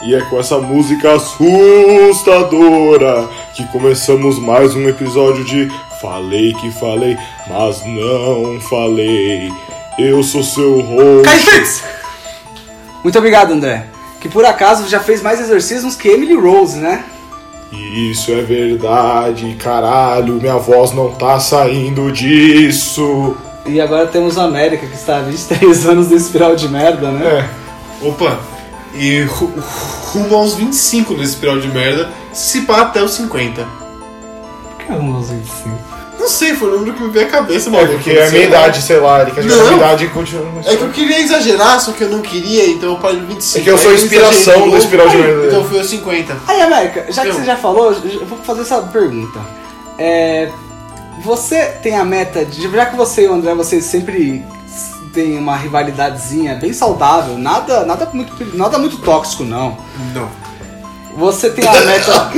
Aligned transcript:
E 0.00 0.14
é 0.14 0.20
com 0.20 0.38
essa 0.38 0.58
música 0.58 1.14
assustadora 1.14 2.48
que 3.54 3.66
começamos 3.66 4.38
mais 4.38 4.76
um 4.76 4.88
episódio 4.88 5.44
de 5.44 5.68
Falei 6.00 6.54
que 6.54 6.70
falei, 6.70 7.18
mas 7.48 7.84
não 7.84 8.60
falei. 8.60 9.50
Eu 9.98 10.22
sou 10.22 10.44
seu 10.44 10.80
host. 10.80 11.82
Muito 13.02 13.18
obrigado, 13.18 13.52
André. 13.52 13.86
Que 14.20 14.28
por 14.28 14.44
acaso 14.44 14.88
já 14.88 15.00
fez 15.00 15.20
mais 15.20 15.40
exorcismos 15.40 15.96
que 15.96 16.08
Emily 16.08 16.34
Rose, 16.36 16.78
né? 16.78 17.04
Isso 17.72 18.30
é 18.30 18.42
verdade, 18.42 19.56
caralho, 19.56 20.34
minha 20.34 20.58
voz 20.58 20.92
não 20.92 21.10
tá 21.10 21.40
saindo 21.40 22.12
disso. 22.12 23.36
E 23.66 23.80
agora 23.80 24.06
temos 24.06 24.36
o 24.36 24.40
América, 24.40 24.86
que 24.86 24.94
está 24.94 25.16
há 25.18 25.22
23 25.26 25.88
anos 25.88 26.08
no 26.08 26.16
espiral 26.16 26.54
de 26.54 26.68
merda, 26.68 27.10
né? 27.10 27.26
É, 27.26 28.06
Opa, 28.06 28.38
e 28.98 29.22
ru- 29.22 29.52
rumo 30.12 30.34
aos 30.36 30.54
25 30.54 31.14
nesse 31.14 31.32
espiral 31.34 31.58
de 31.60 31.68
merda, 31.68 32.10
se 32.32 32.62
pá 32.62 32.82
até 32.82 33.02
os 33.02 33.12
50. 33.12 33.64
Por 33.64 34.76
que 34.86 34.92
não 34.92 35.18
uso 35.18 35.34
isso? 35.34 35.68
Não 36.18 36.28
sei, 36.28 36.52
foi 36.54 36.68
o 36.68 36.72
número 36.80 36.94
que 36.94 37.02
me 37.04 37.10
veio 37.10 37.26
à 37.26 37.30
cabeça, 37.30 37.68
é 37.68 37.72
mano. 37.72 37.88
porque 37.92 38.10
é 38.10 38.26
a 38.26 38.30
minha 38.30 38.44
idade, 38.44 38.82
sei 38.82 38.98
lá, 38.98 39.22
ele 39.22 39.30
quer 39.30 39.42
jogar 39.44 39.54
a 39.60 39.64
minha 39.66 39.76
idade 39.76 40.04
e 40.04 40.08
continua. 40.08 40.46
É 40.66 40.76
que 40.76 40.82
eu 40.82 40.90
queria 40.90 41.20
exagerar, 41.20 41.80
só 41.80 41.92
que 41.92 42.02
eu 42.02 42.08
não 42.10 42.20
queria, 42.20 42.66
então 42.66 42.90
eu 42.94 42.98
parei 42.98 43.20
no 43.20 43.26
25. 43.28 43.58
É 43.58 43.62
que 43.62 43.70
eu 43.70 43.78
sou 43.78 43.92
a 43.92 43.94
inspiração 43.94 44.68
do 44.68 44.76
espiral 44.76 45.08
de 45.08 45.16
merda. 45.16 45.46
Então 45.46 45.64
foi 45.64 45.78
aos 45.78 45.88
50. 45.88 46.36
Aí, 46.48 46.60
América, 46.60 47.06
já 47.10 47.22
que 47.22 47.28
Eu. 47.28 47.34
você 47.34 47.44
já 47.44 47.56
falou, 47.56 47.92
eu 47.92 48.26
vou 48.26 48.36
fazer 48.38 48.62
essa 48.62 48.82
pergunta. 48.82 49.38
É, 49.96 50.50
você 51.22 51.64
tem 51.82 51.96
a 51.96 52.04
meta, 52.04 52.44
de, 52.44 52.68
já 52.68 52.86
que 52.86 52.96
você 52.96 53.22
e 53.24 53.28
o 53.28 53.34
André, 53.34 53.54
vocês 53.54 53.84
sempre 53.84 54.44
têm 55.18 55.36
uma 55.36 55.56
rivalidadezinha 55.56 56.54
bem 56.54 56.72
saudável, 56.72 57.36
nada, 57.36 57.84
nada, 57.84 58.08
muito, 58.12 58.56
nada 58.56 58.78
muito 58.78 58.98
tóxico, 58.98 59.42
não. 59.42 59.76
Não. 60.14 60.28
Você 61.16 61.50
tem 61.50 61.66
a 61.66 61.72
meta... 61.80 62.30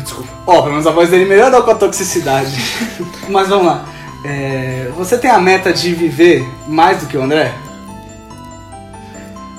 Desculpa. 0.00 0.30
Ó, 0.46 0.62
pelo 0.62 0.70
menos 0.70 0.86
a 0.86 0.92
voz 0.92 1.10
dele 1.10 1.24
melhorou 1.24 1.64
com 1.64 1.72
a 1.72 1.74
toxicidade. 1.74 2.56
Mas 3.28 3.48
vamos 3.48 3.66
lá. 3.66 3.84
É, 4.24 4.92
você 4.96 5.18
tem 5.18 5.28
a 5.28 5.40
meta 5.40 5.72
de 5.72 5.92
viver 5.92 6.48
mais 6.68 7.00
do 7.00 7.06
que 7.06 7.16
o 7.16 7.22
André? 7.24 7.52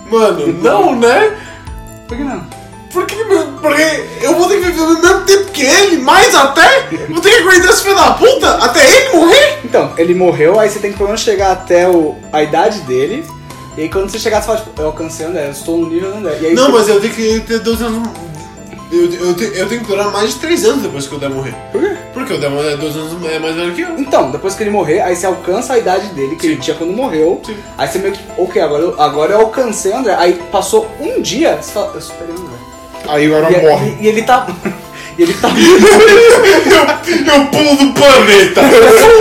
Mano, 0.09 0.47
não, 0.61 0.95
né? 0.95 1.37
Por 2.07 2.15
que 2.15 2.23
não? 2.23 2.47
Porque, 2.93 3.17
porque 3.63 4.03
eu 4.21 4.35
vou 4.35 4.47
ter 4.47 4.59
que 4.59 4.65
viver 4.65 4.81
o 4.81 5.01
mesmo 5.01 5.21
tempo 5.21 5.51
que 5.51 5.63
ele, 5.63 5.97
mais 5.97 6.35
até? 6.35 6.87
Vou 7.09 7.21
ter 7.21 7.29
que 7.31 7.37
aguentar 7.37 7.69
esse 7.71 7.81
filho 7.83 7.95
da 7.95 8.11
puta 8.11 8.49
até 8.57 8.79
ele 8.85 9.17
morrer? 9.17 9.59
Então, 9.63 9.93
ele 9.97 10.13
morreu, 10.13 10.59
aí 10.59 10.69
você 10.69 10.79
tem 10.79 10.91
que 10.91 10.97
pelo 10.97 11.09
menos 11.09 11.21
chegar 11.21 11.51
até 11.53 11.87
o, 11.89 12.15
a 12.31 12.43
idade 12.43 12.81
dele. 12.81 13.25
E 13.77 13.81
aí 13.81 13.89
quando 13.89 14.09
você 14.11 14.19
chegar, 14.19 14.39
você 14.41 14.47
fala, 14.47 14.59
tipo, 14.59 14.79
eu 14.81 14.85
alcancei 14.87 15.25
o 15.25 15.29
André, 15.29 15.47
eu 15.47 15.51
estou 15.51 15.77
no 15.77 15.87
nível 15.89 16.11
do 16.11 16.17
André. 16.17 16.37
E 16.41 16.45
aí 16.47 16.53
Não, 16.53 16.65
você- 16.65 16.71
mas 16.77 16.89
eu 16.89 17.01
tenho 17.01 17.13
que 17.13 17.39
ter 17.47 17.59
12 17.59 17.83
anos. 17.83 18.09
Eu, 18.91 19.11
eu, 19.11 19.33
te- 19.33 19.51
eu 19.57 19.67
tenho 19.67 19.81
que 19.81 19.87
durar 19.87 20.11
mais 20.11 20.33
de 20.35 20.39
3 20.39 20.63
anos 20.65 20.83
depois 20.83 21.07
que 21.07 21.15
o 21.15 21.17
Dé 21.17 21.27
morrer. 21.27 21.55
Por 21.71 21.81
quê? 21.81 21.95
Porque 22.13 22.33
o 22.33 22.37
Dé 22.39 22.45
é 22.45 22.77
12 22.77 22.99
anos 22.99 23.25
é 23.31 23.39
mais 23.39 23.55
velho 23.55 23.73
que 23.73 23.81
eu. 23.81 23.97
Então, 23.97 24.29
depois 24.29 24.53
que 24.53 24.61
ele 24.61 24.69
morrer, 24.69 24.99
aí 25.01 25.15
você 25.15 25.25
alcança 25.25 25.73
a 25.73 25.79
idade 25.79 26.09
dele, 26.09 26.35
que 26.35 26.45
ele 26.45 26.57
tinha 26.57 26.75
quando 26.77 26.93
morreu. 26.93 27.41
Sim. 27.43 27.55
Aí 27.75 27.87
você 27.87 27.97
meio 27.97 28.13
que, 28.13 28.19
ok, 28.37 28.61
agora 28.61 28.83
eu, 28.83 29.01
agora 29.01 29.33
eu 29.33 29.39
alcancei 29.39 29.91
o 29.91 29.97
André. 29.97 30.13
Aí 30.19 30.33
passou 30.51 30.87
um 30.99 31.19
dia, 31.23 31.57
você 31.59 31.71
fala, 31.71 31.91
eu 31.95 32.01
superei 32.01 32.35
o 32.35 32.39
André. 32.39 32.53
Aí 33.07 33.25
agora 33.25 33.51
E, 33.51 33.61
morre. 33.61 33.97
e- 33.99 34.03
e 34.03 34.07
ele 34.07 34.21
tá. 34.23 34.47
e 35.17 35.21
ele 35.23 35.33
tá. 35.33 35.49
Eu 37.33 37.45
pulo 37.47 37.75
do 37.75 37.93
planeta! 37.93 38.61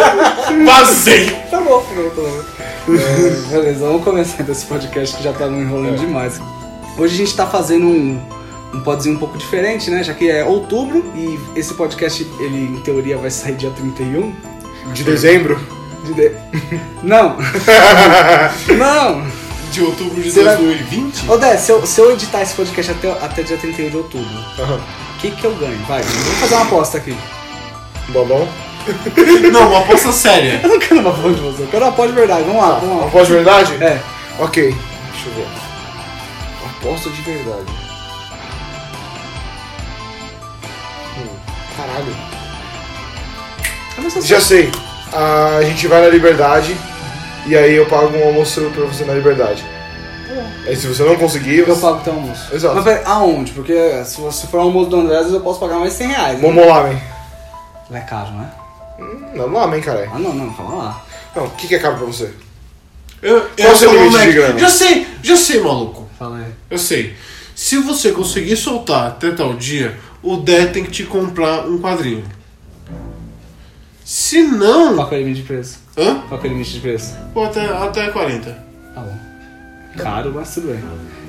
Vazei! 0.65 1.31
Tá 1.51 1.61
bom, 1.61 1.83
bom, 1.95 2.11
tá. 2.11 2.63
É, 2.89 3.31
beleza, 3.51 3.87
vamos 3.87 4.03
começar 4.05 4.43
então 4.43 4.53
esse 4.53 4.67
podcast 4.67 5.17
que 5.17 5.23
já 5.23 5.33
tá 5.33 5.47
me 5.47 5.61
enrolando 5.63 5.99
demais. 5.99 6.41
Hoje 6.99 7.15
a 7.15 7.19
gente 7.19 7.35
tá 7.37 7.47
fazendo 7.47 7.87
um, 7.87 8.21
um 8.75 8.81
podzinho 8.81 9.17
um 9.17 9.19
pouco 9.19 9.39
diferente, 9.39 9.91
né? 9.91 10.03
Já 10.03 10.13
que 10.15 10.29
é 10.31 10.45
outubro 10.45 11.05
e 11.15 11.39
esse 11.59 11.75
podcast, 11.75 12.27
ele 12.41 12.77
em 12.77 12.81
teoria 12.81 13.17
vai 13.17 13.31
sair 13.31 13.55
dia 13.55 13.71
31 13.71 14.33
De 14.93 15.05
dezembro? 15.05 15.59
de. 16.05 16.13
de... 16.15 16.33
Não! 17.03 17.37
Não! 18.77 19.23
De 19.73 19.81
outubro 19.83 20.23
de 20.23 20.31
Será- 20.31 20.55
2020? 20.57 21.31
Ô 21.31 21.37
Dé, 21.39 21.57
se 21.57 21.73
eu, 21.73 21.87
se 21.87 21.99
eu 22.01 22.13
editar 22.13 22.43
esse 22.43 22.55
podcast 22.55 22.93
até, 22.93 23.11
até 23.11 23.43
dia 23.43 23.57
31 23.57 23.89
de 23.91 23.97
outubro, 23.97 24.29
o 24.29 25.19
que 25.19 25.31
que 25.31 25.45
eu 25.45 25.55
ganho? 25.57 25.79
Vai, 25.87 26.03
vamos 26.03 26.39
fazer 26.41 26.55
uma 26.57 26.65
aposta 26.65 26.99
aqui. 26.99 27.17
Bobão? 28.09 28.47
Não, 29.53 29.69
uma 29.71 29.79
aposta 29.81 30.13
séria. 30.13 30.61
Eu 30.63 30.69
não 30.69 30.79
quero 30.79 31.01
uma 31.01 31.11
aposta 31.11 31.31
de 31.35 31.41
você, 31.41 31.63
eu 31.63 31.67
quero 31.69 31.85
uma 31.85 31.93
aposta 31.93 32.13
de 32.13 32.19
verdade. 32.19 32.43
Vamos 32.45 32.63
lá, 32.63 32.79
vamos 32.81 32.99
lá. 33.01 33.07
Aposta 33.07 33.27
de 33.29 33.33
verdade? 33.33 33.73
É. 33.85 34.01
Ok. 34.41 34.63
Deixa 35.13 35.29
eu 35.29 35.35
ver. 35.35 35.47
Aposta 36.67 37.09
de 37.11 37.23
verdade. 37.23 37.73
Hum, 41.19 41.37
caralho. 41.77 42.17
Eu 43.97 44.03
não 44.03 44.11
sei 44.11 44.23
se- 44.23 44.29
Já 44.29 44.41
sei. 44.41 44.71
A 45.13 45.63
gente 45.65 45.87
vai 45.87 46.01
na 46.01 46.09
Liberdade 46.09 46.77
e 47.47 47.57
aí 47.57 47.75
eu 47.75 47.87
pago 47.87 48.17
um 48.17 48.25
almoço 48.27 48.61
pra 48.75 48.85
você 48.85 49.05
na 49.05 49.15
Liberdade. 49.15 49.65
Aí 50.67 50.77
se 50.77 50.87
você 50.87 51.03
não 51.03 51.17
conseguir, 51.17 51.59
Eu 51.59 51.67
você... 51.67 51.81
pago 51.81 52.01
teu 52.05 52.13
almoço. 52.15 52.55
Exato. 52.55 52.75
Mas 52.77 52.85
peraí, 52.85 53.03
aonde? 53.05 53.53
Porque 53.53 54.05
se 54.05 54.21
você 54.21 54.47
for 54.47 54.59
ao 54.59 54.65
almoço 54.67 54.91
do 54.91 54.97
André, 55.01 55.19
eu 55.21 55.41
posso 55.41 55.59
pagar 55.61 55.79
mais 55.79 55.93
100 55.93 56.07
reais. 56.09 56.41
Né? 56.41 56.49
Momolamen. 56.49 57.03
É 57.91 58.01
caro, 58.01 58.31
né? 58.33 58.51
Hum, 58.99 59.23
Não, 59.35 59.49
lamen, 59.53 59.81
caralho. 59.81 60.11
Ah, 60.15 60.19
não, 60.19 60.33
não, 60.33 60.51
calma 60.55 60.77
lá. 60.77 61.05
Não, 61.37 61.45
o 61.45 61.51
que, 61.51 61.67
que 61.69 61.75
é 61.75 61.79
caro 61.79 61.97
pra 61.97 62.07
você? 62.07 62.33
Eu, 63.21 63.47
Qual 63.61 63.73
o 63.73 63.77
seu 63.77 63.89
sou 63.91 63.93
limite 63.99 64.11
moleque. 64.13 64.33
de 64.33 64.39
grana? 64.39 64.59
Já 64.59 64.71
sei, 64.71 65.07
já 65.23 65.37
sei, 65.37 65.61
maluco. 65.61 66.09
Fala 66.19 66.39
aí. 66.39 66.53
Eu 66.71 66.79
sei. 66.79 67.15
Se 67.55 67.77
você 67.79 68.13
conseguir 68.13 68.57
soltar 68.57 69.07
até 69.09 69.31
tal 69.33 69.55
dia, 69.55 69.99
o 70.23 70.37
Dé 70.39 70.67
tem 70.67 70.85
que 70.85 70.91
te 70.91 71.03
comprar 71.05 71.67
um 71.67 71.79
quadrinho. 71.79 72.25
Se 74.13 74.43
não. 74.43 74.95
Qual 74.97 75.09
que 75.09 75.15
é 75.15 75.19
o 75.19 75.21
limite 75.23 75.41
de 75.41 75.47
preço? 75.47 75.79
Hã? 75.97 76.21
Qual 76.29 76.39
que 76.39 76.47
é 76.47 76.51
o 76.51 76.53
limite 76.53 76.75
de 76.75 76.81
preço? 76.81 77.15
Pô, 77.33 77.45
até, 77.45 77.65
até 77.65 78.11
40. 78.11 78.51
Tá 78.95 79.01
bom. 79.01 79.17
Caro, 79.97 80.33
mas 80.35 80.53
tudo 80.53 80.67
bem. 80.67 80.85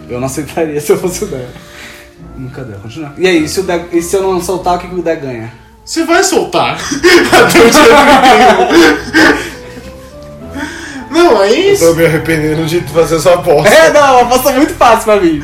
Eu 0.09 0.19
não 0.19 0.25
aceitaria 0.25 0.77
se 0.81 0.91
eu 0.91 0.97
fosse 0.97 1.23
o 1.23 1.27
Dé. 1.27 1.47
Nunca 2.35 2.61
deu, 2.61 2.77
continua. 2.79 3.13
E 3.17 3.25
aí, 3.25 3.47
se, 3.47 3.61
o 3.61 3.63
Dé, 3.63 3.87
e 3.93 4.01
se 4.01 4.17
eu 4.17 4.23
não 4.23 4.41
soltar, 4.41 4.75
o 4.75 4.79
que, 4.79 4.89
que 4.89 4.95
o 4.95 5.01
Dé 5.01 5.15
ganha? 5.15 5.53
Você 5.85 6.03
vai 6.03 6.25
soltar 6.25 6.75
até 7.31 7.65
o 7.65 7.71
dia 7.71 7.85
31. 7.85 9.52
Não, 11.13 11.43
é 11.43 11.49
Eu 11.51 11.73
isso. 11.73 11.85
tô 11.87 11.93
me 11.95 12.05
arrependendo 12.05 12.65
de 12.65 12.81
fazer 12.81 13.15
essa 13.17 13.33
aposta. 13.35 13.73
É, 13.73 13.91
não, 13.93 14.01
uma 14.13 14.21
aposta 14.23 14.51
muito 14.51 14.73
fácil 14.73 15.03
pra 15.05 15.15
mim. 15.21 15.41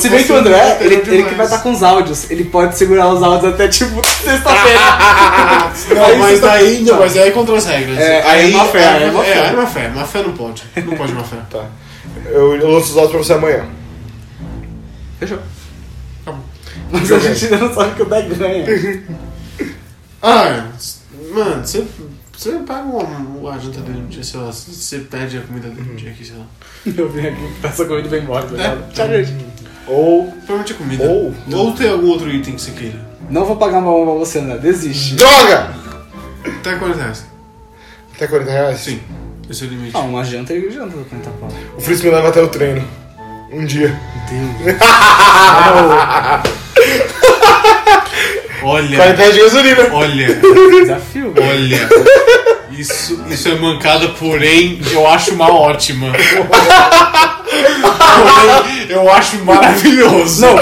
Se 0.00 0.08
bem 0.08 0.22
que 0.24 0.32
o 0.32 0.36
André, 0.36 0.60
aposta 0.60 0.84
ele, 0.84 0.94
ele 0.94 1.22
que 1.24 1.34
vai 1.34 1.46
estar 1.46 1.58
com 1.58 1.72
os 1.72 1.82
áudios, 1.82 2.30
ele 2.30 2.44
pode 2.44 2.76
segurar 2.78 3.08
os 3.08 3.22
áudios 3.22 3.52
até 3.54 3.68
tipo 3.68 4.00
sexta-feira. 4.06 4.80
Não, 5.94 6.04
Aí 6.04 6.18
mas 6.18 6.40
tá- 6.40 6.46
daí, 6.48 6.80
não, 6.82 6.98
mas 6.98 7.16
aí 7.16 7.28
é 7.28 7.30
contra 7.30 7.56
as 7.56 7.64
regras. 7.64 7.98
É, 7.98 8.22
aí 8.28 8.52
é 8.52 8.56
má 8.56 8.64
fé, 8.66 8.86
aí 8.88 9.02
é 9.04 9.10
má 9.10 9.22
fé. 9.22 9.30
É, 9.30 9.46
é 9.46 9.52
má 9.52 9.66
fé. 9.66 9.88
Má 9.88 10.04
fé 10.04 10.22
não 10.22 10.32
pode. 10.32 10.62
Não 10.84 10.96
pode 10.96 11.12
má 11.12 11.22
fé. 11.24 11.36
Tá. 11.50 11.64
Eu, 12.26 12.56
eu 12.56 12.70
lanço 12.70 12.90
os 12.90 12.96
áudios 12.96 13.10
pra 13.12 13.22
você 13.22 13.32
amanhã. 13.34 13.66
Fechou. 15.18 15.38
Tá 16.24 16.32
bom. 16.32 16.40
Mas 16.90 17.10
a 17.12 17.18
gente 17.18 17.44
ainda 17.44 17.56
não 17.58 17.74
sabe 17.74 17.94
que 17.94 18.02
o 18.02 18.06
Dé 18.06 18.22
ganha. 18.22 18.66
Ah, 20.22 20.64
mano, 21.32 21.66
você, 21.66 21.82
você 22.40 22.52
paga 22.60 22.86
o, 22.88 23.46
a 23.50 23.58
janta 23.58 23.80
dele 23.82 23.98
um 24.00 24.06
dia, 24.06 24.24
sei 24.24 24.40
lá, 24.40 24.50
você 24.50 24.98
pede 25.00 25.36
a 25.36 25.42
comida 25.42 25.68
dele 25.68 25.90
um 25.92 25.94
dia 25.94 26.10
aqui, 26.10 26.24
sei 26.24 26.36
lá. 26.36 26.46
Eu 26.96 27.06
vim 27.10 27.26
aqui, 27.26 27.52
peço 27.60 27.82
a 27.82 27.86
comida 27.86 28.06
e 28.06 28.08
vou 28.08 28.18
embora. 28.18 28.46
tá 28.46 28.52
ligado? 28.52 28.82
É. 28.88 28.92
Tchau, 28.94 29.08
gente. 29.08 29.34
Ou. 29.86 30.24
Provavelmente 30.46 30.72
a 30.72 30.76
comida. 30.76 31.04
Ou- 31.04 31.34
Ou 31.52 31.72
tem 31.74 31.90
algum 31.90 32.08
outro 32.08 32.30
item 32.30 32.54
que 32.54 32.62
você 32.62 32.70
queira. 32.70 32.98
Não 33.28 33.44
vou 33.44 33.56
pagar 33.56 33.80
uma 33.80 33.90
mão 33.90 34.04
pra 34.06 34.14
você, 34.14 34.38
André. 34.38 34.56
Desiste. 34.56 35.16
Droga! 35.16 35.74
Até 36.46 36.76
40 36.76 36.98
reais. 37.02 37.26
Até 38.16 38.26
40 38.26 38.50
reais? 38.50 38.80
Sim, 38.80 39.00
esse 39.50 39.64
é 39.64 39.66
o 39.66 39.70
limite. 39.70 39.94
Ah, 39.94 39.98
uma 40.00 40.24
janta 40.24 40.54
ele 40.54 40.70
janta 40.70 40.96
do 40.96 41.04
40 41.04 41.30
pau. 41.32 41.50
O 41.76 41.80
Fritz 41.82 42.00
me 42.00 42.08
leva 42.10 42.30
até 42.30 42.40
o 42.40 42.48
treino. 42.48 42.82
Um 43.52 43.66
dia. 43.66 43.94
Deus. 44.30 44.76
Olha, 48.62 48.96
40 48.96 49.16
reais 49.16 49.34
de 49.34 49.40
gasolina. 49.40 49.88
olha, 49.92 50.34
Desafio. 50.82 51.34
olha. 51.36 51.88
Isso, 52.70 53.20
isso 53.28 53.48
é 53.48 53.54
mancada, 53.56 54.08
porém, 54.10 54.80
eu 54.92 55.06
acho 55.06 55.34
uma 55.34 55.52
ótima. 55.52 56.12
Porém, 57.44 58.86
eu 58.88 59.10
acho 59.10 59.36
maravilhoso. 59.44 60.40
Não. 60.46 60.56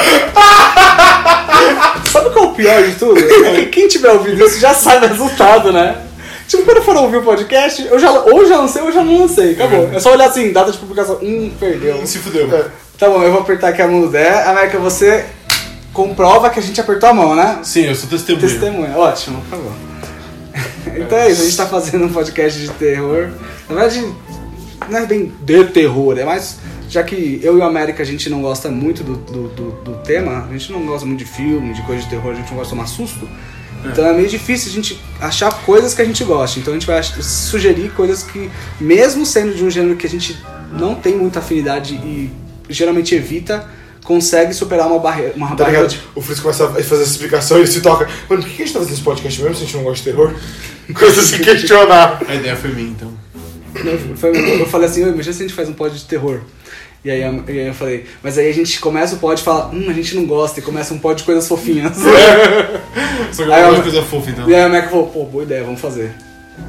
Sabe 2.10 2.30
qual 2.30 2.44
é 2.46 2.48
o 2.48 2.52
pior 2.52 2.82
de 2.82 2.92
tudo? 2.92 3.18
É 3.18 3.56
que 3.56 3.66
quem 3.66 3.88
tiver 3.88 4.10
ouvindo 4.10 4.42
isso 4.44 4.58
já 4.58 4.72
sabe 4.74 5.06
o 5.06 5.08
resultado, 5.08 5.72
né? 5.72 5.96
Tipo, 6.48 6.64
quando 6.64 6.82
for 6.82 6.96
ouvir 6.96 7.18
o 7.18 7.22
podcast, 7.22 7.86
eu 7.90 7.98
já, 7.98 8.10
ou 8.10 8.46
já 8.46 8.56
lancei 8.56 8.80
ou 8.80 8.90
já 8.90 9.04
não 9.04 9.20
lancei. 9.20 9.52
Acabou. 9.52 9.90
É 9.92 10.00
só 10.00 10.12
olhar 10.12 10.28
assim, 10.28 10.50
data 10.50 10.72
de 10.72 10.78
publicação. 10.78 11.18
Hum, 11.22 11.52
perdeu. 11.60 12.00
Se 12.06 12.18
fudeu. 12.18 12.48
Tá 12.98 13.08
bom, 13.08 13.22
eu 13.22 13.30
vou 13.30 13.42
apertar 13.42 13.68
aqui 13.68 13.82
a 13.82 13.86
mão 13.86 14.00
do 14.00 14.08
Dé. 14.08 14.44
América, 14.44 14.78
você 14.78 15.26
comprova 15.98 16.48
que 16.48 16.60
a 16.60 16.62
gente 16.62 16.80
apertou 16.80 17.08
a 17.08 17.12
mão, 17.12 17.34
né? 17.34 17.58
Sim, 17.64 17.86
eu 17.86 17.94
sou 17.96 18.08
testemunha. 18.08 18.48
Testemunha. 18.48 18.96
Ótimo, 18.96 19.42
por 19.42 19.58
favor. 19.58 19.72
Então 20.96 21.18
é 21.18 21.30
isso, 21.30 21.42
a 21.42 21.44
gente 21.44 21.56
tá 21.56 21.66
fazendo 21.66 22.04
um 22.06 22.12
podcast 22.12 22.58
de 22.58 22.70
terror. 22.70 23.28
Na 23.68 23.74
verdade, 23.74 24.04
não 24.88 24.98
é 24.98 25.06
bem 25.06 25.32
de 25.42 25.64
terror, 25.66 26.18
é 26.18 26.24
mais 26.24 26.58
já 26.88 27.02
que 27.02 27.38
eu 27.42 27.58
e 27.58 27.60
o 27.60 27.62
América 27.62 28.02
a 28.02 28.06
gente 28.06 28.30
não 28.30 28.40
gosta 28.40 28.70
muito 28.70 29.04
do, 29.04 29.16
do, 29.16 29.48
do, 29.48 29.70
do 29.82 29.94
tema, 29.98 30.46
a 30.48 30.52
gente 30.52 30.72
não 30.72 30.86
gosta 30.86 31.06
muito 31.06 31.18
de 31.18 31.26
filme, 31.26 31.74
de 31.74 31.82
coisa 31.82 32.02
de 32.02 32.08
terror, 32.08 32.32
a 32.32 32.34
gente 32.34 32.48
não 32.48 32.56
gosta 32.56 32.74
de 32.74 32.76
tomar 32.76 32.86
susto. 32.86 33.28
Então 33.84 34.06
é 34.06 34.12
meio 34.12 34.28
difícil 34.28 34.70
a 34.70 34.74
gente 34.74 35.00
achar 35.20 35.52
coisas 35.62 35.94
que 35.94 36.02
a 36.02 36.04
gente 36.04 36.24
gosta. 36.24 36.58
Então 36.58 36.72
a 36.72 36.76
gente 36.76 36.86
vai 36.86 37.02
sugerir 37.02 37.90
coisas 37.90 38.22
que, 38.22 38.50
mesmo 38.80 39.26
sendo 39.26 39.54
de 39.54 39.62
um 39.62 39.70
gênero 39.70 39.96
que 39.96 40.06
a 40.06 40.10
gente 40.10 40.36
não 40.72 40.94
tem 40.94 41.16
muita 41.16 41.40
afinidade 41.40 41.94
e 41.94 42.32
geralmente 42.68 43.14
evita, 43.14 43.68
consegue 44.08 44.54
superar 44.54 44.86
uma 44.86 44.98
barreira. 44.98 45.34
Uma 45.36 45.48
Tá 45.54 45.64
barreira 45.64 45.86
ligado? 45.86 46.00
O 46.14 46.22
Fritz 46.22 46.40
começa 46.40 46.64
a 46.64 46.68
fazer 46.82 47.02
essa 47.02 47.12
explicação 47.12 47.58
e 47.58 47.60
ele 47.60 47.66
se 47.66 47.82
toca. 47.82 48.08
Mano, 48.28 48.42
por 48.42 48.48
que 48.50 48.62
a 48.62 48.64
gente 48.64 48.72
tá 48.72 48.78
fazendo 48.78 48.94
esse 48.94 49.02
podcast 49.02 49.42
mesmo 49.42 49.54
se 49.54 49.62
a 49.62 49.66
gente 49.66 49.76
não 49.76 49.84
gosta 49.84 49.98
de 50.02 50.10
terror? 50.10 50.34
Coisa 50.98 51.20
se 51.22 51.38
questionar. 51.40 52.22
A 52.26 52.34
ideia 52.34 52.56
foi 52.56 52.70
minha, 52.72 52.88
então. 52.88 53.12
Eu, 53.74 54.16
foi- 54.16 54.60
eu 54.60 54.66
falei 54.66 54.88
assim, 54.88 55.04
"Oi, 55.04 55.10
imagina 55.10 55.34
se 55.36 55.42
a 55.42 55.46
gente 55.46 55.54
faz 55.54 55.68
um 55.68 55.74
pod 55.74 55.94
de 55.94 56.04
terror. 56.06 56.40
E 57.04 57.10
aí, 57.10 57.22
a- 57.22 57.30
e 57.46 57.50
aí 57.60 57.66
eu 57.68 57.74
falei, 57.74 58.06
mas 58.22 58.38
aí 58.38 58.48
a 58.48 58.52
gente 58.54 58.80
começa 58.80 59.14
o 59.14 59.18
pod 59.18 59.38
e 59.40 59.44
fala, 59.44 59.70
hum, 59.72 59.86
a 59.88 59.92
gente 59.92 60.16
não 60.16 60.24
gosta, 60.24 60.58
e 60.58 60.62
começa 60.62 60.92
um 60.94 60.98
pod 60.98 61.18
de 61.18 61.24
coisas 61.24 61.46
fofinhas. 61.46 61.92
Só 63.32 63.44
que 63.44 63.48
eu 63.50 63.54
Aí 63.54 63.60
não 63.62 63.68
eu- 63.68 63.74
gosto 63.76 63.84
de 63.84 63.90
coisa 63.90 64.02
fofa, 64.02 64.30
então. 64.30 64.48
e 64.50 64.54
aí 64.54 64.62
a 64.62 64.68
Mac 64.68 64.88
falou, 64.90 65.06
pô, 65.08 65.24
boa 65.26 65.44
ideia, 65.44 65.62
vamos 65.62 65.80
fazer. 65.80 66.10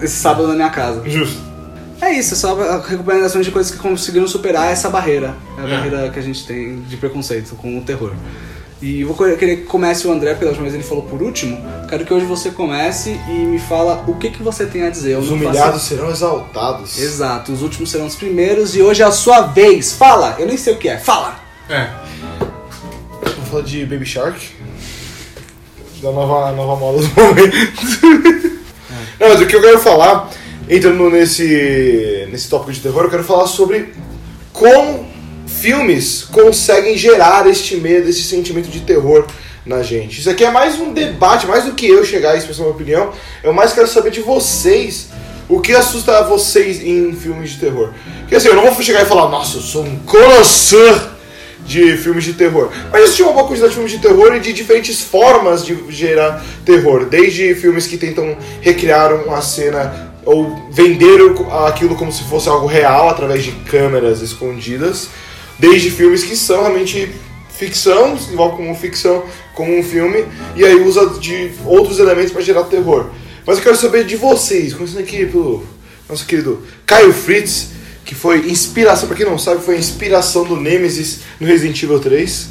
Esse 0.01 0.15
sábado 0.17 0.47
na 0.49 0.53
minha 0.55 0.69
casa. 0.69 1.01
Justo. 1.09 1.48
É 2.09 2.13
isso, 2.19 2.33
é 2.33 2.37
só 2.37 2.59
a 2.59 2.81
recomendações 2.81 3.45
de 3.45 3.51
coisas 3.51 3.71
que 3.71 3.77
conseguiram 3.77 4.27
superar 4.27 4.71
essa 4.71 4.89
barreira. 4.89 5.35
É 5.57 5.61
a 5.61 5.65
É. 5.65 5.69
barreira 5.69 6.09
que 6.09 6.19
a 6.19 6.21
gente 6.21 6.45
tem 6.45 6.81
de 6.81 6.97
preconceito 6.97 7.55
com 7.55 7.77
o 7.77 7.81
terror. 7.81 8.13
E 8.81 9.01
eu 9.01 9.13
vou 9.13 9.15
querer 9.37 9.57
que 9.57 9.63
comece 9.63 10.07
o 10.07 10.11
André, 10.11 10.31
última 10.31 10.61
vez 10.63 10.73
ele 10.73 10.83
falou 10.83 11.03
por 11.03 11.21
último. 11.21 11.57
Quero 11.89 12.05
que 12.05 12.13
hoje 12.13 12.25
você 12.25 12.49
comece 12.49 13.19
e 13.27 13.31
me 13.31 13.59
fala 13.59 14.05
o 14.07 14.15
que, 14.15 14.29
que 14.29 14.41
você 14.41 14.65
tem 14.65 14.83
a 14.83 14.89
dizer. 14.89 15.11
Eu 15.13 15.19
Os 15.19 15.29
não 15.29 15.37
faço- 15.37 15.49
humilhados 15.49 15.81
serão 15.83 16.09
exaltados. 16.09 16.97
Exato, 16.97 17.51
os 17.51 17.61
últimos 17.61 17.91
serão 17.91 18.05
os 18.05 18.15
primeiros 18.15 18.75
e 18.75 18.81
hoje 18.81 19.01
é 19.01 19.05
a 19.05 19.11
sua 19.11 19.41
vez. 19.41 19.91
Fala! 19.91 20.35
Eu 20.39 20.47
nem 20.47 20.55
sei 20.57 20.73
o 20.73 20.77
que 20.77 20.87
é, 20.87 20.97
fala! 20.97 21.37
É. 21.69 21.89
Vamos 23.21 23.49
falar 23.49 23.63
de 23.63 23.85
Baby 23.85 24.05
Shark. 24.05 24.39
Da 26.01 26.11
nova, 26.11 26.51
nova 26.53 26.75
moda 26.77 26.99
do 27.05 27.21
momento. 27.21 27.57
Não, 29.19 29.27
mas 29.29 29.41
o 29.41 29.45
que 29.45 29.55
eu 29.57 29.61
quero 29.61 29.79
falar, 29.79 30.29
entrando 30.69 31.09
nesse, 31.09 32.27
nesse 32.31 32.47
tópico 32.47 32.71
de 32.71 32.79
terror, 32.79 33.03
eu 33.03 33.09
quero 33.09 33.23
falar 33.23 33.47
sobre 33.47 33.93
como 34.53 35.07
filmes 35.47 36.23
conseguem 36.31 36.95
gerar 36.95 37.47
este 37.47 37.75
medo, 37.77 38.07
esse 38.07 38.21
sentimento 38.21 38.69
de 38.69 38.81
terror 38.81 39.25
na 39.65 39.81
gente. 39.81 40.19
Isso 40.19 40.29
aqui 40.29 40.45
é 40.45 40.51
mais 40.51 40.79
um 40.79 40.93
debate, 40.93 41.47
mais 41.47 41.65
do 41.65 41.73
que 41.73 41.87
eu 41.87 42.05
chegar 42.05 42.35
e 42.35 42.37
expressar 42.37 42.61
minha 42.61 42.73
opinião, 42.73 43.11
eu 43.43 43.51
mais 43.51 43.73
quero 43.73 43.87
saber 43.87 44.11
de 44.11 44.21
vocês. 44.21 45.09
O 45.47 45.59
que 45.59 45.73
assusta 45.73 46.23
vocês 46.25 46.83
em 46.83 47.11
filmes 47.13 47.51
de 47.51 47.57
terror? 47.57 47.91
Porque 48.19 48.35
assim, 48.35 48.49
eu 48.49 48.55
não 48.55 48.71
vou 48.71 48.83
chegar 48.83 49.01
e 49.01 49.05
falar, 49.05 49.29
nossa, 49.29 49.57
eu 49.57 49.61
sou 49.61 49.83
um 49.83 49.97
conhecedor 49.99 51.17
de 51.65 51.97
filmes 51.97 52.23
de 52.23 52.33
terror. 52.33 52.69
Mas 52.91 53.03
assisti 53.03 53.23
uma 53.23 53.33
boa 53.33 53.47
quantidade 53.47 53.69
de 53.69 53.75
filmes 53.75 53.91
de 53.91 53.99
terror 53.99 54.35
e 54.35 54.39
de 54.39 54.53
diferentes 54.53 55.01
formas 55.01 55.65
de 55.65 55.75
gerar 55.89 56.43
terror. 56.63 57.05
Desde 57.05 57.55
filmes 57.55 57.87
que 57.87 57.97
tentam 57.97 58.37
recriar 58.61 59.13
uma 59.13 59.41
cena 59.41 60.08
ou 60.25 60.69
vender 60.71 61.21
o- 61.21 61.51
aquilo 61.65 61.95
como 61.95 62.11
se 62.11 62.23
fosse 62.23 62.49
algo 62.49 62.67
real 62.67 63.09
através 63.09 63.43
de 63.43 63.51
câmeras 63.51 64.21
escondidas. 64.21 65.09
Desde 65.57 65.89
filmes 65.91 66.23
que 66.23 66.35
são 66.35 66.61
realmente 66.61 67.11
ficção, 67.49 68.17
se 68.17 68.33
como 68.35 68.73
ficção, 68.75 69.23
como 69.53 69.77
um 69.77 69.83
filme, 69.83 70.23
e 70.55 70.63
aí 70.63 70.75
usa 70.75 71.07
de 71.19 71.51
outros 71.65 71.99
elementos 71.99 72.31
para 72.31 72.41
gerar 72.41 72.63
terror. 72.63 73.09
Mas 73.45 73.57
eu 73.57 73.63
quero 73.63 73.75
saber 73.75 74.05
de 74.05 74.15
vocês, 74.15 74.73
começando 74.73 74.99
aqui 74.99 75.25
pelo 75.25 75.65
nosso 76.07 76.25
querido 76.25 76.63
Caio 76.85 77.11
Fritz, 77.11 77.71
que 78.05 78.15
foi 78.15 78.49
inspiração, 78.49 79.07
pra 79.07 79.17
quem 79.17 79.25
não 79.25 79.37
sabe, 79.37 79.61
foi 79.61 79.77
inspiração 79.77 80.43
do 80.45 80.55
Nemesis 80.55 81.19
no 81.39 81.45
Resident 81.45 81.81
Evil 81.83 81.99
3. 81.99 82.49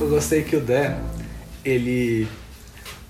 Eu 0.00 0.08
gostei 0.08 0.42
que 0.42 0.54
o 0.54 0.60
Dé, 0.60 0.96
ele. 1.64 2.28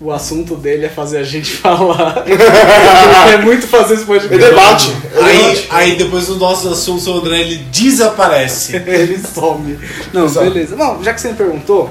O 0.01 0.11
assunto 0.13 0.55
dele 0.55 0.85
é 0.85 0.89
fazer 0.89 1.17
a 1.17 1.23
gente 1.23 1.51
falar. 1.57 2.23
ele 2.25 2.37
quer 3.29 3.43
muito 3.43 3.67
fazer 3.67 3.95
esse 3.95 4.05
podcast. 4.05 4.33
É 4.33 4.49
debate. 4.49 4.91
É 5.13 5.23
Aí, 5.23 5.37
debate. 5.37 5.67
aí 5.71 5.95
depois 5.97 6.27
dos 6.27 6.37
nossos 6.37 6.71
assuntos, 6.71 7.05
o 7.07 7.13
André 7.19 7.41
ele 7.41 7.57
desaparece. 7.71 8.75
ele 8.87 9.17
some. 9.19 9.77
Não, 10.13 10.25
Exato. 10.25 10.49
beleza. 10.49 10.75
Bom, 10.77 11.03
já 11.03 11.13
que 11.13 11.19
você 11.19 11.27
me 11.29 11.33
perguntou, 11.35 11.89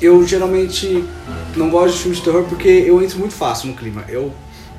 eu 0.00 0.26
geralmente 0.26 1.04
não 1.56 1.68
gosto 1.70 1.94
de 1.94 1.98
filme 2.00 2.16
de 2.16 2.22
terror 2.22 2.44
porque 2.48 2.68
eu 2.68 3.02
entro 3.02 3.18
muito 3.18 3.34
fácil 3.34 3.68
no 3.68 3.74
clima. 3.74 4.02
Eu, 4.08 4.32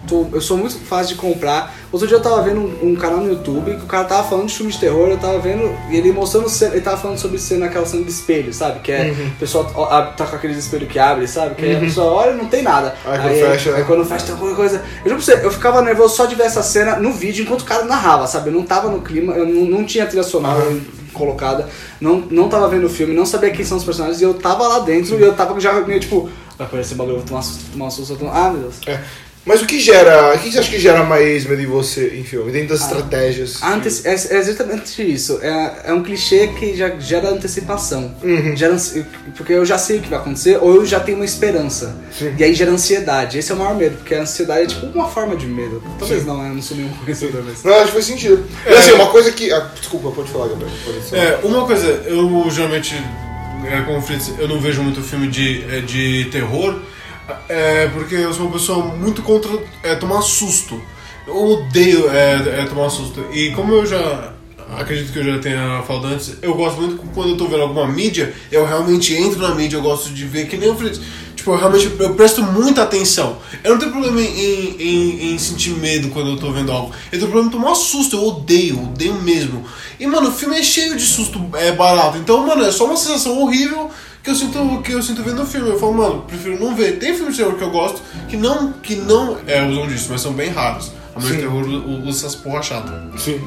tô, 0.08 0.28
eu 0.32 0.42
sou 0.42 0.58
muito 0.58 0.78
fácil 0.80 1.16
de 1.16 1.22
comprar. 1.22 1.76
Outro 1.92 2.08
dia 2.08 2.18
eu 2.18 2.22
tava 2.22 2.42
vendo 2.42 2.60
um, 2.60 2.92
um 2.92 2.96
canal 2.96 3.20
no 3.20 3.30
YouTube 3.30 3.76
que 3.76 3.84
o 3.84 3.88
cara 3.88 4.04
tava 4.04 4.28
falando 4.28 4.48
de 4.48 4.54
filme 4.56 4.72
de 4.72 4.78
terror, 4.80 5.08
eu 5.10 5.18
tava 5.18 5.40
vendo, 5.40 5.74
e 5.90 5.96
ele 5.96 6.12
mostrando 6.12 6.50
cena, 6.50 6.74
ele 6.74 6.82
tava 6.82 6.98
falando 6.98 7.18
sobre 7.18 7.38
cena, 7.38 7.66
aquela 7.68 7.86
cena 7.86 8.04
de 8.04 8.12
espelho, 8.12 8.54
sabe? 8.54 8.80
Que 8.80 8.92
é 8.92 9.14
o 9.36 9.40
pessoal 9.40 9.72
ó, 9.76 9.86
a- 9.86 10.02
tá 10.08 10.26
com 10.26 10.36
aqueles 10.36 10.58
espelho 10.58 10.88
que 10.88 11.00
abre, 11.00 11.28
sabe? 11.28 11.56
Que 11.56 11.66
aí 11.66 11.76
a 11.78 11.80
pessoa 11.80 12.08
olha 12.12 12.32
e 12.32 12.38
não 12.38 12.46
tem 12.48 12.62
nada. 12.62 12.96
Aí 13.06 13.18
quando 13.20 13.34
fecha, 13.52 13.70
aí 13.72 13.80
né? 13.80 13.84
quando 13.88 14.06
fecha 14.06 14.26
tem 14.26 14.34
alguma 14.34 14.56
coisa. 14.56 14.78
Eu 15.04 15.12
juro 15.12 15.24
pra 15.24 15.36
você, 15.36 15.46
eu 15.46 15.52
ficava 15.52 15.82
nervoso 15.82 16.16
só 16.16 16.26
de 16.26 16.36
ver 16.36 16.44
essa 16.44 16.62
cena 16.64 16.98
no 16.98 17.12
vídeo 17.14 17.44
enquanto 17.44 17.62
o 17.62 17.66
cara 17.66 17.86
narrava, 17.86 18.28
sabe? 18.28 18.50
Eu 18.50 18.54
não 18.54 18.64
tava 18.64 18.90
no 18.90 19.02
clima, 19.02 19.34
eu 19.34 19.46
não, 19.48 19.66
não 19.80 19.86
tinha 19.86 20.06
trilha 20.06 20.24
sonora 20.24 20.66
colocada, 21.14 21.70
não, 22.02 22.18
não 22.30 22.50
tava 22.50 22.68
vendo 22.68 22.88
o 22.88 22.90
filme, 22.90 23.14
não 23.14 23.26
sabia 23.26 23.50
quem 23.50 23.64
são 23.64 23.78
os 23.78 23.86
personagens, 23.86 24.20
e 24.20 24.24
eu 24.26 24.34
tava 24.34 24.68
lá 24.68 24.80
dentro 24.80 25.18
e 25.18 25.22
eu 25.22 25.34
tava 25.34 25.58
já 25.62 25.72
meio 25.80 25.98
tipo, 26.00 26.30
vai 26.58 26.68
aparecer 26.68 26.96
bagulho, 26.96 27.16
eu 27.16 27.20
vou 27.20 27.28
tomar, 27.28 27.42
susto, 27.42 27.72
tomar 27.72 27.86
um 27.86 27.92
susto, 27.92 28.14
eu 28.14 28.18
tô... 28.18 28.28
ah 28.28 28.50
meu 28.50 28.64
Deus. 28.64 28.76
É. 28.86 29.00
Mas 29.46 29.62
o 29.62 29.66
que 29.68 29.80
gera. 29.80 30.34
O 30.34 30.40
que 30.40 30.52
você 30.52 30.58
acha 30.60 30.72
que 30.72 30.80
gera 30.80 31.04
mais 31.04 31.46
medo 31.46 31.62
em 31.62 31.68
você 31.68 32.16
em 32.18 32.24
filme? 32.24 32.52
Dentro 32.52 32.70
das 32.70 32.82
estratégias. 32.82 33.62
A 33.62 33.74
ante- 33.76 34.02
é, 34.04 34.10
é 34.12 34.38
exatamente 34.40 35.02
isso. 35.04 35.40
É, 35.42 35.82
é 35.86 35.94
um 35.94 36.02
clichê 36.02 36.48
que 36.48 36.76
já 36.76 36.90
gera 37.00 37.30
antecipação. 37.30 38.16
Uhum. 38.24 38.56
Gera 38.56 38.76
porque 39.38 39.54
eu 39.54 39.64
já 39.64 39.78
sei 39.78 40.00
o 40.00 40.02
que 40.02 40.10
vai 40.10 40.18
acontecer, 40.18 40.58
ou 40.60 40.76
eu 40.76 40.86
já 40.86 41.00
tenho 41.00 41.18
uma 41.20 41.26
esperança. 41.26 41.96
Sim. 42.18 42.34
E 42.40 42.44
aí 42.44 42.54
gera 42.56 42.72
ansiedade. 42.72 43.38
Esse 43.38 43.52
é 43.52 43.56
o 43.56 43.58
maior 43.60 43.76
medo, 43.76 43.98
porque 43.98 44.16
a 44.16 44.22
ansiedade 44.22 44.64
é 44.64 44.66
tipo 44.68 44.88
uma 44.88 45.08
forma 45.10 45.36
de 45.36 45.46
medo. 45.46 45.82
Talvez 46.00 46.26
não, 46.26 46.42
né? 46.42 46.50
eu 46.50 46.56
não 46.56 46.62
sou 46.64 46.76
nenhum 46.78 46.90
conhecedor, 46.90 47.44
mas. 47.46 47.64
Não, 47.64 47.74
acho 47.76 47.86
que 47.88 47.92
faz 47.92 48.06
sentido. 48.06 48.44
E 48.66 48.70
assim, 48.74 48.92
uma 48.94 49.08
coisa 49.12 49.32
que. 49.32 49.52
ah, 49.54 49.70
desculpa, 49.80 50.10
pode 50.10 50.30
falar, 50.32 50.48
Gabriel. 50.48 50.72
Pode. 50.84 51.16
É, 51.16 51.40
uma 51.44 51.66
coisa, 51.68 51.86
eu 52.08 52.50
geralmente, 52.50 52.96
é, 53.66 53.82
como 53.82 54.00
o 54.00 54.02
Fritz, 54.02 54.32
eu 54.40 54.48
não 54.48 54.60
vejo 54.60 54.82
muito 54.82 55.02
filme 55.04 55.28
de, 55.28 55.64
é, 55.70 55.82
de 55.82 56.26
terror, 56.32 56.80
é, 57.50 57.88
porque 57.88 58.16
eu 58.16 58.34
sou 58.34 58.46
uma 58.46 58.54
pessoa 58.54 58.86
muito 58.86 59.22
contra 59.22 59.52
é, 59.84 59.96
tomar 59.96 60.22
susto. 60.22 60.82
Eu 61.28 61.36
odeio 61.36 62.10
é, 62.10 62.62
é, 62.62 62.66
tomar 62.66 62.90
susto. 62.90 63.26
E 63.32 63.52
como 63.52 63.74
eu 63.74 63.86
já 63.86 64.34
acredito 64.78 65.12
que 65.12 65.20
eu 65.20 65.24
já 65.24 65.40
tenha 65.40 65.84
falado 65.84 66.08
antes, 66.08 66.38
eu 66.42 66.54
gosto 66.56 66.82
muito 66.82 66.98
quando 67.14 67.32
eu 67.32 67.38
tô 67.38 67.48
vendo 67.48 67.64
alguma 67.64 67.88
mídia, 67.88 68.34
eu 68.52 68.66
realmente 68.66 69.14
entro 69.14 69.40
na 69.40 69.54
mídia, 69.54 69.78
eu 69.78 69.82
gosto 69.82 70.10
de 70.10 70.26
ver 70.26 70.48
que 70.48 70.58
nem 70.58 70.70
o 70.70 70.76
Fritz. 70.76 71.00
Tipo, 71.36 71.52
eu 71.52 71.58
realmente 71.58 71.92
eu 72.00 72.16
presto 72.16 72.42
muita 72.42 72.82
atenção. 72.82 73.38
Eu 73.64 73.72
não 73.72 73.80
tenho 73.80 73.92
problema 73.92 74.20
em, 74.20 74.76
em, 74.80 75.34
em 75.34 75.38
sentir 75.38 75.72
medo 75.72 76.10
quando 76.10 76.32
eu 76.32 76.38
tô 76.38 76.52
vendo 76.52 76.72
algo. 76.72 76.92
Eu 77.12 77.20
tenho 77.20 77.32
problema 77.32 77.48
em 77.48 77.52
tomar 77.52 77.76
susto, 77.76 78.16
eu 78.16 78.24
odeio, 78.24 78.82
odeio 78.84 79.14
mesmo. 79.22 79.64
E, 80.00 80.08
mano, 80.08 80.30
o 80.30 80.32
filme 80.32 80.58
é 80.58 80.64
cheio 80.64 80.96
de 80.96 81.06
susto 81.06 81.40
é, 81.54 81.72
barato. 81.72 82.18
Então, 82.18 82.46
mano, 82.46 82.64
é 82.64 82.72
só 82.72 82.86
uma 82.86 82.98
sensação 82.98 83.40
horrível 83.40 83.92
que 84.26 84.32
eu 84.32 84.36
sinto, 84.36 84.82
que 84.82 84.92
eu 84.92 85.04
sinto 85.04 85.22
vendo 85.22 85.44
o 85.44 85.46
filme. 85.46 85.70
Eu 85.70 85.80
falo, 85.80 85.94
mano, 85.94 86.24
prefiro 86.24 86.60
não 86.60 86.76
ver. 86.76 86.98
Tem 86.98 87.14
filmes 87.14 87.36
de 87.36 87.44
terror 87.44 87.56
que 87.56 87.64
eu 87.64 87.70
gosto 87.70 88.02
que 88.28 88.36
não, 88.36 88.74
que 88.74 88.96
não 88.96 89.38
é, 89.46 89.64
usam 89.64 89.88
disso, 89.88 90.08
mas 90.10 90.22
são 90.22 90.34
bem 90.34 90.50
raros. 90.50 90.92
A 91.16 91.20
maioria 91.20 91.44
de 91.44 91.48
terror 91.48 91.68
usa 92.04 92.26
essas 92.26 92.36
porra 92.36 92.64
chata. 92.64 93.04
Sim. 93.20 93.40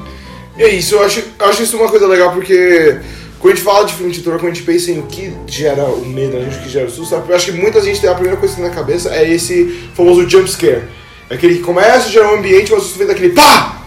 E 0.57 0.63
é 0.63 0.73
isso, 0.73 0.95
eu 0.95 1.03
acho, 1.03 1.21
eu 1.37 1.45
acho 1.45 1.63
isso 1.63 1.77
uma 1.77 1.89
coisa 1.89 2.07
legal 2.07 2.31
porque 2.33 2.97
quando 3.39 3.53
a 3.53 3.55
gente 3.55 3.65
fala 3.65 3.85
de 3.85 3.93
filme 3.93 4.11
de 4.11 4.21
terror, 4.21 4.39
quando 4.39 4.51
a 4.51 4.55
gente 4.55 4.65
pensa 4.65 4.91
em 4.91 4.99
o 4.99 5.03
que 5.03 5.33
gera 5.47 5.83
o 5.83 6.05
medo, 6.05 6.37
na 6.37 6.45
gente, 6.45 6.57
o 6.57 6.63
que 6.63 6.69
gera 6.69 6.87
o 6.87 6.89
susto, 6.89 7.13
eu 7.13 7.35
acho 7.35 7.45
que 7.45 7.51
muita 7.51 7.81
gente 7.81 7.99
tem 7.99 8.09
a 8.09 8.13
primeira 8.13 8.37
coisa 8.37 8.55
que 8.55 8.61
tem 8.61 8.69
na 8.69 8.75
cabeça 8.75 9.13
é 9.13 9.29
esse 9.29 9.89
famoso 9.93 10.27
jump 10.29 10.49
scare. 10.49 10.83
É 11.29 11.35
aquele 11.35 11.55
que 11.55 11.61
começa 11.61 12.07
a 12.07 12.09
gerar 12.09 12.31
um 12.33 12.39
ambiente, 12.39 12.71
mas 12.71 12.83
você 12.83 12.97
vem 12.97 13.07
daquele 13.07 13.33
pá! 13.33 13.78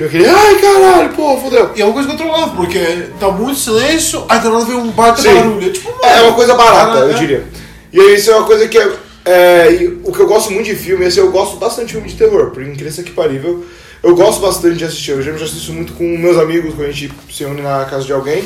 Tipo 0.00 0.04
aquele, 0.04 0.26
ai 0.26 0.54
caralho, 0.58 1.10
pô, 1.10 1.36
fodeu. 1.36 1.72
E 1.76 1.82
é 1.82 1.84
uma 1.84 1.92
coisa 1.92 2.08
controlável, 2.08 2.54
porque 2.56 2.78
tá 3.18 3.30
muito 3.30 3.58
silêncio, 3.58 4.24
aí 4.30 4.40
do 4.40 4.50
nada 4.50 4.64
vem 4.64 4.76
um 4.76 4.90
baita 4.90 5.20
Sim. 5.20 5.34
barulho. 5.34 5.66
É 5.66 5.70
tipo, 5.70 5.90
mano, 5.90 6.02
É 6.02 6.22
uma 6.22 6.32
coisa 6.32 6.54
barata, 6.54 7.00
eu 7.00 7.10
é. 7.10 7.12
diria. 7.14 7.44
E 7.92 8.00
aí 8.00 8.14
isso 8.14 8.30
é 8.30 8.36
uma 8.36 8.46
coisa 8.46 8.66
que 8.66 8.78
é. 8.78 8.92
é, 9.26 9.90
o 10.02 10.10
que 10.10 10.20
eu 10.20 10.26
gosto 10.26 10.50
muito 10.52 10.64
de 10.64 10.74
filme, 10.74 11.04
assim, 11.04 11.20
eu 11.20 11.30
gosto 11.30 11.56
bastante 11.58 11.88
de 11.88 11.92
filme 11.92 12.08
de 12.08 12.16
terror, 12.16 12.50
por 12.50 12.62
incrível 12.62 13.04
que 13.04 13.10
parível. 13.10 13.62
Eu 14.02 14.14
gosto 14.14 14.40
bastante 14.40 14.76
de 14.76 14.84
assistir, 14.86 15.10
eu 15.10 15.22
já 15.22 15.32
assisto 15.32 15.72
muito 15.74 15.92
com 15.92 16.04
meus 16.16 16.38
amigos, 16.38 16.74
quando 16.74 16.88
a 16.88 16.92
gente 16.92 17.12
se 17.30 17.44
une 17.44 17.60
na 17.60 17.84
casa 17.84 18.06
de 18.06 18.12
alguém. 18.14 18.42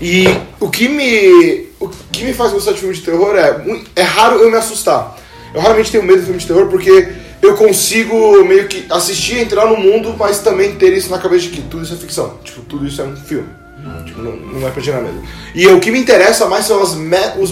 E 0.00 0.24
o 0.58 0.70
que 0.70 0.88
me. 0.88 1.68
O 1.78 1.90
que 2.10 2.24
me 2.24 2.32
faz 2.32 2.52
gostar 2.52 2.72
de 2.72 2.78
filme 2.78 2.94
de 2.94 3.02
terror 3.02 3.36
é. 3.36 3.62
É 3.94 4.02
raro 4.02 4.38
eu 4.38 4.50
me 4.50 4.56
assustar. 4.56 5.18
Eu 5.52 5.60
raramente 5.60 5.90
tenho 5.92 6.04
medo 6.04 6.20
de 6.20 6.24
filme 6.24 6.40
de 6.40 6.46
terror 6.46 6.68
porque 6.68 7.06
eu 7.42 7.56
consigo 7.56 8.44
meio 8.44 8.68
que 8.68 8.86
assistir, 8.90 9.38
entrar 9.38 9.66
no 9.66 9.76
mundo, 9.76 10.14
mas 10.18 10.40
também 10.40 10.74
ter 10.74 10.92
isso 10.92 11.10
na 11.10 11.18
cabeça 11.18 11.42
de 11.42 11.50
que 11.50 11.62
tudo 11.62 11.82
isso 11.82 11.94
é 11.94 11.96
ficção. 11.96 12.38
Tipo, 12.44 12.62
tudo 12.62 12.86
isso 12.86 13.00
é 13.00 13.04
um 13.04 13.16
filme. 13.16 13.48
Tipo, 14.04 14.22
não, 14.22 14.36
não 14.36 14.68
é 14.68 14.70
pra 14.70 14.82
gerar 14.82 15.00
medo. 15.00 15.22
E 15.54 15.66
o 15.66 15.80
que 15.80 15.90
me 15.90 15.98
interessa 15.98 16.46
mais 16.46 16.66
são 16.66 16.82
os 16.82 16.94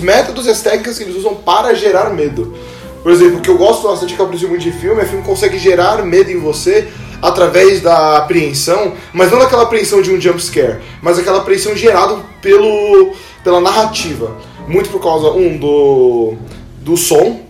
métodos 0.01 0.47
e 0.47 0.51
as 0.51 0.61
técnicas 0.61 0.99
que 0.99 1.05
eles 1.05 1.17
usam 1.17 1.35
para 1.35 1.75
gerar 1.75 2.11
medo. 2.11 2.55
Por 3.03 3.13
exemplo, 3.13 3.39
o 3.39 3.41
que 3.41 3.49
eu 3.49 3.57
gosto 3.57 3.89
bastante 3.89 4.15
que 4.15 4.21
eu 4.21 4.27
aprecio 4.27 4.49
muito 4.49 4.63
de 4.63 4.73
filme 4.73 5.01
é 5.01 5.05
filme 5.05 5.23
que 5.23 5.29
consegue 5.29 5.59
gerar 5.59 6.03
medo 6.05 6.31
em 6.31 6.39
você 6.39 6.89
através 7.23 7.81
da 7.81 8.19
apreensão, 8.19 8.95
mas 9.13 9.31
não 9.31 9.39
daquela 9.39 9.63
apreensão 9.63 10.03
de 10.03 10.13
um 10.13 10.21
jump 10.21 10.41
scare, 10.43 10.79
mas 11.03 11.19
aquela 11.19 11.39
apreensão 11.39 11.75
gerada 11.75 12.17
pelo, 12.41 13.13
pela 13.43 13.61
narrativa. 13.61 14.37
Muito 14.67 14.91
por 14.91 15.01
causa, 15.01 15.31
um, 15.31 15.57
do, 15.57 16.35
do 16.81 16.97
som. 16.97 17.41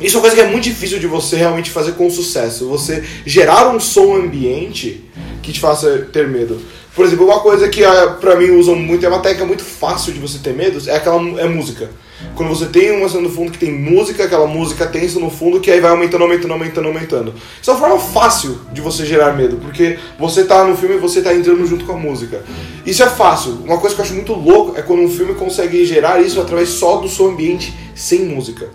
Isso 0.00 0.16
é 0.16 0.18
uma 0.18 0.28
coisa 0.28 0.36
que 0.36 0.42
é 0.42 0.50
muito 0.50 0.64
difícil 0.64 0.98
de 1.00 1.06
você 1.06 1.36
realmente 1.36 1.70
fazer 1.70 1.92
com 1.92 2.08
sucesso. 2.08 2.68
Você 2.68 3.02
gerar 3.26 3.74
um 3.74 3.80
som 3.80 4.14
ambiente 4.14 5.04
que 5.42 5.52
te 5.52 5.58
faça 5.58 6.08
ter 6.12 6.28
medo. 6.28 6.60
Por 6.94 7.04
exemplo, 7.04 7.26
uma 7.26 7.40
coisa 7.40 7.68
que 7.68 7.84
ah, 7.84 8.16
pra 8.20 8.36
mim 8.36 8.50
usam 8.50 8.74
muito, 8.74 9.04
é 9.04 9.08
uma 9.08 9.20
técnica 9.20 9.46
muito 9.46 9.64
fácil 9.64 10.12
de 10.12 10.18
você 10.18 10.38
ter 10.38 10.52
medo, 10.52 10.82
é 10.88 10.96
aquela 10.96 11.16
é 11.40 11.48
música. 11.48 11.88
Quando 12.34 12.48
você 12.48 12.66
tem 12.66 12.90
uma 12.90 13.08
cena 13.08 13.22
no 13.22 13.30
fundo 13.30 13.52
que 13.52 13.58
tem 13.58 13.72
música, 13.72 14.24
aquela 14.24 14.46
música 14.46 14.86
tensa 14.86 15.20
no 15.20 15.30
fundo, 15.30 15.60
que 15.60 15.70
aí 15.70 15.80
vai 15.80 15.92
aumentando, 15.92 16.24
aumentando, 16.24 16.52
aumentando, 16.52 16.88
aumentando. 16.88 17.34
Isso 17.60 17.70
é 17.70 17.74
uma 17.74 17.80
forma 17.80 17.98
fácil 17.98 18.60
de 18.72 18.80
você 18.80 19.06
gerar 19.06 19.32
medo, 19.34 19.56
porque 19.58 19.98
você 20.18 20.44
tá 20.44 20.64
no 20.64 20.76
filme 20.76 20.96
e 20.96 20.98
você 20.98 21.22
tá 21.22 21.32
entrando 21.32 21.64
junto 21.66 21.84
com 21.84 21.92
a 21.92 21.96
música. 21.96 22.42
Isso 22.84 23.02
é 23.02 23.08
fácil. 23.08 23.58
Uma 23.64 23.78
coisa 23.78 23.94
que 23.94 24.00
eu 24.00 24.04
acho 24.04 24.14
muito 24.14 24.32
louco 24.32 24.76
é 24.76 24.82
quando 24.82 25.02
um 25.02 25.10
filme 25.10 25.34
consegue 25.34 25.84
gerar 25.84 26.20
isso 26.20 26.40
através 26.40 26.68
só 26.70 26.96
do 26.96 27.08
seu 27.08 27.28
ambiente, 27.28 27.72
sem 27.94 28.24
música. 28.24 28.68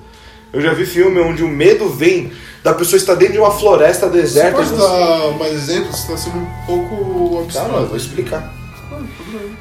Eu 0.53 0.62
já 0.62 0.72
vi 0.74 0.86
filme 0.86 1.19
onde 1.19 1.43
o 1.43 1.48
medo 1.48 1.89
vem 1.89 2.31
da 2.63 2.74
pessoa 2.74 2.95
estar 2.98 3.15
dentro 3.15 3.33
de 3.33 3.39
uma 3.39 3.51
floresta 3.51 4.07
deserta. 4.07 4.63
Você 4.63 4.75
pode 4.75 4.81
dar 4.81 5.38
mais 5.38 5.53
exemplos? 5.53 5.98
Você 6.00 6.12
tá 6.12 6.17
sendo 6.17 6.38
um 6.38 6.45
pouco 6.67 7.36
Tá, 7.38 7.41
abstrato. 7.41 7.72
não, 7.72 7.79
eu 7.81 7.88
vou 7.88 7.98
explicar. 7.98 8.53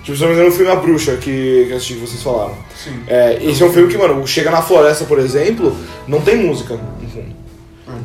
Tipo, 0.03 0.17
se 0.17 0.23
eu 0.23 0.29
não 0.29 0.35
me 0.35 0.35
engano, 0.35 0.49
o 0.49 0.53
filme 0.53 0.71
A 0.71 0.77
Bruxa, 0.77 1.17
que, 1.17 1.65
que 1.67 1.69
eu 1.71 1.77
assisti, 1.77 1.95
que 1.95 2.01
vocês 2.01 2.23
falaram. 2.23 2.55
Sim. 2.77 3.03
É, 3.07 3.43
esse 3.43 3.63
é 3.63 3.67
um 3.67 3.73
filme 3.73 3.91
que, 3.91 3.97
mano, 3.97 4.27
chega 4.27 4.51
na 4.51 4.61
floresta, 4.61 5.05
por 5.07 5.19
exemplo, 5.19 5.75
não 6.07 6.21
tem 6.21 6.37
música 6.37 6.75
no 6.75 7.09
fundo. 7.09 7.43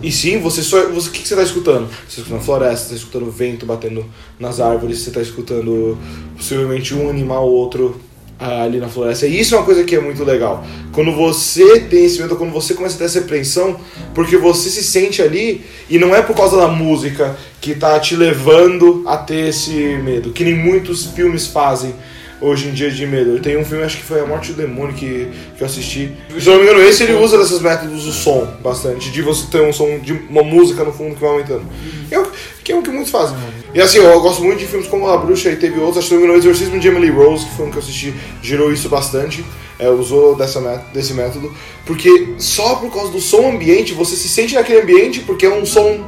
E 0.02 0.12
sim, 0.12 0.40
você 0.40 0.62
só. 0.62 0.88
Você, 0.88 1.10
o 1.10 1.12
que, 1.12 1.22
que 1.22 1.28
você 1.28 1.36
tá 1.36 1.44
escutando? 1.44 1.88
Você 1.88 2.18
tá 2.18 2.22
escutando 2.22 2.38
a 2.40 2.44
floresta, 2.44 2.84
você 2.86 2.90
tá 2.90 2.96
escutando 2.96 3.28
o 3.28 3.32
vento 3.32 3.66
batendo 3.66 4.06
nas 4.40 4.60
árvores, 4.60 5.00
você 5.00 5.12
tá 5.12 5.22
escutando 5.22 5.98
possivelmente 6.36 6.94
um 6.94 7.10
animal 7.10 7.46
ou 7.48 7.54
outro 7.54 8.00
ah, 8.00 8.07
ali 8.40 8.80
na 8.80 8.88
floresta. 8.88 9.26
E 9.26 9.40
isso 9.40 9.56
é 9.56 9.58
uma 9.58 9.66
coisa 9.66 9.84
que 9.84 9.96
é 9.96 10.00
muito 10.00 10.24
legal. 10.24 10.66
Quando 10.92 11.12
você 11.12 11.80
tem 11.82 12.06
esse 12.06 12.22
medo, 12.22 12.36
quando 12.36 12.52
você 12.52 12.74
começa 12.74 12.96
a 12.96 12.98
ter 13.00 13.06
essa 13.06 13.20
apreensão, 13.20 13.80
porque 14.14 14.38
você 14.38 14.70
se 14.70 14.84
sente 14.84 15.22
ali, 15.22 15.66
e 15.90 15.98
não 15.98 16.16
é 16.16 16.22
por 16.22 16.36
causa 16.36 16.58
da 16.58 16.68
música 16.68 17.36
que 17.60 17.76
tá 17.76 18.00
te 18.00 18.16
levando 18.16 19.04
a 19.08 19.18
ter 19.18 19.50
esse 19.50 19.72
medo, 19.72 20.32
que 20.32 20.44
nem 20.44 20.56
muitos 20.56 21.06
filmes 21.06 21.48
fazem 21.48 21.94
hoje 22.40 22.68
em 22.68 22.72
dia 22.72 22.92
de 22.92 23.06
medo. 23.06 23.40
Tem 23.40 23.58
um 23.58 23.66
filme, 23.66 23.84
acho 23.84 23.98
que 23.98 24.04
foi 24.04 24.20
A 24.20 24.26
Morte 24.26 24.52
do 24.52 24.58
Demônio, 24.62 24.94
que, 24.94 25.28
que 25.56 25.62
eu 25.62 25.68
assisti. 25.68 26.12
Se 26.40 26.48
eu 26.48 26.54
não 26.54 26.60
me 26.60 26.70
engano, 26.70 26.82
esse 26.82 27.04
ele 27.04 27.14
usa 27.14 27.38
desses 27.38 27.60
métodos 27.60 28.04
do 28.04 28.12
som 28.12 28.48
bastante, 28.62 29.12
de 29.12 29.22
você 29.22 29.48
ter 29.48 29.62
um 29.62 29.74
som 29.74 30.00
de 30.00 30.14
uma 30.30 30.44
música 30.44 30.84
no 30.84 30.94
fundo 30.94 31.16
que 31.16 31.22
vai 31.22 31.32
aumentando. 31.32 31.66
Que 32.08 32.16
é 32.16 32.24
que, 32.64 32.72
é 32.72 32.76
o 32.76 32.82
que 32.82 32.90
muitos 32.90 33.12
fazem. 33.12 33.36
E 33.74 33.82
assim, 33.82 33.98
eu 33.98 34.22
gosto 34.22 34.44
muito 34.44 34.60
de 34.60 34.66
filmes 34.66 34.88
como 34.88 35.08
A 35.08 35.18
Bruxa 35.18 35.50
e 35.50 35.56
teve 35.56 35.80
outros, 35.80 35.98
acho 35.98 36.10
que 36.10 36.16
O 36.16 36.36
Exorcismo 36.36 36.80
de 36.80 36.88
Emily 36.88 37.10
Rose, 37.10 37.46
que 37.46 37.56
foi 37.56 37.68
um 37.68 37.70
que 37.70 37.78
eu 37.78 37.82
assisti, 37.82 38.14
gerou 38.42 38.72
isso 38.72 38.90
bastante. 38.90 39.46
É, 39.80 39.88
usou 39.90 40.36
dessa, 40.36 40.60
desse 40.92 41.14
método, 41.14 41.54
porque 41.86 42.34
só 42.40 42.78
por 42.78 42.92
causa 42.92 43.12
do 43.12 43.22
som 43.22 43.48
ambiente 43.48 43.94
você 43.94 44.16
se 44.16 44.28
sente 44.28 44.56
naquele 44.56 44.82
ambiente 44.82 45.20
porque 45.20 45.46
é 45.46 45.54
um 45.54 45.68
som 45.68 46.04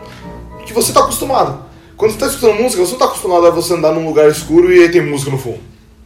que 0.65 0.73
você 0.73 0.89
está 0.89 1.01
acostumado. 1.01 1.65
Quando 1.95 2.11
você 2.11 2.15
está 2.15 2.27
escutando 2.27 2.59
música, 2.59 2.81
você 2.81 2.93
não 2.93 2.97
está 2.97 3.05
acostumado 3.05 3.45
a 3.45 3.51
você 3.51 3.73
andar 3.75 3.91
num 3.91 4.07
lugar 4.07 4.27
escuro 4.31 4.73
e 4.73 4.81
aí 4.81 4.89
tem 4.89 5.05
música 5.05 5.29
no 5.29 5.37
fundo. 5.37 5.59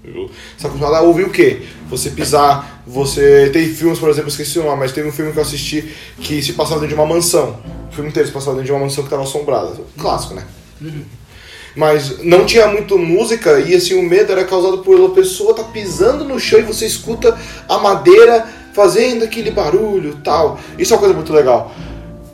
Você 0.04 0.30
está 0.58 0.68
acostumado 0.68 0.96
a 0.96 1.02
ouvir 1.02 1.24
o 1.24 1.30
quê? 1.30 1.62
Você 1.90 2.10
pisar, 2.10 2.84
você. 2.86 3.50
Tem 3.54 3.70
filmes, 3.70 3.98
por 3.98 4.10
exemplo, 4.10 4.28
esqueci 4.28 4.60
o 4.60 4.64
nome, 4.64 4.80
mas 4.80 4.92
teve 4.92 5.08
um 5.08 5.12
filme 5.14 5.32
que 5.32 5.38
eu 5.38 5.44
assisti 5.44 5.94
que 6.20 6.44
se 6.44 6.54
passava 6.54 6.82
dentro 6.82 6.96
de 6.96 7.02
uma 7.02 7.08
mansão. 7.08 7.58
O 7.90 7.94
filme 7.94 8.10
inteiro 8.10 8.28
se 8.28 8.34
passava 8.34 8.58
dentro 8.58 8.66
de 8.66 8.72
uma 8.74 8.82
mansão 8.82 9.04
que 9.04 9.08
estava 9.08 9.24
assombrada. 9.24 9.80
Clássico, 9.98 10.34
né? 10.34 10.46
Mas 11.76 12.24
não 12.24 12.46
tinha 12.46 12.68
muito 12.68 12.98
música 12.98 13.60
e 13.60 13.74
assim 13.76 13.96
o 13.96 14.04
medo 14.04 14.32
era 14.32 14.44
causado 14.44 14.80
por 14.80 15.00
uma 15.00 15.10
pessoa 15.10 15.52
estar 15.52 15.64
pisando 15.66 16.24
no 16.24 16.40
chão 16.40 16.60
e 16.60 16.64
você 16.64 16.86
escuta 16.86 17.36
a 17.68 17.80
madeira 17.80 18.48
fazendo 18.74 19.24
aquele 19.24 19.50
barulho 19.50 20.18
tal. 20.24 20.60
Isso 20.78 20.94
é 20.94 20.96
uma 20.96 21.00
coisa 21.00 21.16
muito 21.16 21.34
legal. 21.34 21.74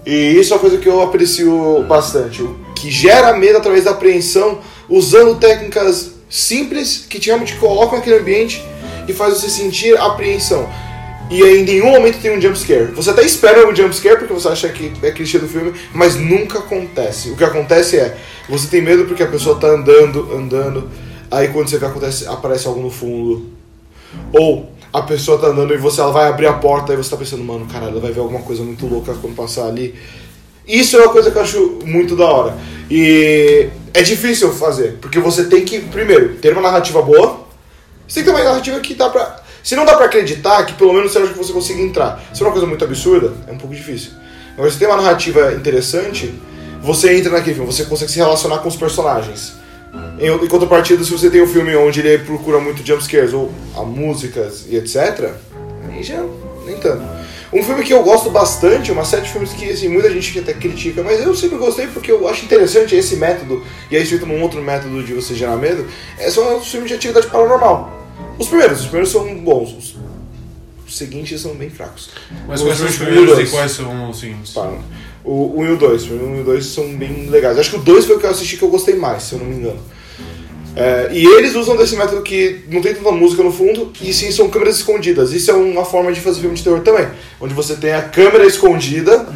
E 0.05 0.39
isso 0.39 0.53
é 0.53 0.55
uma 0.55 0.61
coisa 0.61 0.77
que 0.77 0.87
eu 0.87 1.01
aprecio 1.01 1.83
bastante. 1.87 2.43
Que 2.75 2.89
gera 2.89 3.35
medo 3.37 3.57
através 3.57 3.83
da 3.83 3.91
apreensão, 3.91 4.59
usando 4.89 5.39
técnicas 5.39 6.11
simples 6.29 7.05
que 7.09 7.19
realmente 7.19 7.55
colocam 7.55 7.99
aquele 7.99 8.17
ambiente 8.17 8.63
e 9.07 9.13
faz 9.13 9.35
você 9.35 9.49
sentir 9.49 9.97
apreensão. 9.97 10.67
E 11.29 11.43
aí, 11.43 11.61
em 11.61 11.63
nenhum 11.63 11.91
momento 11.91 12.19
tem 12.19 12.35
um 12.35 12.41
jump 12.41 12.57
scare. 12.57 12.91
Você 12.93 13.11
até 13.11 13.23
espera 13.23 13.67
um 13.67 13.75
jump 13.75 13.95
scare 13.95 14.17
porque 14.17 14.33
você 14.33 14.47
acha 14.47 14.69
que 14.69 14.91
é 15.03 15.11
clichê 15.11 15.37
do 15.37 15.47
filme, 15.47 15.73
mas 15.93 16.15
nunca 16.15 16.59
acontece. 16.59 17.29
O 17.29 17.35
que 17.35 17.43
acontece 17.43 17.97
é, 17.97 18.17
você 18.49 18.67
tem 18.67 18.81
medo 18.81 19.05
porque 19.05 19.21
a 19.21 19.27
pessoa 19.27 19.59
tá 19.59 19.67
andando, 19.67 20.33
andando, 20.33 20.89
aí 21.29 21.49
quando 21.49 21.69
você 21.69 21.77
vê 21.77 21.85
acontece, 21.85 22.25
aparece 22.27 22.67
algo 22.67 22.81
no 22.81 22.89
fundo. 22.89 23.45
Ou 24.33 24.71
a 24.91 25.03
pessoa 25.03 25.37
tá 25.37 25.47
andando 25.47 25.73
e 25.73 25.77
você 25.77 26.01
ela 26.01 26.11
vai 26.11 26.27
abrir 26.27 26.47
a 26.47 26.53
porta 26.53 26.93
e 26.93 26.97
você 26.97 27.11
tá 27.11 27.17
pensando, 27.17 27.43
mano, 27.43 27.67
caralho, 27.67 27.91
ela 27.91 28.01
vai 28.01 28.11
ver 28.11 28.21
alguma 28.21 28.41
coisa 28.41 28.63
muito 28.63 28.87
louca 28.87 29.13
quando 29.21 29.35
passar 29.35 29.67
ali. 29.67 29.93
Isso 30.67 30.97
é 30.97 31.01
uma 31.01 31.11
coisa 31.11 31.31
que 31.31 31.37
eu 31.37 31.41
acho 31.41 31.79
muito 31.85 32.15
da 32.15 32.25
hora. 32.25 32.57
E 32.89 33.69
é 33.93 34.01
difícil 34.01 34.51
fazer, 34.53 34.97
porque 35.01 35.19
você 35.19 35.45
tem 35.45 35.63
que, 35.63 35.79
primeiro, 35.79 36.35
ter 36.35 36.53
uma 36.53 36.61
narrativa 36.61 37.01
boa. 37.01 37.47
Você 38.07 38.15
tem 38.15 38.23
que 38.23 38.29
ter 38.29 38.35
uma 38.35 38.43
narrativa 38.43 38.79
que 38.79 38.93
dá 38.93 39.09
pra. 39.09 39.43
Se 39.63 39.75
não 39.75 39.85
dá 39.85 39.95
pra 39.95 40.05
acreditar, 40.05 40.65
que 40.65 40.73
pelo 40.73 40.93
menos 40.93 41.11
seja 41.11 41.27
que 41.27 41.37
você 41.37 41.53
consiga 41.53 41.81
entrar. 41.81 42.23
Se 42.33 42.41
é 42.41 42.45
uma 42.45 42.51
coisa 42.51 42.67
muito 42.67 42.83
absurda, 42.83 43.33
é 43.47 43.51
um 43.51 43.57
pouco 43.57 43.75
difícil. 43.75 44.11
Agora, 44.53 44.71
se 44.71 44.77
tem 44.77 44.87
uma 44.87 44.97
narrativa 44.97 45.53
interessante, 45.53 46.33
você 46.81 47.15
entra 47.15 47.31
naquele 47.31 47.55
filme, 47.55 47.71
você 47.71 47.85
consegue 47.85 48.11
se 48.11 48.17
relacionar 48.17 48.59
com 48.59 48.67
os 48.67 48.75
personagens. 48.75 49.53
Em, 50.19 50.27
em 50.27 50.47
contrapartida, 50.47 51.03
se 51.03 51.11
você 51.11 51.29
tem 51.29 51.41
um 51.41 51.47
filme 51.47 51.75
onde 51.75 51.99
ele 51.99 52.23
procura 52.23 52.59
muito 52.59 52.85
jumpscares 52.85 53.33
ou 53.33 53.51
a 53.75 53.83
músicas 53.83 54.65
e 54.67 54.75
etc., 54.75 55.31
aí 55.89 56.03
já 56.03 56.23
nem 56.65 56.77
tanto. 56.77 57.03
Um 57.51 57.63
filme 57.63 57.83
que 57.83 57.91
eu 57.91 58.03
gosto 58.03 58.29
bastante, 58.29 58.91
uma 58.91 59.03
série 59.03 59.23
de 59.23 59.31
filmes 59.31 59.51
que 59.53 59.69
assim, 59.71 59.87
muita 59.87 60.11
gente 60.11 60.37
até 60.37 60.53
critica, 60.53 61.01
mas 61.01 61.19
eu 61.19 61.33
sempre 61.33 61.57
gostei 61.57 61.87
porque 61.87 62.11
eu 62.11 62.27
acho 62.27 62.45
interessante 62.45 62.95
esse 62.95 63.15
método, 63.15 63.63
e 63.89 63.97
aí 63.97 64.05
feito 64.05 64.25
num 64.25 64.41
outro 64.41 64.61
método 64.61 65.03
de 65.03 65.13
você 65.13 65.33
gerar 65.33 65.55
medo, 65.55 65.87
é, 66.19 66.29
são 66.29 66.57
os 66.57 66.69
filmes 66.69 66.89
de 66.89 66.95
atividade 66.95 67.27
paranormal. 67.27 67.98
Os 68.39 68.47
primeiros, 68.47 68.79
os 68.79 68.85
primeiros 68.85 69.11
são 69.11 69.35
bons, 69.35 69.73
os, 69.77 69.95
os 70.87 70.97
seguintes 70.97 71.41
são 71.41 71.53
bem 71.55 71.69
fracos. 71.69 72.09
Mas 72.47 72.61
quais 72.61 72.77
são 72.77 72.87
os 72.87 72.95
o 72.95 72.99
primeiros 72.99 73.39
e 73.39 73.51
quais 73.51 73.71
são 73.73 74.09
os 74.09 74.19
seguintes? 74.19 74.53
Para. 74.53 74.79
O 75.23 75.53
1 75.57 75.59
um 75.59 75.65
e 75.65 75.71
o 75.73 75.77
2. 75.77 76.03
O 76.09 76.13
1 76.13 76.31
um 76.31 76.37
e 76.37 76.41
o 76.41 76.43
2 76.45 76.65
são 76.65 76.95
bem 76.95 77.29
legais. 77.29 77.59
Acho 77.59 77.71
que 77.71 77.75
o 77.75 77.81
2 77.81 78.05
foi 78.05 78.15
o 78.15 78.19
que 78.19 78.25
eu 78.25 78.29
assisti 78.29 78.57
que 78.57 78.63
eu 78.63 78.69
gostei 78.69 78.95
mais, 78.95 79.23
se 79.23 79.33
eu 79.33 79.39
não 79.39 79.45
me 79.45 79.57
engano. 79.57 79.79
É, 80.75 81.09
e 81.11 81.25
eles 81.25 81.55
usam 81.55 81.75
desse 81.75 81.97
método 81.97 82.21
que 82.21 82.61
não 82.69 82.81
tem 82.81 82.93
tanta 82.93 83.11
música 83.11 83.43
no 83.43 83.51
fundo, 83.51 83.91
e 84.01 84.13
sim 84.13 84.31
são 84.31 84.49
câmeras 84.49 84.77
escondidas. 84.77 85.33
Isso 85.33 85.51
é 85.51 85.53
uma 85.53 85.83
forma 85.83 86.11
de 86.11 86.21
fazer 86.21 86.39
filme 86.39 86.55
de 86.55 86.63
terror 86.63 86.79
também. 86.79 87.07
Onde 87.41 87.53
você 87.53 87.75
tem 87.75 87.91
a 87.91 88.01
câmera 88.01 88.45
escondida, 88.45 89.27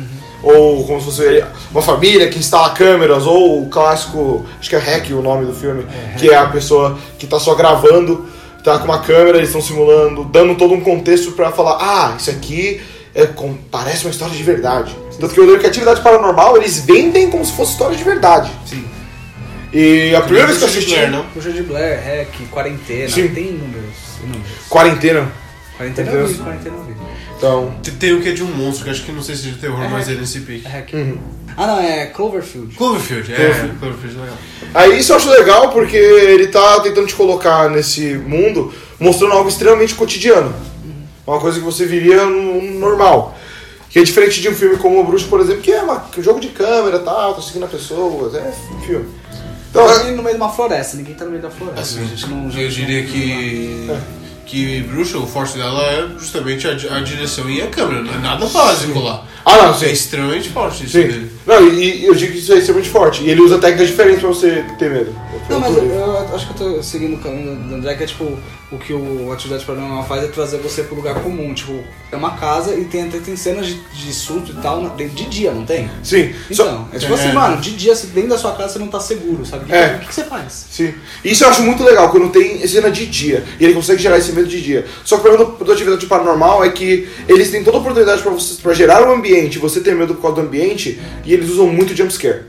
ou 0.42 0.86
como 0.86 1.00
se 1.00 1.06
fosse 1.06 1.44
uma 1.72 1.82
família 1.82 2.30
que 2.30 2.40
instala 2.40 2.70
câmeras, 2.70 3.26
ou 3.26 3.64
o 3.64 3.70
clássico, 3.70 4.46
acho 4.60 4.70
que 4.70 4.76
é 4.76 4.80
Hack 4.80 5.10
o 5.12 5.22
nome 5.22 5.46
do 5.46 5.54
filme, 5.54 5.86
que 6.18 6.30
é 6.30 6.36
a 6.36 6.48
pessoa 6.48 6.98
que 7.20 7.28
tá 7.28 7.40
só 7.40 7.56
gravando, 7.56 8.26
tá 8.64 8.78
com 8.80 8.86
uma 8.86 9.00
câmera, 9.00 9.38
eles 9.38 9.50
estão 9.50 9.62
simulando, 9.62 10.24
dando 10.24 10.56
todo 10.56 10.74
um 10.74 10.82
contexto 10.82 11.32
pra 11.34 11.52
falar, 11.52 11.78
ah, 11.82 12.16
isso 12.18 12.30
aqui 12.30 12.82
é 13.14 13.26
com- 13.26 13.56
parece 13.72 14.06
uma 14.06 14.12
história 14.12 14.34
de 14.36 14.44
verdade. 14.44 14.96
Tanto 15.20 15.34
que 15.34 15.40
eu 15.40 15.46
lembro 15.46 15.60
que 15.62 15.68
atividade 15.68 16.02
paranormal 16.02 16.58
eles 16.58 16.80
vendem 16.80 17.30
como 17.30 17.46
se 17.46 17.52
fosse 17.54 17.74
história 17.74 17.96
de 17.96 18.04
verdade. 18.04 18.50
Sim. 18.66 18.84
E 19.72 20.16
a 20.16 20.22
primeira 20.22 20.48
vez 20.48 20.58
que 20.60 20.64
eu 20.64 20.68
assisti. 20.68 20.92
Blair, 20.94 21.12
não? 21.12 21.26
Puxa 21.28 21.52
de 21.52 21.64
Blair, 21.64 22.00
Hack, 22.04 22.48
Quarentena, 22.52 23.10
Sim. 23.10 23.28
tem 23.30 23.48
inúmeros. 23.50 23.96
inúmeros. 24.24 24.48
Quarentena. 24.70 25.32
Quarentena 25.84 26.12
Meu 26.12 26.20
eu 26.22 26.28
vi, 26.28 26.34
Deus. 26.34 26.44
quarentena 26.46 26.76
eu 26.78 26.84
vi. 26.84 26.94
Então. 27.38 27.76
Tem- 27.84 27.94
Tem 27.96 28.14
o 28.14 28.22
que 28.22 28.30
é 28.30 28.32
de 28.32 28.44
um 28.44 28.48
monstro, 28.48 28.86
que 28.86 28.90
acho 28.92 29.04
que 29.04 29.12
não 29.12 29.22
sei 29.22 29.36
se 29.36 29.48
é 29.48 29.52
de 29.52 29.58
terror, 29.58 29.84
É. 29.84 29.88
mas 29.90 30.08
é 30.10 30.14
nesse 30.14 30.40
pique. 30.42 30.68
Hack. 30.68 30.94
Uhum. 30.94 31.18
Ah 31.58 31.68
não, 31.68 31.80
é 31.80 32.06
Cloverfield. 32.08 32.76
Cloverfield, 32.76 33.32
é, 33.32 33.36
Cloverfield. 33.36 33.76
Cloverfield 33.80 34.18
é 34.18 34.22
legal. 34.22 34.38
Aí 34.74 35.00
isso 35.00 35.12
eu 35.12 35.18
acho 35.18 35.30
legal 35.30 35.70
porque 35.72 35.96
ele 35.98 36.48
tá 36.48 36.80
tentando 36.80 37.06
te 37.08 37.14
colocar 37.16 37.70
nesse 37.70 38.16
mundo 38.16 38.74
mostrando 39.00 39.34
algo 39.34 39.50
extremamente 39.50 39.94
cotidiano. 39.94 40.54
Uma 41.28 41.40
coisa 41.40 41.60
que 41.60 41.66
você 41.66 41.86
viria 41.86 42.26
no 42.26 42.80
normal. 42.80 43.38
Que 43.90 44.00
é 44.00 44.04
diferente 44.04 44.42
de 44.42 44.50
um 44.50 44.56
filme 44.56 44.78
como 44.78 45.00
O 45.00 45.04
Bruxo, 45.04 45.28
por 45.28 45.40
exemplo, 45.40 45.62
que 45.62 45.72
é 45.72 45.82
uma- 45.84 46.04
um 46.18 46.24
jogo 46.24 46.40
de 46.40 46.48
câmera 46.48 46.98
e 46.98 47.00
tal, 47.02 47.36
tá 47.36 47.42
seguindo 47.42 47.66
a 47.66 47.68
pessoa, 47.68 48.36
é 48.38 48.52
filme. 48.86 49.06
Então, 49.70 49.86
Tá 49.88 50.00
ali 50.02 50.12
no 50.16 50.24
meio 50.24 50.36
de 50.36 50.42
uma 50.42 50.52
floresta, 50.52 50.98
ninguém 50.98 51.14
tá 51.16 51.26
no 51.26 51.32
meio 51.32 51.42
da 51.44 51.50
floresta. 51.52 51.82
Assim, 51.82 52.02
a 52.04 52.06
gente 52.06 52.28
não, 52.28 52.50
eu 52.50 52.70
diria 52.70 53.04
que. 53.06 53.88
Que 54.46 54.82
Bruxa, 54.82 55.18
o 55.18 55.26
forte 55.26 55.58
dela 55.58 55.82
é 55.84 56.08
justamente 56.20 56.68
a, 56.68 56.72
a 56.72 57.00
direção 57.02 57.50
e 57.50 57.62
a 57.62 57.68
câmera, 57.68 58.02
não 58.04 58.14
é 58.14 58.18
nada 58.18 58.46
básico 58.46 59.00
lá. 59.00 59.26
Ah, 59.46 59.58
não, 59.58 59.70
É 59.72 59.74
sim. 59.74 59.86
extremamente 59.92 60.50
forte 60.50 60.84
isso 60.86 60.94
Sim. 60.94 61.08
dele. 61.08 61.32
Não, 61.46 61.68
e, 61.68 62.02
e 62.02 62.06
eu 62.06 62.14
digo 62.16 62.32
que 62.34 62.38
isso 62.40 62.54
é 62.54 62.58
extremamente 62.58 62.90
forte. 62.90 63.24
E 63.24 63.30
ele 63.30 63.42
usa 63.42 63.58
técnicas 63.58 63.88
diferentes 63.90 64.20
pra 64.20 64.30
você 64.30 64.64
ter 64.78 64.90
medo. 64.90 65.14
Não, 65.50 65.60
mas 65.60 65.76
eu, 65.76 65.84
eu 65.84 66.36
acho 66.36 66.48
que 66.54 66.62
eu 66.64 66.74
tô 66.76 66.84
seguindo 66.84 67.16
o 67.16 67.20
caminho 67.20 67.56
do 67.56 67.76
André, 67.76 67.96
que 67.96 68.04
é 68.04 68.08
tipo, 68.08 68.38
o 68.72 68.78
que 68.78 68.94
o 68.94 69.32
Atividade 69.32 69.66
Paranormal 69.66 70.06
faz 70.08 70.24
é 70.24 70.28
trazer 70.28 70.58
você 70.58 70.84
pro 70.84 70.96
lugar 70.96 71.16
comum. 71.22 71.54
Tipo, 71.54 71.84
é 72.12 72.16
uma 72.16 72.32
casa 72.38 72.74
e 72.76 72.86
tem, 72.86 73.10
tem 73.10 73.36
cenas 73.36 73.68
de, 73.68 73.76
de 73.76 74.14
susto 74.14 74.52
e 74.52 74.62
tal 74.62 74.90
dentro 74.92 75.16
de 75.16 75.26
dia, 75.26 75.52
não 75.52 75.66
tem? 75.66 75.90
Sim, 76.02 76.34
só- 76.52 76.64
Então, 76.64 76.88
é 76.94 76.98
tipo 76.98 77.12
É. 77.12 77.16
assim, 77.16 77.34
mano, 77.34 77.58
de 77.62 77.72
dia, 77.76 77.94
dentro 78.14 78.30
da 78.30 78.38
sua 78.38 78.54
casa 78.54 78.74
você 78.74 78.80
não 78.80 78.88
tá 78.88 79.00
seguro, 79.00 79.46
sabe? 79.46 79.66
O 79.66 79.68
que, 79.68 79.74
É. 79.74 79.96
o 79.96 80.00
que 80.00 80.08
que 80.08 80.16
você 80.16 80.24
faz? 80.24 80.66
Sim. 80.72 80.94
Isso 81.24 81.44
eu 81.44 81.50
acho 81.50 81.62
muito 81.62 81.84
legal, 81.84 82.10
quando 82.10 82.30
tem 82.32 82.66
cena 82.68 82.90
de 82.90 83.06
dia. 83.06 83.44
E 83.60 83.66
ele 83.66 83.74
consegue 83.74 84.02
gerar 84.02 84.18
esse 84.18 84.32
medo 84.32 84.48
de 84.48 84.62
dia. 84.62 84.86
Só 85.04 85.18
que 85.18 85.28
o 85.28 85.30
problema 85.30 85.52
do, 85.58 85.66
do 85.66 85.72
atividade 85.72 86.06
paranormal 86.06 86.64
é 86.64 86.70
que 86.70 87.08
eles 87.28 87.52
têm 87.52 87.64
toda 87.64 87.78
a 87.78 87.80
oportunidade 87.82 88.22
pra, 88.22 88.32
você, 88.32 88.62
pra 88.62 88.74
gerar 88.74 89.08
um 89.08 89.12
ambiente, 89.14 89.60
você 89.60 89.82
ter 89.82 89.94
medo 89.94 90.16
por 90.16 90.22
causa 90.22 90.42
do 90.42 90.48
ambiente, 90.48 91.00
e 91.26 91.34
eles 91.34 91.50
usam 91.50 91.68
muito 91.68 91.94
jumpscare. 91.96 92.44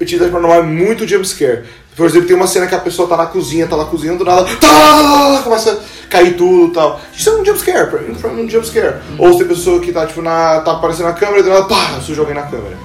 Atividade 0.00 0.32
paranormal 0.32 0.60
é 0.64 0.66
muito 0.66 1.06
jumpscare. 1.06 1.62
Por 1.96 2.06
exemplo, 2.06 2.26
tem 2.26 2.34
uma 2.36 2.46
cena 2.46 2.66
que 2.66 2.74
a 2.74 2.78
pessoa 2.78 3.06
tá 3.06 3.16
na 3.18 3.26
cozinha, 3.26 3.66
tá 3.66 3.76
lá 3.76 3.84
cozinhando, 3.84 4.20
do 4.20 4.24
nada, 4.24 4.44
tá, 4.56 5.40
começa 5.44 5.72
a 5.72 6.06
cair 6.08 6.36
tudo 6.36 6.70
e 6.70 6.74
tal. 6.74 6.98
Isso 7.14 7.28
é 7.28 7.32
um 7.34 7.44
jumpscare, 7.44 7.90
pra- 7.90 8.30
um 8.30 8.48
jumpscare. 8.48 8.96
Ou 9.18 9.32
se 9.32 9.38
tem 9.38 9.48
pessoa 9.48 9.78
que 9.80 9.92
tá, 9.92 10.06
tipo, 10.06 10.22
na, 10.22 10.60
tá 10.60 10.72
aparecendo 10.72 11.06
na 11.06 11.12
câmera 11.12 11.40
e 11.40 11.42
do 11.42 11.50
nada, 11.50 11.64
pá, 11.64 12.00
surge 12.00 12.18
alguém 12.18 12.34
na 12.34 12.42
câmera. 12.42 12.76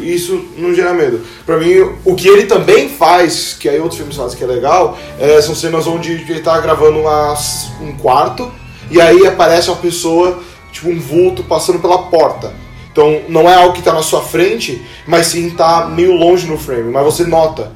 Isso 0.00 0.42
não 0.56 0.74
gera 0.74 0.94
medo. 0.94 1.20
Pra 1.44 1.58
mim, 1.58 1.74
o 2.06 2.14
que 2.14 2.26
ele 2.26 2.46
também 2.46 2.88
faz, 2.88 3.54
que 3.60 3.68
aí 3.68 3.78
outros 3.78 3.98
filmes 3.98 4.16
fazem 4.16 4.38
que 4.38 4.42
é 4.42 4.46
legal, 4.46 4.96
é, 5.20 5.42
são 5.42 5.54
cenas 5.54 5.86
onde 5.86 6.12
ele 6.12 6.40
tá 6.40 6.58
gravando 6.60 7.00
uma- 7.00 7.34
um 7.82 7.92
quarto 7.98 8.50
e 8.90 8.98
aí 8.98 9.26
aparece 9.26 9.68
uma 9.68 9.76
pessoa, 9.76 10.38
tipo 10.72 10.88
um 10.88 10.98
vulto, 10.98 11.42
passando 11.42 11.78
pela 11.80 11.98
porta. 12.04 12.54
Então 12.90 13.20
não 13.28 13.50
é 13.50 13.54
algo 13.56 13.74
que 13.74 13.82
tá 13.82 13.92
na 13.92 14.02
sua 14.02 14.22
frente, 14.22 14.80
mas 15.06 15.26
sim 15.26 15.50
tá 15.50 15.86
meio 15.86 16.14
longe 16.14 16.46
no 16.46 16.56
frame, 16.56 16.90
mas 16.90 17.04
você 17.04 17.24
nota. 17.24 17.70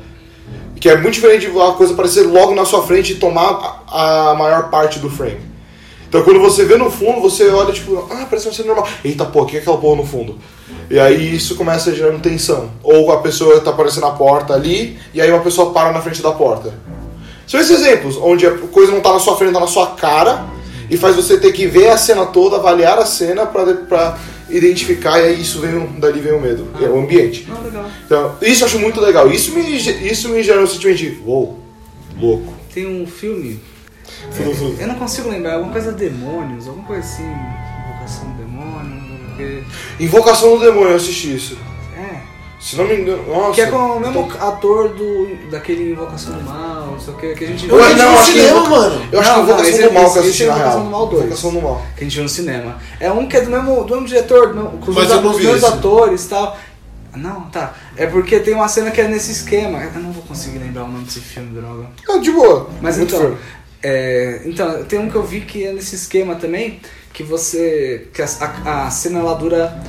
Que 0.80 0.88
é 0.88 0.96
muito 0.96 1.14
diferente 1.14 1.50
de 1.50 1.60
a 1.60 1.72
coisa 1.72 1.92
aparecer 1.92 2.22
logo 2.22 2.54
na 2.54 2.64
sua 2.64 2.82
frente 2.82 3.12
e 3.12 3.16
tomar 3.16 3.84
a, 3.88 4.34
maior 4.38 4.70
parte 4.70 4.98
do 4.98 5.10
frame. 5.10 5.40
Então 6.08 6.22
quando 6.22 6.40
você 6.40 6.64
vê 6.64 6.76
no 6.76 6.90
fundo, 6.90 7.20
você 7.20 7.48
olha 7.48 7.72
tipo, 7.72 7.96
ah, 8.10 8.26
parece 8.28 8.48
uma 8.48 8.54
cena 8.54 8.68
normal. 8.68 8.88
Eita, 9.04 9.24
pô, 9.24 9.42
o 9.42 9.46
que 9.46 9.56
é 9.56 9.60
aquela 9.60 9.76
porra 9.76 9.96
no 9.96 10.06
fundo? 10.06 10.38
E 10.90 10.98
aí 10.98 11.36
isso 11.36 11.54
começa 11.56 11.94
gerando 11.94 12.20
tensão. 12.20 12.70
Ou 12.82 13.12
a 13.12 13.18
pessoa 13.18 13.60
tá 13.60 13.70
aparecendo 13.70 14.04
na 14.04 14.12
porta 14.12 14.54
ali, 14.54 14.98
e 15.12 15.20
aí 15.20 15.30
uma 15.30 15.42
pessoa 15.42 15.72
para 15.72 15.92
na 15.92 16.00
frente 16.00 16.22
da 16.22 16.32
porta. 16.32 16.72
São 17.46 17.60
esses 17.60 17.80
exemplos, 17.80 18.16
onde 18.16 18.46
a 18.46 18.52
coisa 18.58 18.92
não 18.92 19.00
tá 19.00 19.12
na 19.12 19.18
sua 19.18 19.36
frente, 19.36 19.52
tá 19.52 19.60
na 19.60 19.66
sua 19.66 19.88
cara, 19.88 20.46
e 20.90 20.96
faz 20.96 21.16
você 21.16 21.38
ter 21.38 21.52
que 21.52 21.66
ver 21.66 21.88
a 21.90 21.98
cena 21.98 22.26
toda, 22.26 22.56
avaliar 22.56 22.98
a 22.98 23.06
cena 23.06 23.46
pra, 23.46 23.66
pra 23.74 24.18
identificar, 24.50 25.18
e 25.20 25.24
aí 25.28 25.40
isso 25.40 25.60
vem, 25.60 25.76
o- 25.76 25.86
dali 25.98 26.20
vem 26.20 26.32
o 26.32 26.40
medo, 26.40 26.68
é 26.80 26.86
o 26.88 26.98
ambiente. 26.98 27.46
Não, 27.48 27.62
legal. 27.62 27.90
Então, 28.04 28.36
isso 28.42 28.62
eu 28.62 28.66
acho 28.66 28.78
muito 28.78 29.00
legal. 29.00 29.30
Isso 29.30 29.52
me, 29.52 29.76
isso 29.76 30.28
me 30.28 30.42
gera 30.42 30.62
um 30.62 30.66
sentimento 30.66 30.98
de, 30.98 31.18
uou, 31.24 31.58
louco. 32.18 32.54
Tem 32.72 32.86
um 32.86 33.06
filme, 33.06 33.60
fudu. 34.30 34.76
eu 34.80 34.86
não 34.86 34.94
consigo 34.96 35.28
lembrar, 35.28 35.54
alguma 35.54 35.72
coisa 35.72 35.92
demônios, 35.92 36.66
alguma 36.68 36.86
coisa 36.86 37.02
assim, 37.02 37.22
invocação 37.24 38.30
do 38.30 38.38
demônio, 38.38 39.02
porque... 39.28 39.62
Invocação 40.00 40.58
do 40.58 40.64
Demônio, 40.64 40.90
eu 40.90 40.96
assisti 40.96 41.34
isso. 41.36 41.58
Se 42.60 42.76
não 42.76 42.86
me 42.88 42.96
engano, 42.96 43.24
nossa. 43.28 43.54
Que 43.54 43.60
é 43.60 43.66
com 43.70 43.76
o 43.76 44.00
mesmo 44.00 44.28
ator 44.40 44.88
do, 44.88 45.36
daquele 45.50 45.92
Invocação 45.92 46.32
do 46.34 46.42
Mal, 46.42 46.86
não 46.86 46.98
sei 47.00 47.14
o 47.14 47.16
que, 47.16 47.34
que 47.34 47.44
a 47.44 47.46
gente 47.46 47.68
Eu, 47.68 47.78
Eu 47.78 47.96
não, 47.96 48.12
no 48.12 48.18
que 48.18 48.24
cinema, 48.24 48.48
Invoca- 48.58 48.70
mano. 48.70 49.08
Eu 49.12 49.20
acho 49.20 49.30
que 49.30 49.36
Não, 49.36 49.46
não, 49.46 49.52
Invocação 49.54 49.78
do 49.78 49.84
é- 49.84 49.90
Mal 49.92 50.10
que 50.12 50.18
eu 50.18 50.22
assisti 50.22 50.42
é 50.42 50.46
na 50.46 50.54
Invocação 50.54 50.84
do 50.84 50.90
Mal 50.90 51.06
dois. 51.06 51.22
Invocação 51.24 51.52
do 51.52 51.62
Mal. 51.62 51.86
que 51.96 52.00
a 52.00 52.04
gente 52.04 52.14
viu 52.14 52.22
no 52.24 52.28
cinema. 52.28 52.76
É 52.98 53.12
um 53.12 53.28
que 53.28 53.36
é 53.36 53.40
do 53.42 53.50
mesmo, 53.50 53.84
do 53.84 53.94
mesmo 53.94 54.08
diretor, 54.08 54.48
do 54.48 54.54
mesmo, 54.56 54.70
com 54.78 54.90
os 54.90 54.96
mesmos, 54.96 55.62
não 55.62 55.68
atores 55.68 56.24
e 56.24 56.28
tal. 56.28 56.58
Não, 57.16 57.40
tá. 57.42 57.74
É 57.96 58.06
porque 58.06 58.38
tem 58.40 58.54
uma 58.54 58.68
cena 58.68 58.90
que 58.90 59.00
é 59.00 59.06
nesse 59.08 59.30
esquema. 59.32 59.82
Eu 59.82 60.00
não 60.00 60.12
vou 60.12 60.22
conseguir 60.24 60.58
lembrar 60.58 60.84
o 60.84 60.88
nome 60.88 61.04
desse 61.04 61.20
filme, 61.20 61.58
droga. 61.60 61.86
Ah, 62.08 62.18
de 62.18 62.30
boa. 62.32 62.68
Mas 62.82 62.96
Muito 62.98 63.14
então, 63.14 63.36
é, 63.82 64.42
então, 64.44 64.84
tem 64.84 64.98
um 64.98 65.08
que 65.08 65.16
eu 65.16 65.22
vi 65.22 65.40
que 65.42 65.64
é 65.64 65.72
nesse 65.72 65.94
esquema 65.94 66.34
também, 66.34 66.80
que 67.12 67.22
você. 67.22 68.08
que 68.12 68.20
a, 68.20 68.26
a- 68.64 68.86
a 68.86 68.90
cena 68.90 69.20
ela 69.20 69.34
dura 69.34 69.80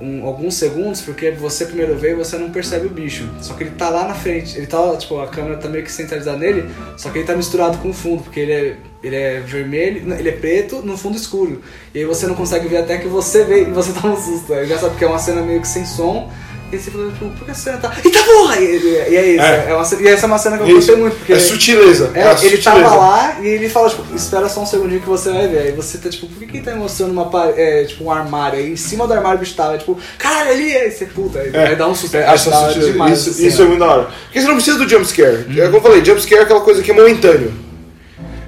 um- 0.00 0.24
alguns 0.26 0.54
segundos, 0.54 1.00
porque 1.00 1.30
você 1.30 1.64
primeiro 1.66 1.96
vê 1.96 2.10
e 2.12 2.14
você 2.14 2.36
não 2.36 2.50
percebe 2.50 2.86
o 2.86 2.90
bicho. 2.90 3.28
Só 3.40 3.54
que 3.54 3.64
ele 3.64 3.70
tá 3.70 3.88
lá 3.88 4.06
na 4.08 4.14
frente, 4.14 4.56
ele 4.56 4.66
tá, 4.66 4.96
tipo, 4.96 5.18
a 5.20 5.26
câmera 5.28 5.56
tá 5.56 5.68
meio 5.68 5.84
que 5.84 5.90
centralizada 5.92 6.38
nele, 6.38 6.68
só 6.96 7.10
que 7.10 7.18
ele 7.18 7.26
tá 7.26 7.34
misturado 7.34 7.78
com 7.78 7.90
o 7.90 7.92
fundo, 7.92 8.22
porque 8.22 8.40
ele 8.40 8.52
é, 8.52 8.76
ele 9.02 9.16
é 9.16 9.40
vermelho, 9.40 10.12
ele 10.18 10.28
é 10.28 10.32
preto 10.32 10.82
no 10.82 10.96
fundo 10.98 11.16
escuro. 11.16 11.62
E 11.94 11.98
aí 12.00 12.04
você 12.04 12.26
não 12.26 12.34
consegue 12.34 12.68
ver 12.68 12.78
até 12.78 12.98
que 12.98 13.08
você 13.08 13.44
vê 13.44 13.62
e 13.62 13.64
você 13.70 13.92
toma 13.98 14.14
um 14.14 14.20
susto. 14.20 14.52
É 14.54 14.64
engraçado 14.64 14.90
porque 14.90 15.04
é 15.04 15.08
uma 15.08 15.18
cena 15.18 15.42
meio 15.42 15.60
que 15.60 15.68
sem 15.68 15.84
som. 15.84 16.30
E 16.72 16.76
você 16.78 16.90
tipo, 16.90 17.28
por 17.30 17.44
que 17.44 17.50
a 17.52 17.54
cena 17.54 17.76
tá. 17.78 17.92
Eita 18.04 18.18
porra! 18.24 18.56
E, 18.58 18.64
e- 18.64 19.06
e 19.12 19.16
é 19.16 19.26
isso. 19.34 19.44
É. 19.44 19.66
É. 19.70 19.74
uma, 19.74 20.02
e 20.02 20.08
essa 20.08 20.24
é 20.24 20.28
uma 20.28 20.38
cena 20.38 20.56
que 20.56 20.62
eu 20.64 20.66
Isso. 20.66 20.76
gostei 20.78 20.96
muito, 20.96 21.16
porque. 21.16 21.32
É 21.32 21.38
sutileza. 21.38 22.10
É, 22.12 22.22
a 22.24 22.30
ele 22.30 22.38
sutileza. 22.38 22.62
tava 22.64 22.96
lá 22.96 23.36
e 23.40 23.46
ele 23.46 23.68
fala, 23.68 23.88
tipo, 23.88 24.02
espera 24.16 24.48
só 24.48 24.62
um 24.62 24.66
segundinho 24.66 25.00
que 25.00 25.08
você 25.08 25.30
vai 25.30 25.46
ver. 25.46 25.58
Aí 25.58 25.72
você 25.72 25.96
tá 25.98 26.08
tipo, 26.10 26.26
por 26.26 26.38
que, 26.40 26.46
que 26.46 26.56
ele 26.56 26.64
tá 26.66 26.74
mostrando 26.74 27.12
uma 27.12 27.30
é, 27.56 27.84
tipo, 27.84 28.02
um 28.04 28.10
armário? 28.10 28.58
Aí 28.58 28.72
em 28.72 28.76
cima 28.76 29.06
do 29.06 29.12
armário 29.12 29.36
o 29.36 29.40
bicho 29.40 29.54
tava, 29.54 29.78
tipo, 29.78 29.96
caralho, 30.18 30.50
ali, 30.50 30.76
aí 30.76 30.90
você 30.90 31.06
puta, 31.06 31.38
aí, 31.38 31.50
É. 31.54 31.76
dá 31.76 31.86
um 31.86 31.94
susto. 31.94 32.16
Essa 32.16 32.32
Acho 32.32 32.50
da 32.50 32.58
hora 32.58 32.66
sutileza. 32.68 32.92
demais 32.92 33.18
isso, 33.20 33.30
essa 33.30 33.38
isso 33.42 33.48
é 33.48 33.50
cena. 33.56 33.68
muito 33.68 33.80
da 33.80 33.86
hora. 33.86 34.08
Porque 34.24 34.40
você 34.40 34.46
não 34.48 34.54
precisa 34.56 34.78
do 34.78 34.88
jumpscare. 34.88 35.36
Uhum. 35.48 35.62
É 35.62 35.64
como 35.66 35.76
eu 35.76 35.82
falei, 35.82 36.04
jumpscare 36.04 36.40
é 36.40 36.44
aquela 36.44 36.60
coisa 36.62 36.82
que 36.82 36.90
é 36.90 36.94
momentâneo. 36.94 37.52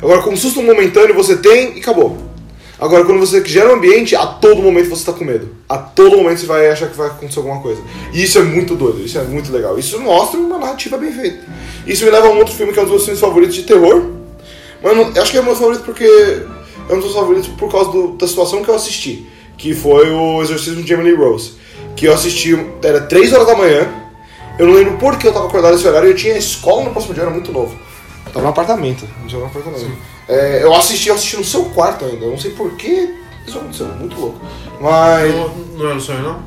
Agora, 0.02 0.22
com 0.22 0.37
susto 0.37 0.61
momentâneo 0.62 1.14
você 1.14 1.37
tem 1.37 1.76
e 1.76 1.81
acabou. 1.81 2.27
Agora, 2.80 3.04
quando 3.04 3.18
você 3.18 3.44
gera 3.44 3.70
um 3.70 3.74
ambiente, 3.76 4.14
a 4.14 4.24
todo 4.26 4.62
momento 4.62 4.88
você 4.88 5.04
tá 5.04 5.12
com 5.12 5.24
medo. 5.24 5.48
A 5.68 5.78
todo 5.78 6.16
momento 6.16 6.38
você 6.38 6.46
vai 6.46 6.68
achar 6.68 6.88
que 6.88 6.96
vai 6.96 7.08
acontecer 7.08 7.38
alguma 7.40 7.60
coisa. 7.60 7.82
E 8.12 8.22
isso 8.22 8.38
é 8.38 8.42
muito 8.42 8.76
doido, 8.76 9.04
isso 9.04 9.18
é 9.18 9.24
muito 9.24 9.50
legal. 9.52 9.76
Isso 9.78 9.98
mostra 10.00 10.38
uma 10.38 10.58
narrativa 10.58 10.96
bem 10.96 11.10
feita. 11.12 11.40
Isso 11.86 12.04
me 12.04 12.10
leva 12.10 12.28
a 12.28 12.30
um 12.30 12.38
outro 12.38 12.54
filme 12.54 12.72
que 12.72 12.78
é 12.78 12.82
um 12.82 12.84
dos 12.84 12.92
meus 12.92 13.04
filmes 13.04 13.20
favoritos 13.20 13.56
de 13.56 13.64
terror. 13.64 14.10
Mas 14.82 14.96
não- 14.96 15.20
acho 15.20 15.32
que 15.32 15.38
é 15.38 15.42
meu 15.42 15.56
favorito 15.56 15.82
porque 15.82 16.04
é 16.04 16.92
um 16.92 16.96
dos 16.96 17.06
meus 17.06 17.14
favoritos 17.14 17.48
por 17.48 17.70
causa 17.70 17.90
do- 17.90 18.12
da 18.16 18.28
situação 18.28 18.62
que 18.62 18.68
eu 18.70 18.74
assisti. 18.76 19.26
Que 19.56 19.74
foi 19.74 20.08
o 20.10 20.40
Exorcismo 20.40 20.82
de 20.84 20.92
Emily 20.92 21.16
Rose. 21.16 21.54
Que 21.96 22.06
eu 22.06 22.12
assisti, 22.14 22.56
era 22.80 23.00
3 23.00 23.32
horas 23.32 23.48
da 23.48 23.56
manhã. 23.56 23.88
Eu 24.56 24.68
não 24.68 24.74
lembro 24.74 24.98
por 24.98 25.18
que 25.18 25.26
eu 25.26 25.32
tava 25.32 25.46
acordado 25.48 25.72
nesse 25.74 25.86
horário. 25.88 26.10
Eu 26.10 26.14
tinha 26.14 26.36
escola 26.38 26.84
no 26.84 26.90
próximo 26.92 27.12
dia, 27.12 27.24
era 27.24 27.30
muito 27.32 27.50
novo. 27.50 27.76
Eu 28.24 28.32
tava 28.32 28.44
no 28.44 28.50
apartamento. 28.50 29.04
Eu 29.24 29.28
tava 29.28 29.40
no 29.40 29.46
apartamento. 29.46 29.90
É, 30.28 30.62
eu 30.62 30.74
assisti, 30.74 31.08
eu 31.08 31.14
assisti 31.14 31.36
no 31.36 31.44
seu 31.44 31.64
quarto 31.66 32.04
ainda. 32.04 32.24
Eu 32.24 32.30
não 32.32 32.38
sei 32.38 32.50
por 32.52 32.72
que 32.76 33.14
isso 33.46 33.58
aconteceu. 33.58 33.86
Muito 33.88 34.18
louco. 34.18 34.40
Mas. 34.80 35.34
Não, 35.34 35.48
não 35.78 35.86
era 35.86 35.96
um 35.96 36.00
sonho, 36.00 36.22
não? 36.22 36.42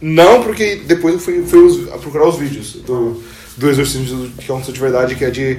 Não, 0.00 0.42
porque 0.42 0.76
depois 0.86 1.14
eu 1.14 1.20
fui, 1.20 1.42
fui 1.44 1.60
os- 1.60 1.88
procurar 2.00 2.26
os 2.28 2.36
vídeos 2.36 2.72
do, 2.86 3.22
do 3.56 3.70
exorcismo 3.70 4.28
que 4.38 4.44
aconteceu 4.44 4.74
de 4.74 4.80
verdade, 4.80 5.14
que 5.14 5.24
é 5.24 5.30
de. 5.30 5.58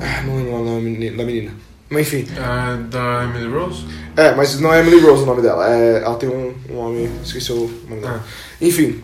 Ah, 0.00 0.22
não 0.24 0.36
lembro 0.36 0.54
o 0.54 0.64
nome 0.64 1.10
da 1.10 1.24
menina. 1.24 1.50
Mas 1.90 2.06
enfim. 2.06 2.26
É, 2.34 2.76
da 2.88 3.24
Emily 3.24 3.52
Rose? 3.52 3.84
É, 4.16 4.34
mas 4.34 4.58
não 4.58 4.72
é 4.72 4.80
Emily 4.80 4.98
Rose 5.00 5.24
o 5.24 5.26
nome 5.26 5.42
dela. 5.42 5.68
É, 5.68 6.02
ela 6.02 6.14
tem 6.14 6.28
um, 6.28 6.54
um 6.70 6.74
nome. 6.74 7.10
Esqueci 7.22 7.52
o 7.52 7.70
nome 7.88 8.00
dela. 8.00 8.24
Enfim. 8.60 9.02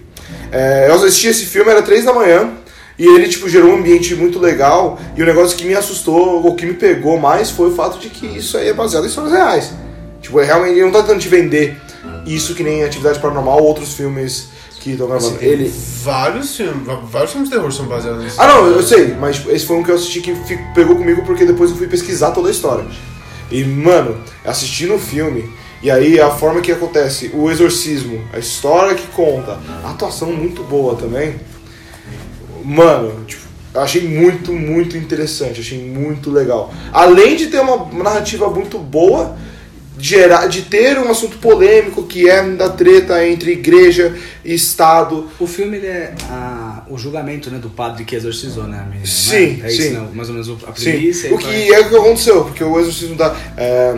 É, 0.50 0.88
eu 0.88 0.94
assisti 0.94 1.26
esse 1.28 1.44
filme, 1.46 1.70
era 1.70 1.82
três 1.82 2.04
da 2.06 2.12
manhã. 2.14 2.50
E 2.98 3.06
ele, 3.06 3.28
tipo, 3.28 3.48
gerou 3.48 3.70
um 3.70 3.76
ambiente 3.76 4.14
muito 4.14 4.38
legal. 4.38 4.98
E 5.16 5.22
o 5.22 5.26
negócio 5.26 5.56
que 5.56 5.64
me 5.64 5.74
assustou, 5.74 6.44
ou 6.44 6.54
que 6.56 6.66
me 6.66 6.74
pegou 6.74 7.18
mais, 7.18 7.50
foi 7.50 7.68
o 7.68 7.74
fato 7.74 7.98
de 7.98 8.08
que 8.08 8.26
isso 8.26 8.58
aí 8.58 8.68
é 8.68 8.72
baseado 8.74 9.04
em 9.04 9.08
histórias 9.08 9.32
reais. 9.32 9.72
Tipo, 10.20 10.40
é 10.40 10.44
realmente, 10.44 10.72
ele 10.72 10.84
não 10.84 10.90
tá 10.90 11.02
tentando 11.02 11.20
te 11.20 11.28
vender 11.28 11.76
isso 12.26 12.54
que 12.54 12.62
nem 12.62 12.84
Atividade 12.84 13.20
Paranormal 13.20 13.60
ou 13.60 13.68
outros 13.68 13.94
filmes 13.94 14.48
que 14.80 14.90
estão 14.90 15.06
gravando. 15.06 15.36
Assim, 15.36 15.44
ele, 15.44 15.72
Vários 16.02 16.56
filmes, 16.56 16.86
vários 17.10 17.32
filmes 17.32 17.50
de 17.50 17.56
terror 17.56 17.72
são 17.72 17.86
baseados 17.86 18.24
nisso. 18.24 18.36
Ah, 18.38 18.46
não, 18.46 18.66
eu 18.66 18.82
sei, 18.82 19.14
mas 19.14 19.36
tipo, 19.36 19.50
esse 19.50 19.66
foi 19.66 19.76
um 19.76 19.82
que 19.82 19.90
eu 19.90 19.94
assisti 19.94 20.20
que 20.20 20.34
pegou 20.74 20.96
comigo 20.96 21.22
porque 21.24 21.44
depois 21.44 21.70
eu 21.70 21.76
fui 21.76 21.86
pesquisar 21.86 22.30
toda 22.30 22.48
a 22.48 22.50
história. 22.50 22.84
E, 23.50 23.64
mano, 23.64 24.18
assistindo 24.44 24.94
o 24.94 24.98
filme, 24.98 25.50
e 25.82 25.90
aí 25.90 26.20
a 26.20 26.30
forma 26.30 26.60
que 26.60 26.72
acontece, 26.72 27.30
o 27.34 27.50
exorcismo, 27.50 28.22
a 28.32 28.38
história 28.38 28.94
que 28.94 29.06
conta, 29.08 29.58
a 29.84 29.90
atuação 29.90 30.32
muito 30.32 30.62
boa 30.62 30.96
também. 30.96 31.36
Mano, 32.68 33.24
tipo, 33.26 33.42
eu 33.74 33.80
achei 33.80 34.02
muito, 34.06 34.52
muito 34.52 34.96
interessante, 34.96 35.60
achei 35.60 35.78
muito 35.82 36.30
legal. 36.30 36.72
Além 36.92 37.34
de 37.36 37.46
ter 37.46 37.60
uma 37.60 37.86
narrativa 38.02 38.48
muito 38.50 38.78
boa, 38.78 39.36
de, 39.96 40.08
gerar, 40.10 40.46
de 40.46 40.62
ter 40.62 40.98
um 40.98 41.10
assunto 41.10 41.38
polêmico 41.38 42.02
que 42.04 42.28
é 42.28 42.42
da 42.50 42.68
treta 42.68 43.26
entre 43.26 43.52
igreja 43.52 44.14
e 44.44 44.54
Estado. 44.54 45.28
O 45.40 45.46
filme 45.46 45.78
é 45.78 46.14
a- 46.30 46.82
o 46.88 46.96
julgamento 46.96 47.50
né, 47.50 47.58
do 47.58 47.68
padre 47.70 48.04
que 48.04 48.14
exorcizou, 48.14 48.64
né? 48.64 48.78
A 48.80 48.84
menina, 48.84 49.06
Sim, 49.06 49.56
não 49.58 49.64
é? 49.64 49.68
É 49.68 49.72
isso, 49.72 49.82
sim. 49.82 49.90
né? 49.90 50.08
Mais 50.12 50.28
ou 50.28 50.34
menos 50.34 50.48
a 50.50 50.74
Sim, 50.74 50.90
premissa. 50.92 51.28
o 51.28 51.34
e 51.34 51.38
que 51.42 51.74
é 51.74 51.80
o 51.80 51.88
que 51.88 51.96
aconteceu, 51.96 52.44
porque 52.44 52.62
o 52.62 52.78
exorcismo 52.78 53.16
da. 53.16 53.34
é, 53.56 53.96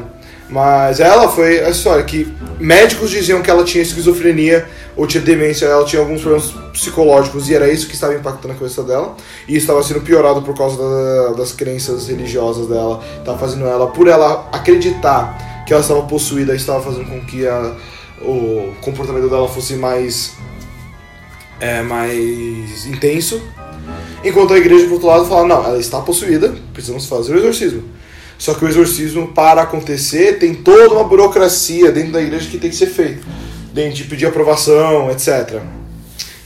mas 0.51 0.99
ela 1.01 1.29
foi 1.29 1.65
a 1.65 1.71
história 1.71 2.03
que 2.05 2.33
médicos 2.59 3.11
diziam 3.11 3.41
que 3.41 3.51
ela 3.51 3.65
tinha 3.65 3.83
esquizofrenia 3.83 4.67
ou 4.97 5.07
tinha 5.07 5.23
demência, 5.23 5.67
ela 5.67 5.85
tinha 5.85 6.03
alguns 6.03 6.21
problemas 6.21 6.51
psicológicos 6.73 7.49
e 7.49 7.55
era 7.55 7.73
isso 7.73 7.87
que 7.87 7.95
estava 7.95 8.15
impactando 8.15 8.53
a 8.53 8.57
cabeça 8.57 8.83
dela. 8.83 9.15
E 9.49 9.57
estava 9.57 9.83
sendo 9.83 10.01
piorado 10.01 10.43
por 10.43 10.55
causa 10.57 10.77
da- 10.77 11.35
das 11.37 11.53
crenças 11.53 12.09
religiosas 12.09 12.67
dela, 12.67 13.03
estava 13.19 13.39
fazendo 13.39 13.65
ela, 13.67 13.87
por 13.87 14.09
ela 14.09 14.49
acreditar 14.53 15.65
que 15.67 15.73
ela 15.73 15.83
estava 15.83 16.03
possuída, 16.03 16.55
estava 16.55 16.83
fazendo 16.83 17.07
com 17.09 17.21
que 17.25 17.47
a- 17.47 17.75
o 18.23 18.75
comportamento 18.83 19.29
dela 19.31 19.49
fosse 19.49 19.75
mais 19.75 20.33
é, 21.61 21.83
mais 21.83 22.87
intenso. 22.87 23.41
Enquanto 24.25 24.55
a 24.55 24.59
igreja, 24.59 24.85
por 24.87 24.95
outro 24.95 25.09
lado, 25.09 25.25
fala: 25.27 25.47
não, 25.47 25.65
ela 25.65 25.79
está 25.79 26.01
possuída, 26.01 26.55
precisamos 26.73 27.07
fazer 27.07 27.35
o 27.35 27.39
exorcismo. 27.39 27.83
Só 28.41 28.55
que 28.55 28.65
o 28.65 28.69
exorcismo, 28.69 29.29
para 29.29 29.61
acontecer, 29.61 30.39
tem 30.39 30.55
toda 30.55 30.95
uma 30.95 31.05
burocracia 31.05 31.93
dentro 31.93 32.13
da 32.13 32.23
igreja 32.23 32.49
que 32.49 32.57
tem 32.57 32.71
que 32.71 32.77
ser 32.77 32.87
feita. 32.87 33.21
Dentro 33.75 33.93
de 33.93 34.05
pedir 34.05 34.25
aprovação, 34.25 35.11
etc. 35.11 35.61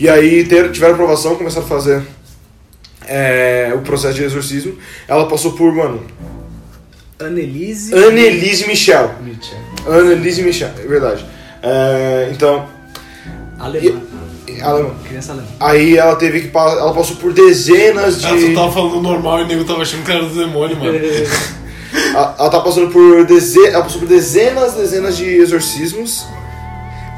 E 0.00 0.08
aí 0.08 0.42
ter, 0.42 0.72
tiveram 0.72 0.94
aprovação, 0.94 1.36
começaram 1.36 1.64
a 1.64 1.68
fazer 1.68 2.02
é, 3.06 3.72
o 3.76 3.78
processo 3.82 4.14
de 4.14 4.24
exorcismo. 4.24 4.76
Ela 5.06 5.28
passou 5.28 5.52
por, 5.52 5.72
mano, 5.72 6.02
Annelise. 7.20 7.94
Annelise 7.94 8.66
Michel. 8.66 9.14
Mitchell. 9.22 9.58
Annelise 9.86 10.42
Michel, 10.42 10.70
é 10.76 10.86
verdade. 10.88 11.24
É, 11.62 12.28
então, 12.32 12.66
Alemã. 13.56 14.00
ela, 14.58 14.96
Criança 15.04 15.30
alemã. 15.30 15.46
aí 15.60 15.96
ela 15.96 16.16
teve 16.16 16.40
que 16.40 16.56
ela 16.56 16.92
passou 16.92 17.14
por 17.18 17.32
dezenas 17.32 18.20
de 18.20 18.26
Ah, 18.26 18.30
tu 18.30 18.52
tava 18.52 18.72
falando 18.72 19.00
normal 19.00 19.42
e 19.42 19.44
o 19.44 19.46
nego 19.46 19.64
tava 19.64 19.82
achando 19.82 20.04
que 20.04 20.10
era 20.10 20.24
do 20.24 20.34
demônio, 20.34 20.76
mano. 20.76 20.98
ela, 22.12 22.36
ela 22.38 22.50
tá 22.50 22.60
passando 22.60 22.90
por 22.90 23.24
deze, 23.24 23.66
ela 23.68 23.82
passou 23.82 24.00
por 24.00 24.08
dezenas, 24.08 24.74
dezenas 24.74 25.16
de 25.16 25.24
exorcismos 25.26 26.26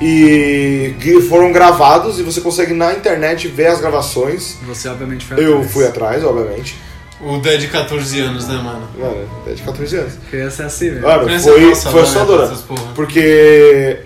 e 0.01 0.95
que 1.01 1.23
foram 1.23 1.53
gravados 1.53 2.19
e 2.19 2.23
você 2.23 2.41
consegue 2.41 2.75
na 2.75 2.93
internet 2.93 3.49
ver 3.49 3.69
as 3.69 3.81
gravações. 3.81 4.57
Você 4.67 4.89
obviamente 4.89 5.25
foi 5.25 5.39
Eu 5.43 5.55
atrás. 5.55 5.73
fui 5.73 5.87
atrás, 5.87 6.25
obviamente. 6.25 6.77
O 7.19 7.39
Dead 7.39 7.61
de 7.61 7.69
14 7.69 8.21
anos, 8.21 8.47
né, 8.47 8.57
mano? 8.57 8.87
Mano, 8.99 9.27
é 9.47 9.55
de 9.55 9.63
14 9.63 9.97
anos. 9.97 10.13
Criança 10.31 10.65
é 10.65 10.67
assim, 10.67 10.91
velho. 10.91 11.03
Mano, 11.03 11.25
Criança 11.25 11.51
foi, 11.51 11.61
nossa, 11.65 11.91
foi 11.91 12.01
né, 12.01 12.07
assustadora. 12.07 12.45
essas 12.45 12.61
porra. 12.61 12.83
Porque. 12.95 14.01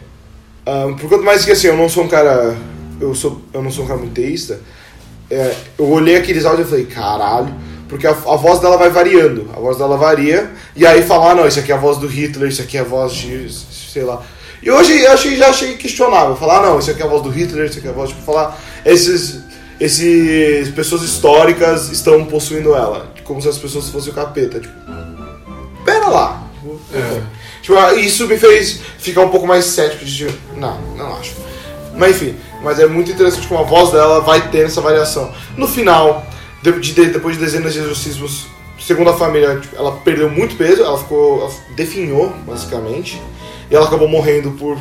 ah, 0.64 0.86
por 1.00 1.08
quanto 1.08 1.24
mais 1.24 1.44
que 1.44 1.50
assim, 1.50 1.66
eu 1.66 1.76
não 1.76 1.88
sou 1.88 2.04
um 2.04 2.08
cara. 2.08 2.56
Eu, 3.00 3.12
sou, 3.14 3.42
eu 3.52 3.60
não 3.62 3.70
sou 3.72 3.84
um 3.84 3.88
cara 3.88 3.98
muito 3.98 4.12
teísta. 4.14 4.60
é, 5.28 5.54
eu 5.76 5.88
olhei 5.88 6.14
aqueles 6.16 6.44
áudios 6.44 6.68
e 6.68 6.70
falei, 6.70 6.86
caralho. 6.86 7.52
Porque 7.90 8.06
a, 8.06 8.12
a 8.12 8.36
voz 8.36 8.60
dela 8.60 8.76
vai 8.76 8.88
variando. 8.88 9.50
A 9.52 9.58
voz 9.58 9.76
dela 9.76 9.96
varia. 9.96 10.48
E 10.76 10.86
aí 10.86 11.02
falar, 11.02 11.32
ah, 11.32 11.34
não, 11.34 11.46
isso 11.46 11.58
aqui 11.58 11.72
é 11.72 11.74
a 11.74 11.78
voz 11.78 11.98
do 11.98 12.06
Hitler, 12.06 12.48
isso 12.48 12.62
aqui 12.62 12.78
é 12.78 12.80
a 12.80 12.84
voz 12.84 13.12
de. 13.12 13.52
sei 13.52 14.04
lá. 14.04 14.22
E 14.62 14.70
hoje 14.70 14.96
eu 15.00 15.10
achei, 15.10 15.36
já 15.36 15.48
achei 15.48 15.76
questionável. 15.76 16.36
Falar, 16.36 16.58
ah, 16.58 16.62
não, 16.66 16.78
isso 16.78 16.90
aqui 16.90 17.02
é 17.02 17.04
a 17.04 17.08
voz 17.08 17.22
do 17.22 17.28
Hitler, 17.28 17.66
isso 17.66 17.78
aqui 17.78 17.88
é 17.88 17.90
a 17.90 17.94
voz. 17.94 18.10
Tipo, 18.10 18.22
falar. 18.22 18.58
Esses. 18.86 19.50
Esses 19.80 20.68
pessoas 20.74 21.00
históricas 21.02 21.90
estão 21.90 22.24
possuindo 22.26 22.74
ela. 22.74 23.12
Como 23.24 23.40
se 23.40 23.48
as 23.48 23.56
pessoas 23.56 23.88
fossem 23.88 24.12
o 24.12 24.14
capeta. 24.14 24.60
Tipo, 24.60 24.74
pera 25.84 26.06
lá. 26.08 26.42
É. 26.94 27.22
Tipo, 27.62 27.76
ah, 27.76 27.94
isso 27.94 28.26
me 28.26 28.36
fez 28.36 28.80
ficar 28.98 29.22
um 29.22 29.30
pouco 29.30 29.46
mais 29.46 29.64
cético 29.64 30.04
de 30.04 30.16
tipo, 30.26 30.56
não, 30.56 30.78
não 30.96 31.16
acho. 31.16 31.32
Mas 31.96 32.10
enfim, 32.10 32.36
mas 32.62 32.78
é 32.78 32.86
muito 32.86 33.10
interessante 33.10 33.46
como 33.46 33.60
a 33.60 33.64
voz 33.64 33.90
dela 33.90 34.20
vai 34.20 34.50
ter 34.50 34.66
essa 34.66 34.80
variação. 34.80 35.32
No 35.56 35.66
final, 35.66 36.26
de- 36.62 36.80
de- 36.80 37.06
depois 37.06 37.36
de 37.36 37.44
dezenas 37.44 37.72
de 37.72 37.78
exorcismos, 37.80 38.46
segundo 38.78 39.10
a 39.10 39.16
família, 39.16 39.58
tipo, 39.60 39.76
ela 39.76 39.92
perdeu 39.98 40.28
muito 40.30 40.56
peso, 40.56 40.82
ela 40.82 40.98
ficou. 40.98 41.42
Ela 41.42 41.50
definhou, 41.76 42.30
basicamente. 42.46 43.20
E 43.70 43.74
ela 43.74 43.86
acabou 43.86 44.08
morrendo 44.08 44.50
por. 44.52 44.78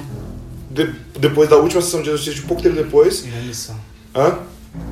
de- 0.71 0.93
depois 1.19 1.49
da 1.49 1.57
última 1.57 1.81
sessão 1.81 2.01
de 2.01 2.09
exorcismo, 2.09 2.47
pouco 2.47 2.61
tempo 2.63 2.75
depois. 2.75 3.23
Inanição. 3.25 3.75
Hã? 4.15 4.37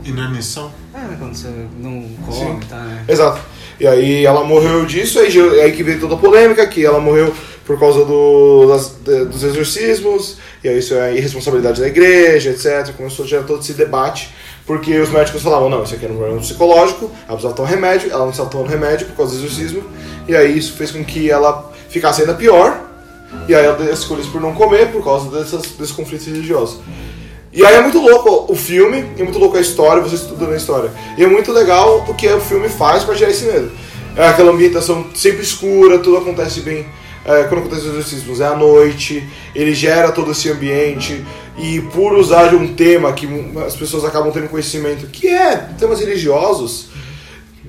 Inanição? 0.04 0.72
É, 0.94 1.16
quando 1.20 1.36
você 1.36 1.48
não 1.80 2.04
come, 2.26 2.36
Sim. 2.62 2.68
tá, 2.68 2.78
né? 2.80 3.06
Exato. 3.08 3.40
E 3.80 3.86
aí 3.86 4.26
ela 4.26 4.44
morreu 4.44 4.86
disso, 4.86 5.20
aí, 5.20 5.30
ge- 5.30 5.62
aí 5.62 5.72
que 5.72 5.84
veio 5.84 6.00
toda 6.00 6.16
a 6.16 6.18
polêmica, 6.18 6.66
que 6.66 6.84
ela 6.84 7.00
morreu 7.00 7.34
por 7.66 7.80
causa 7.80 8.04
do, 8.06 8.66
das- 8.68 8.96
de- 9.04 9.26
dos 9.26 9.44
exorcismos, 9.44 10.38
e 10.64 10.70
aí 10.70 10.80
isso 10.80 10.96
é 10.96 11.16
irresponsabilidade 11.16 11.80
da 11.82 11.88
igreja, 11.88 12.50
etc. 12.50 12.92
Começou 12.96 13.26
a 13.26 13.28
gerar 13.28 13.44
todo 13.44 13.62
esse 13.62 13.74
debate, 13.74 14.34
porque 14.68 15.00
os 15.00 15.10
médicos 15.10 15.42
falavam, 15.42 15.70
não, 15.70 15.84
isso 15.84 15.96
aqui 15.96 16.06
era 16.06 16.14
um 16.14 16.18
problema 16.18 16.42
psicológico, 16.42 17.06
ela 17.06 17.38
precisava 17.38 17.56
tomar 17.56 17.70
remédio, 17.70 18.10
ela 18.10 18.20
não 18.20 18.28
precisava 18.28 18.50
tomar 18.50 18.70
remédio 18.70 19.08
por 19.08 19.16
causa 19.16 19.32
do 19.32 19.40
exorcismo, 19.40 19.82
e 20.28 20.36
aí 20.36 20.58
isso 20.58 20.74
fez 20.74 20.92
com 20.92 21.04
que 21.06 21.32
ela 21.32 21.72
ficasse 21.90 22.22
ainda 22.22 22.34
pior, 22.34 22.82
e 23.48 23.56
aí 23.56 23.66
ela 23.66 23.92
escolheu 23.92 24.26
por 24.26 24.42
não 24.42 24.54
comer 24.54 24.92
por 24.92 25.04
causa 25.04 25.30
dessas, 25.30 25.72
desses 25.72 25.96
conflitos 25.96 26.28
religiosos. 26.28 26.82
E 27.54 27.66
aí 27.66 27.76
é 27.76 27.82
muito 27.82 28.00
louco 28.00 28.52
o 28.52 28.56
filme, 28.56 29.06
é 29.18 29.24
muito 29.24 29.40
louco 29.40 29.58
a 29.58 29.62
história, 29.62 30.04
você 30.04 30.16
estudando 30.16 30.52
a 30.52 30.58
história. 30.58 30.92
E 31.18 31.24
é 31.24 31.28
muito 31.28 31.52
legal 31.52 32.06
o 32.08 32.14
que 32.14 32.28
o 32.28 32.40
filme 32.40 32.70
faz 32.70 33.04
pra 33.04 33.16
gerar 33.16 33.32
esse 33.32 33.46
medo. 33.46 33.72
É 34.16 34.28
aquela 34.28 34.52
ambientação 34.52 35.08
sempre 35.16 35.42
escura, 35.42 35.98
tudo 35.98 36.18
acontece 36.18 36.60
bem. 36.62 36.86
é, 37.26 37.44
quando 37.44 37.60
acontece 37.60 37.82
os 37.82 37.94
exorcismos, 37.94 38.42
é 38.42 38.46
à 38.46 38.56
noite, 38.56 39.28
ele 39.56 39.74
gera 39.74 40.12
todo 40.12 40.32
esse 40.32 40.50
ambiente. 40.50 41.26
E 41.58 41.82
por 41.82 42.14
usar 42.14 42.50
de 42.50 42.56
um 42.56 42.76
tema 42.76 43.12
que 43.14 43.28
as 43.66 43.76
pessoas 43.76 44.06
acabam 44.06 44.32
tendo 44.32 44.48
conhecimento, 44.48 45.08
que 45.08 45.28
é 45.28 45.56
temas 45.78 46.00
religiosos, 46.00 46.90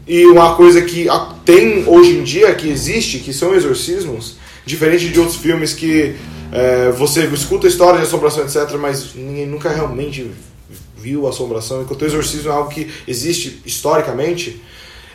e 0.06 0.26
uma 0.26 0.54
coisa 0.54 0.82
que 0.82 1.06
tem 1.44 1.84
hoje 1.86 2.18
em 2.18 2.22
dia, 2.22 2.54
que 2.54 2.68
existe, 2.68 3.18
que 3.18 3.32
são 3.32 3.54
exorcismos, 3.54 4.36
diferente 4.64 5.08
de 5.08 5.18
outros 5.18 5.36
filmes 5.38 5.72
que 5.72 6.16
é, 6.52 6.90
você 6.92 7.24
escuta 7.26 7.66
a 7.66 7.70
história 7.70 7.98
de 7.98 8.06
assombração, 8.06 8.44
etc., 8.44 8.76
mas 8.78 9.14
ninguém 9.14 9.46
nunca 9.46 9.70
realmente 9.70 10.30
viu 10.96 11.26
a 11.26 11.30
assombração, 11.30 11.82
enquanto 11.82 12.02
o 12.02 12.06
exorcismo 12.06 12.50
é 12.50 12.54
algo 12.54 12.70
que 12.70 12.90
existe 13.06 13.62
historicamente, 13.64 14.62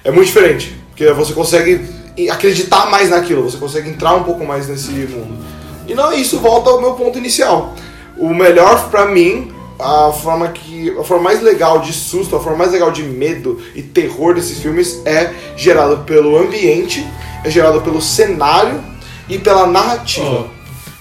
é 0.04 0.12
muito 0.12 0.28
diferente, 0.28 0.76
porque 0.90 1.12
você 1.12 1.34
consegue 1.34 1.82
acreditar 2.30 2.90
mais 2.90 3.10
naquilo, 3.10 3.44
você 3.44 3.58
consegue 3.58 3.90
entrar 3.90 4.14
um 4.16 4.24
pouco 4.24 4.46
mais 4.46 4.68
nesse 4.68 4.92
mundo. 4.92 5.44
E 5.88 5.94
não, 5.94 6.14
isso 6.14 6.40
volta 6.40 6.70
ao 6.70 6.80
meu 6.80 6.94
ponto 6.94 7.18
inicial. 7.18 7.76
O 8.18 8.34
melhor 8.34 8.90
pra 8.90 9.08
mim, 9.08 9.52
a 9.80 10.12
forma 10.12 10.48
que 10.50 10.90
a 10.98 11.04
forma 11.04 11.24
mais 11.24 11.42
legal 11.42 11.80
de 11.80 11.92
susto, 11.92 12.36
a 12.36 12.40
forma 12.40 12.60
mais 12.60 12.72
legal 12.72 12.92
de 12.92 13.04
medo 13.04 13.62
e 13.76 13.82
terror 13.82 14.36
desses 14.36 14.60
filmes 14.60 15.02
é 15.06 15.34
gerado 15.58 16.04
pelo 16.06 16.38
ambiente, 16.38 17.06
é 17.44 17.50
gerado 17.50 17.82
pelo 17.82 18.02
cenário 18.02 18.84
e 19.28 19.38
pela 19.40 19.68
narrativa. 19.68 20.26
Ó, 20.26 20.48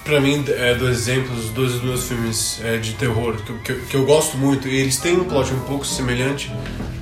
pra 0.03 0.19
mim, 0.19 0.43
é, 0.47 0.75
dois 0.75 1.07
exemplos, 1.07 1.49
dos 1.49 1.81
meus 1.83 2.07
filmes 2.07 2.59
é, 2.63 2.77
de 2.77 2.93
terror 2.93 3.35
que, 3.35 3.53
que, 3.59 3.73
que 3.85 3.95
eu 3.95 4.05
gosto 4.05 4.37
muito, 4.37 4.67
e 4.67 4.75
eles 4.75 4.97
têm 4.97 5.17
um 5.17 5.23
plot 5.23 5.53
um 5.53 5.59
pouco 5.61 5.85
semelhante, 5.85 6.51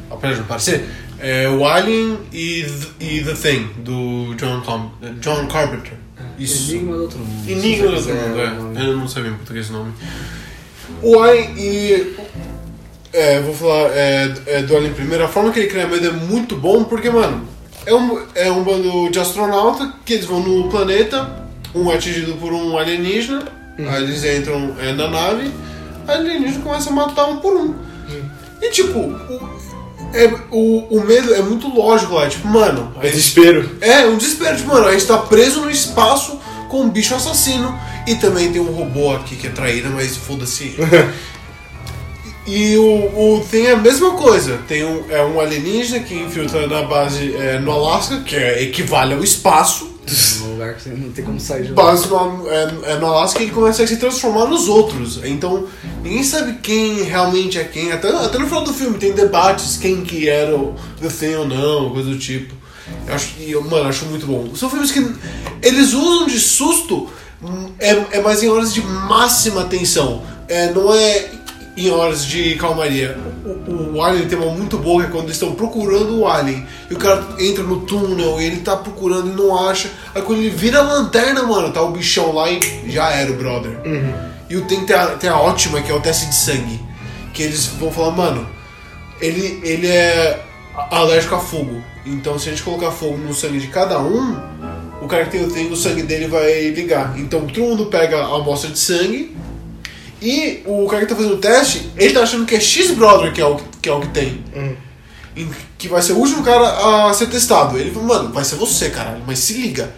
apesar 0.10 0.34
de 0.34 0.40
não 0.42 0.48
parecer, 0.48 0.88
é 1.20 1.48
o 1.48 1.66
Alien 1.66 2.18
e, 2.34 2.66
e 3.00 3.24
The 3.24 3.34
Thing, 3.34 3.70
do 3.78 4.34
John, 4.36 4.62
Com 4.62 4.92
John 5.20 5.48
Carpenter. 5.48 5.94
Isso. 6.40 6.72
Enigma 6.72 6.96
do 6.98 7.02
outro 7.04 7.20
mundo. 7.20 7.50
Enigma 7.50 7.88
do 7.88 7.96
outro 7.96 8.14
mundo, 8.16 8.42
é. 8.42 8.50
um- 8.52 8.80
Eu 8.90 8.98
não 8.98 9.08
sabia 9.08 9.32
em 9.32 9.36
português 9.36 9.70
o 9.70 9.74
nome. 9.74 9.94
O 11.02 11.20
Alien 11.20 11.54
e. 11.58 12.16
É, 13.14 13.42
vou 13.42 13.54
falar 13.54 13.90
é, 13.92 14.34
é, 14.46 14.62
do 14.64 14.76
Alien 14.76 14.94
primeiro. 14.94 15.24
A 15.24 15.28
forma 15.28 15.52
que 15.52 15.60
ele 15.60 15.68
cria 15.68 15.88
medo 15.88 16.08
é 16.08 16.12
muito 16.12 16.56
bom 16.56 16.84
porque, 16.86 17.10
mano, 17.10 17.46
é 17.86 17.94
um, 17.94 18.22
é 18.36 18.52
um 18.52 18.64
bando 18.64 19.10
de 19.10 19.20
astronauta 19.20 19.94
que 20.06 20.14
eles 20.14 20.26
vão 20.26 20.40
no 20.42 20.70
planeta, 20.70 21.46
um 21.76 21.92
é 21.92 21.96
atingido 21.96 22.34
por 22.36 22.54
um 22.54 22.78
alienígena, 22.78 23.44
aí 23.78 24.04
eles 24.04 24.24
entram 24.24 24.76
é, 24.80 24.94
na 24.94 25.10
nave, 25.10 25.52
a 26.08 26.14
alienígena 26.14 26.64
começa 26.64 26.90
a 26.90 26.94
matar 26.94 27.26
um 27.26 27.38
por 27.38 27.54
um. 27.54 27.74
E 28.62 28.70
tipo, 28.70 29.00
o, 29.00 29.50
é, 30.14 30.34
o, 30.52 30.98
o 30.98 31.04
medo 31.06 31.34
é 31.34 31.42
muito 31.42 31.68
lógico 31.68 32.14
lá, 32.14 32.28
tipo, 32.28 32.48
mano, 32.48 32.92
gente 33.04 33.14
Desespero. 33.14 33.78
é, 33.82 34.06
um 34.06 34.18
desespero, 34.18 34.58
tipo, 34.58 34.70
mano, 34.70 34.88
a 34.88 34.92
gente 34.92 35.06
tá 35.06 35.18
preso 35.18 35.62
no 35.62 35.70
espaço 35.70 36.40
com 36.70 36.82
um 36.82 36.90
bicho 36.90 37.14
assassino 37.14 37.78
e 38.08 38.16
também 38.16 38.52
tem 38.52 38.62
um 38.62 38.72
robô 38.72 39.14
aqui 39.14 39.36
que 39.36 39.48
é 39.48 39.50
traíra, 39.50 39.90
mas 39.90 40.16
foda-se. 40.18 40.76
e 42.48 42.78
o, 42.78 43.38
o 43.38 43.46
tem 43.50 43.70
a 43.70 43.76
mesma 43.76 44.12
coisa, 44.12 44.60
tem 44.68 44.84
um, 44.84 45.04
é 45.10 45.24
um 45.24 45.40
alienígena 45.40 46.04
que 46.04 46.16
infiltra 46.16 46.68
na 46.68 46.84
base 46.84 47.36
é, 47.36 47.60
no 47.60 47.72
Alasca, 47.72 48.22
que 48.22 48.36
é, 48.36 48.64
equivale 48.64 49.14
ao 49.14 49.24
espaço, 49.24 49.91
Um 50.44 50.52
lugar 50.52 50.76
que 50.76 50.90
não 50.90 51.12
tem 51.12 51.24
como 51.24 51.40
sair 51.40 51.64
de 51.64 51.74
lá. 51.74 51.94
é, 52.50 52.94
é 52.94 52.96
no 52.98 53.06
Alasca 53.08 53.40
e 53.40 53.44
ele 53.44 53.52
começa 53.52 53.84
a 53.84 53.88
se 53.88 53.98
transformar 53.98 54.46
nos 54.46 54.68
outros. 54.68 55.20
Então, 55.24 55.68
ninguém 56.04 56.24
sabe 56.24 56.60
quem 56.62 57.04
realmente 57.04 57.58
é 57.58 57.64
quem. 57.64 57.92
Até, 57.92 58.10
até 58.10 58.38
no 58.38 58.46
final 58.46 58.64
do 58.64 58.74
filme 58.74 58.98
tem 58.98 59.14
debates 59.14 59.78
quem 59.78 60.02
que 60.04 60.28
era 60.30 60.56
o 60.56 60.76
The 61.02 61.10
Thing 61.10 61.36
ou 61.36 61.48
não, 61.48 61.90
coisa 61.92 62.10
do 62.10 62.18
tipo. 62.18 62.54
Eu 63.08 63.14
acho, 63.14 63.36
eu, 63.40 63.64
mano, 63.64 63.88
acho 63.88 64.06
muito 64.06 64.26
bom. 64.26 64.54
São 64.56 64.70
filmes 64.70 64.92
que 64.92 65.00
eles 65.62 65.94
usam 65.94 66.28
de 66.28 66.40
susto, 66.40 67.10
hum, 67.42 67.72
é, 67.80 68.18
é 68.18 68.22
mais 68.22 68.44
em 68.44 68.50
horas 68.50 68.74
de 68.74 68.82
máxima 68.82 69.64
tensão. 69.66 70.24
É, 70.48 70.72
não 70.72 70.94
é 70.94 71.30
em 71.76 71.90
horas 71.90 72.26
de 72.26 72.56
calmaria. 72.56 73.18
O, 73.68 73.98
o 73.98 74.04
Alien 74.04 74.28
tem 74.28 74.38
uma 74.38 74.52
muito 74.52 74.78
boa 74.78 75.04
que 75.04 75.10
é 75.10 75.12
quando 75.12 75.26
eles 75.26 75.36
estão 75.36 75.54
procurando 75.54 76.20
o 76.20 76.28
Alien 76.28 76.66
e 76.90 76.94
o 76.94 76.98
cara 76.98 77.26
entra 77.40 77.64
no 77.64 77.82
túnel 77.82 78.42
e 78.42 78.46
ele 78.46 78.58
tá 78.58 78.76
procurando 78.76 79.32
e 79.32 79.36
não 79.36 79.68
acha. 79.68 79.90
Aí 80.14 80.22
quando 80.22 80.40
ele 80.40 80.50
vira 80.50 80.80
a 80.80 80.82
lanterna, 80.82 81.44
mano, 81.44 81.72
tá 81.72 81.82
o 81.82 81.92
bichão 81.92 82.34
lá 82.34 82.50
e 82.50 82.60
já 82.88 83.10
era 83.12 83.32
o 83.32 83.36
brother. 83.36 83.80
E 84.50 84.58
o 84.58 84.66
tem, 84.66 84.86
tem, 84.86 84.96
a, 84.96 85.08
tem 85.08 85.30
a 85.30 85.38
ótima 85.38 85.82
que 85.82 85.92
é 85.92 85.96
o 85.96 86.02
teste 86.02 86.28
de 86.28 86.36
sangue. 86.36 86.80
Que 87.34 87.44
eles 87.44 87.68
vão 87.68 87.90
falar, 87.90 88.12
mano, 88.12 88.48
ele, 89.22 89.62
ele 89.64 89.88
é 89.88 90.44
alérgico 90.90 91.36
a 91.36 91.40
fogo. 91.40 91.82
Então 92.06 92.38
se 92.38 92.50
a 92.50 92.52
gente 92.52 92.64
colocar 92.64 92.92
fogo 92.92 93.18
no 93.18 93.34
sangue 93.34 93.60
de 93.60 93.68
cada 93.68 94.00
um, 94.00 94.38
o 95.02 95.08
cara 95.08 95.26
que 95.26 95.32
tem 95.32 95.46
o 95.46 95.50
tem, 95.50 95.72
o 95.72 95.76
sangue 95.76 96.04
dele 96.04 96.28
vai 96.28 96.70
ligar. 96.70 97.18
Então 97.18 97.46
todo 97.48 97.64
mundo 97.64 97.86
pega 97.86 98.18
a 98.18 98.36
amostra 98.36 98.70
de 98.70 98.80
sangue 98.80 99.36
e 100.22 100.62
o 100.66 100.86
cara 100.88 101.04
que 101.04 101.10
tá 101.10 101.16
fazendo 101.16 101.36
o 101.36 101.40
teste, 101.40 101.90
ele 101.98 102.14
tá 102.14 102.22
achando 102.22 102.46
que 102.46 102.56
é 102.56 102.60
X-Brother 102.60 103.34
que, 103.34 103.42
é 103.42 103.46
o, 103.46 103.60
que 103.82 103.90
é 103.90 103.92
o 103.92 104.02
que 104.02 104.10
tem. 104.10 104.44
Hum. 104.56 104.76
Que 105.78 105.88
vai 105.88 106.02
ser 106.02 106.14
o 106.14 106.18
último 106.18 106.44
cara 106.44 107.08
a 107.10 107.14
ser 107.14 107.28
testado. 107.28 107.78
Ele 107.78 107.92
falou, 107.92 108.08
mano, 108.08 108.32
vai 108.32 108.44
ser 108.44 108.56
você, 108.56 108.90
caralho, 108.90 109.24
mas 109.26 109.40
se 109.40 109.54
liga. 109.54 109.92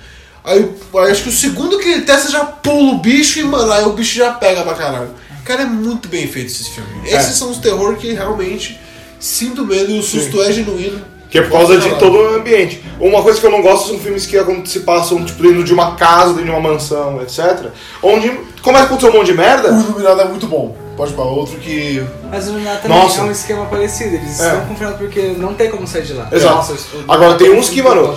Aí, 0.44 0.70
aí 0.96 1.12
acho 1.12 1.24
que 1.24 1.30
o 1.30 1.34
segundo 1.34 1.80
que 1.80 1.90
ele 1.90 2.02
testa 2.04 2.32
já 2.32 2.46
pula 2.46 2.94
o 2.94 3.00
bicho 3.00 3.40
e, 3.40 3.44
mano, 3.44 3.72
aí 3.72 3.84
o 3.84 3.94
bicho 3.94 4.16
já 4.16 4.32
pega 4.34 4.62
pra 4.64 4.76
caralho. 4.76 5.10
Cara, 5.44 5.64
é 5.64 5.66
muito 5.66 6.08
bem 6.08 6.26
feito 6.28 6.48
esse 6.48 6.70
filme. 6.70 6.90
Esses 7.06 7.36
são 7.36 7.52
os 7.52 7.58
terror 7.58 7.98
que 7.98 8.14
realmente 8.14 8.80
sinto 9.20 9.66
medo 9.66 9.92
e 9.92 10.00
o 10.00 10.04
susto 10.04 10.42
é 10.42 10.52
genuíno. 10.54 11.04
Que 11.34 11.40
é 11.40 11.42
por 11.42 11.52
causa 11.52 11.78
de 11.80 11.90
todo 11.96 12.16
o 12.16 12.36
ambiente. 12.36 12.86
Uma 13.00 13.24
coisa 13.24 13.40
que 13.40 13.46
eu 13.48 13.50
não 13.50 13.64
gosto 13.64 13.88
são 13.88 13.98
filmes 14.00 14.28
que 14.28 14.38
acon- 14.38 14.64
se 14.66 14.82
passam 14.82 15.26
tipo, 15.26 15.42
dentro 15.42 15.64
de 15.64 15.74
uma 15.74 15.96
casa, 15.96 16.28
dentro 16.30 16.46
de 16.46 16.52
uma 16.52 16.60
mansão, 16.60 17.20
etc. 17.24 17.70
Onde 18.04 18.30
começa 18.62 18.84
a 18.84 18.86
acontecer 18.86 19.10
um 19.10 19.14
monte 19.18 19.26
de 19.32 19.34
merda. 19.34 19.74
O 19.74 19.80
Iluminado 19.82 20.22
é 20.22 20.26
muito 20.26 20.46
bom. 20.46 20.76
Pode 20.96 21.12
falar 21.14 21.32
outro 21.32 21.58
que. 21.58 22.06
Mas 22.30 22.46
o 22.46 22.50
Iluminado 22.52 22.84
também 22.84 22.98
Nossa. 23.00 23.22
é 23.22 23.24
um 23.24 23.32
esquema 23.32 23.66
parecido. 23.66 24.14
Eles 24.16 24.40
É. 24.40 24.46
estão 24.48 24.66
confinados 24.68 24.98
porque 25.00 25.22
não 25.36 25.56
tem 25.56 25.72
como 25.72 25.88
sair 25.88 26.04
de 26.04 26.14
lá. 26.14 26.28
Exato. 26.32 26.56
Nossa, 26.56 26.74
eu- 26.94 27.04
Agora, 27.08 27.34
tem 27.34 27.50
uns 27.52 27.68
que, 27.68 27.82
mano. 27.82 28.16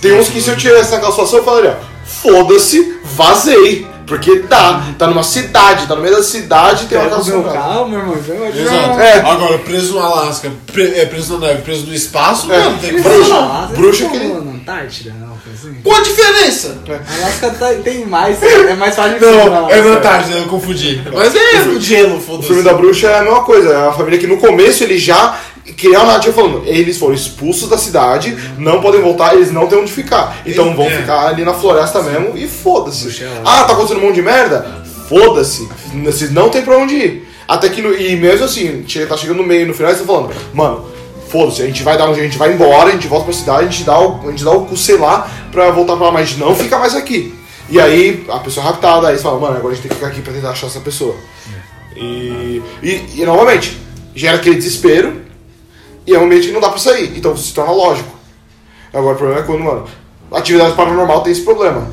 Tem 0.00 0.18
uns 0.18 0.30
que 0.30 0.40
se 0.40 0.48
eu 0.48 0.56
tivesse 0.56 0.90
naquela 0.90 1.10
situação 1.12 1.40
eu 1.40 1.44
falaria, 1.44 1.76
foda-se, 2.02 2.98
vazei. 3.04 3.86
Porque 4.06 4.40
tá, 4.40 4.82
tá 4.98 5.06
numa 5.06 5.22
cidade, 5.22 5.86
tá 5.86 5.94
no 5.94 6.02
meio 6.02 6.16
da 6.16 6.22
cidade 6.22 6.86
tem 6.86 6.98
uma 6.98 7.52
carro, 7.52 7.88
meu 7.88 7.98
irmão. 8.00 8.14
Aqui. 8.14 8.60
Exato. 8.60 9.00
É. 9.00 9.20
Agora, 9.20 9.58
preso 9.58 9.94
no 9.94 10.00
Alasca, 10.00 10.50
pre- 10.72 10.94
é, 10.98 11.06
preso 11.06 11.38
na 11.38 11.46
neve, 11.48 11.62
preso 11.62 11.86
no 11.86 11.94
espaço, 11.94 12.52
É. 12.52 12.58
mano, 12.58 12.78
tem 12.78 12.90
que 12.90 12.96
Eles 12.96 13.02
fazer. 13.02 13.14
Bruxa. 13.16 13.30
estão 13.34 13.48
lá, 13.48 13.64
eles 13.66 13.78
bruxa 13.78 14.08
que 14.08 14.16
ele- 14.16 14.28
na 14.34 14.50
Antártida, 14.52 15.14
não, 15.20 15.28
coisa 15.36 15.58
assim. 15.68 15.74
Qual 15.82 15.96
a 15.96 16.02
diferença? 16.02 16.78
Alasca 17.20 17.50
tá- 17.50 17.74
tem 17.82 18.06
mais, 18.06 18.42
é 18.42 18.74
mais 18.74 18.94
fácil 18.94 19.14
de 19.14 19.18
pra 19.18 19.30
Não, 19.30 19.62
lá. 19.62 19.70
é 19.70 19.80
vantagem, 19.82 20.36
eu 20.38 20.48
confundi. 20.48 21.02
Mas 21.12 21.34
é 21.34 21.64
no 21.64 21.80
gelo, 21.80 22.16
O 22.16 22.20
foda-se. 22.20 22.48
filme 22.48 22.62
da 22.62 22.72
bruxa 22.74 23.08
é 23.08 23.18
a 23.18 23.22
mesma 23.22 23.42
coisa, 23.42 23.72
é 23.72 23.78
uma 23.78 23.92
família 23.92 24.18
que 24.18 24.26
no 24.26 24.36
começo 24.38 24.82
eles 24.84 25.02
já 25.02 25.36
criaram 25.72 26.04
a 26.04 26.08
narrativa 26.08 26.34
falando, 26.34 26.62
eles 26.66 26.98
foram 26.98 27.14
expulsos 27.14 27.68
da 27.68 27.78
cidade, 27.78 28.36
não 28.58 28.80
podem 28.82 29.00
voltar, 29.00 29.34
eles 29.34 29.50
não 29.50 29.66
têm 29.66 29.78
onde 29.78 29.90
ficar. 29.92 30.38
Então 30.44 30.74
vão 30.76 30.86
É. 30.86 30.90
ficar 30.98 31.28
ali 31.28 31.44
na 31.44 31.54
floresta 31.54 32.02
mesmo 32.02 32.36
e 32.36 32.46
foda-se. 32.46 33.22
É 33.24 33.40
Ah, 33.44 33.64
tá 33.64 33.72
acontecendo 33.72 33.98
um 34.02 34.06
monte 34.06 34.16
de 34.16 34.22
merda? 34.22 34.82
Foda-se. 35.08 35.68
Vocês 36.04 36.30
não 36.32 36.48
tem 36.50 36.62
pra 36.62 36.76
onde 36.76 36.94
ir. 36.94 37.28
Até 37.46 37.68
que, 37.68 37.82
no- 37.82 37.94
e 37.94 38.16
mesmo 38.16 38.44
assim, 38.44 38.84
tá 39.08 39.16
chegando 39.16 39.38
no 39.38 39.42
meio, 39.46 39.66
no 39.66 39.74
final, 39.74 39.90
eles 39.90 40.00
estão 40.00 40.14
falando, 40.16 40.34
mano, 40.54 40.86
foda-se, 41.28 41.62
a 41.62 41.66
gente 41.66 41.82
vai 41.82 41.96
dar 41.98 42.08
um 42.08 42.12
a 42.12 42.14
gente 42.14 42.38
vai 42.38 42.52
embora, 42.52 42.88
a 42.88 42.92
gente 42.92 43.06
volta 43.06 43.26
pra 43.26 43.34
cidade, 43.34 43.64
a 43.66 43.70
gente 43.70 43.84
dá 43.84 43.98
o, 43.98 44.20
a 44.26 44.30
gente 44.30 44.44
dá 44.44 44.50
o 44.52 44.64
cu, 44.66 44.76
sei 44.76 44.96
lá, 44.96 45.30
pra 45.52 45.70
voltar 45.70 45.96
pra 45.96 46.06
lá, 46.06 46.12
mas 46.12 46.34
a 46.34 46.36
não 46.38 46.54
fica 46.54 46.78
mais 46.78 46.94
aqui. 46.94 47.34
E 47.68 47.80
aí, 47.80 48.24
a 48.30 48.38
pessoa 48.38 48.64
é 48.64 48.68
raptada, 48.68 49.06
aí 49.08 49.12
eles 49.14 49.22
falam, 49.22 49.40
mano, 49.40 49.56
agora 49.56 49.72
a 49.72 49.74
gente 49.74 49.82
tem 49.82 49.88
que 49.90 49.94
ficar 49.96 50.08
aqui 50.08 50.20
pra 50.22 50.32
tentar 50.32 50.50
achar 50.50 50.66
essa 50.68 50.80
pessoa. 50.80 51.14
E, 51.96 52.62
e, 52.82 53.02
e, 53.16 53.24
novamente, 53.24 53.78
gera 54.14 54.36
aquele 54.36 54.56
desespero 54.56 55.22
e 56.06 56.14
é 56.14 56.18
um 56.18 56.24
ambiente 56.24 56.46
que 56.48 56.52
não 56.52 56.60
dá 56.60 56.68
pra 56.68 56.78
sair, 56.78 57.16
então 57.16 57.36
se 57.36 57.52
torna 57.54 57.72
lógico. 57.72 58.10
Agora 58.92 59.14
o 59.14 59.18
problema 59.18 59.40
é 59.40 59.44
quando, 59.44 59.62
mano, 59.62 59.86
a 60.30 60.38
atividade 60.38 60.74
paranormal 60.74 61.22
tem 61.22 61.32
esse 61.32 61.42
problema. 61.42 61.88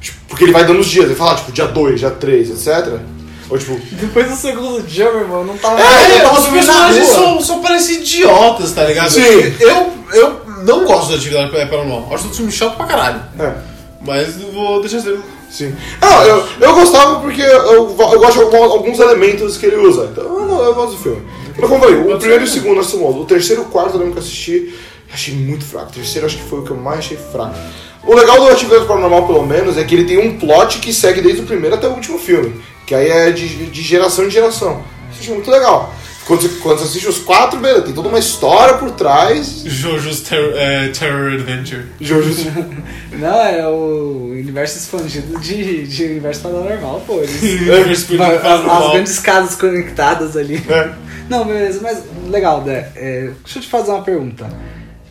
Tipo, 0.00 0.18
porque 0.28 0.44
ele 0.44 0.52
vai 0.52 0.64
dando 0.64 0.80
os 0.80 0.86
dias, 0.86 1.04
ele 1.06 1.14
fala, 1.14 1.36
tipo, 1.36 1.52
dia 1.52 1.66
2, 1.66 2.00
dia 2.00 2.10
3, 2.10 2.50
etc. 2.50 3.00
Ou 3.48 3.58
tipo, 3.58 3.78
Depois 3.92 4.28
do 4.30 4.36
segundo 4.36 4.82
dia, 4.82 5.10
meu 5.10 5.20
irmão, 5.22 5.44
não 5.44 5.58
tava. 5.58 5.80
É, 5.80 6.18
eu 6.18 6.22
tava 6.22 6.40
os 6.40 6.46
personagens 6.46 7.08
rua. 7.08 7.14
só, 7.14 7.40
só 7.40 7.58
parecem 7.58 7.96
idiotas, 7.96 8.72
tá 8.72 8.84
ligado? 8.84 9.10
Sim. 9.10 9.20
Eu, 9.60 9.92
eu 10.12 10.40
não 10.64 10.84
gosto 10.84 11.10
da 11.10 11.16
atividade 11.16 11.50
paranormal. 11.50 12.08
Acho 12.14 12.24
todo 12.24 12.36
filme 12.36 12.52
chato 12.52 12.76
pra 12.76 12.86
caralho. 12.86 13.22
é. 13.38 13.54
Mas 14.02 14.36
vou 14.36 14.80
deixar 14.80 15.00
ser. 15.00 15.18
Sim. 15.50 15.74
Não, 16.00 16.22
eu, 16.22 16.44
eu 16.60 16.74
gostava 16.74 17.20
porque 17.20 17.42
eu, 17.42 17.48
eu 17.72 17.84
gosto 17.96 18.48
de 18.48 18.56
alguns 18.56 18.98
elementos 19.00 19.56
que 19.58 19.66
ele 19.66 19.76
usa. 19.76 20.08
Então 20.12 20.24
eu, 20.24 20.46
não- 20.46 20.62
eu 20.62 20.74
gosto 20.74 20.92
do 20.92 21.02
filme. 21.02 21.22
Mas 21.58 21.68
como 21.68 21.84
eu 21.84 21.88
falei, 21.90 22.14
o 22.14 22.18
primeiro 22.18 22.44
e 22.44 22.46
o 22.46 22.50
segundo 22.50 22.80
bons. 22.80 23.16
O 23.20 23.24
terceiro 23.24 23.62
e 23.62 23.64
o 23.64 23.68
quarto 23.68 23.94
eu 23.94 23.98
lembro 23.98 24.12
que 24.12 24.18
eu 24.18 24.22
assisti, 24.22 24.74
achei 25.12 25.34
muito 25.34 25.64
fraco. 25.64 25.88
O 25.90 25.92
terceiro 25.92 26.26
acho 26.26 26.36
que 26.38 26.44
foi 26.48 26.60
o 26.60 26.62
que 26.62 26.70
eu 26.70 26.76
mais 26.76 27.00
achei 27.00 27.16
fraco. 27.16 27.56
O 28.04 28.14
legal 28.14 28.40
do 28.40 28.48
Atividade 28.48 28.86
Paranormal, 28.86 29.26
pelo 29.26 29.44
menos, 29.46 29.76
é 29.76 29.84
que 29.84 29.94
ele 29.94 30.04
tem 30.04 30.18
um 30.18 30.38
plot 30.38 30.78
que 30.78 30.94
segue 30.94 31.20
desde 31.20 31.42
o 31.42 31.44
primeiro 31.44 31.74
até 31.74 31.86
o 31.88 31.90
último 31.92 32.18
filme. 32.18 32.54
Que 32.86 32.94
aí 32.94 33.08
é 33.10 33.30
de, 33.30 33.66
de 33.66 33.82
geração 33.82 34.24
em 34.24 34.30
geração. 34.30 34.82
Isso 35.12 35.20
achei 35.20 35.34
muito 35.34 35.50
legal. 35.50 35.92
Quando 36.30 36.42
você, 36.42 36.48
quando 36.60 36.78
você 36.78 36.84
assiste 36.84 37.08
os 37.08 37.18
quatro, 37.18 37.58
beleza, 37.58 37.82
tem 37.82 37.92
toda 37.92 38.08
uma 38.08 38.20
história 38.20 38.74
por 38.74 38.92
trás. 38.92 39.64
Jojo's 39.66 40.20
Ter 40.20 40.54
é, 40.54 40.86
Terror 40.90 41.32
Adventure. 41.32 41.86
Jojo. 42.00 42.32
Não, 43.18 43.42
é 43.42 43.66
o 43.66 44.28
universo 44.30 44.78
expandido 44.78 45.40
de, 45.40 45.88
de 45.88 46.04
universo 46.04 46.42
paranormal, 46.42 47.02
pô. 47.04 47.14
Eles, 47.14 47.42
Universo 47.42 48.14
Mas 48.16 48.46
as, 48.46 48.64
as 48.64 48.92
grandes 48.92 49.18
casas 49.18 49.56
conectadas 49.56 50.36
ali. 50.36 50.62
É. 50.68 50.92
Não, 51.28 51.44
beleza, 51.44 51.80
mas 51.82 52.04
legal, 52.28 52.60
Dé. 52.60 52.92
É, 52.94 53.30
deixa 53.42 53.58
eu 53.58 53.62
te 53.62 53.68
fazer 53.68 53.90
uma 53.90 54.02
pergunta. 54.02 54.48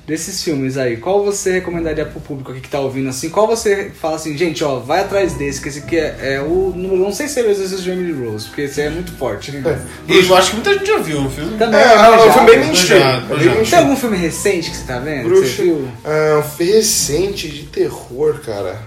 Desses 0.09 0.41
filmes 0.43 0.75
aí, 0.75 0.97
qual 0.97 1.23
você 1.23 1.51
recomendaria 1.51 2.03
pro 2.03 2.19
público 2.19 2.51
aqui 2.51 2.61
que 2.61 2.67
tá 2.69 2.79
ouvindo 2.79 3.07
assim? 3.09 3.29
Qual 3.29 3.45
você 3.45 3.91
fala 4.01 4.15
assim, 4.15 4.35
gente, 4.35 4.63
ó, 4.63 4.79
vai 4.79 5.01
atrás 5.01 5.33
desse, 5.33 5.61
que 5.61 5.69
esse 5.69 5.79
aqui 5.79 5.97
é, 5.97 6.17
é 6.35 6.41
o 6.41 6.73
número. 6.75 6.97
Não 6.97 7.13
sei 7.13 7.27
se 7.27 7.35
seria 7.35 7.49
o 7.49 7.53
Exorcismo 7.53 7.83
de 7.83 7.91
Emily 7.91 8.25
Rose, 8.25 8.47
porque 8.47 8.63
esse 8.63 8.81
aí 8.81 8.87
é 8.87 8.89
muito 8.89 9.11
forte. 9.11 9.51
né? 9.51 9.79
E 10.07 10.17
eu 10.17 10.35
acho 10.35 10.49
que 10.49 10.55
muita 10.55 10.73
gente 10.73 10.87
já 10.87 10.97
viu 10.97 11.21
o 11.25 11.29
filme. 11.29 11.55
Também 11.59 11.79
É, 11.79 11.93
é 11.93 12.09
um 12.27 12.33
filme 12.33 12.49
bem 12.49 12.59
mainstream. 12.59 12.99
manjado, 13.05 13.33
É. 13.33 13.37
Tem 13.37 13.47
mainstream. 13.55 13.81
algum 13.83 13.95
filme 13.95 14.17
recente 14.17 14.71
que 14.71 14.75
você 14.77 14.83
tá 14.85 14.97
vendo? 14.97 15.21
que 15.21 15.27
Bruxa. 15.29 15.47
Você 15.55 15.61
viu? 15.63 15.87
Ah, 16.03 16.39
um 16.39 16.43
filme 16.43 16.71
recente 16.73 17.47
de 17.49 17.63
terror, 17.67 18.39
cara. 18.43 18.81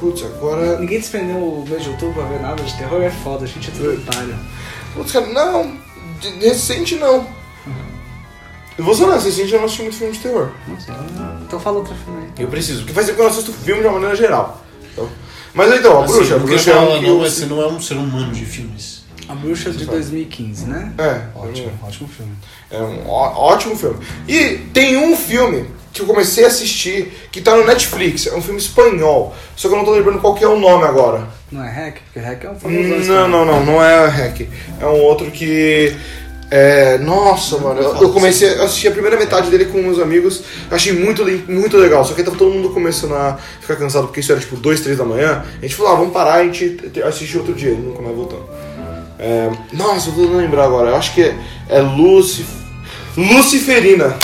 Putz, 0.00 0.24
agora. 0.24 0.78
Ninguém 0.80 0.98
desprendeu 0.98 1.36
o 1.36 1.64
mês 1.68 1.82
de 1.84 1.90
outubro 1.90 2.14
pra 2.14 2.24
ver 2.24 2.40
nada 2.40 2.60
de 2.62 2.76
terror, 2.76 3.00
é 3.02 3.10
foda, 3.10 3.44
a 3.44 3.48
gente 3.48 3.68
é 3.68 3.72
tudo 3.72 3.94
otário. 3.94 4.34
Putz, 4.94 5.12
cara, 5.12 5.26
não. 5.26 5.72
De- 6.20 6.44
recente 6.44 6.96
não. 6.96 7.24
Eu 8.78 8.84
vou 8.84 8.94
ser 8.94 9.04
honesto, 9.04 9.26
recente 9.26 9.52
eu 9.52 9.58
não 9.58 9.64
assisti 9.66 9.82
muito 9.82 9.96
filme 9.98 10.12
de 10.12 10.18
terror. 10.20 10.50
Nossa, 10.68 10.92
então 11.42 11.58
fala 11.60 11.78
outro 11.78 11.94
filme 12.04 12.20
aí. 12.22 12.28
Eu 12.44 12.48
preciso, 12.48 12.78
porque 12.80 12.92
faz 12.92 13.06
tempo 13.06 13.16
que 13.16 13.22
eu 13.22 13.26
não 13.28 13.32
assisto 13.32 13.52
filme 13.52 13.80
de 13.80 13.86
uma 13.88 13.94
maneira 13.94 14.14
geral. 14.16 14.64
Então, 14.92 15.08
mas 15.52 15.74
então, 15.78 16.00
a 16.00 16.04
Assim, 16.04 16.14
bruxa, 16.14 16.34
a 16.34 16.38
não 16.38 16.46
bruxa 16.46 16.70
é 16.70 16.74
falar 16.74 16.84
um 16.94 16.98
que 17.00 17.06
não, 17.06 17.08
eu- 17.14 17.18
mas 17.20 17.32
você 17.32 17.46
não 17.46 17.60
é 17.62 17.66
um 17.66 17.80
ser 17.80 17.94
humano 17.94 18.32
de 18.32 18.44
filmes. 18.44 18.98
A 19.28 19.34
Bruxa 19.34 19.70
de 19.70 19.84
2015, 19.84 20.64
né? 20.66 20.90
É, 20.96 21.20
Ótimo, 21.38 21.70
ótimo 21.86 22.08
filme. 22.08 22.32
É 22.70 22.78
um 22.78 23.06
ó- 23.10 23.52
ótimo 23.52 23.76
filme. 23.76 23.98
E 24.26 24.56
tem 24.72 24.96
um 24.96 25.14
filme 25.14 25.66
que 25.92 26.00
eu 26.00 26.06
comecei 26.06 26.44
a 26.44 26.46
assistir 26.46 27.12
que 27.30 27.42
tá 27.42 27.54
no 27.54 27.66
Netflix. 27.66 28.26
É 28.26 28.34
um 28.34 28.40
filme 28.40 28.58
espanhol. 28.58 29.34
Só 29.54 29.68
que 29.68 29.74
eu 29.74 29.78
não 29.78 29.84
tô 29.84 29.90
lembrando 29.90 30.18
qual 30.18 30.34
que 30.34 30.42
é 30.42 30.48
o 30.48 30.58
nome 30.58 30.84
agora. 30.84 31.28
Não 31.52 31.62
é 31.62 31.70
Hack? 31.70 31.96
Porque 32.04 32.18
Hack 32.26 32.42
é 32.44 32.50
um 32.50 32.58
famoso. 32.58 33.12
Não, 33.12 33.28
não, 33.28 33.44
não, 33.44 33.66
não 33.66 33.82
é 33.84 34.06
Hack. 34.08 34.48
É 34.80 34.86
um 34.86 34.98
outro 35.02 35.30
que. 35.30 35.94
É, 36.50 36.96
nossa, 36.98 37.58
mano, 37.58 37.78
eu, 37.80 37.94
eu 38.02 38.10
comecei 38.10 38.58
a 38.58 38.64
assistir 38.64 38.88
a 38.88 38.90
primeira 38.90 39.18
metade 39.18 39.50
dele 39.50 39.66
com 39.66 39.82
meus 39.82 39.98
amigos, 39.98 40.42
achei 40.70 40.94
muito, 40.94 41.22
muito 41.46 41.76
legal, 41.76 42.02
só 42.06 42.14
que 42.14 42.22
tava 42.22 42.38
todo 42.38 42.50
mundo 42.50 42.70
começando 42.70 43.14
a 43.14 43.38
ficar 43.60 43.76
cansado 43.76 44.06
porque 44.06 44.20
isso 44.20 44.32
era 44.32 44.40
tipo 44.40 44.56
2, 44.56 44.80
3 44.80 44.96
da 44.96 45.04
manhã. 45.04 45.44
A 45.58 45.60
gente 45.60 45.74
falou, 45.74 45.92
ah, 45.92 45.96
vamos 45.96 46.12
parar, 46.12 46.34
a 46.36 46.44
gente 46.44 46.70
te- 46.70 47.02
assiste 47.02 47.36
outro 47.36 47.52
dia, 47.52 47.70
e 47.72 47.74
nunca 47.76 48.00
mais 48.00 48.16
voltamos. 48.16 48.46
É, 49.18 49.50
nossa, 49.74 50.08
eu 50.08 50.14
tô 50.14 50.20
tentando 50.22 50.38
lembrar 50.38 50.64
agora, 50.64 50.90
eu 50.90 50.96
acho 50.96 51.12
que 51.12 51.22
é, 51.22 51.36
é 51.68 51.80
Lucif... 51.80 52.46
Luciferina. 53.14 54.16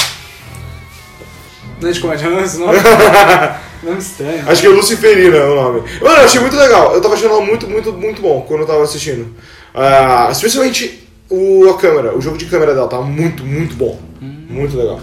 Não 1.80 1.88
é 1.88 1.92
de 1.92 2.00
comédia, 2.00 2.30
não 2.30 2.38
é 2.38 2.44
esse 2.44 2.58
nome? 2.58 2.78
Nome 3.82 3.98
estranho. 3.98 4.44
Acho 4.48 4.62
que 4.62 4.66
é 4.66 4.70
Luciferina 4.70 5.44
o 5.44 5.54
nome. 5.56 5.80
Mano, 6.00 6.16
eu 6.16 6.24
achei 6.24 6.40
muito 6.40 6.56
legal. 6.56 6.94
Eu 6.94 7.02
tava 7.02 7.12
achando 7.12 7.32
ela 7.34 7.44
muito, 7.44 7.68
muito, 7.68 7.92
muito 7.92 8.22
bom 8.22 8.40
quando 8.48 8.60
eu 8.60 8.66
tava 8.66 8.82
assistindo. 8.82 9.26
Ah, 9.74 10.28
especialmente 10.32 11.03
o, 11.30 11.68
a 11.70 11.78
câmera, 11.78 12.16
o 12.16 12.20
jogo 12.20 12.36
de 12.36 12.46
câmera 12.46 12.74
dela 12.74 12.88
tava 12.88 13.04
muito, 13.04 13.44
muito 13.44 13.74
bom. 13.74 14.00
Muito 14.20 14.76
legal. 14.76 15.00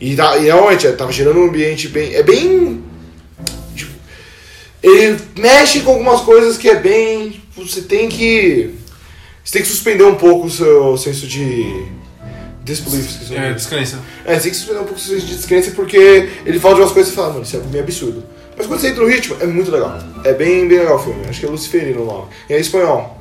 E, 0.00 0.16
tá, 0.16 0.36
e 0.38 0.44
realmente, 0.44 0.86
é, 0.86 0.92
tava 0.92 1.12
gerando 1.12 1.40
um 1.40 1.44
ambiente 1.44 1.88
bem. 1.88 2.14
É 2.14 2.22
bem. 2.22 2.82
tipo, 3.74 3.92
ele 4.82 5.18
mexe 5.38 5.80
com 5.80 5.92
algumas 5.92 6.20
coisas 6.22 6.58
que 6.58 6.68
é 6.68 6.76
bem. 6.76 7.30
tipo, 7.30 7.66
Você 7.66 7.82
tem 7.82 8.08
que. 8.08 8.74
Você 9.44 9.52
tem 9.52 9.62
que 9.62 9.68
suspender 9.68 10.04
um 10.04 10.14
pouco 10.14 10.46
o 10.46 10.50
seu 10.50 10.96
senso 10.96 11.26
de. 11.26 11.86
Disbelief, 12.64 13.30
É, 13.30 13.52
descrença. 13.52 14.00
É, 14.24 14.34
você 14.34 14.42
tem 14.42 14.50
que 14.52 14.56
suspender 14.56 14.80
um 14.80 14.84
pouco 14.84 14.98
o 14.98 15.02
seu 15.02 15.14
senso 15.14 15.26
de 15.26 15.36
descrença 15.36 15.70
porque 15.72 16.30
ele 16.46 16.58
fala 16.58 16.76
de 16.76 16.80
umas 16.80 16.92
coisas 16.92 17.12
e 17.12 17.14
fala, 17.14 17.34
mano, 17.34 17.42
isso 17.42 17.56
é 17.56 17.60
meio 17.60 17.84
absurdo. 17.84 18.24
Mas 18.56 18.66
quando 18.66 18.80
você 18.80 18.88
entra 18.88 19.02
no 19.02 19.08
ritmo, 19.08 19.36
é 19.40 19.46
muito 19.46 19.70
legal. 19.70 19.98
É 20.24 20.32
bem, 20.32 20.66
bem 20.66 20.78
legal 20.78 20.96
o 20.96 20.98
filme. 20.98 21.26
Acho 21.28 21.40
que 21.40 21.46
é 21.46 21.48
Luciferino 21.50 22.02
o 22.02 22.06
nome. 22.06 22.28
E 22.48 22.54
é 22.54 22.60
espanhol 22.60 23.13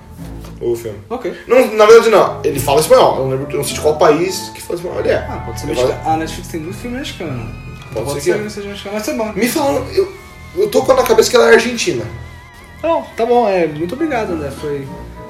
o 0.71 0.75
filme. 0.75 0.97
Ok. 1.09 1.33
Não, 1.47 1.75
na 1.75 1.85
verdade, 1.85 2.09
não. 2.09 2.39
Ele 2.43 2.59
fala 2.59 2.79
espanhol. 2.79 3.17
Eu 3.17 3.23
não 3.23 3.29
lembro, 3.31 3.57
não 3.57 3.63
sei 3.63 3.73
de 3.75 3.81
qual 3.81 3.97
país 3.97 4.51
que 4.55 4.61
fala 4.61 4.75
espanhol 4.79 4.99
ele 4.99 5.09
é. 5.09 5.15
Ah, 5.17 5.43
pode 5.45 5.59
ser 5.59 5.67
mexicano. 5.67 5.93
fala- 6.01 6.13
A 6.13 6.17
Netflix 6.17 6.47
tem 6.49 6.59
muito 6.61 6.77
filme 6.77 6.97
mexicano. 6.97 7.49
Pode 7.93 8.09
ser 8.09 8.15
que 8.15 8.21
ser 8.21 8.31
é. 8.31 8.37
que 8.43 8.49
seja 8.49 8.69
mexicano, 8.69 8.95
mas 8.95 9.05
tá 9.05 9.13
bom. 9.13 9.31
Me 9.33 9.47
falaram, 9.47 9.85
eu, 9.93 10.11
eu 10.57 10.67
tô 10.69 10.81
com 10.83 10.93
na 10.93 11.03
cabeça 11.03 11.29
que 11.29 11.35
ela 11.35 11.49
é 11.51 11.53
argentina. 11.53 12.03
Não, 12.81 13.01
tá 13.15 13.25
bom, 13.25 13.47
é. 13.47 13.67
Muito 13.67 13.93
obrigado, 13.95 14.31
André. 14.33 14.49
Foi 14.51 14.85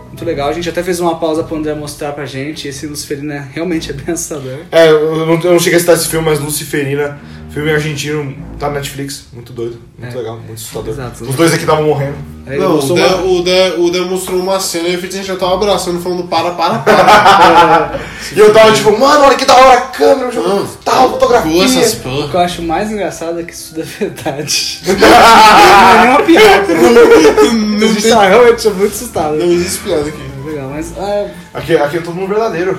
muito 0.08 0.26
legal. 0.26 0.50
A 0.50 0.54
gente 0.54 0.70
até 0.70 0.82
fez 0.82 1.00
uma 1.00 1.20
pausa 1.20 1.44
pro 1.44 1.56
André 1.58 1.74
mostrar 1.74 2.12
pra 2.14 2.26
gente. 2.26 2.68
Esse 2.68 2.88
Luciferino 2.88 3.32
é, 3.34 3.48
realmente 3.54 3.90
é 3.92 3.94
bem 3.94 4.14
assustador. 4.14 4.60
É, 4.72 4.90
eu 4.90 5.26
não, 5.26 5.40
eu 5.42 5.52
não 5.52 5.60
cheguei 5.60 5.78
a 5.78 5.80
citar 5.80 5.96
esse 5.96 6.08
filme, 6.08 6.26
mas 6.26 6.40
Luciferina, 6.40 7.20
filme 7.52 7.72
argentino, 7.72 8.36
tá 8.58 8.70
na 8.70 8.76
Netflix, 8.76 9.26
muito 9.34 9.52
doido, 9.54 9.78
muito 10.00 10.14
É. 10.16 10.18
legal, 10.18 10.38
muito 10.38 10.54
assustador. 10.54 10.90
Exato. 10.94 11.24
Os 11.26 11.36
dois 11.36 11.54
aqui 11.54 11.64
estavam 11.64 11.84
morrendo. 11.86 12.16
Aí 12.46 12.56
ele 12.58 12.64
Não, 12.64 12.78
o 12.78 12.82
Dan, 12.94 12.94
uma- 13.08 13.24
o, 13.26 13.42
Dan, 13.42 13.74
o 13.78 13.90
Dan 13.92 14.06
mostrou 14.06 14.40
uma 14.40 14.60
cena 14.60 14.90
e 14.90 14.96
a 14.96 15.00
gente 15.00 15.24
já 15.24 15.36
tava 15.38 15.54
abraçando, 15.54 16.02
falando 16.02 16.24
para, 16.24 16.52
para, 16.52 16.80
para. 16.80 18.00
E 18.36 18.40
eu 18.40 18.52
tava 18.54 18.72
tipo, 18.74 18.98
mano, 18.98 19.24
olha 19.26 19.36
que 19.36 19.46
da 19.46 19.56
hora 19.56 19.78
a 19.78 19.82
câmera, 19.82 20.28
o 20.28 20.32
jogo 20.32 20.48
Não. 20.50 20.68
tal, 20.84 21.12
fotografia. 21.12 21.64
essas 21.64 21.94
O 22.06 22.30
que 22.30 22.34
eu 22.36 22.40
acho 22.40 22.62
mais 22.64 22.92
engraçado 22.92 23.40
é 23.40 23.44
que 23.44 23.54
isso 23.54 23.70
tudo 23.74 23.82
é 23.82 23.86
verdade. 23.86 24.82
não 24.88 25.90
é 25.90 26.02
nem 26.02 26.10
uma 26.10 26.24
piada. 26.24 26.74
Não, 26.74 27.78
A 27.78 27.92
gente 27.92 28.02
tem- 28.02 28.12
tá 28.12 28.28
realmente 28.28 28.68
muito 28.70 28.94
assustado. 28.94 29.36
não 29.36 29.46
existe 29.46 29.80
piada 29.84 30.02
aqui. 30.10 30.24
Legal, 30.46 30.70
mas 30.70 30.98
é, 30.98 31.32
Aqui, 31.54 31.78
aqui 31.78 31.98
é 31.98 32.02
todo 32.02 32.16
mundo 32.16 32.28
verdadeiro. 32.30 32.78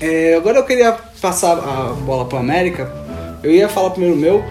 é, 0.00 0.34
agora 0.36 0.58
eu 0.58 0.64
queria 0.64 0.92
passar 1.20 1.52
a 1.54 1.92
bola 2.02 2.26
pro 2.26 2.38
América. 2.38 2.90
Eu 3.42 3.50
ia 3.50 3.68
falar 3.68 3.90
primeiro 3.90 4.14
o 4.16 4.18
meu, 4.18 4.44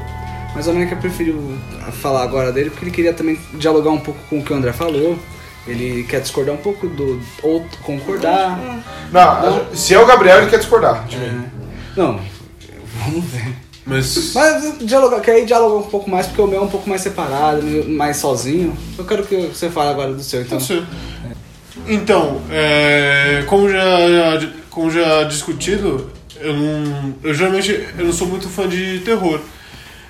mas 0.55 0.67
o 0.67 0.71
América 0.71 0.95
preferiu 0.95 1.57
falar 2.01 2.23
agora 2.23 2.51
dele 2.51 2.69
porque 2.69 2.85
ele 2.85 2.91
queria 2.91 3.13
também 3.13 3.39
dialogar 3.55 3.91
um 3.91 3.99
pouco 3.99 4.19
com 4.29 4.39
o 4.39 4.43
que 4.43 4.51
o 4.53 4.55
André 4.55 4.71
falou. 4.73 5.17
Ele 5.65 6.03
quer 6.03 6.19
discordar 6.19 6.53
um 6.53 6.57
pouco 6.57 6.87
do. 6.87 7.21
ou 7.41 7.65
concordar. 7.83 8.83
Não, 9.11 9.65
se 9.73 9.93
é 9.93 9.99
o 9.99 10.05
Gabriel, 10.05 10.39
ele 10.41 10.49
quer 10.49 10.59
discordar 10.59 11.05
de 11.07 11.15
mim. 11.17 11.25
É. 11.25 11.99
Não, 11.99 12.19
vamos 13.05 13.23
ver. 13.25 13.53
Mas. 13.85 14.33
Mas 14.33 14.77
dialogar, 14.79 15.21
quer 15.21 15.39
ir 15.39 15.45
dialogar 15.45 15.75
um 15.85 15.89
pouco 15.89 16.09
mais, 16.09 16.27
porque 16.27 16.41
o 16.41 16.47
meu 16.47 16.59
é 16.59 16.63
um 16.63 16.67
pouco 16.69 16.89
mais 16.89 17.01
separado, 17.01 17.61
mais 17.87 18.17
sozinho. 18.17 18.75
Eu 18.97 19.05
quero 19.05 19.23
que 19.25 19.35
você 19.47 19.69
fale 19.69 19.89
agora 19.91 20.13
do 20.13 20.21
seu, 20.23 20.41
então. 20.41 20.59
Então, 21.87 22.41
é, 22.51 23.43
como, 23.47 23.69
já, 23.69 23.79
já- 24.39 24.49
como 24.69 24.91
já 24.91 25.23
discutido, 25.23 26.09
eu 26.39 26.53
não. 26.53 27.13
Eu 27.23 27.33
geralmente 27.33 27.71
eu 27.97 28.05
não 28.05 28.13
sou 28.13 28.27
muito 28.27 28.47
fã 28.49 28.67
de 28.67 28.99
terror. 28.99 29.39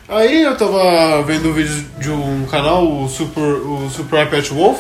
Aí 0.08 0.44
eu 0.44 0.56
tava 0.58 1.22
vendo 1.24 1.50
um 1.50 1.54
vídeo 1.54 1.86
de 1.98 2.10
um 2.10 2.46
canal, 2.46 2.86
o 2.86 3.08
Super, 3.08 3.42
o 3.42 3.90
Super 3.90 4.28
iPad 4.28 4.48
Wolf. 4.50 4.80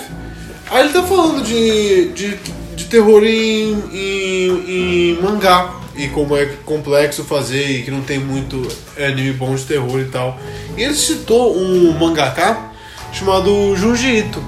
Aí 0.69 0.83
ele 0.83 0.93
tá 0.93 1.03
falando 1.03 1.41
de, 1.43 2.09
de, 2.09 2.37
de 2.75 2.85
terror 2.85 3.23
em, 3.23 3.73
em, 3.93 5.15
em 5.15 5.21
mangá. 5.21 5.79
E 5.95 6.07
como 6.07 6.35
é 6.35 6.47
complexo 6.65 7.23
fazer 7.23 7.69
e 7.69 7.83
que 7.83 7.91
não 7.91 8.01
tem 8.01 8.17
muito 8.17 8.67
anime 8.97 9.31
bom 9.33 9.53
de 9.53 9.63
terror 9.63 9.99
e 9.99 10.05
tal. 10.05 10.39
E 10.75 10.81
ele 10.81 10.95
citou 10.95 11.55
um 11.55 11.91
mangaka 11.93 12.71
chamado 13.13 13.75
Junji 13.75 14.17
Ito 14.17 14.43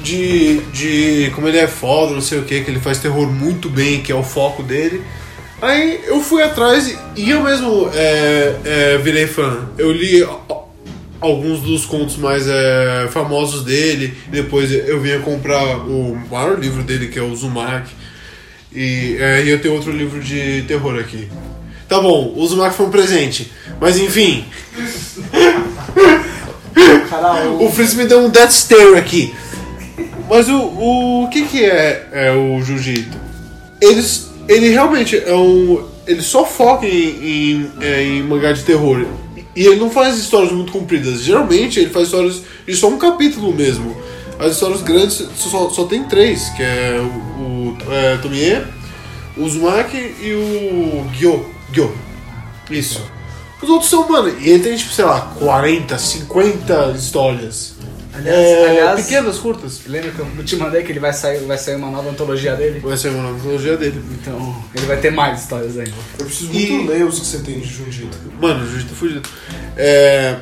de, 0.00 0.58
de 0.72 1.30
como 1.34 1.48
ele 1.48 1.58
é 1.58 1.66
foda, 1.68 2.12
não 2.12 2.20
sei 2.20 2.38
o 2.38 2.42
que, 2.42 2.60
que 2.60 2.70
ele 2.70 2.80
faz 2.80 2.98
terror 2.98 3.26
muito 3.30 3.70
bem, 3.70 4.02
que 4.02 4.12
é 4.12 4.14
o 4.14 4.22
foco 4.22 4.62
dele. 4.62 5.02
Aí 5.62 6.00
eu 6.06 6.20
fui 6.20 6.42
atrás 6.42 6.88
e- 7.16 7.30
eu 7.30 7.42
mesmo 7.42 7.90
é, 7.94 8.54
é, 8.64 8.98
virei 8.98 9.26
fã. 9.26 9.68
Eu 9.78 9.92
li 9.92 10.26
alguns 11.20 11.60
dos 11.60 11.86
contos 11.86 12.16
mais 12.16 12.46
é, 12.46 13.08
famosos 13.10 13.64
dele, 13.64 14.14
depois 14.28 14.70
eu 14.70 15.00
vinha 15.00 15.20
comprar 15.20 15.78
o 15.78 16.14
maior 16.30 16.58
livro 16.58 16.82
dele, 16.82 17.08
que 17.08 17.18
é 17.18 17.22
o 17.22 17.30
Uzumaki. 17.30 17.94
E, 18.74 19.16
é, 19.20 19.44
e 19.44 19.50
eu 19.50 19.60
tenho 19.60 19.74
outro 19.74 19.90
livro 19.92 20.20
de 20.20 20.62
terror 20.66 20.98
aqui. 20.98 21.28
Tá 21.88 22.00
bom, 22.00 22.32
o 22.34 22.42
Uzumaki 22.42 22.74
foi 22.76 22.86
um 22.86 22.90
presente. 22.90 23.52
Mas 23.80 23.98
enfim, 23.98 24.44
o 27.60 27.70
Fritz 27.70 27.94
me 27.94 28.04
deu 28.06 28.20
um 28.20 28.28
death 28.28 28.50
stare 28.50 28.96
aqui. 28.96 29.34
Mas 30.28 30.48
o, 30.48 30.56
o, 30.56 31.28
que 31.30 31.44
que 31.46 31.64
é, 31.64 32.08
é 32.12 32.32
o 32.32 32.60
Jiu-Jitsu? 32.62 33.18
Eles, 33.80 34.30
ele 34.48 34.68
realmente 34.70 35.16
é 35.16 35.34
um... 35.34 35.84
Ele 36.06 36.22
só 36.22 36.44
foca 36.44 36.86
em, 36.86 36.90
em, 36.92 37.70
em 37.82 38.22
mangá 38.22 38.52
de 38.52 38.62
terror. 38.62 39.06
E 39.56 39.66
ele 39.66 39.76
não 39.76 39.90
faz 39.90 40.18
histórias 40.18 40.52
muito 40.52 40.72
compridas. 40.72 41.22
Geralmente 41.22 41.80
ele 41.80 41.90
faz 41.90 42.06
histórias 42.06 42.42
de 42.66 42.76
só 42.76 42.88
um 42.88 42.98
capítulo 42.98 43.54
mesmo. 43.54 43.96
As 44.38 44.52
histórias 44.52 44.82
grandes 44.82 45.24
só, 45.36 45.70
só 45.70 45.84
tem 45.84 46.04
três, 46.04 46.48
que 46.50 46.62
é 46.62 47.00
o, 47.00 47.40
o 47.42 47.76
é, 47.90 48.16
Tomie, 48.18 48.62
o 49.36 49.44
Uzumaki 49.44 49.96
e 50.20 50.32
o 50.32 51.06
Gyo. 51.16 51.46
Gyo. 51.72 51.92
Isso. 52.70 53.02
Os 53.62 53.68
outros 53.70 53.88
são, 53.88 54.08
mano, 54.08 54.28
e 54.40 54.50
ele 54.50 54.62
tem 54.62 54.76
tipo, 54.76 54.92
sei 54.92 55.04
lá, 55.04 55.20
40, 55.38 55.96
50 55.96 56.94
histórias. 56.98 57.74
Aliás, 58.16 58.38
É, 58.38 58.68
aliás- 58.70 59.02
pequenas, 59.02 59.38
curtas. 59.38 59.80
Lembra 59.86 60.10
que 60.12 60.18
eu 60.20 60.44
te 60.44 60.56
mandei 60.56 60.82
que 60.84 60.92
ele 60.92 61.00
vai 61.00 61.12
sair, 61.12 61.40
vai 61.40 61.58
sair 61.58 61.74
uma 61.76 61.90
nova 61.90 62.10
antologia 62.10 62.54
dele? 62.54 62.78
Vai 62.80 62.96
ser 62.96 63.08
uma 63.08 63.32
mitologia 63.32 63.76
dele. 63.76 64.00
Então, 64.20 64.64
ele 64.74 64.86
vai 64.86 64.96
ter 64.98 65.10
mais 65.10 65.40
histórias 65.42 65.76
ainda. 65.76 65.92
Eu 66.18 66.26
preciso 66.26 66.52
E- 66.52 66.70
muito 66.70 66.92
ler 66.92 67.04
os 67.04 67.18
que 67.18 67.26
você 67.26 67.38
tem 67.38 67.58
de 67.58 67.66
Jujutsu. 67.68 68.18
Mano, 68.40 68.62
o 68.64 68.66
Jiu-Jitsu 68.68 68.88
tá 68.90 68.94
fudido. 68.96 69.28
É, 69.76 70.36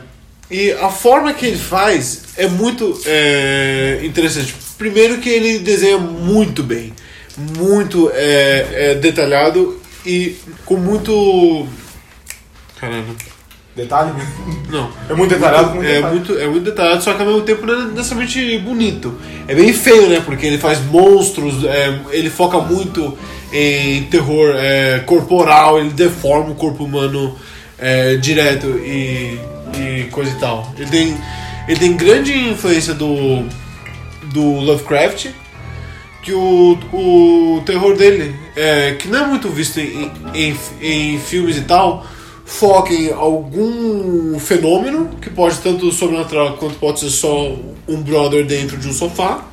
e 0.50 0.72
a 0.72 0.90
forma 0.90 1.32
que 1.32 1.46
ele 1.46 1.56
faz 1.58 2.22
é 2.36 2.46
muito 2.46 3.00
é, 3.06 4.00
interessante. 4.04 4.54
Primeiro 4.76 5.18
que 5.18 5.30
ele 5.30 5.58
desenha 5.60 5.96
muito 5.98 6.62
bem. 6.62 6.92
Muito 7.56 8.10
é, 8.14 8.66
é, 8.72 8.94
detalhado 8.96 9.80
e 10.04 10.36
com 10.66 10.76
muito... 10.76 11.66
Caramba. 12.78 13.14
Detalhe? 13.74 14.12
Não. 14.68 14.90
É 15.08 15.14
muito 15.14 15.34
detalhado 15.34 15.70
com 15.70 15.76
muito 15.76 15.88
é 15.88 15.94
detalhe. 15.94 16.14
muito 16.14 16.38
É 16.38 16.46
muito 16.46 16.64
detalhado, 16.64 17.02
só 17.02 17.14
que 17.14 17.22
ao 17.22 17.26
mesmo 17.26 17.42
tempo 17.42 17.64
não 17.64 17.74
é 17.74 17.84
necessariamente 17.86 18.58
bonito. 18.58 19.18
É 19.48 19.54
bem 19.54 19.72
feio, 19.72 20.08
né? 20.08 20.20
Porque 20.22 20.44
ele 20.46 20.58
faz 20.58 20.78
monstros, 20.84 21.64
é, 21.64 21.98
ele 22.10 22.28
foca 22.28 22.58
muito 22.58 23.16
em 23.50 24.04
terror 24.04 24.54
é, 24.56 25.00
corporal, 25.00 25.78
ele 25.78 25.90
deforma 25.90 26.50
o 26.50 26.54
corpo 26.54 26.84
humano 26.84 27.34
é, 27.78 28.16
direto 28.16 28.66
e, 28.66 29.38
e 29.74 30.08
coisa 30.10 30.30
e 30.30 30.38
tal. 30.38 30.70
Ele 30.76 30.90
tem, 30.90 31.16
ele 31.66 31.80
tem 31.80 31.96
grande 31.96 32.32
influência 32.32 32.92
do, 32.92 33.42
do 34.32 34.42
Lovecraft, 34.42 35.28
que 36.22 36.32
o, 36.34 36.78
o 36.92 37.62
terror 37.64 37.96
dele, 37.96 38.34
é, 38.54 38.92
que 38.98 39.08
não 39.08 39.24
é 39.24 39.26
muito 39.26 39.48
visto 39.48 39.80
em, 39.80 40.10
em, 40.34 40.56
em 40.80 41.18
filmes 41.18 41.56
e 41.56 41.62
tal, 41.62 42.06
foca 42.44 42.92
em 42.92 43.12
algum 43.12 44.38
fenômeno, 44.38 45.10
que 45.20 45.30
pode 45.30 45.58
tanto 45.58 45.90
sobrenatural 45.92 46.56
quanto 46.56 46.74
pode 46.76 47.00
ser 47.00 47.10
só 47.10 47.56
um 47.88 48.02
brother 48.02 48.44
dentro 48.44 48.76
de 48.76 48.88
um 48.88 48.92
sofá, 48.92 49.46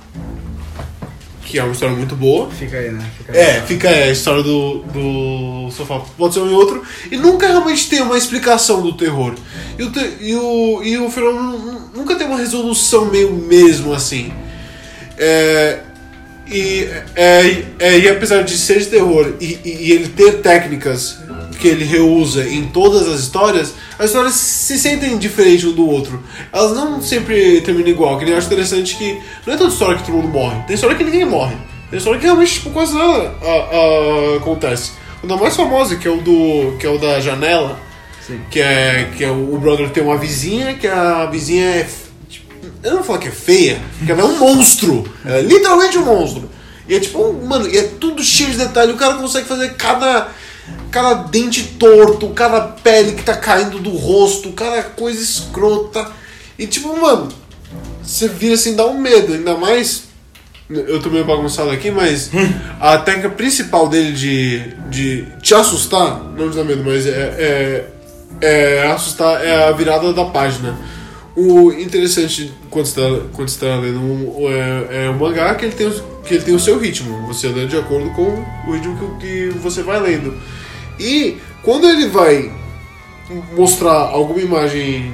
que 1.43 1.57
é 1.57 1.63
uma 1.63 1.71
história 1.73 1.95
muito 1.95 2.15
boa. 2.15 2.49
Fica 2.51 2.77
aí, 2.77 2.91
né? 2.91 3.03
Fica 3.17 3.31
aí. 3.31 3.37
É, 3.39 3.61
fica 3.61 3.89
é, 3.89 4.03
a 4.03 4.11
história 4.11 4.43
do, 4.43 4.83
do 4.83 5.71
sofá. 5.71 5.99
Pode 6.17 6.35
ser 6.35 6.41
um 6.41 6.51
e 6.51 6.53
outro. 6.53 6.83
E 7.11 7.17
nunca 7.17 7.47
realmente 7.47 7.89
tem 7.89 8.01
uma 8.01 8.17
explicação 8.17 8.81
do 8.83 8.93
terror. 8.93 9.33
E 9.77 9.83
o, 9.83 9.91
te- 9.91 10.17
e 10.21 10.35
o, 10.35 10.83
e 10.83 10.97
o 10.99 11.09
fenômeno 11.09 11.57
nu- 11.57 11.89
nunca 11.95 12.15
tem 12.15 12.27
uma 12.27 12.37
resolução 12.37 13.05
meio 13.05 13.33
mesmo 13.33 13.93
assim. 13.93 14.31
É, 15.17 15.79
e, 16.47 16.87
é, 17.15 17.63
é, 17.79 17.97
e 17.99 18.07
apesar 18.09 18.43
de 18.43 18.55
ser 18.57 18.79
de 18.79 18.85
terror 18.87 19.33
e, 19.39 19.45
e- 19.65 19.77
e 19.87 19.91
ele 19.91 20.07
ter 20.09 20.41
técnicas 20.41 21.17
que 21.59 21.67
ele 21.67 21.83
reusa 21.85 22.47
em 22.47 22.65
todas 22.67 23.07
as 23.07 23.19
histórias, 23.19 23.73
as 23.97 24.07
histórias 24.07 24.33
se 24.33 24.77
sentem 24.79 25.17
diferentes 25.17 25.65
um 25.65 25.73
do 25.73 25.87
outro. 25.87 26.23
Elas 26.53 26.71
não 26.75 27.01
sempre 27.01 27.61
terminam 27.61 27.89
igual, 27.89 28.17
que 28.17 28.23
nem 28.25 28.31
eu 28.33 28.37
acho 28.37 28.47
interessante 28.47 28.95
que 28.95 29.19
não 29.45 29.53
é 29.53 29.57
toda 29.57 29.71
história 29.71 29.97
que 29.97 30.03
todo 30.05 30.15
mundo 30.15 30.29
morre. 30.29 30.61
Tem 30.67 30.73
história 30.75 30.95
que 30.95 31.03
ninguém 31.03 31.25
morre. 31.25 31.55
Tem 31.89 31.97
história 31.97 32.19
que 32.19 32.25
realmente 32.25 32.53
tipo, 32.53 32.69
quase 32.69 32.93
nada 32.95 33.33
a- 33.41 33.45
a- 34.33 34.37
acontece. 34.37 34.91
O 35.23 35.27
da 35.27 35.35
mais 35.35 35.55
famosa, 35.55 35.95
que 35.97 36.07
é 36.07 36.11
o 36.11 36.21
do. 36.21 36.77
que 36.79 36.85
é 36.85 36.89
o 36.89 36.97
da 36.97 37.19
janela, 37.19 37.77
Sim. 38.25 38.39
que 38.49 38.59
é, 38.61 39.09
que 39.17 39.23
é 39.23 39.29
o, 39.29 39.53
o 39.53 39.57
brother 39.59 39.89
tem 39.89 40.01
uma 40.01 40.17
vizinha, 40.17 40.75
que 40.75 40.87
a 40.87 41.25
vizinha 41.25 41.65
é. 41.65 41.89
tipo, 42.29 42.53
eu 42.83 42.89
não 42.91 42.97
vou 42.97 43.05
falar 43.05 43.19
que 43.19 43.27
é 43.27 43.31
feia, 43.31 43.81
porque 43.97 44.11
ela 44.11 44.21
é 44.21 44.25
um 44.25 44.37
monstro. 44.37 45.03
Ela 45.25 45.37
é 45.39 45.41
literalmente 45.41 45.97
um 45.97 46.05
monstro. 46.05 46.49
E 46.87 46.95
é 46.95 46.99
tipo, 46.99 47.33
mano, 47.45 47.67
é 47.75 47.81
tudo 47.99 48.23
cheio 48.23 48.49
de 48.51 48.57
detalhe. 48.57 48.93
O 48.93 48.97
cara 48.97 49.15
consegue 49.15 49.47
fazer 49.47 49.73
cada. 49.73 50.29
Cada 50.91 51.13
dente 51.23 51.63
torto, 51.79 52.29
cada 52.29 52.61
pele 52.61 53.11
que 53.13 53.23
tá 53.23 53.35
caindo 53.35 53.79
do 53.79 53.91
rosto, 53.91 54.51
cada 54.53 54.81
coisa 54.81 55.21
escrota. 55.21 56.07
E 56.57 56.65
tipo, 56.65 56.99
mano, 56.99 57.29
você 58.01 58.27
vira 58.27 58.55
assim, 58.55 58.75
dá 58.75 58.85
um 58.85 58.99
medo, 58.99 59.33
ainda 59.33 59.55
mais. 59.55 60.03
Eu 60.69 60.99
tô 61.01 61.09
meio 61.09 61.25
bagunçado 61.25 61.69
aqui, 61.71 61.89
mas 61.91 62.29
a 62.79 62.97
técnica 62.99 63.29
principal 63.29 63.87
dele 63.87 64.11
de, 64.13 64.59
de 64.89 65.25
te 65.41 65.53
assustar, 65.55 66.23
não 66.37 66.49
te 66.49 66.55
dá 66.57 66.63
medo, 66.63 66.83
mas 66.85 67.05
é, 67.07 67.85
é, 68.41 68.77
é 68.81 68.87
assustar, 68.91 69.43
é 69.43 69.67
a 69.67 69.71
virada 69.71 70.11
da 70.13 70.25
página. 70.25 70.77
O 71.35 71.71
interessante 71.71 72.51
quando 72.69 72.85
você 72.87 72.99
tá, 73.01 73.25
quando 73.33 73.47
você 73.47 73.59
tá 73.65 73.75
lendo 73.77 73.99
um, 73.99 74.49
é, 74.49 75.05
é 75.05 75.09
um 75.09 75.17
mangá 75.17 75.55
que 75.55 75.65
ele, 75.65 75.73
tem, 75.73 75.87
o- 75.87 76.03
que 76.23 76.33
ele 76.33 76.43
tem 76.43 76.53
o 76.53 76.59
seu 76.59 76.77
ritmo. 76.79 77.25
Você 77.27 77.47
lê 77.47 77.65
de 77.65 77.77
acordo 77.77 78.09
com 78.11 78.43
o 78.67 78.73
ritmo 78.73 79.17
que, 79.19 79.49
que 79.51 79.57
você 79.59 79.81
vai 79.81 79.99
lendo. 80.01 80.33
E 80.99 81.37
quando 81.63 81.87
ele 81.87 82.07
vai 82.07 82.51
mostrar 83.55 83.93
alguma 83.93 84.41
imagem, 84.41 85.13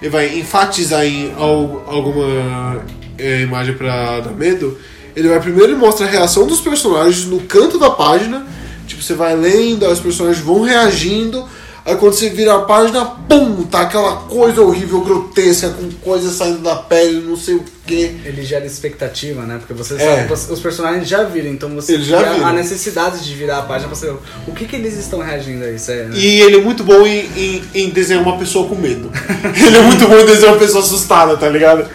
ele 0.00 0.10
vai 0.10 0.38
enfatizar 0.38 1.04
em 1.04 1.32
al- 1.36 1.84
alguma 1.86 2.82
é, 3.18 3.40
imagem 3.42 3.74
pra 3.74 4.20
dar 4.20 4.32
medo, 4.32 4.76
ele 5.14 5.28
vai 5.28 5.38
primeiro 5.40 5.76
mostra 5.78 6.06
a 6.06 6.10
reação 6.10 6.46
dos 6.46 6.60
personagens 6.60 7.24
no 7.26 7.40
canto 7.40 7.78
da 7.78 7.90
página, 7.90 8.46
tipo, 8.86 9.02
você 9.02 9.14
vai 9.14 9.36
lendo, 9.36 9.86
os 9.86 10.00
personagens 10.00 10.42
vão 10.44 10.62
reagindo, 10.62 11.46
Aí 11.84 11.96
quando 11.96 12.12
você 12.12 12.30
vira 12.30 12.54
a 12.54 12.60
página, 12.60 13.04
pum, 13.04 13.64
tá 13.64 13.80
aquela 13.80 14.16
coisa 14.28 14.62
horrível, 14.62 15.00
grotesca, 15.00 15.70
com 15.70 15.90
coisas 16.00 16.32
saindo 16.34 16.58
da 16.58 16.76
pele, 16.76 17.20
não 17.26 17.36
sei 17.36 17.56
o 17.56 17.64
quê. 17.84 18.12
Ele 18.24 18.44
gera 18.44 18.64
expectativa, 18.64 19.42
né? 19.42 19.58
Porque 19.58 19.74
você 19.74 19.94
É. 19.94 19.98
sabe, 19.98 20.28
você- 20.28 20.52
os 20.52 20.60
personagens 20.60 21.08
já 21.08 21.24
viram, 21.24 21.48
então 21.50 21.68
você 21.74 21.94
Eles 21.94 22.06
já 22.06 22.20
a- 22.20 22.52
necessidade 22.52 23.24
de 23.24 23.34
virar 23.34 23.58
a 23.58 23.62
página 23.62 23.88
pra 23.88 23.96
saber 23.96 24.16
o 24.46 24.52
que, 24.52 24.64
que 24.66 24.76
eles 24.76 24.96
estão 24.96 25.18
reagindo 25.18 25.64
a 25.64 25.70
isso. 25.72 25.90
É, 25.90 26.04
né? 26.04 26.10
E 26.16 26.40
ele 26.42 26.58
é 26.58 26.60
muito 26.60 26.84
bom 26.84 27.04
em, 27.04 27.26
em, 27.36 27.62
em 27.74 27.90
desenhar 27.90 28.22
uma 28.22 28.38
pessoa 28.38 28.68
com 28.68 28.76
medo. 28.76 29.10
ele 29.66 29.76
é 29.76 29.82
muito 29.82 30.06
bom 30.06 30.16
em 30.20 30.24
desenhar 30.26 30.52
uma 30.52 30.60
pessoa 30.60 30.84
assustada, 30.84 31.36
tá 31.36 31.48
ligado? 31.48 31.88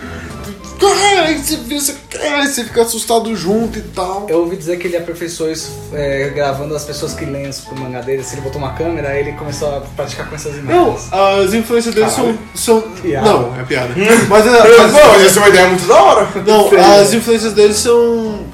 Cara, 0.80 1.26
aí 1.28 1.38
você, 1.38 1.56
você, 1.58 1.96
cara, 2.10 2.42
aí 2.42 2.48
você 2.48 2.64
fica 2.64 2.82
assustado 2.84 3.36
junto 3.36 3.80
e 3.80 3.82
tal. 3.82 4.28
Eu 4.30 4.40
ouvi 4.40 4.56
dizer 4.58 4.78
que 4.78 4.88
ele 4.88 4.98
aperfeiçoou 4.98 5.52
isso 5.52 5.72
é, 5.94 6.30
gravando 6.30 6.76
as 6.76 6.84
pessoas 6.86 7.14
que 7.14 7.26
leem 7.26 7.50
os- 7.50 7.66
o 7.66 7.76
mangá 7.76 8.02
dele. 8.02 8.24
Se 8.24 8.36
ele 8.36 8.42
botou 8.42 8.60
uma 8.60 8.74
câmera, 8.74 9.10
aí 9.10 9.22
ele 9.22 9.32
começou 9.34 9.76
a 9.76 9.82
praticar 9.82 10.30
com 10.30 10.36
essas 10.36 10.56
Não, 10.64 10.90
imagens. 10.90 11.12
as 11.14 11.54
influências 11.54 11.96
dele 11.96 12.10
são, 12.10 12.26
Caralho. 12.26 12.40
são. 12.54 12.82
Piada. 12.82 13.30
Não, 13.30 13.60
é 13.60 13.64
piada. 13.64 13.90
Mas, 14.30 14.46
é- 14.46 14.50
Mas, 14.52 14.78
mas- 14.78 14.92
pô, 15.02 15.08
mas 15.08 15.26
essa 15.26 15.40
é 15.40 15.42
uma 15.44 15.50
ideia 15.50 15.68
muito 15.68 15.88
da 15.88 15.96
hora. 16.04 16.28
Não, 16.46 16.70
as 17.02 17.14
influências 17.14 17.54
dele 17.54 17.74
são 17.74 18.46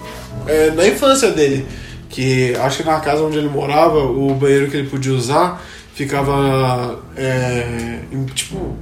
é, 0.48 0.72
na 0.72 0.88
infância 0.88 1.30
dele. 1.32 1.68
Que 2.10 2.56
acho 2.58 2.78
que 2.78 2.84
na 2.84 3.00
casa 3.00 3.24
onde 3.24 3.38
ele 3.40 3.50
morava, 3.50 3.98
o 3.98 4.34
banheiro 4.36 4.70
que 4.70 4.78
ele 4.78 4.88
podia 4.88 5.14
usar 5.14 5.62
ficava 5.96 7.00
é, 7.18 8.00
em, 8.12 8.24
tipo 8.26 8.76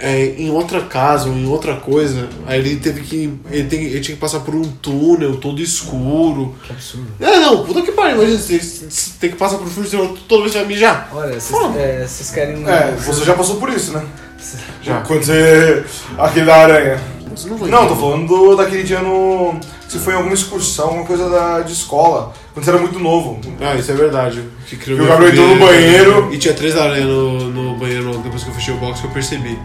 é, 0.00 0.34
em 0.38 0.50
outra 0.50 0.80
casa 0.82 1.28
ou 1.28 1.36
em 1.36 1.46
outra 1.46 1.76
coisa. 1.76 2.28
Aí 2.46 2.58
ele 2.58 2.76
teve 2.76 3.02
que. 3.02 3.32
Ele, 3.50 3.68
tem, 3.68 3.84
ele 3.84 4.00
tinha 4.00 4.14
que 4.14 4.20
passar 4.20 4.40
por 4.40 4.54
um 4.54 4.62
túnel 4.62 5.36
todo 5.36 5.60
escuro. 5.60 6.54
Que 6.64 6.72
absurdo. 6.72 7.06
É, 7.20 7.38
não, 7.38 7.64
puta 7.64 7.82
que 7.82 7.92
pariu, 7.92 8.16
imagina 8.16 8.38
você, 8.38 8.58
você 8.58 9.12
tem 9.20 9.30
que 9.30 9.36
passar 9.36 9.58
por 9.58 9.66
um 9.66 9.82
terror 9.84 10.16
toda 10.26 10.42
vez 10.42 10.52
que 10.52 10.58
vai 10.58 10.68
mijar. 10.68 11.10
Olha, 11.12 11.38
vocês 11.38 11.76
é, 11.76 12.06
vocês 12.06 12.30
querem. 12.30 12.66
É, 12.66 12.92
você 12.96 13.24
já 13.24 13.34
passou 13.34 13.56
por 13.56 13.68
isso, 13.68 13.92
né? 13.92 14.04
Já. 14.82 15.02
Quando 15.02 15.22
você. 15.22 15.84
Aquele 16.16 16.46
da 16.46 16.56
aranha. 16.56 17.00
Você 17.34 17.48
não 17.48 17.58
Não, 17.58 17.86
tô 17.86 17.94
falando 17.94 18.26
do, 18.26 18.56
daquele 18.56 18.82
dia 18.82 19.00
no. 19.00 19.54
Se 19.86 19.98
foi 19.98 20.14
em 20.14 20.16
alguma 20.16 20.34
excursão, 20.34 20.86
alguma 20.86 21.04
coisa 21.04 21.28
da, 21.28 21.60
de 21.60 21.72
escola. 21.72 22.32
Quando 22.52 22.64
você 22.64 22.70
era 22.70 22.80
muito 22.80 22.98
novo. 22.98 23.40
Ah, 23.60 23.74
isso 23.74 23.90
é 23.90 23.94
verdade. 23.94 24.42
Que 24.66 24.76
criou 24.76 24.98
Que 24.98 25.04
o 25.04 25.08
Gabriel 25.08 25.32
entrou 25.32 25.48
no 25.48 25.58
banheiro. 25.58 26.34
E 26.34 26.38
tinha 26.38 26.54
três 26.54 26.76
aranhas 26.76 27.06
no, 27.06 27.50
no 27.50 27.76
banheiro 27.76 28.18
depois 28.18 28.42
que 28.42 28.50
eu 28.50 28.54
fechei 28.54 28.74
o 28.74 28.78
box 28.78 29.00
que 29.00 29.06
eu 29.06 29.10
percebi. 29.10 29.58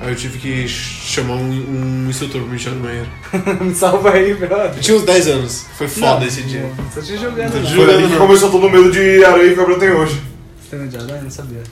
Aí 0.00 0.08
eu 0.12 0.16
tive 0.16 0.38
que 0.38 0.66
chamar 0.66 1.34
um, 1.34 1.50
um 1.50 2.06
instrutor 2.08 2.40
pra 2.40 2.50
me 2.50 2.56
encher 2.56 2.72
no 2.72 2.80
banheiro. 2.80 3.06
Me 3.60 3.74
salva 3.74 4.12
aí, 4.12 4.32
brother. 4.32 4.72
Eu 4.76 4.80
tinha 4.80 4.96
uns 4.96 5.02
10 5.02 5.26
anos. 5.28 5.66
Foi 5.76 5.86
foda 5.88 6.20
Não, 6.20 6.26
esse 6.26 6.40
dia. 6.42 6.72
não, 6.74 6.84
Tô 6.86 7.02
te 7.02 7.18
jogando. 7.18 7.52
Tô 7.52 7.58
te 7.58 7.64
não. 7.64 7.70
jogando. 7.70 7.86
Foi 7.86 7.86
daí 7.86 8.06
que 8.06 8.12
não. 8.14 8.26
começou 8.26 8.50
todo 8.50 8.66
o 8.66 8.70
medo 8.70 8.90
de 8.90 9.22
aranha 9.22 9.48
que 9.48 9.52
o 9.52 9.56
Gabriel 9.56 9.78
tem 9.78 9.90
hoje. 9.90 10.22
Você 10.58 10.70
tem 10.70 10.78
medo 10.78 10.90
de 10.90 10.96
aranha? 11.04 11.22
Não 11.22 11.30
sabia. 11.30 11.62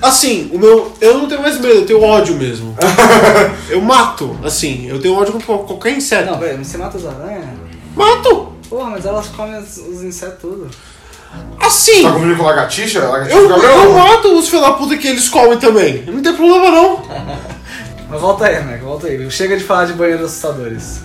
Assim, 0.00 0.50
o 0.54 0.58
meu. 0.58 0.92
Eu 1.02 1.18
não 1.18 1.28
tenho 1.28 1.42
mais 1.42 1.56
medo, 1.60 1.74
eu 1.74 1.86
tenho 1.86 2.00
ódio 2.02 2.34
mesmo. 2.34 2.74
eu 3.68 3.80
mato, 3.82 4.38
assim, 4.42 4.86
eu 4.88 4.98
tenho 5.00 5.14
ódio 5.14 5.32
contra 5.34 5.58
qualquer 5.66 5.94
inseto. 5.96 6.30
Não, 6.30 6.38
velho, 6.40 6.64
você 6.64 6.78
mata 6.78 6.96
as 6.96 7.04
aranhas? 7.04 7.44
Mato! 7.94 8.54
Porra, 8.70 8.90
mas 8.90 9.04
elas 9.04 9.28
comem 9.28 9.60
os, 9.60 9.76
os 9.76 10.02
insetos 10.02 10.38
tudo. 10.40 10.70
Assim! 11.60 12.02
Tá 12.02 12.12
comigo 12.12 12.36
com 12.36 12.42
lagartixa? 12.44 13.00
Lagartixa 13.08 13.38
Eu, 13.38 13.48
Gabriel? 13.48 13.72
eu 13.84 13.92
mato 13.94 14.38
os 14.38 14.48
filha 14.48 14.62
da 14.62 14.72
puta 14.72 14.96
que 14.98 15.08
eles 15.08 15.28
comem 15.28 15.58
também. 15.58 16.04
Não 16.06 16.20
tem 16.22 16.34
problema 16.34 16.70
não. 16.70 17.02
Mas 18.10 18.20
volta 18.20 18.46
aí, 18.46 18.62
Mac, 18.62 18.80
volta 18.82 19.06
aí. 19.06 19.30
Chega 19.30 19.56
de 19.56 19.64
falar 19.64 19.86
de 19.86 19.94
banheiros 19.94 20.26
assustadores. 20.26 21.00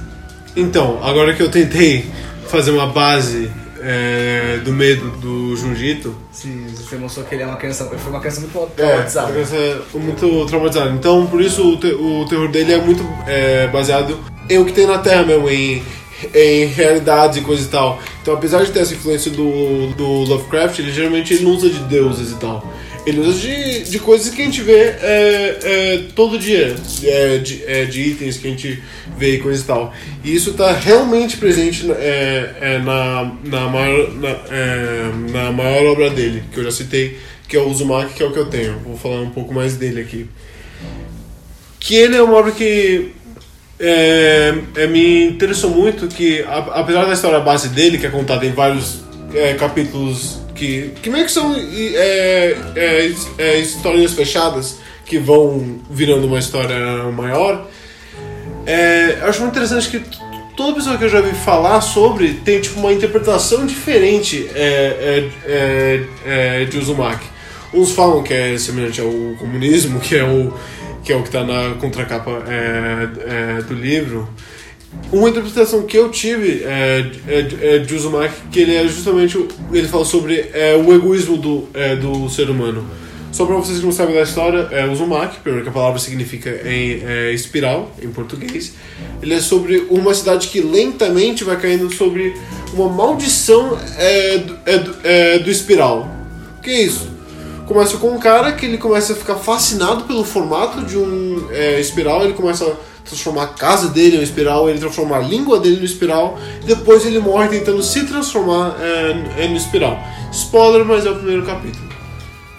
Então, 0.56 1.00
agora 1.02 1.34
que 1.34 1.42
eu 1.42 1.50
tentei 1.50 2.12
fazer 2.48 2.72
uma 2.72 2.88
base 2.88 3.50
é, 3.82 4.60
do 4.64 4.74
medo 4.74 5.10
do 5.12 5.56
Jujito, 5.56 6.14
Se 6.32 6.50
você 6.76 6.98
mostrou 6.98 7.26
que 7.26 7.36
ele 7.36 7.44
é 7.44 7.46
uma 7.46 7.56
criança. 7.56 7.88
Ele 7.90 7.98
foi 7.98 8.12
uma 8.12 8.20
criança 8.20 8.42
muito 8.42 8.58
é, 8.78 8.86
traumatizada. 8.86 9.32
criança 9.32 9.82
muito 9.94 10.46
traumatizado. 10.48 10.90
Então, 10.96 11.26
por 11.28 11.40
isso 11.42 11.66
o, 11.74 11.78
te- 11.78 11.94
o 11.94 12.26
terror 12.28 12.50
dele 12.50 12.74
é 12.74 12.78
muito 12.82 13.08
é, 13.26 13.68
baseado 13.68 14.20
em 14.50 14.58
o 14.58 14.66
que 14.66 14.74
tem 14.74 14.86
na 14.86 14.98
Terra 14.98 15.24
mesmo, 15.24 15.50
em, 15.50 15.82
em 16.34 16.66
realidades 16.66 17.38
e 17.38 17.42
coisa 17.42 17.64
e 17.64 17.68
tal. 17.68 18.02
Então, 18.22 18.34
apesar 18.34 18.64
de 18.64 18.72
ter 18.72 18.80
essa 18.80 18.94
influência 18.94 19.32
do, 19.32 19.88
do 19.94 20.06
Lovecraft, 20.06 20.80
ele 20.80 20.92
geralmente 20.92 21.34
ele 21.34 21.44
não 21.44 21.52
usa 21.52 21.70
de 21.70 21.80
deuses 21.80 22.32
e 22.32 22.36
tal. 22.36 22.74
Ele 23.06 23.22
usa 23.22 23.40
de, 23.40 23.84
de 23.84 24.00
coisas 24.00 24.34
que 24.34 24.42
a 24.42 24.46
gente 24.46 24.62
vê 24.62 24.78
é, 24.78 25.60
é, 25.64 26.04
todo 26.16 26.38
dia, 26.38 26.76
é, 27.04 27.38
de, 27.38 27.64
é, 27.66 27.86
de 27.86 28.02
itens 28.02 28.38
que 28.38 28.48
a 28.48 28.52
gente 28.52 28.84
vê 29.18 29.36
e 29.36 29.40
coisa 29.40 29.64
e 29.64 29.66
tal. 29.66 29.94
E 30.24 30.36
isso 30.36 30.52
está 30.52 30.72
realmente 30.74 31.38
presente 31.38 31.90
é, 31.92 32.56
é, 32.60 32.80
na, 32.80 33.32
na, 33.44 33.68
maior, 33.68 34.12
na, 34.14 34.36
na 35.32 35.52
maior 35.52 35.86
obra 35.88 36.10
dele, 36.10 36.44
que 36.52 36.60
eu 36.60 36.64
já 36.64 36.72
citei, 36.72 37.18
que 37.48 37.56
é 37.56 37.60
o 37.60 37.68
Uzumaki, 37.68 38.14
que 38.14 38.22
é 38.22 38.26
o 38.26 38.32
que 38.32 38.40
eu 38.40 38.46
tenho. 38.46 38.78
Vou 38.80 38.98
falar 38.98 39.22
um 39.22 39.32
pouco 39.32 39.54
mais 39.54 39.76
dele 39.76 40.02
aqui. 40.02 40.28
Que 41.80 41.96
ele 41.96 42.18
é 42.18 42.22
uma 42.22 42.36
obra 42.36 42.52
que 42.52 43.14
é, 43.80 44.54
é, 44.76 44.88
me 44.88 45.26
interessou 45.28 45.70
muito, 45.70 46.08
que 46.08 46.42
a- 46.44 46.80
apesar 46.82 47.06
da 47.06 47.14
história 47.14 47.40
base 47.40 47.70
dele, 47.70 47.98
que 47.98 48.06
é 48.06 48.10
contada 48.10 48.46
em 48.46 48.52
vários 48.52 49.02
é, 49.34 49.54
capítulos 49.54 50.40
que, 50.56 50.92
que 51.02 51.10
meio 51.10 51.26
que 51.26 51.32
são 51.32 51.56
é, 51.56 52.56
é, 52.76 53.12
é, 53.38 53.60
historinhas 53.60 54.14
fechadas, 54.14 54.78
que 55.06 55.18
vão 55.18 55.80
virando 55.90 56.28
uma 56.28 56.38
história 56.40 56.78
maior, 57.16 57.68
é, 58.66 59.18
eu 59.22 59.28
acho 59.30 59.40
muito 59.42 59.54
interessante 59.54 59.90
que 59.90 60.02
toda 60.56 60.74
pessoa 60.76 60.98
que 60.98 61.06
eu 61.06 61.10
já 61.10 61.22
vi 61.22 61.34
falar 61.34 61.80
sobre 61.82 62.34
tem 62.46 62.60
tipo 62.60 62.80
uma 62.80 62.92
interpretação 62.92 63.66
diferente 63.66 64.48
de 66.70 66.78
Uzumaki. 66.78 67.26
Uns 67.74 67.92
falam 67.92 68.22
que 68.24 68.34
é 68.34 68.58
semelhante 68.58 69.00
ao 69.00 69.10
comunismo, 69.40 70.00
que 70.00 70.16
é 70.16 70.24
o 70.24 70.54
que 71.04 71.12
é 71.12 71.16
o 71.16 71.22
que 71.22 71.30
está 71.30 71.44
na 71.44 71.76
contracapa 71.76 72.44
é, 72.48 73.58
é, 73.58 73.62
do 73.62 73.74
livro. 73.74 74.28
Uma 75.12 75.30
interpretação 75.30 75.84
que 75.84 75.98
eu 75.98 76.10
tive 76.10 76.64
é, 76.64 77.12
é, 77.28 77.76
é 77.76 77.78
de 77.80 77.94
Uzumaki, 77.94 78.42
que 78.52 78.60
ele 78.60 78.76
é 78.76 78.88
justamente 78.88 79.38
ele 79.72 79.88
fala 79.88 80.06
sobre 80.06 80.50
é, 80.54 80.76
o 80.76 80.94
egoísmo 80.94 81.38
do, 81.38 81.68
é, 81.74 81.96
do 81.96 82.30
ser 82.30 82.50
humano. 82.50 82.86
Só 83.32 83.46
para 83.46 83.56
vocês 83.56 83.80
que 83.80 83.86
não 83.86 83.92
sabem 83.92 84.16
da 84.16 84.24
história, 84.24 84.68
é 84.72 84.88
Uzumaki, 84.88 85.40
primeiro 85.40 85.64
que 85.64 85.70
a 85.70 85.74
palavra 85.74 86.00
significa 86.00 86.50
em 86.68 87.04
é, 87.06 87.32
espiral, 87.32 87.92
em 88.02 88.10
português. 88.10 88.74
Ele 89.22 89.36
é 89.36 89.40
sobre 89.40 89.86
uma 89.90 90.14
cidade 90.16 90.48
que 90.48 90.60
lentamente 90.62 91.44
vai 91.44 91.60
caindo 91.60 91.94
sobre 91.94 92.34
uma 92.74 92.90
maldição 92.90 93.78
é, 93.98 95.38
do 95.40 95.50
espiral. 95.50 96.10
O 96.58 96.62
que 96.62 96.72
é 96.72 96.82
isso? 96.82 97.19
Começa 97.70 97.98
com 98.00 98.10
um 98.10 98.18
cara 98.18 98.54
que 98.54 98.66
ele 98.66 98.80
começa 98.80 99.14
a 99.14 99.16
ficar 99.16 99.36
fascinado 99.36 100.06
pelo 100.06 100.24
formato 100.26 100.82
de 100.84 100.98
um 100.98 101.48
é, 101.52 101.80
espiral, 101.80 102.24
ele 102.24 102.34
começa 102.34 102.66
a 102.66 102.76
transformar 103.06 103.44
a 103.44 103.48
casa 103.50 103.90
dele 103.90 104.18
em 104.18 104.20
um 104.22 104.24
espiral, 104.24 104.68
ele 104.68 104.80
transforma 104.80 105.18
a 105.18 105.20
língua 105.20 105.60
dele 105.60 105.78
no 105.78 105.86
espiral, 105.86 106.36
e 106.64 106.66
depois 106.66 107.06
ele 107.06 107.20
morre 107.20 107.48
tentando 107.48 107.84
se 107.84 108.06
transformar 108.08 108.76
é, 108.82 109.48
no 109.48 109.56
espiral. 109.56 110.00
Spoiler, 110.32 110.84
mas 110.84 111.06
é 111.06 111.12
o 111.12 111.16
primeiro 111.18 111.46
capítulo. 111.46 111.88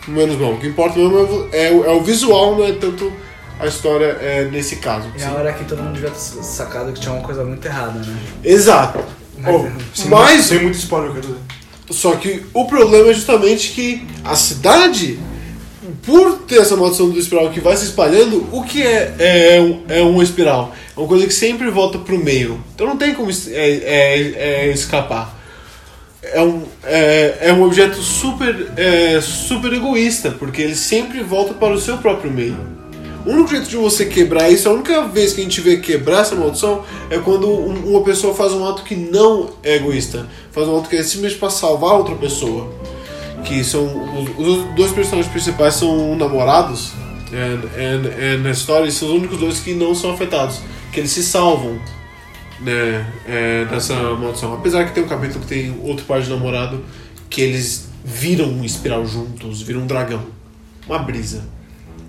Menos 0.06 0.36
mal. 0.36 0.52
O 0.52 0.58
que 0.60 0.68
importa 0.68 0.96
mesmo 0.96 1.18
é 1.18 1.22
o- 1.22 1.48
é, 1.52 1.70
o- 1.72 1.84
é 1.86 1.90
o 1.92 2.00
visual, 2.02 2.54
não 2.56 2.64
é 2.64 2.70
tanto 2.72 3.12
a 3.58 3.66
história 3.66 4.16
é, 4.20 4.44
nesse 4.44 4.76
caso. 4.76 5.08
E 5.18 5.22
a 5.24 5.32
hora 5.32 5.52
que 5.52 5.64
todo 5.64 5.82
mundo 5.82 5.94
devia 5.94 6.10
ter 6.10 6.18
sacado 6.20 6.92
que 6.92 7.00
tinha 7.00 7.12
uma 7.12 7.22
coisa 7.24 7.42
muito 7.42 7.66
errada, 7.66 7.98
né? 7.98 8.16
Exato. 8.44 9.00
Oh, 9.44 9.66
sem, 9.92 10.08
Mas- 10.08 10.44
sem 10.44 10.60
muito 10.62 10.76
spoiler, 10.78 11.12
quer 11.14 11.20
dizer. 11.22 11.34
Só 11.90 12.14
que 12.16 12.42
o 12.54 12.66
problema 12.66 13.10
é 13.10 13.14
justamente 13.14 13.70
que 13.72 14.06
a 14.24 14.36
cidade, 14.36 15.18
por 16.06 16.38
ter 16.46 16.60
essa 16.60 16.76
maldição 16.76 17.10
do 17.10 17.18
espiral 17.18 17.50
que 17.50 17.60
vai 17.60 17.76
se 17.76 17.84
espalhando, 17.84 18.48
o 18.52 18.62
que 18.62 18.82
é, 18.82 19.14
é, 19.18 19.60
um- 19.60 19.82
é 19.88 20.00
uma 20.02 20.22
espiral? 20.22 20.74
É 20.96 21.00
uma 21.00 21.08
coisa 21.08 21.26
que 21.26 21.34
sempre 21.34 21.68
volta 21.70 21.98
pro 21.98 22.16
meio. 22.22 22.62
Então 22.74 22.86
não 22.86 22.96
tem 22.96 23.12
como 23.14 23.30
é, 23.30 23.34
é- 23.52 24.34
é 24.68 24.70
escapar. 24.72 25.38
É 26.22 26.40
um, 26.42 26.62
é, 26.84 27.38
é 27.48 27.52
um 27.52 27.62
objeto 27.62 27.96
super, 28.02 28.68
é, 28.76 29.20
super 29.20 29.72
egoísta, 29.72 30.30
porque 30.30 30.60
ele 30.62 30.76
sempre 30.76 31.22
volta 31.22 31.54
para 31.54 31.72
o 31.72 31.80
seu 31.80 31.96
próprio 31.98 32.30
meio. 32.30 32.56
O 33.26 33.30
único 33.30 33.50
jeito 33.50 33.68
de 33.68 33.76
você 33.76 34.06
quebrar 34.06 34.50
isso, 34.50 34.68
a 34.68 34.72
única 34.72 35.06
vez 35.06 35.32
que 35.32 35.40
a 35.40 35.44
gente 35.44 35.60
vê 35.60 35.76
quebrar 35.76 36.20
essa 36.20 36.34
maldição 36.34 36.82
é 37.10 37.18
quando 37.18 37.48
um- 37.48 37.90
uma 37.90 38.02
pessoa 38.02 38.34
faz 38.34 38.52
um 38.52 38.66
ato 38.66 38.82
que 38.82 38.96
não 38.96 39.50
é 39.62 39.76
egoísta. 39.76 40.26
Faz 40.52 40.66
um 40.66 40.78
ato 40.78 40.88
que 40.88 40.96
é 40.96 41.02
simplesmente 41.02 41.38
para 41.38 41.50
salvar 41.50 41.94
outra 41.94 42.14
pessoa. 42.14 42.72
Que 43.44 43.62
são. 43.64 43.84
Os, 44.38 44.74
dois 44.74 44.92
personagens 44.92 45.30
principais 45.30 45.74
são 45.74 46.14
namorados 46.16 46.92
é, 47.32 48.34
é, 48.34 48.36
na 48.38 48.50
história 48.50 48.90
são 48.90 49.08
os 49.08 49.14
únicos 49.14 49.38
dois 49.38 49.60
que 49.60 49.74
não 49.74 49.94
são 49.94 50.12
afetados. 50.12 50.60
Que 50.92 51.00
eles 51.00 51.10
se 51.10 51.22
salvam 51.22 51.78
né, 52.60 53.06
é, 53.26 53.64
dessa 53.66 53.94
maldição. 53.94 54.52
Apesar 54.54 54.84
que 54.84 54.92
tem 54.92 55.04
um 55.04 55.08
capítulo 55.08 55.40
que 55.40 55.46
tem 55.46 55.78
outro 55.84 56.04
par 56.04 56.20
de 56.20 56.28
namorado 56.28 56.84
que 57.28 57.40
eles 57.40 57.88
viram 58.04 58.46
um 58.46 58.64
espiral 58.64 59.06
juntos, 59.06 59.62
viram 59.62 59.82
um 59.82 59.86
dragão. 59.86 60.22
Uma 60.88 60.98
brisa. 60.98 61.44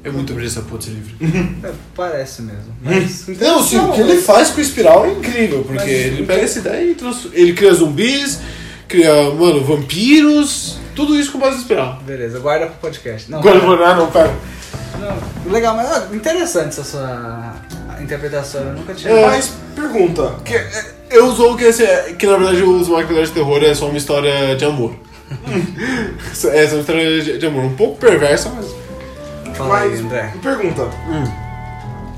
É 0.04 0.10
muito 0.10 0.34
brisa 0.34 0.60
essa 0.60 0.68
porra 0.68 0.80
desse 0.80 0.90
livro. 0.92 1.16
É, 1.64 1.72
parece 1.96 2.42
mesmo. 2.42 2.74
Mas, 2.82 3.28
Não, 3.40 3.62
sim, 3.64 3.78
o 3.78 3.92
que 3.92 4.02
ele 4.02 4.20
faz 4.22 4.50
com 4.50 4.58
o 4.58 4.62
espiral 4.62 5.06
é 5.06 5.12
incrível, 5.12 5.64
porque 5.64 5.80
Mas- 5.80 5.90
ele 5.90 6.26
pega 6.26 6.42
essa 6.42 6.60
ideia 6.60 6.92
e 6.92 6.96
trans... 6.96 7.28
ele 7.34 7.54
cria 7.54 7.72
zumbis, 7.74 8.40
cria, 8.88 9.14
mano, 9.32 9.64
vampiros, 9.64 10.78
tudo 10.96 11.16
isso 11.20 11.32
com 11.32 11.38
base 11.40 11.58
em 11.58 11.60
espiral. 11.60 12.02
Beleza, 12.06 12.40
guarda 12.40 12.66
pro 12.66 12.76
podcast. 12.90 13.30
Não, 13.30 13.40
Agora 13.40 13.58
eu 13.58 13.62
vou 13.62 13.72
olhar, 13.78 13.96
não, 13.96 14.10
pera. 14.10 14.34
não, 15.00 15.52
legal, 15.52 15.76
mas 15.76 15.88
ó, 15.92 16.16
interessante 16.16 16.70
essa 16.70 16.84
sua 16.84 17.56
interpretação. 18.02 18.62
Eu 18.62 18.74
nunca 18.74 18.96
tinha. 18.96 19.14
É. 19.14 19.26
Mas, 19.28 19.52
pergunta. 19.76 20.36
Que, 20.44 20.56
é, 20.56 20.94
eu 21.12 21.28
usou 21.28 21.56
que, 21.56 21.64
esse, 21.66 21.84
é- 21.84 22.16
que 22.18 22.26
na 22.26 22.38
verdade 22.38 22.64
os 22.64 22.88
Michael 22.88 23.24
de 23.24 23.32
terror 23.32 23.64
é 23.64 23.76
só 23.76 23.88
uma 23.88 23.98
história 23.98 24.56
de 24.56 24.66
amor. 24.66 24.96
é 26.26 26.34
só 26.34 26.50
uma 26.50 26.82
história 26.82 27.22
de, 27.22 27.38
de 27.38 27.46
amor, 27.46 27.66
um 27.66 27.76
pouco 27.76 27.98
perversa, 28.00 28.50
mas. 28.50 28.81
Fala 29.64 29.80
aí, 29.80 29.90
Mas, 29.90 30.00
André. 30.02 30.34
pergunta. 30.42 30.90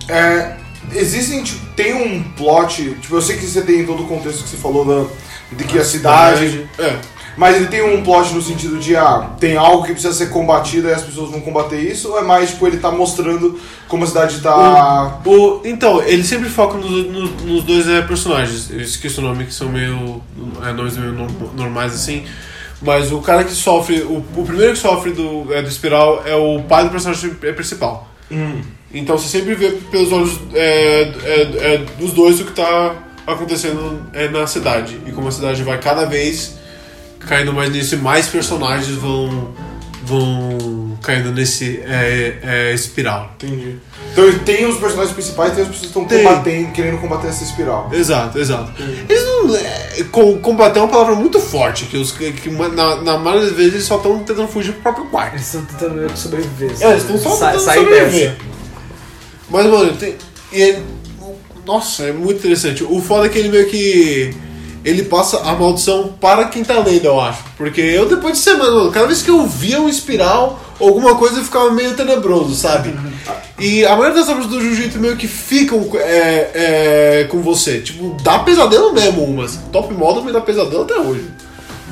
É, 0.08 0.56
existem, 0.94 1.44
tipo, 1.44 1.66
tem 1.76 1.94
um 1.94 2.24
plot, 2.34 2.98
tipo, 3.02 3.16
eu 3.16 3.22
sei 3.22 3.38
que 3.38 3.46
você 3.46 3.62
tem 3.62 3.86
todo 3.86 4.04
o 4.04 4.08
contexto 4.08 4.44
que 4.44 4.50
você 4.50 4.58
falou 4.58 4.86
da, 4.86 5.10
de 5.52 5.64
que 5.64 5.78
a 5.80 5.86
cidade... 5.86 6.68
É. 6.80 6.98
Mas 7.36 7.56
ele 7.56 7.66
tem 7.66 7.82
um 7.82 8.04
plot 8.04 8.32
no 8.32 8.42
sentido 8.44 8.78
de, 8.78 8.96
ah, 8.96 9.32
tem 9.40 9.58
algo 9.58 9.84
que 9.84 9.92
precisa 9.94 10.14
ser 10.14 10.30
combatido 10.30 10.88
e 10.88 10.94
as 10.94 11.02
pessoas 11.02 11.32
vão 11.32 11.42
combater 11.42 11.80
isso? 11.80 12.10
Ou 12.12 12.20
é 12.20 12.22
mais, 12.22 12.52
tipo, 12.52 12.68
ele 12.68 12.78
tá 12.78 12.92
mostrando 12.92 13.60
como 13.88 14.04
a 14.04 14.08
cidade 14.08 14.40
tá... 14.40 15.20
O, 15.26 15.60
então, 15.66 16.00
ele 16.04 16.24
sempre 16.24 16.48
foca 16.48 16.78
nos, 16.78 17.64
dois 17.64 17.88
é, 17.90 18.04
personagens. 18.04 18.70
Eu 18.70 18.82
esqueci 18.82 19.18
o 19.18 19.24
nome, 19.24 19.46
que 19.46 19.54
são 19.54 19.68
meio. 19.68 20.22
É, 20.64 20.72
nomes 20.74 20.96
meio 20.96 21.12
no- 21.12 21.54
normais 21.56 21.96
assim. 21.96 22.24
Mas 22.84 23.12
o 23.12 23.22
cara 23.22 23.44
que 23.44 23.52
sofre. 23.52 24.02
O, 24.02 24.24
o 24.36 24.46
primeiro 24.46 24.74
que 24.74 24.80
sofre 24.80 25.12
do, 25.12 25.54
é, 25.54 25.62
do 25.62 25.70
espiral 25.70 26.24
é 26.26 26.36
o 26.36 26.62
pai 26.64 26.84
do 26.84 26.90
personagem 26.90 27.36
é, 27.42 27.52
principal. 27.52 28.10
Então 28.94 29.18
você 29.18 29.28
sempre 29.28 29.56
vê 29.56 29.72
pelos 29.90 30.12
olhos 30.12 30.40
é, 30.54 31.02
é, 31.24 31.74
é, 31.74 31.78
dos 31.98 32.12
dois 32.12 32.40
o 32.40 32.46
que 32.46 32.52
tá 32.52 32.96
acontecendo 33.26 34.06
é, 34.14 34.28
na 34.28 34.46
cidade. 34.46 35.00
E 35.06 35.12
como 35.12 35.28
a 35.28 35.32
cidade 35.32 35.64
vai 35.64 35.80
cada 35.80 36.06
vez 36.06 36.58
caindo 37.20 37.54
mais 37.54 37.72
nisso 37.72 37.96
e 37.96 37.98
mais 37.98 38.28
personagens 38.28 38.96
vão. 38.98 39.54
Vão 40.06 40.98
caindo 41.02 41.32
nesse 41.32 41.80
é, 41.86 42.38
é, 42.44 42.74
espiral. 42.74 43.32
Entendi. 43.36 43.78
Então 44.12 44.40
tem 44.40 44.66
os 44.66 44.78
personagens 44.78 45.14
principais 45.14 45.52
e 45.52 45.56
tem 45.56 45.64
as 45.64 45.70
pessoas 45.70 45.80
que 45.82 45.88
estão 45.88 46.06
Tem. 46.06 46.24
combatendo, 46.24 46.72
querendo 46.72 46.98
combater 47.00 47.28
essa 47.28 47.44
espiral. 47.44 47.90
Exato, 47.92 48.38
exato. 48.40 48.72
Eles 49.10 49.24
não. 49.26 49.56
É, 49.56 50.04
com- 50.12 50.38
combater 50.40 50.80
é 50.80 50.82
uma 50.84 50.88
palavra 50.92 51.16
muito 51.16 51.40
forte, 51.40 51.86
que, 51.86 51.98
os, 51.98 52.12
que, 52.12 52.32
que 52.34 52.50
na, 52.50 53.02
na 53.02 53.18
maioria 53.18 53.48
das 53.48 53.58
vezes 53.58 53.74
eles 53.74 53.86
só 53.86 53.98
estão 53.98 54.20
tentando 54.20 54.48
fugir 54.48 54.74
pro 54.74 54.82
próprio 54.84 55.06
quarto. 55.06 55.36
Eles 55.36 55.46
estão 55.54 55.66
tentando 55.66 56.18
sobreviver. 56.18 56.72
É, 56.80 56.92
eles 56.92 57.04
estão 57.04 57.18
só 57.18 57.46
tentando 57.48 57.60
sair 57.62 57.80
sobreviver. 57.80 58.30
dessa. 58.32 58.42
Mas, 59.50 59.66
mano, 59.66 59.94
tem. 59.98 60.16
E 60.52 60.62
ele- 60.62 60.84
nossa, 61.66 62.04
é 62.04 62.12
muito 62.12 62.40
interessante. 62.40 62.84
O 62.84 63.02
foda 63.02 63.26
é 63.26 63.30
que 63.30 63.40
ele 63.40 63.50
meio 63.50 63.68
que. 63.68 64.34
Ele 64.84 65.04
passa 65.04 65.38
a 65.40 65.54
maldição 65.56 66.14
para 66.20 66.46
quem 66.46 66.64
tá 66.64 66.78
lendo, 66.80 67.06
eu 67.06 67.20
acho. 67.20 67.42
Porque 67.56 67.80
eu, 67.80 68.08
depois 68.08 68.34
de 68.34 68.40
semana, 68.44 68.72
mano, 68.72 68.92
cada 68.92 69.08
vez 69.08 69.22
que 69.22 69.30
eu 69.32 69.46
via 69.48 69.80
um 69.80 69.88
espiral, 69.88 70.60
alguma 70.80 71.16
coisa 71.16 71.40
eu 71.40 71.44
ficava 71.44 71.72
meio 71.72 71.94
tenebroso, 71.96 72.54
sabe? 72.54 72.94
E 73.58 73.86
a 73.86 73.96
maioria 73.96 74.20
das 74.20 74.28
obras 74.30 74.48
do 74.48 74.60
Jiu-Jitsu 74.60 75.00
meio 75.00 75.16
que 75.16 75.28
ficam 75.28 75.88
é, 75.96 76.52
é, 77.22 77.28
com 77.30 77.42
você. 77.42 77.80
Tipo, 77.80 78.18
dá 78.24 78.40
pesadelo 78.40 78.92
mesmo 78.94 79.24
umas. 79.24 79.58
Top 79.72 79.94
Model 79.94 80.24
me 80.24 80.34
dá 80.34 80.42
pesadelo 80.42 80.84
até 80.84 80.96
hoje. 80.96 81.30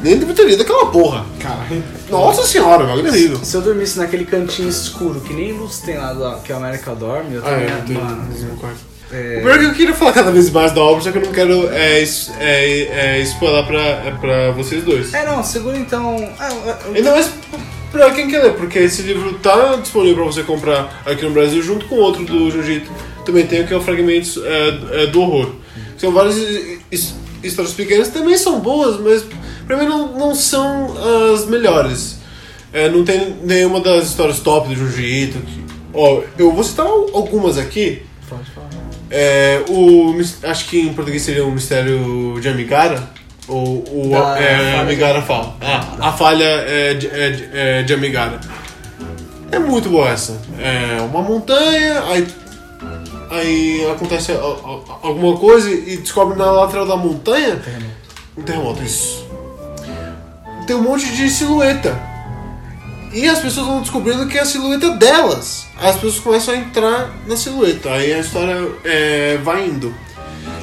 Nem 0.03 0.17
deveria 0.17 0.57
daquela 0.57 0.87
porra. 0.87 1.23
Caralho. 1.39 1.83
Nossa 2.09 2.43
senhora, 2.45 2.85
velho, 2.85 3.05
é 3.05 3.09
horrível. 3.09 3.39
Se 3.43 3.55
eu 3.55 3.61
dormisse 3.61 3.99
naquele 3.99 4.25
cantinho 4.25 4.67
escuro, 4.67 5.21
que 5.21 5.31
nem 5.33 5.53
luz 5.53 5.77
tem 5.77 5.95
lá, 5.97 6.39
que 6.43 6.51
a 6.51 6.57
América 6.57 6.93
dorme, 6.95 7.35
eu 7.35 7.41
Ah, 7.45 7.49
também, 7.51 7.65
é, 7.67 7.69
não 7.69 7.81
tem- 7.85 7.97
mano, 7.97 8.23
não 8.27 8.35
tem 8.35 8.51
um 8.51 8.55
quarto. 8.57 8.90
É, 9.11 9.37
O 9.37 9.41
pior 9.41 9.55
é 9.55 9.59
que 9.59 9.65
eu 9.65 9.73
queria 9.73 9.93
falar 9.93 10.13
cada 10.13 10.31
vez 10.31 10.49
mais 10.49 10.71
da 10.71 10.81
obra, 10.81 11.01
só 11.03 11.11
que 11.11 11.17
eu 11.17 11.25
não 11.25 11.31
quero 11.31 11.69
é, 11.71 12.01
é, 12.01 12.05
é, 13.17 13.19
spoiler 13.21 13.65
pra, 13.65 14.11
pra 14.19 14.51
vocês 14.51 14.83
dois. 14.83 15.13
É, 15.13 15.25
não, 15.25 15.43
segura 15.43 15.77
então. 15.77 16.17
Ah, 16.39 16.49
eu- 16.87 16.95
Ainda 16.95 17.11
mais 17.11 17.29
pra 17.91 18.11
quem 18.11 18.27
quer 18.29 18.41
ler, 18.43 18.53
porque 18.53 18.79
esse 18.79 19.01
livro 19.01 19.33
tá 19.39 19.75
disponível 19.75 20.23
pra 20.23 20.25
você 20.25 20.43
comprar 20.43 21.01
aqui 21.05 21.23
no 21.23 21.31
Brasil 21.31 21.61
junto 21.61 21.85
com 21.87 21.95
outro 21.95 22.23
do 22.25 22.49
Jiu-Jitsu. 22.49 22.91
Também 23.25 23.45
tem 23.45 23.61
o 23.61 23.67
que 23.67 23.73
é 23.73 23.77
o 23.77 23.81
Fragmentos 23.81 24.37
é, 24.43 25.03
é, 25.03 25.07
do 25.07 25.21
Horror. 25.21 25.51
São 25.97 26.11
várias 26.11 26.37
his- 26.37 26.79
his- 26.91 27.15
histórias 27.43 27.73
pequenas, 27.73 28.07
também 28.09 28.37
são 28.37 28.59
boas, 28.59 28.99
mas 28.99 29.23
pra 29.67 29.77
mim 29.77 29.85
não, 29.85 30.17
não 30.17 30.33
são 30.33 30.95
as 31.33 31.45
melhores. 31.45 32.19
É, 32.73 32.87
não 32.89 33.03
tem 33.03 33.35
nenhuma 33.43 33.79
das 33.81 34.05
histórias 34.07 34.39
top 34.39 34.69
do 34.69 34.75
Jiu-Jitsu. 34.75 35.39
Ó, 35.93 36.21
eu 36.37 36.51
vou 36.53 36.63
citar 36.63 36.85
algumas 36.87 37.57
aqui. 37.57 38.01
Pode 38.29 38.49
falar. 38.51 38.69
É, 39.11 39.61
o, 39.67 40.15
acho 40.43 40.65
que 40.69 40.79
em 40.79 40.93
português 40.93 41.21
seria 41.21 41.45
o 41.45 41.51
mistério 41.51 42.39
de 42.39 42.47
Amigara. 42.49 43.03
Ou 43.47 43.83
o 43.91 44.09
Da 44.11 44.39
é, 44.39 44.79
Amigara 44.79 45.21
fala. 45.21 45.55
Ah, 45.59 45.83
a 45.99 46.11
falha 46.13 46.43
é 46.45 46.93
de, 46.93 47.07
é 47.07 47.29
de- 47.31 47.49
é 47.53 47.83
de 47.83 47.93
Amigara. 47.93 48.39
É 49.51 49.59
muito 49.59 49.89
boa 49.89 50.07
essa. 50.09 50.39
É 50.57 51.01
uma 51.01 51.21
montanha, 51.21 52.03
aí, 52.07 52.25
aí 53.29 53.91
acontece 53.91 54.31
alguma 54.31 55.35
coisa 55.37 55.69
e 55.69 55.97
descobre 55.97 56.37
na 56.37 56.49
lateral 56.49 56.87
da 56.87 56.95
montanha 56.95 57.59
um 58.37 58.41
terremoto. 58.43 58.81
Isso. 58.83 59.27
Tem 60.65 60.75
um 60.75 60.83
monte 60.83 61.11
de 61.13 61.29
silhueta. 61.29 61.99
E 63.13 63.27
as 63.27 63.39
pessoas 63.39 63.67
vão 63.67 63.81
descobrindo 63.81 64.25
que 64.27 64.37
é 64.37 64.41
a 64.41 64.45
silhueta 64.45 64.91
delas. 64.91 65.67
As 65.77 65.95
pessoas 65.95 66.19
começam 66.19 66.53
a 66.53 66.57
entrar 66.57 67.13
na 67.27 67.35
silhueta. 67.35 67.91
Aí 67.91 68.13
a 68.13 68.19
história 68.19 68.69
é, 68.83 69.37
vai 69.43 69.67
indo. 69.67 69.93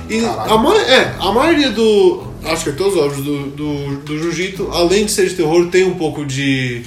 E 0.08 0.24
a, 0.24 0.90
é, 0.90 1.14
a 1.18 1.32
maioria 1.32 1.70
do. 1.70 2.26
Acho 2.44 2.64
que 2.64 2.72
todos 2.72 2.94
os 2.94 3.00
obras 3.00 3.22
do, 3.22 3.50
do, 3.50 3.96
do 3.98 4.18
Jiu-Jitsu, 4.18 4.70
além 4.72 5.04
de 5.04 5.12
ser 5.12 5.28
de 5.28 5.34
terror, 5.34 5.68
tem 5.68 5.84
um 5.84 5.96
pouco 5.96 6.24
de 6.24 6.82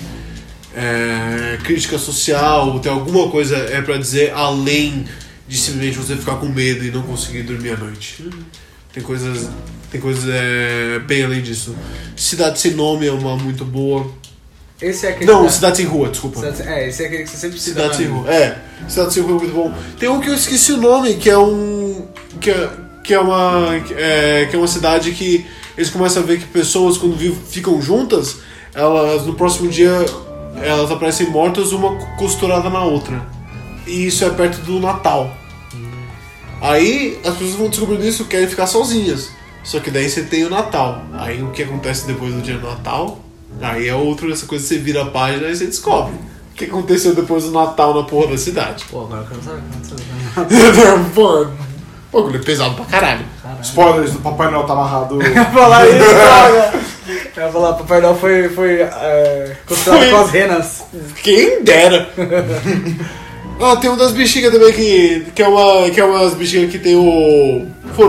é, 0.76 1.59
crítica 1.64 1.99
social, 1.99 2.80
tem 2.80 2.91
alguma 2.91 3.30
coisa 3.30 3.57
é 3.57 3.82
para 3.82 3.97
dizer 3.97 4.34
além 4.34 5.05
de 5.47 5.57
simplesmente 5.57 5.97
você 5.97 6.16
ficar 6.16 6.36
com 6.38 6.47
medo 6.47 6.86
e 6.86 6.91
não 6.91 7.03
conseguir 7.03 7.43
dormir 7.43 7.74
à 7.74 7.78
noite. 7.78 8.30
Tem 8.93 9.03
coisas, 9.03 9.49
tem 9.91 10.01
coisas 10.01 10.24
é, 10.28 10.99
bem 10.99 11.24
além 11.24 11.41
disso. 11.41 11.76
Cidade 12.16 12.59
sem 12.59 12.72
nome 12.72 13.05
é 13.05 13.12
uma 13.12 13.36
muito 13.36 13.66
boa. 13.66 14.09
Esse 14.82 15.05
é 15.05 15.09
aquele. 15.11 15.32
Não, 15.32 15.43
da- 15.43 15.49
Cidade 15.49 15.77
sem 15.77 15.86
rua, 15.86 16.09
desculpa. 16.09 16.39
Cidade- 16.39 16.67
É, 16.69 16.88
esse 16.88 17.03
é 17.03 17.05
aquele 17.07 17.23
que 17.23 17.29
você 17.29 17.38
sempre 17.38 17.59
cita. 17.59 17.79
Cidade 17.82 17.97
sem 17.97 18.07
rua. 18.07 18.29
É, 18.32 18.57
Cidade 18.88 19.13
sem 19.13 19.23
rua 19.23 19.36
é 19.36 19.39
muito 19.39 19.53
bom. 19.53 19.73
Tem 19.99 20.09
um 20.09 20.19
que 20.19 20.29
eu 20.29 20.34
esqueci 20.34 20.71
o 20.73 20.77
nome, 20.77 21.15
que 21.15 21.29
é 21.29 21.38
um. 21.38 22.07
que 22.39 22.49
é, 22.49 22.69
que 23.03 23.13
é 23.13 23.19
uma. 23.19 23.75
é, 23.95 24.47
que 24.49 24.55
é 24.55 24.59
uma 24.59 24.67
cidade 24.67 25.11
que 25.11 25.45
eles 25.77 25.89
começam 25.89 26.23
a 26.23 26.25
ver 26.25 26.39
que 26.39 26.45
pessoas 26.45 26.97
quando 26.97 27.15
ficam 27.49 27.82
juntas, 27.82 28.38
elas 28.73 29.25
no 29.25 29.34
próximo 29.36 29.69
dia 29.69 29.91
elas 30.61 30.91
aparecem 30.91 31.27
mortas 31.29 31.71
uma 31.71 31.95
costurada 32.17 32.69
na 32.69 32.84
outra. 32.84 33.21
E 33.88 34.07
isso 34.07 34.25
é 34.25 34.29
perto 34.29 34.61
do 34.61 34.79
Natal. 34.79 35.36
Aí 36.61 37.19
as 37.23 37.34
pessoas 37.34 37.55
vão 37.55 37.69
descobrindo 37.69 38.05
isso 38.05 38.25
querem 38.25 38.47
ficar 38.47 38.67
sozinhas. 38.67 39.29
Só 39.63 39.79
que 39.79 39.89
daí 39.91 40.09
você 40.09 40.23
tem 40.23 40.43
o 40.43 40.49
Natal. 40.49 41.03
Aí 41.13 41.41
o 41.41 41.51
que 41.51 41.63
acontece 41.63 42.05
depois 42.07 42.34
do 42.34 42.41
dia 42.41 42.57
do 42.57 42.67
Natal? 42.67 43.19
Aí 43.62 43.88
é 43.88 43.95
outro, 43.95 44.32
essa 44.32 44.45
coisa 44.45 44.64
que 44.64 44.74
você 44.74 44.80
vira 44.80 45.03
a 45.03 45.05
página 45.05 45.47
e 45.47 45.55
você 45.55 45.66
descobre. 45.66 46.14
O 46.14 46.55
que 46.55 46.66
aconteceu 46.66 47.16
depois 47.16 47.45
do 47.45 47.51
Natal 47.51 47.93
na 47.95 48.03
porra 48.03 48.32
da 48.32 48.38
cidade. 48.38 48.86
Pô, 48.89 49.01
agora 49.01 49.22
eu 49.22 49.28
quero 49.28 49.41
saber. 49.43 49.62
eu 50.38 50.45
quero 50.47 50.76
saber. 50.76 51.09
Pô, 51.14 51.47
bagulho 52.12 52.43
pesado 52.43 52.76
pra 52.76 52.86
caralho. 52.86 53.26
Spoilers 53.62 54.12
do 54.12 54.20
Papai 54.20 54.51
Noel 54.51 54.66
tá 54.66 54.74
amarrado. 54.74 55.22
Eu 55.24 55.32
ia 55.32 55.45
falar 55.45 55.88
isso, 55.88 56.09
cara. 56.09 56.74
Eu 57.38 57.43
ia 57.45 57.51
falar, 57.51 57.74
Papai 57.74 58.01
Noel 58.01 58.16
foi, 58.16 58.49
foi 58.49 58.82
é, 58.82 59.55
com 59.66 60.18
as 60.18 60.32
renas. 60.32 60.84
Quem 61.24 61.64
dera! 61.64 62.09
ah, 63.64 63.76
tem 63.76 63.89
uma 63.89 63.97
das 63.97 64.12
bexigas 64.12 64.51
também 64.51 64.74
que, 64.74 65.26
que 65.36 65.41
é 65.41 65.47
uma. 65.47 65.89
Que 65.89 65.99
é 65.99 66.05
umas 66.05 66.34
bexigas 66.34 66.72
que 66.72 66.80
tem 66.80 66.95
o. 66.95 67.66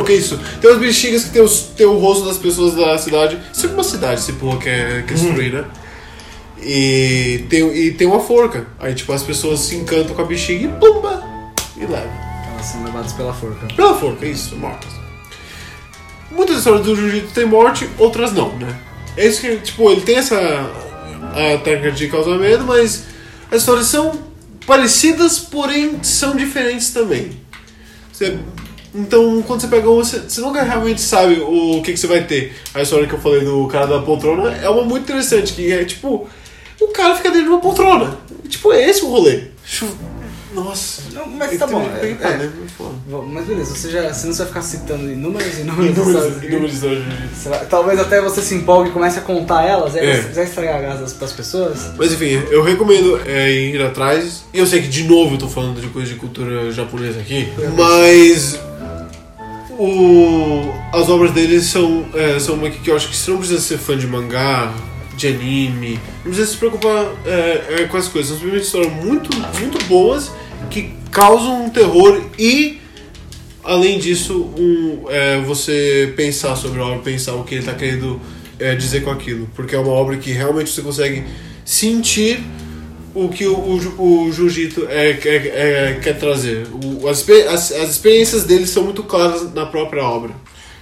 É 0.08 0.12
isso? 0.12 0.38
Tem 0.60 0.70
umas 0.70 0.80
bexigas 0.80 1.24
que 1.24 1.30
tem, 1.30 1.42
os, 1.42 1.60
tem 1.76 1.86
o 1.86 1.98
rosto 1.98 2.24
das 2.24 2.38
pessoas 2.38 2.74
da 2.74 2.96
cidade. 2.98 3.38
É 3.62 3.66
uma 3.66 3.84
cidade, 3.84 4.20
esse 4.20 4.32
porra 4.34 4.58
que 4.58 4.68
é, 4.68 5.04
que 5.06 5.12
é 5.12 5.16
destruir, 5.16 5.52
né? 5.52 5.64
E 6.60 7.44
tem, 7.48 7.76
e 7.76 7.90
tem 7.92 8.06
uma 8.06 8.20
forca. 8.20 8.66
Aí, 8.78 8.94
tipo, 8.94 9.12
as 9.12 9.22
pessoas 9.22 9.60
se 9.60 9.76
encantam 9.76 10.14
com 10.14 10.22
a 10.22 10.24
bexiga 10.24 10.64
e 10.64 10.68
pumba! 10.68 11.22
E 11.76 11.80
levam. 11.80 12.10
Elas 12.52 12.66
são 12.66 12.84
levadas 12.84 13.12
pela 13.12 13.32
forca. 13.32 13.66
Pela 13.74 13.94
forca, 13.94 14.24
isso, 14.24 14.56
mortas. 14.56 14.90
Muitas 16.30 16.58
histórias 16.58 16.84
do 16.84 16.94
Jiu-Jitsu 16.94 17.34
tem 17.34 17.44
morte, 17.44 17.88
outras 17.98 18.32
não, 18.32 18.56
né? 18.56 18.78
É 19.16 19.26
isso 19.26 19.40
que, 19.40 19.56
tipo, 19.56 19.90
ele 19.90 20.00
tem 20.00 20.16
essa 20.16 20.36
a 21.32 21.58
técnica 21.58 21.92
de 21.92 22.08
causar 22.08 22.38
medo, 22.38 22.64
mas 22.64 23.04
as 23.50 23.60
histórias 23.60 23.86
são 23.86 24.31
parecidas, 24.66 25.38
porém 25.38 26.02
são 26.02 26.36
diferentes 26.36 26.90
também. 26.90 27.32
Você- 28.12 28.38
então, 28.94 29.42
quando 29.46 29.60
você 29.62 29.68
pega 29.68 29.88
uma, 29.90 30.04
você, 30.04 30.18
você 30.20 30.40
nunca 30.42 30.62
realmente 30.62 31.00
sabe 31.00 31.40
o 31.40 31.80
que, 31.82 31.92
que 31.92 31.96
você 31.98 32.06
vai 32.06 32.24
ter. 32.24 32.54
A 32.74 32.82
história 32.82 33.06
que 33.06 33.14
eu 33.14 33.18
falei 33.20 33.40
do 33.42 33.66
cara 33.66 33.86
da 33.86 34.00
poltrona 34.02 34.50
é 34.56 34.68
uma 34.68 34.84
muito 34.84 35.04
interessante, 35.04 35.54
que 35.54 35.72
é 35.72 35.82
tipo, 35.84 36.28
o 36.80 36.88
cara 36.88 37.16
fica 37.16 37.30
dentro 37.30 37.44
de 37.46 37.50
uma 37.52 37.60
poltrona. 37.60 38.18
Tipo, 38.48 38.70
é 38.72 38.88
esse 38.90 39.02
o 39.02 39.08
rolê. 39.08 39.44
Nossa. 40.54 41.02
Não, 41.12 41.26
mas 41.26 41.58
tá 41.58 41.66
bom. 41.66 41.82
É, 42.00 42.10
é. 42.10 42.14
né? 42.36 42.50
Foda. 42.76 42.94
Bom, 43.08 43.22
Mas 43.22 43.46
beleza, 43.46 43.74
você 43.74 43.90
já 43.90 44.12
você 44.12 44.26
não 44.26 44.34
vai 44.34 44.46
ficar 44.46 44.62
citando 44.62 45.10
inúmeras 45.10 45.58
e 45.58 45.62
Inúmeros, 45.62 46.42
inúmeros 46.42 46.78
vai- 47.44 47.66
Talvez 47.66 47.98
até 47.98 48.20
você 48.20 48.42
se 48.42 48.54
empolgue 48.54 48.90
e 48.90 48.92
comece 48.92 49.18
a 49.18 49.22
contar 49.22 49.64
elas, 49.64 49.96
É. 49.96 50.20
vai 50.20 50.44
estragar 50.44 50.76
a 50.76 50.80
graça 50.80 51.14
das 51.14 51.32
pessoas. 51.32 51.90
Mas 51.96 52.12
enfim, 52.12 52.42
eu 52.50 52.62
recomendo 52.62 53.20
é, 53.26 53.50
ir 53.50 53.80
atrás. 53.82 54.44
E 54.52 54.58
eu 54.58 54.66
sei 54.66 54.82
que 54.82 54.88
de 54.88 55.04
novo 55.04 55.34
eu 55.34 55.38
tô 55.38 55.48
falando 55.48 55.80
de 55.80 55.88
coisa 55.88 56.08
de 56.12 56.16
cultura 56.16 56.70
japonesa 56.70 57.20
aqui, 57.20 57.48
mas 57.76 58.58
o, 59.70 60.72
as 60.92 61.08
obras 61.08 61.32
dele 61.32 61.60
são, 61.60 62.04
é, 62.14 62.38
são 62.38 62.54
uma 62.56 62.70
que 62.70 62.90
eu 62.90 62.96
acho 62.96 63.08
que 63.08 63.16
você 63.16 63.30
não 63.30 63.38
precisa 63.38 63.60
ser 63.60 63.78
fã 63.78 63.96
de 63.96 64.06
mangá, 64.06 64.72
de 65.16 65.26
anime, 65.28 66.00
não 66.24 66.32
precisa 66.32 66.46
se 66.50 66.56
preocupar 66.56 67.06
é, 67.24 67.64
é, 67.80 67.84
com 67.84 67.96
as 67.96 68.08
coisas. 68.08 68.30
São 68.30 68.38
simplesmente 68.38 68.66
histórias 68.66 68.92
muito, 69.04 69.30
muito 69.60 69.84
boas 69.86 70.30
que 70.70 70.94
causam 71.10 71.64
um 71.66 71.70
terror 71.70 72.20
e 72.38 72.80
além 73.64 73.98
disso, 73.98 74.50
um, 74.58 75.04
é, 75.08 75.40
você 75.40 76.12
pensar 76.16 76.56
sobre 76.56 76.80
a 76.80 76.84
obra, 76.84 76.98
pensar 76.98 77.34
o 77.34 77.44
que 77.44 77.54
ele 77.54 77.60
está 77.60 77.74
querendo 77.74 78.20
é, 78.58 78.74
dizer 78.74 79.02
com 79.04 79.10
aquilo. 79.10 79.48
Porque 79.54 79.74
é 79.74 79.78
uma 79.78 79.92
obra 79.92 80.16
que 80.16 80.32
realmente 80.32 80.70
você 80.70 80.82
consegue 80.82 81.24
sentir 81.64 82.40
o 83.14 83.28
que 83.28 83.46
o, 83.46 83.54
o, 83.54 83.76
o 83.78 84.30
é, 84.88 85.12
quer- 85.14 85.46
é, 85.46 86.00
quer 86.02 86.18
trazer. 86.18 86.66
O- 86.82 87.08
as, 87.08 87.28
as, 87.28 87.72
as 87.72 87.90
experiências 87.90 88.44
dele 88.44 88.66
são 88.66 88.82
muito 88.84 89.02
claras 89.02 89.52
na 89.54 89.66
própria 89.66 90.02
obra. 90.02 90.30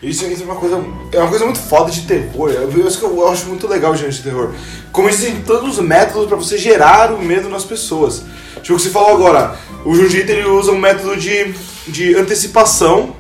Isso, 0.02 0.24
isso 0.26 0.42
é 0.42 0.46
uma 0.46 0.54
coisa. 0.56 0.82
É 1.12 1.18
uma 1.18 1.28
coisa 1.28 1.44
muito 1.44 1.58
foda 1.58 1.90
de 1.90 2.02
terror. 2.02 2.50
Eu, 2.50 2.86
isso 2.88 2.98
que 2.98 3.04
eu 3.04 3.28
acho 3.28 3.46
muito 3.46 3.68
legal 3.68 3.94
gente 3.94 4.16
de 4.16 4.22
terror. 4.22 4.54
Como 4.92 5.08
existem 5.10 5.42
tantos 5.42 5.78
métodos 5.78 6.26
pra 6.26 6.36
você 6.38 6.56
gerar 6.56 7.12
o 7.12 7.22
medo 7.22 7.50
nas 7.50 7.64
pessoas. 7.64 8.22
Tipo 8.70 8.74
o 8.74 8.76
que 8.76 8.82
você 8.84 8.90
falou 8.90 9.10
agora, 9.16 9.56
o 9.84 9.94
Jiu-Jitsu 9.96 10.30
ele 10.32 10.44
usa 10.48 10.70
um 10.70 10.78
método 10.78 11.16
de, 11.16 11.52
de 11.88 12.14
antecipação 12.14 13.16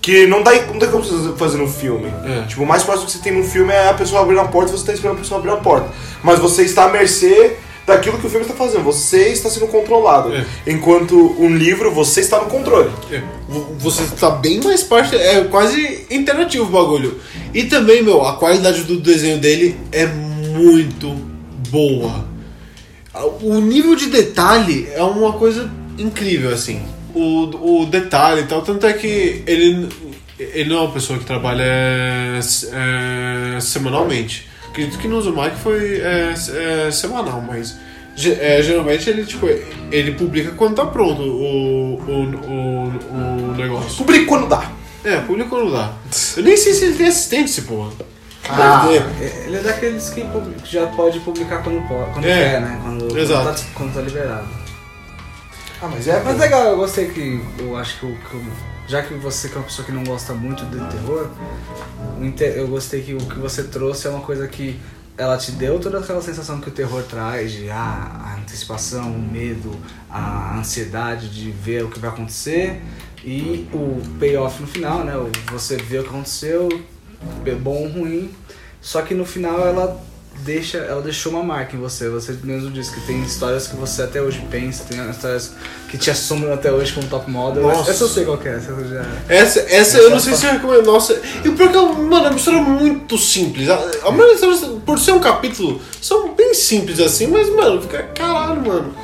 que 0.00 0.26
não 0.26 0.42
dá 0.42 0.52
não 0.66 0.78
tem 0.78 0.88
como 0.90 1.04
você 1.04 1.32
fazer 1.36 1.58
no 1.58 1.68
filme. 1.68 2.12
É. 2.24 2.42
Tipo, 2.46 2.62
o 2.62 2.66
mais 2.66 2.82
próximo 2.82 3.06
que 3.06 3.12
você 3.12 3.18
tem 3.18 3.32
no 3.32 3.44
filme 3.44 3.72
é 3.72 3.88
a 3.88 3.94
pessoa 3.94 4.22
abrir 4.22 4.38
a 4.38 4.44
porta 4.44 4.72
e 4.72 4.76
você 4.76 4.84
tá 4.86 4.92
esperando 4.92 5.16
a 5.16 5.20
pessoa 5.20 5.38
abrir 5.38 5.52
a 5.52 5.56
porta. 5.56 5.88
Mas 6.24 6.38
você 6.40 6.62
está 6.62 6.84
à 6.86 6.88
mercê 6.88 7.52
daquilo 7.86 8.18
que 8.18 8.26
o 8.26 8.30
filme 8.30 8.44
está 8.44 8.56
fazendo. 8.56 8.82
Você 8.84 9.28
está 9.28 9.48
sendo 9.48 9.66
controlado. 9.68 10.34
É. 10.34 10.44
Enquanto 10.66 11.14
um 11.38 11.54
livro, 11.54 11.92
você 11.92 12.20
está 12.20 12.38
no 12.40 12.46
controle. 12.46 12.90
É, 13.12 13.22
vo- 13.48 13.74
Você 13.78 14.02
tá 14.18 14.30
bem 14.30 14.60
mais 14.60 14.82
parte, 14.82 15.14
é 15.14 15.44
quase 15.44 16.06
interativo 16.10 16.64
o 16.64 16.68
bagulho. 16.70 17.20
E 17.54 17.64
também, 17.64 18.02
meu, 18.02 18.24
a 18.26 18.36
qualidade 18.36 18.82
do 18.84 18.98
desenho 18.98 19.38
dele 19.38 19.76
é 19.92 20.06
muito 20.06 21.08
boa. 21.70 22.26
O 23.42 23.60
nível 23.60 23.94
de 23.96 24.06
detalhe 24.06 24.88
é 24.92 25.02
uma 25.02 25.32
coisa 25.32 25.70
incrível, 25.98 26.52
assim. 26.52 26.82
O, 27.14 27.80
o 27.82 27.86
detalhe 27.86 28.42
e 28.42 28.44
tal, 28.44 28.62
tanto 28.62 28.86
é 28.86 28.92
que 28.92 29.42
ele, 29.46 29.88
ele 30.38 30.68
não 30.68 30.76
é 30.76 30.80
uma 30.82 30.92
pessoa 30.92 31.18
que 31.18 31.24
trabalha 31.24 31.64
é, 31.64 33.58
semanalmente. 33.60 34.48
Acredito 34.68 34.98
que 34.98 35.08
no 35.08 35.18
Uzumaki 35.18 35.56
foi 35.56 36.00
é, 36.00 36.32
é, 36.32 36.90
semanal, 36.90 37.42
mas 37.46 37.76
é, 38.26 38.62
geralmente 38.62 39.08
ele, 39.08 39.24
tipo, 39.24 39.48
ele 39.90 40.12
publica 40.12 40.52
quando 40.52 40.76
tá 40.76 40.86
pronto 40.86 41.22
o, 41.22 41.94
o, 41.94 42.22
o, 42.46 43.50
o 43.50 43.54
negócio. 43.56 43.96
Publica 43.96 44.26
quando 44.26 44.48
dá. 44.48 44.70
É, 45.04 45.16
publica 45.20 45.48
quando 45.48 45.72
dá. 45.72 45.92
Eu 46.36 46.42
nem 46.42 46.56
sei 46.56 46.74
se 46.74 46.84
ele 46.84 46.94
tem 46.94 47.08
assistente, 47.08 47.50
esse 47.50 47.62
porra. 47.62 47.90
Ah, 48.50 48.86
ele 49.46 49.56
é 49.56 49.60
daqueles 49.60 50.10
que 50.10 50.24
já 50.64 50.86
pode 50.88 51.20
publicar 51.20 51.62
quando, 51.62 51.86
pode, 51.86 52.12
quando 52.12 52.24
É, 52.24 52.50
quer, 52.52 52.60
né? 52.60 52.80
Quando, 52.82 53.18
exato. 53.18 53.44
Quando, 53.44 53.56
tá, 53.56 53.62
quando 53.74 53.94
tá 53.94 54.00
liberado. 54.00 54.48
Ah, 55.82 55.88
mas 55.92 56.08
é. 56.08 56.22
Mas 56.24 56.38
legal, 56.38 56.62
eu 56.64 56.76
gostei 56.76 57.08
que. 57.08 57.40
Eu 57.58 57.76
acho 57.76 57.98
que, 58.00 58.06
o- 58.06 58.16
que 58.16 58.36
o- 58.36 58.52
já 58.88 59.02
que 59.02 59.14
você 59.14 59.48
que 59.48 59.54
é 59.54 59.58
uma 59.58 59.64
pessoa 59.64 59.84
que 59.86 59.92
não 59.92 60.02
gosta 60.04 60.32
muito 60.32 60.64
de 60.66 60.78
terror, 60.86 61.28
eu 62.56 62.68
gostei 62.68 63.02
que 63.02 63.14
o 63.14 63.18
que 63.18 63.38
você 63.38 63.62
trouxe 63.64 64.06
é 64.06 64.10
uma 64.10 64.20
coisa 64.20 64.48
que 64.48 64.80
ela 65.16 65.36
te 65.36 65.50
deu 65.52 65.78
toda 65.80 65.98
aquela 65.98 66.22
sensação 66.22 66.60
que 66.60 66.68
o 66.68 66.72
terror 66.72 67.02
traz, 67.02 67.52
de 67.52 67.68
ah, 67.70 68.10
a 68.24 68.34
antecipação, 68.40 69.10
o 69.12 69.18
medo, 69.18 69.70
a 70.10 70.56
ansiedade 70.58 71.28
de 71.28 71.50
ver 71.50 71.84
o 71.84 71.88
que 71.90 71.98
vai 71.98 72.10
acontecer 72.10 72.80
e 73.24 73.68
o 73.72 74.00
payoff 74.18 74.60
no 74.60 74.66
final, 74.66 75.04
né? 75.04 75.16
o- 75.16 75.30
Você 75.52 75.76
vê 75.76 75.98
o 75.98 76.02
que 76.04 76.08
aconteceu, 76.08 76.68
bom 77.60 77.82
ou 77.82 77.88
ruim, 77.88 78.30
só 78.80 79.02
que 79.02 79.14
no 79.14 79.24
final 79.24 79.66
ela 79.66 80.00
deixa, 80.44 80.78
ela 80.78 81.02
deixou 81.02 81.32
uma 81.32 81.42
marca 81.42 81.76
em 81.76 81.80
você. 81.80 82.08
Você 82.08 82.36
mesmo 82.42 82.70
disse 82.70 82.92
que 82.92 83.00
tem 83.06 83.22
histórias 83.22 83.66
que 83.66 83.76
você 83.76 84.02
até 84.02 84.20
hoje 84.20 84.44
pensa, 84.50 84.84
tem 84.84 85.08
histórias 85.10 85.52
que 85.88 85.98
te 85.98 86.10
assombram 86.10 86.52
até 86.52 86.70
hoje 86.70 86.92
como 86.92 87.06
top 87.08 87.30
model. 87.30 87.62
Nossa. 87.62 87.90
Essa 87.90 88.04
eu 88.04 88.08
sei 88.08 88.24
qual 88.24 88.38
que 88.38 88.48
é, 88.48 88.56
essa 88.56 88.70
eu 88.70 88.88
já. 88.88 89.06
Essa, 89.28 89.60
essa 89.60 89.98
eu 89.98 90.10
não 90.10 90.20
sei 90.20 90.34
se 90.34 90.46
eu 90.46 90.52
recomendo. 90.52 90.86
Nossa, 90.86 91.20
e 91.44 91.48
o 91.48 91.54
pior 91.54 91.70
que, 91.70 91.76
é, 91.76 91.80
mano, 91.80 92.26
é 92.26 92.28
uma 92.30 92.36
história 92.36 92.62
muito 92.62 93.18
simples. 93.18 93.68
A, 93.68 93.74
a 94.04 94.10
maioria 94.10 94.38
das 94.38 94.52
histórias, 94.52 94.82
por 94.84 94.98
ser 94.98 95.12
um 95.12 95.20
capítulo, 95.20 95.80
são 96.00 96.34
bem 96.34 96.54
simples 96.54 97.00
assim, 97.00 97.26
mas, 97.26 97.48
mano, 97.54 97.82
fica 97.82 98.02
caralho, 98.14 98.66
mano. 98.66 98.94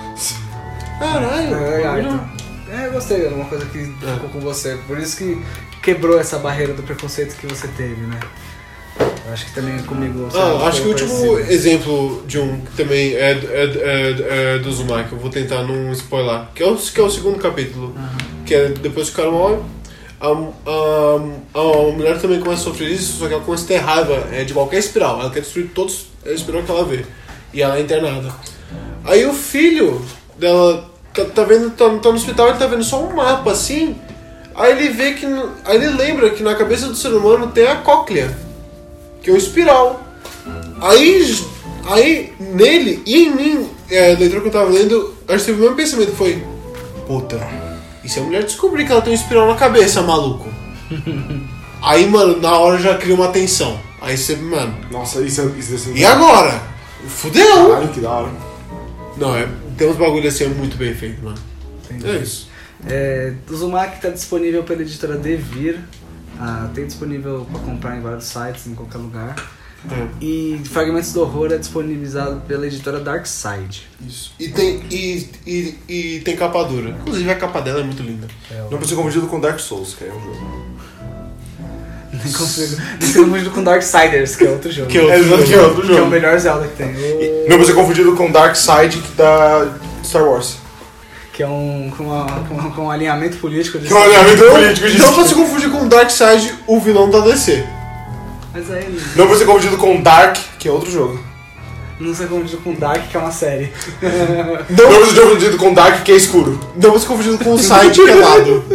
Caralho. 0.99 1.57
É 1.57 2.01
então. 2.01 2.35
É, 2.73 2.87
eu 2.87 2.93
gostei, 2.93 3.27
é 3.27 3.29
uma 3.29 3.45
coisa 3.45 3.65
que 3.67 3.85
ficou 3.85 4.31
com 4.31 4.41
você. 4.41 4.77
Por 4.87 4.99
isso 4.99 5.17
que 5.17 5.41
quebrou 5.85 6.18
essa 6.18 6.39
barreira 6.39 6.72
do 6.72 6.82
preconceito 6.82 7.37
que 7.37 7.47
você 7.47 7.68
teve, 7.68 8.01
né? 8.07 8.18
Eu 9.26 9.32
acho 9.32 9.47
que 9.47 9.53
também 9.53 9.78
comigo. 9.82 10.20
você 10.30 10.39
Ah, 10.39 10.66
acho 10.66 10.80
que 10.82 10.87
o 10.87 10.91
último 10.91 11.32
parecido. 11.32 11.53
exemplo 11.53 12.24
de 12.26 12.39
um 12.39 12.61
que 12.61 12.72
também 12.76 13.14
é, 13.14 13.32
é, 13.32 13.35
é, 13.35 14.55
é 14.55 14.59
do 14.59 14.68
Uzumaki, 14.68 15.12
eu 15.12 15.18
vou 15.18 15.30
tentar 15.30 15.62
não 15.62 15.93
spoiler, 15.93 16.43
que 16.55 16.62
é 16.62 16.66
o, 16.66 16.76
que 16.76 17.01
é 17.01 17.03
o 17.03 17.11
segundo 17.11 17.39
capítulo, 17.39 17.95
que 18.47 18.55
é 18.55 18.68
depois 18.68 19.09
que 19.09 19.14
o 19.14 19.16
cara 19.16 19.30
morre, 19.30 19.57
a, 20.20 20.28
a, 20.28 21.61
a 21.61 21.93
mulher 21.93 22.20
também 22.20 22.41
começa 22.41 22.62
a 22.62 22.64
sofrer 22.64 22.91
isso, 22.91 23.18
só 23.18 23.26
que 23.26 23.35
ela 23.35 23.43
começa 23.43 23.64
a 23.64 23.68
ter 23.68 23.76
raiva 23.78 24.28
é, 24.32 24.45
de 24.45 24.55
qualquer 24.55 24.78
espiral, 24.78 25.20
ela 25.20 25.30
quer 25.30 25.41
destruir 25.41 25.70
todos 25.74 26.07
os 26.24 26.32
espiral 26.32 26.62
que 26.62 26.70
ela 26.70 26.85
vê, 26.85 27.05
e 27.53 27.62
ela 27.62 27.76
é 27.76 27.80
internada. 27.80 28.32
Aí 29.05 29.26
o 29.26 29.35
filho 29.35 30.03
dela 30.39 30.91
tá, 31.12 31.24
tá 31.24 31.45
vendo, 31.45 31.70
tá, 31.70 31.89
tá 31.89 32.09
no 32.11 32.16
hospital, 32.16 32.49
ele 32.49 32.59
tá 32.59 32.66
vendo 32.66 32.85
só 32.85 33.03
um 33.03 33.14
mapa 33.14 33.51
assim, 33.51 33.97
aí 34.55 34.73
ele 34.73 34.89
vê 34.91 35.13
que, 35.13 35.27
aí 35.65 35.77
ele 35.77 35.89
lembra 35.89 36.31
que 36.31 36.43
na 36.43 36.55
cabeça 36.55 36.87
do 36.87 36.95
ser 36.95 37.09
humano 37.09 37.49
tem 37.49 37.67
a 37.67 37.77
cóclea 37.77 38.45
que 39.25 39.31
é 39.31 39.33
o 39.33 39.37
espiral. 39.37 40.05
Aí, 40.81 41.43
aí 41.87 42.33
nele 42.39 43.03
e 43.07 43.25
em 43.25 43.35
mim, 43.35 43.71
é, 43.91 44.13
a 44.13 44.19
leitura 44.19 44.43
que 44.43 44.49
eu 44.49 44.53
tava 44.53 44.71
lendo, 44.71 45.15
acho 45.27 45.39
que 45.39 45.47
teve 45.47 45.59
o 45.59 45.63
mesmo 45.63 45.77
pensamento, 45.77 46.13
foi, 46.13 46.45
puta, 47.07 47.41
e 48.05 48.09
se 48.09 48.21
a 48.21 48.23
mulher 48.23 48.45
descobrir 48.45 48.85
que 48.85 48.93
ela 48.93 49.01
tem 49.01 49.13
um 49.13 49.17
espiral 49.17 49.49
na 49.49 49.55
cabeça, 49.55 50.03
maluco? 50.03 50.47
aí, 51.83 52.07
mano, 52.07 52.39
na 52.39 52.59
hora 52.59 52.79
já 52.79 52.99
cria 52.99 53.15
uma 53.15 53.29
tensão. 53.29 53.81
Aí 54.03 54.19
você, 54.19 54.37
mano, 54.37 54.77
Nossa, 54.91 55.23
isso 55.23 55.41
é. 55.41 55.45
Isso 55.59 55.71
deve 55.71 55.79
ser 55.79 55.97
e 55.97 56.05
agora? 56.05 56.63
Fudeu! 57.09 57.71
Caralho, 57.71 57.89
que 57.89 58.01
da 58.01 58.11
hora. 58.11 58.33
Não, 59.17 59.35
é, 59.35 59.49
tem 59.79 59.89
uns 59.89 59.97
bagulho 59.97 60.29
assim 60.29 60.47
muito 60.49 60.77
bem 60.77 60.95
feito, 60.95 61.25
mano. 61.25 61.39
Entendi. 61.85 62.11
É 62.11 62.17
isso. 62.17 62.49
É, 62.89 63.32
Uzumaki 63.51 63.97
está 63.97 64.11
disponível 64.11 64.62
pela 64.62 64.82
editora 64.82 65.16
Devir. 65.16 65.78
Ah, 66.39 66.68
tem 66.74 66.87
disponível 66.87 67.47
para 67.51 67.61
comprar 67.61 67.97
em 67.97 68.01
vários 68.01 68.24
sites, 68.24 68.66
em 68.66 68.74
qualquer 68.74 68.99
lugar. 68.99 69.35
É. 69.91 70.07
E 70.20 70.61
Fragmentos 70.64 71.12
do 71.12 71.20
Horror 71.20 71.53
é 71.53 71.59
disponibilizado 71.59 72.41
pela 72.49 72.66
editora 72.66 72.99
Dark 73.01 73.26
Side. 73.26 73.87
Isso. 74.07 74.32
E 74.41 74.49
tem, 74.49 74.82
e, 74.91 75.28
e, 75.47 75.78
e 75.89 76.20
tem 76.20 76.35
capa 76.37 76.62
dura. 76.64 76.91
Inclusive 76.91 77.30
a 77.30 77.35
capa 77.37 77.61
dela 77.61 77.80
é 77.80 77.85
muito 77.85 78.03
linda. 78.03 78.26
Não 78.70 78.78
pode 78.78 78.89
ser 78.89 78.95
confundido 78.95 79.26
com 79.26 79.39
Dark 79.41 79.61
Souls, 79.61 79.95
que 79.95 80.05
é 80.05 80.09
um 80.09 80.20
jogo. 80.20 80.64
Nem 82.12 82.32
consigo. 82.32 82.76
Nem 83.01 83.11
ser 83.11 83.18
confundido 83.24 83.51
com 83.51 83.62
Darksiders, 83.62 84.37
que 84.37 84.45
é 84.45 84.51
outro 84.51 84.72
jogo. 84.72 84.89
Que 84.89 84.99
é 84.99 85.03
outro 85.03 85.14
É, 85.18 85.22
jogo. 85.22 85.45
que 85.45 85.55
é 85.55 85.61
outro 85.61 85.82
Que 85.82 85.89
é 85.89 85.95
o 85.95 85.99
jogo. 85.99 86.11
melhor 86.11 86.39
Zelda 86.39 86.66
que 86.68 86.76
tem. 86.76 86.89
O- 86.95 87.49
Não 87.49 87.57
pode 87.57 87.66
ser 87.66 87.74
confundido 87.74 88.16
com 88.16 88.30
Dark 88.32 88.57
Side 88.57 88.99
que 88.99 89.12
da 89.16 89.76
Star 90.03 90.22
Wars. 90.24 90.57
Que 91.35 91.43
é 91.43 91.49
um, 91.49 91.91
com, 91.97 92.05
uma, 92.05 92.26
com, 92.49 92.70
com 92.70 92.82
um 92.82 92.91
alinhamento 92.93 93.39
político 93.39 93.80
de 93.80 93.89
Que 93.89 93.93
é 93.93 93.97
um 93.97 94.03
alinhamento 94.05 94.45
político 94.45 94.87
de 94.87 94.99
Não 94.99 95.12
pra 95.12 95.24
se 95.24 95.35
confundir 95.35 95.68
com 95.68 95.89
Darkseid, 95.89 96.55
o 96.64 96.78
vilão 96.78 97.11
da 97.11 97.18
DC. 97.18 97.66
Mas 98.53 98.70
aí 98.70 98.97
Não 99.16 99.26
pode 99.26 99.41
ser 99.41 99.45
confundido 99.45 99.76
com 99.76 100.01
Dark, 100.01 100.37
que 100.61 100.68
é 100.68 100.70
outro 100.70 100.93
jogo. 100.93 101.18
não 101.99 102.14
ser 102.14 102.28
confundido 102.28 102.59
com 102.59 102.72
Dark, 102.74 103.09
que 103.11 103.16
é 103.16 103.20
uma 103.20 103.32
série. 103.32 103.72
Não 104.70 104.87
pode 104.87 105.11
ser 105.11 105.20
confundido 105.22 105.57
com 105.57 105.74
Dark, 105.74 106.05
que 106.05 106.12
é 106.12 106.14
escuro. 106.14 106.61
Não 106.80 106.93
pra 106.93 107.01
se 107.01 107.07
confundir 107.07 107.37
com 107.37 107.55
o 107.55 107.59
Side 107.59 108.01
pelado. 108.01 108.64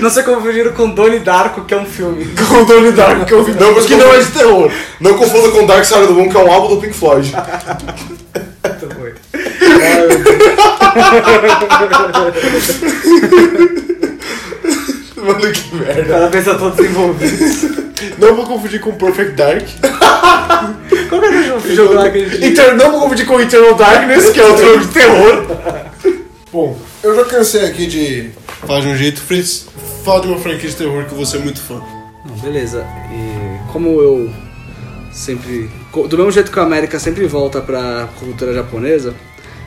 não 0.00 0.10
ser 0.10 0.22
confundido 0.22 0.70
com 0.74 0.90
Donnie 0.90 1.18
Darko, 1.18 1.62
que 1.62 1.74
é 1.74 1.76
um 1.76 1.86
filme. 1.86 2.24
Com 2.48 2.64
Donnie 2.64 2.92
Dark, 2.92 3.24
que 3.24 3.34
eu 3.34 3.42
vi. 3.42 3.50
Não, 3.52 3.74
que 3.74 3.96
não 3.96 4.14
é 4.14 4.20
de 4.20 4.30
terror. 4.30 4.70
Não 5.00 5.14
confunda 5.14 5.50
com 5.50 5.66
Dark 5.66 5.84
Side 5.84 6.02
of 6.02 6.06
the 6.06 6.12
Moon, 6.12 6.28
que 6.28 6.36
é 6.36 6.40
um 6.40 6.52
álbum 6.52 6.76
do 6.76 6.80
Pink 6.80 6.94
Floyd. 6.94 7.32
Muito 8.64 8.86
meu 11.78 12.30
Deus. 12.32 12.80
Mano, 15.16 15.52
que 15.52 15.74
merda. 15.74 16.14
Parabéns 16.14 16.48
a 16.48 16.54
todos 16.54 16.78
envolvidos. 16.78 17.62
Não 18.18 18.34
vou 18.34 18.46
confundir 18.46 18.80
com 18.80 18.92
Perfect 18.92 19.32
Dark. 19.34 19.66
Qual 21.08 21.20
que 21.20 21.26
é 21.26 21.30
o 21.30 21.42
jogo 21.44 21.74
jogo 21.74 21.94
lá 21.94 22.10
que 22.10 22.18
a 22.18 22.28
gente... 22.28 22.60
Não 22.76 22.90
vou 22.92 23.00
competir 23.02 23.26
com 23.26 23.40
Eternal 23.40 23.74
Darkness, 23.74 24.30
que 24.30 24.40
é 24.40 24.46
outro 24.46 24.64
jogo 24.64 24.78
de 24.78 24.88
terror. 24.88 25.46
Bom, 26.52 26.78
eu 27.02 27.14
já 27.14 27.24
cansei 27.24 27.66
aqui 27.66 27.86
de 27.86 28.30
falar 28.66 28.80
de 28.80 28.88
um 28.88 28.96
jeito. 28.96 29.20
Fritz, 29.20 29.66
fala 30.04 30.22
de 30.22 30.28
uma 30.28 30.38
franquia 30.38 30.68
de 30.68 30.76
terror 30.76 31.04
que 31.04 31.14
você 31.14 31.36
é 31.36 31.40
muito 31.40 31.60
fã. 31.60 31.80
Não, 32.24 32.34
beleza. 32.36 32.86
E 33.12 33.72
como 33.72 34.00
eu 34.00 34.32
sempre. 35.12 35.70
Do 35.92 36.16
mesmo 36.16 36.30
jeito 36.30 36.52
que 36.52 36.58
a 36.58 36.62
América 36.62 37.00
sempre 37.00 37.26
volta 37.26 37.60
pra 37.60 38.08
cultura 38.20 38.54
japonesa, 38.54 39.12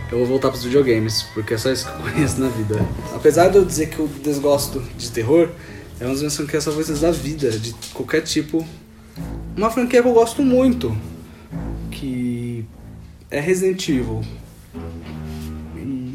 eu 0.09 0.19
vou 0.19 0.25
voltar 0.25 0.49
pros 0.49 0.63
videogames, 0.63 1.23
porque 1.33 1.53
é 1.53 1.57
só 1.57 1.69
isso 1.69 1.85
que 1.85 1.91
eu 1.91 1.99
conheço 2.13 2.39
na 2.39 2.47
vida. 2.47 2.75
Apesar 3.13 3.49
de 3.49 3.57
eu 3.57 3.65
dizer 3.65 3.89
que 3.89 3.99
eu 3.99 4.07
desgosto 4.23 4.81
de 4.97 5.11
terror, 5.11 5.49
é 5.99 6.05
uma 6.05 6.11
das 6.11 6.19
minhas 6.19 6.35
franquias 6.35 6.63
favoritas 6.63 7.01
da 7.01 7.11
vida, 7.11 7.51
de 7.51 7.73
qualquer 7.93 8.21
tipo. 8.21 8.65
Uma 9.55 9.69
franquia 9.69 10.01
que 10.01 10.07
eu 10.07 10.13
gosto 10.13 10.41
muito, 10.41 10.95
que 11.91 12.65
é 13.29 13.41
Resident 13.41 13.89
Evil. 13.89 14.21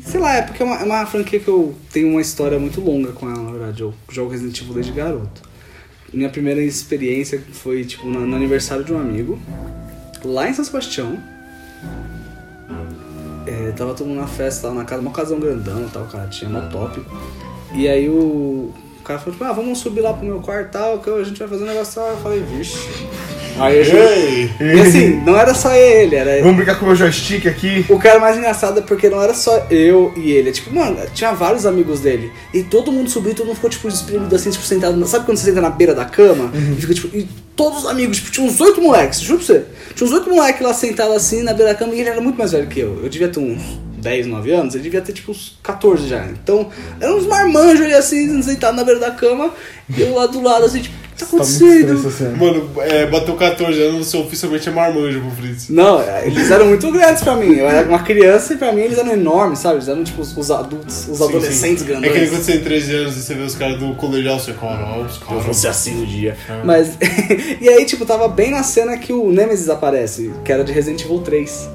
Sei 0.06 0.18
lá, 0.18 0.36
é 0.36 0.42
porque 0.42 0.62
é 0.62 0.66
uma, 0.66 0.76
é 0.76 0.84
uma 0.84 1.04
franquia 1.04 1.38
que 1.38 1.48
eu 1.48 1.74
tenho 1.92 2.08
uma 2.08 2.20
história 2.22 2.58
muito 2.58 2.80
longa 2.80 3.12
com 3.12 3.28
ela, 3.28 3.42
na 3.42 3.50
verdade. 3.50 3.82
Eu 3.82 3.92
jogo 4.08 4.30
Resident 4.30 4.58
Evil 4.58 4.72
desde 4.72 4.92
garoto. 4.92 5.42
Minha 6.12 6.30
primeira 6.30 6.62
experiência 6.62 7.42
foi 7.52 7.84
tipo 7.84 8.06
no, 8.06 8.26
no 8.26 8.34
aniversário 8.34 8.82
de 8.82 8.92
um 8.92 8.98
amigo, 8.98 9.38
lá 10.24 10.48
em 10.48 10.54
São 10.54 10.64
Sebastião. 10.64 11.18
É, 13.46 13.72
tava 13.72 13.94
todo 13.94 14.06
mundo 14.06 14.20
na 14.20 14.26
festa, 14.26 14.62
tava 14.62 14.74
na 14.74 14.84
casa, 14.84 15.00
uma 15.00 15.10
casão 15.10 15.40
grandão 15.40 15.82
e 15.82 15.90
tal, 15.90 16.04
cara, 16.04 16.26
tinha 16.28 16.50
mó 16.50 16.60
top. 16.68 17.02
E 17.72 17.88
aí 17.88 18.08
o, 18.08 18.72
cara 19.08 19.18
falou, 19.18 19.32
tipo, 19.32 19.44
ah, 19.44 19.52
vamos 19.52 19.78
subir 19.78 20.02
lá 20.02 20.12
pro 20.12 20.26
meu 20.26 20.38
quarto 20.40 20.68
e 20.68 20.70
tal, 20.70 20.98
que 20.98 21.08
a 21.08 21.24
gente 21.24 21.38
vai 21.38 21.48
fazer 21.48 21.64
um 21.64 21.66
negócio 21.66 22.02
lá. 22.02 22.08
Eu 22.10 22.16
falei, 22.18 22.42
vixe. 22.42 22.76
Aí 23.58 23.82
gente. 23.82 24.62
E 24.62 24.80
assim, 24.80 25.20
não 25.24 25.36
era 25.36 25.52
só 25.54 25.74
ele, 25.74 26.14
era 26.14 26.40
Vamos 26.42 26.56
brincar 26.56 26.78
com 26.78 26.84
o 26.84 26.88
meu 26.88 26.94
joystick 26.96 27.46
aqui. 27.46 27.84
o 27.88 27.98
cara 27.98 28.20
mais 28.20 28.36
engraçado 28.36 28.78
é 28.78 28.82
porque 28.82 29.08
não 29.08 29.20
era 29.20 29.34
só 29.34 29.66
eu 29.70 30.12
e 30.14 30.30
ele. 30.30 30.50
É 30.50 30.52
tipo, 30.52 30.72
mano, 30.72 30.98
tinha 31.14 31.32
vários 31.32 31.66
amigos 31.66 32.00
dele. 32.00 32.30
E 32.52 32.62
todo 32.62 32.92
mundo 32.92 33.08
subiu 33.08 33.32
e 33.32 33.34
todo 33.34 33.46
mundo 33.46 33.56
ficou, 33.56 33.70
tipo, 33.70 33.88
espremido 33.88 34.34
assim, 34.36 34.50
tipo, 34.50 34.64
sentado. 34.64 35.04
Sabe 35.06 35.24
quando 35.24 35.38
você 35.38 35.46
senta 35.46 35.60
na 35.60 35.70
beira 35.70 35.94
da 35.94 36.04
cama? 36.04 36.52
E 36.54 36.80
fica, 36.80 36.94
tipo, 36.94 37.16
e 37.16 37.26
todos 37.56 37.80
os 37.80 37.86
amigos, 37.86 38.18
tipo, 38.18 38.30
tinha 38.30 38.46
uns 38.46 38.60
oito 38.60 38.80
moleques, 38.80 39.20
juro 39.20 39.38
pra 39.38 39.46
você. 39.46 39.64
Tinha 39.98 40.06
uns 40.06 40.14
oito 40.14 40.30
moleques 40.30 40.62
lá 40.62 40.72
sentados 40.72 41.16
assim 41.16 41.42
na 41.42 41.52
beira 41.52 41.72
da 41.72 41.76
cama 41.76 41.92
e 41.92 41.98
ele 41.98 42.08
era 42.08 42.20
muito 42.20 42.38
mais 42.38 42.52
velho 42.52 42.68
que 42.68 42.78
eu. 42.78 43.02
Eu 43.02 43.08
devia 43.08 43.28
ter 43.28 43.40
uns 43.40 43.60
10, 43.98 44.28
9 44.28 44.52
anos, 44.52 44.74
ele 44.76 44.84
devia 44.84 45.00
ter 45.00 45.12
tipo 45.12 45.32
uns 45.32 45.58
14 45.60 46.06
já. 46.06 46.24
Então, 46.26 46.70
eram 47.00 47.18
uns 47.18 47.26
marmanjos 47.26 47.84
ali 47.84 47.94
assim, 47.94 48.40
sentados 48.40 48.76
na 48.76 48.84
beira 48.84 49.00
da 49.00 49.10
cama, 49.10 49.52
e 49.88 50.00
eu 50.00 50.14
lá 50.14 50.26
do 50.26 50.40
lado 50.40 50.66
assim, 50.66 50.82
tipo, 50.82 50.94
tá 51.18 51.26
Tá 51.26 51.36
acontecendo? 51.36 52.36
Mano, 52.36 52.70
é, 52.78 53.06
bateu 53.06 53.34
14 53.34 53.80
anos, 53.82 54.06
você 54.06 54.16
oficialmente 54.16 54.68
é 54.68 54.72
marmanjo 54.72 55.20
pro 55.20 55.30
Fritz. 55.30 55.68
Não, 55.68 56.00
eles 56.22 56.50
eram 56.50 56.66
muito 56.66 56.90
grandes 56.92 57.22
pra 57.22 57.34
mim. 57.36 57.54
Eu 57.54 57.68
era 57.68 57.88
uma 57.88 57.98
criança 58.00 58.54
e 58.54 58.56
pra 58.56 58.72
mim 58.72 58.82
eles 58.82 58.98
eram 58.98 59.12
enormes, 59.12 59.58
sabe? 59.58 59.76
Eles 59.76 59.88
eram 59.88 60.04
tipo 60.04 60.22
os, 60.22 60.36
os 60.36 60.50
adultos, 60.50 61.08
os 61.08 61.18
Sim, 61.18 61.24
adolescentes 61.24 61.82
sim. 61.82 61.88
grandes. 61.88 62.10
É 62.10 62.12
que 62.20 62.26
quando 62.28 62.42
você 62.42 62.52
tem 62.52 62.60
13 62.62 62.94
anos 62.94 63.16
e 63.16 63.22
você 63.22 63.34
vê 63.34 63.42
os 63.42 63.54
caras 63.54 63.78
do 63.78 63.94
colegial, 63.94 64.38
você 64.38 64.52
fala, 64.52 64.96
ó, 64.96 65.02
os 65.04 65.20
Eu 65.20 65.26
caras. 65.26 65.44
vou 65.44 65.54
ser 65.54 65.68
assim 65.68 65.94
no 65.94 66.06
dia. 66.06 66.36
É. 66.48 66.62
Mas. 66.64 66.96
e 67.60 67.68
aí, 67.68 67.84
tipo, 67.84 68.04
tava 68.06 68.28
bem 68.28 68.50
na 68.50 68.62
cena 68.62 68.96
que 68.96 69.12
o 69.12 69.30
Nemesis 69.32 69.68
aparece, 69.68 70.32
que 70.44 70.52
era 70.52 70.62
de 70.64 70.72
Resident 70.72 71.02
Evil 71.04 71.18
3. 71.20 71.68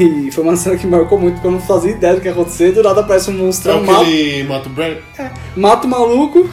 E 0.00 0.32
foi 0.32 0.42
uma 0.42 0.56
cena 0.56 0.76
que 0.76 0.84
marcou 0.86 1.16
muito, 1.18 1.34
porque 1.34 1.46
eu 1.46 1.52
não 1.52 1.60
fazia 1.60 1.92
ideia 1.92 2.14
do 2.14 2.20
que 2.20 2.26
ia 2.26 2.32
acontecer. 2.32 2.72
Do 2.72 2.82
nada 2.82 3.02
aparece 3.02 3.30
um 3.30 3.34
É 3.34 3.36
monstrão, 3.36 3.80
o 3.82 3.86
mata, 3.86 4.04
que 4.04 4.10
ele 4.10 4.48
mata 4.48 4.68
o 4.68 4.72
Brad? 4.72 4.96
mata 5.56 5.86
o 5.86 5.90
maluco. 5.90 6.48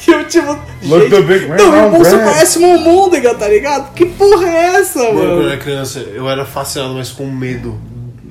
E 0.06 0.10
eu, 0.10 0.24
tipo. 0.26 0.58
Look 0.82 1.10
gente, 1.10 1.46
man 1.48 1.56
não, 1.56 1.64
e 1.76 1.80
o 1.80 1.86
on 1.86 1.90
monstro 1.90 2.16
Brad. 2.18 2.32
parece 2.32 2.58
uma 2.58 2.68
almôndega, 2.74 3.34
tá 3.34 3.48
ligado? 3.48 3.92
Que 3.94 4.06
porra 4.06 4.48
é 4.48 4.64
essa, 4.80 4.98
Mano, 4.98 5.12
quando 5.18 5.42
eu 5.42 5.48
era 5.48 5.56
criança, 5.58 5.98
eu 6.00 6.28
era 6.28 6.44
fascinado, 6.44 6.94
mas 6.94 7.10
com 7.10 7.26
medo 7.26 7.78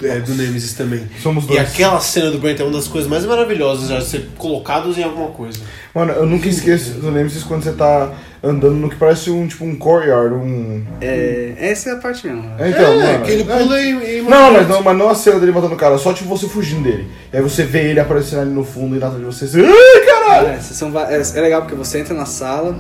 é, 0.02 0.20
do 0.20 0.34
Nemesis 0.34 0.74
também. 0.74 1.04
Somos 1.22 1.44
E 1.44 1.48
dois. 1.50 1.60
aquela 1.60 2.00
cena 2.00 2.32
do 2.32 2.40
Brent 2.40 2.60
é 2.60 2.64
uma 2.64 2.72
das 2.72 2.88
coisas 2.88 3.10
mais 3.10 3.26
maravilhosas 3.26 3.90
já 3.90 4.00
de 4.00 4.06
ser 4.06 4.30
colocados 4.38 4.98
em 4.98 5.04
alguma 5.04 5.28
coisa. 5.28 5.60
Mano, 5.94 6.14
eu 6.14 6.26
nunca 6.26 6.48
esqueço 6.48 6.92
do 6.94 7.12
Nemesis 7.12 7.44
quando 7.44 7.64
você 7.64 7.74
tá 7.74 8.10
andando 8.42 8.76
no 8.76 8.90
que 8.90 8.96
parece 8.96 9.30
um 9.30 9.46
tipo 9.46 9.66
um 9.66 9.76
courtyard, 9.76 10.34
um. 10.34 10.84
É, 11.02 11.54
essa 11.60 11.90
é 11.90 11.94
a 11.94 11.96
parte 11.98 12.26
mesmo. 12.26 12.50
É, 12.58 12.70
então, 12.70 12.94
é, 12.94 13.14
mano. 13.14 13.26
que 13.26 13.32
ele 13.32 13.42
é- 13.52 13.58
pula 13.58 13.82
e, 13.82 14.18
e 14.20 14.22
Não, 14.22 14.54
mas 14.54 14.68
não, 14.70 14.82
mas 14.82 14.98
não 14.98 15.10
a 15.10 15.16
cena 15.16 15.40
dele 15.40 15.52
matando 15.52 15.74
o 15.74 15.78
cara, 15.78 15.98
só 15.98 16.14
tipo 16.14 16.30
você 16.30 16.48
fugindo 16.48 16.84
dele. 16.84 17.08
E 17.34 17.38
aí 17.38 17.44
você 17.44 17.64
vê 17.64 17.90
ele 17.90 18.00
aparecendo 18.00 18.42
ali 18.42 18.52
no 18.52 18.64
fundo 18.64 18.96
e 18.96 19.00
nada 19.00 19.18
de 19.20 19.26
você. 19.26 19.46
Caralho! 19.48 20.09
É, 20.38 20.60
são 20.60 20.92
é, 21.00 21.16
é 21.36 21.42
legal 21.42 21.62
porque 21.62 21.76
você 21.76 22.00
entra 22.00 22.14
na 22.14 22.26
sala, 22.26 22.78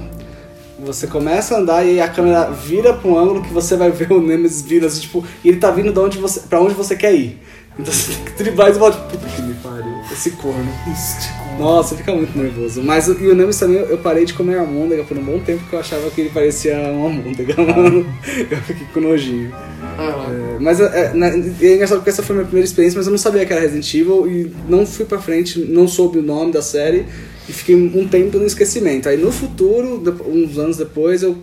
você 0.80 1.08
começa 1.08 1.56
a 1.56 1.60
andar 1.60 1.86
e 1.86 2.00
a 2.00 2.08
câmera 2.08 2.45
vira 2.52 2.93
pra 2.93 3.10
um 3.10 3.18
ângulo 3.18 3.41
que 3.41 3.52
você 3.54 3.76
vai 3.76 3.91
ver 3.91 4.12
o 4.12 4.22
Nemesis 4.22 4.62
vindo, 4.62 4.86
assim, 4.86 5.02
tipo, 5.02 5.24
e 5.43 5.50
ele 5.50 5.58
tá 5.58 5.72
vindo 5.72 5.91
de 5.91 6.00
onde 6.00 6.18
você, 6.18 6.41
pra 6.41 6.62
onde 6.62 6.74
você 6.74 6.95
quer 6.95 7.14
ir. 7.14 7.39
Então 7.78 7.93
você 7.93 8.12
tem 8.14 8.26
que 8.26 8.43
driblar 8.43 8.70
e 8.70 8.74
você 8.74 8.80
fala, 8.80 8.91
tipo, 8.91 9.08
puta 9.08 9.26
que 9.28 9.41
me 9.41 9.54
pariu, 9.56 9.93
esse 10.12 10.32
corno. 10.32 10.68
Nossa, 11.58 11.95
fica 11.95 12.14
muito 12.14 12.38
nervoso. 12.38 12.82
Mas 12.84 13.08
o- 13.08 13.14
e 13.22 13.28
o 13.28 13.36
Nemesis 13.36 13.60
também, 13.60 13.78
eu 13.78 13.97
parei 14.00 14.26
de 14.26 14.34
comer 14.34 14.58
almôndega 14.58 15.04
por 15.04 15.18
um 15.18 15.24
bom 15.24 15.39
tempo 15.39 15.60
porque 15.62 15.76
eu 15.76 15.80
achava 15.80 16.10
que 16.10 16.20
ele 16.22 16.30
parecia 16.30 16.78
uma 16.78 17.06
almôndega, 17.06 17.56
mano. 17.62 18.06
Eu 18.52 18.58
fiquei 18.64 18.86
com 18.93 19.00
nojinho. 19.00 19.54
É, 20.30 20.60
mas 20.60 20.80
é, 20.82 21.14
na- 21.14 21.28
é 21.28 21.74
engraçado 21.76 21.97
porque 22.00 22.10
essa 22.10 22.22
foi 22.24 22.34
a 22.36 22.38
minha 22.39 22.45
primeira 22.47 22.66
experiência, 22.66 22.97
mas 22.97 23.08
eu 23.08 23.12
não 23.12 23.18
sabia 23.18 23.45
que 23.45 23.52
era 23.54 23.62
Resident 23.62 23.93
Evil 23.93 24.28
e 24.30 24.52
não 24.68 24.86
fui 24.86 25.06
pra 25.06 25.20
frente, 25.20 25.60
não 25.60 25.88
soube 25.88 26.20
o 26.20 26.22
nome 26.24 26.52
da 26.52 26.62
série 26.62 27.06
e 27.50 27.54
fiquei 27.54 27.76
um 27.76 28.08
tempo 28.08 28.38
no 28.38 28.45
esquecimento. 28.45 29.10
Aí 29.10 29.18
no 29.18 29.32
futuro, 29.32 30.02
uns 30.28 30.58
anos 30.60 30.78
depois, 30.78 31.24
eu 31.24 31.36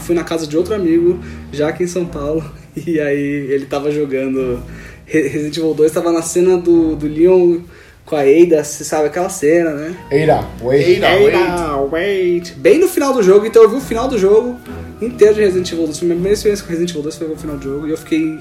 fui 0.00 0.14
na 0.14 0.22
casa 0.22 0.46
de 0.46 0.56
outro 0.56 0.74
amigo, 0.74 1.18
já 1.52 1.68
aqui 1.68 1.84
em 1.84 1.88
São 1.88 2.04
Paulo, 2.04 2.44
e 2.86 3.00
aí 3.00 3.18
ele 3.50 3.64
tava 3.64 3.90
jogando 3.90 4.62
Re- 5.06 5.28
Resident 5.28 5.56
Evil 5.56 5.72
2, 5.74 5.90
tava 5.90 6.12
na 6.12 6.22
cena 6.22 6.58
do, 6.58 6.94
do 6.94 7.06
Leon 7.06 7.60
com 8.04 8.16
a 8.16 8.20
Ada, 8.20 8.62
você 8.62 8.84
sabe 8.84 9.06
aquela 9.06 9.30
cena, 9.30 9.70
né? 9.70 9.96
Eira, 10.10 10.44
wait. 10.60 10.84
Ada, 11.46 11.76
wait. 11.90 12.52
Bem 12.58 12.78
no 12.78 12.86
final 12.86 13.14
do 13.14 13.22
jogo, 13.22 13.46
então 13.46 13.62
eu 13.62 13.70
vi 13.70 13.76
o 13.76 13.80
final 13.80 14.06
do 14.06 14.18
jogo 14.18 14.56
inteiro 15.00 15.32
de 15.34 15.40
Resident 15.40 15.72
Evil 15.72 15.86
2. 15.86 15.98
Foi 15.98 16.06
minha 16.06 16.16
primeira 16.16 16.34
experiência 16.34 16.64
com 16.64 16.70
Resident 16.70 16.90
Evil 16.90 17.02
2 17.02 17.16
foi 17.16 17.32
o 17.32 17.36
final 17.36 17.56
do 17.56 17.64
jogo 17.64 17.86
e 17.86 17.90
eu 17.90 17.96
fiquei 17.96 18.38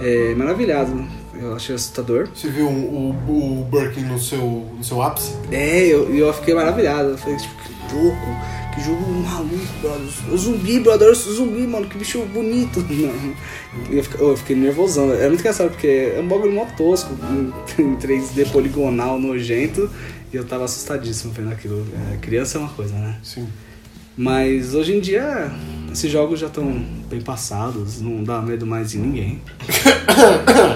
é, 0.00 0.34
maravilhado. 0.34 1.04
Eu 1.42 1.56
achei 1.56 1.74
assustador. 1.74 2.28
Você 2.32 2.48
viu 2.48 2.68
o, 2.68 3.10
o, 3.28 3.62
o 3.62 3.64
Birkin 3.64 4.02
no 4.02 4.18
seu, 4.18 4.40
no 4.76 4.84
seu 4.84 5.02
ápice? 5.02 5.34
É, 5.50 5.86
eu, 5.86 6.14
eu 6.14 6.32
fiquei 6.32 6.54
maravilhado. 6.54 7.10
Eu 7.10 7.18
falei, 7.18 7.36
tipo, 7.36 7.54
que 7.56 7.94
louco, 7.96 8.16
que 8.72 8.80
jogo 8.80 9.12
maluco, 9.12 9.56
brother. 9.80 10.36
Zumbi, 10.36 10.78
brother, 10.78 11.10
o 11.10 11.14
zumbi, 11.14 11.66
mano, 11.66 11.88
que 11.88 11.98
bicho 11.98 12.20
bonito. 12.26 12.78
Não. 12.88 13.34
Eu 13.90 14.04
fiquei, 14.04 14.20
eu 14.20 14.36
fiquei 14.36 14.56
nervosão. 14.56 15.12
É 15.12 15.26
muito 15.26 15.40
engraçado 15.40 15.70
porque 15.70 16.12
é 16.16 16.20
um 16.20 16.28
bagulho 16.28 16.52
mó 16.52 16.64
tosco, 16.76 17.12
em 17.76 17.82
em 17.82 17.96
3D 17.96 18.48
poligonal, 18.52 19.18
nojento. 19.18 19.90
E 20.32 20.36
eu 20.36 20.44
tava 20.44 20.64
assustadíssimo 20.64 21.32
vendo 21.32 21.50
aquilo. 21.50 21.84
É, 22.12 22.18
criança 22.18 22.58
é 22.58 22.60
uma 22.60 22.70
coisa, 22.70 22.94
né? 22.94 23.18
Sim. 23.24 23.48
Mas 24.16 24.74
hoje 24.74 24.94
em 24.94 25.00
dia, 25.00 25.50
esses 25.90 26.10
jogos 26.10 26.38
já 26.38 26.46
estão 26.46 26.70
bem 27.10 27.20
passados, 27.20 28.00
não 28.00 28.22
dá 28.22 28.40
medo 28.40 28.64
mais 28.64 28.94
em 28.94 28.98
ninguém. 28.98 29.42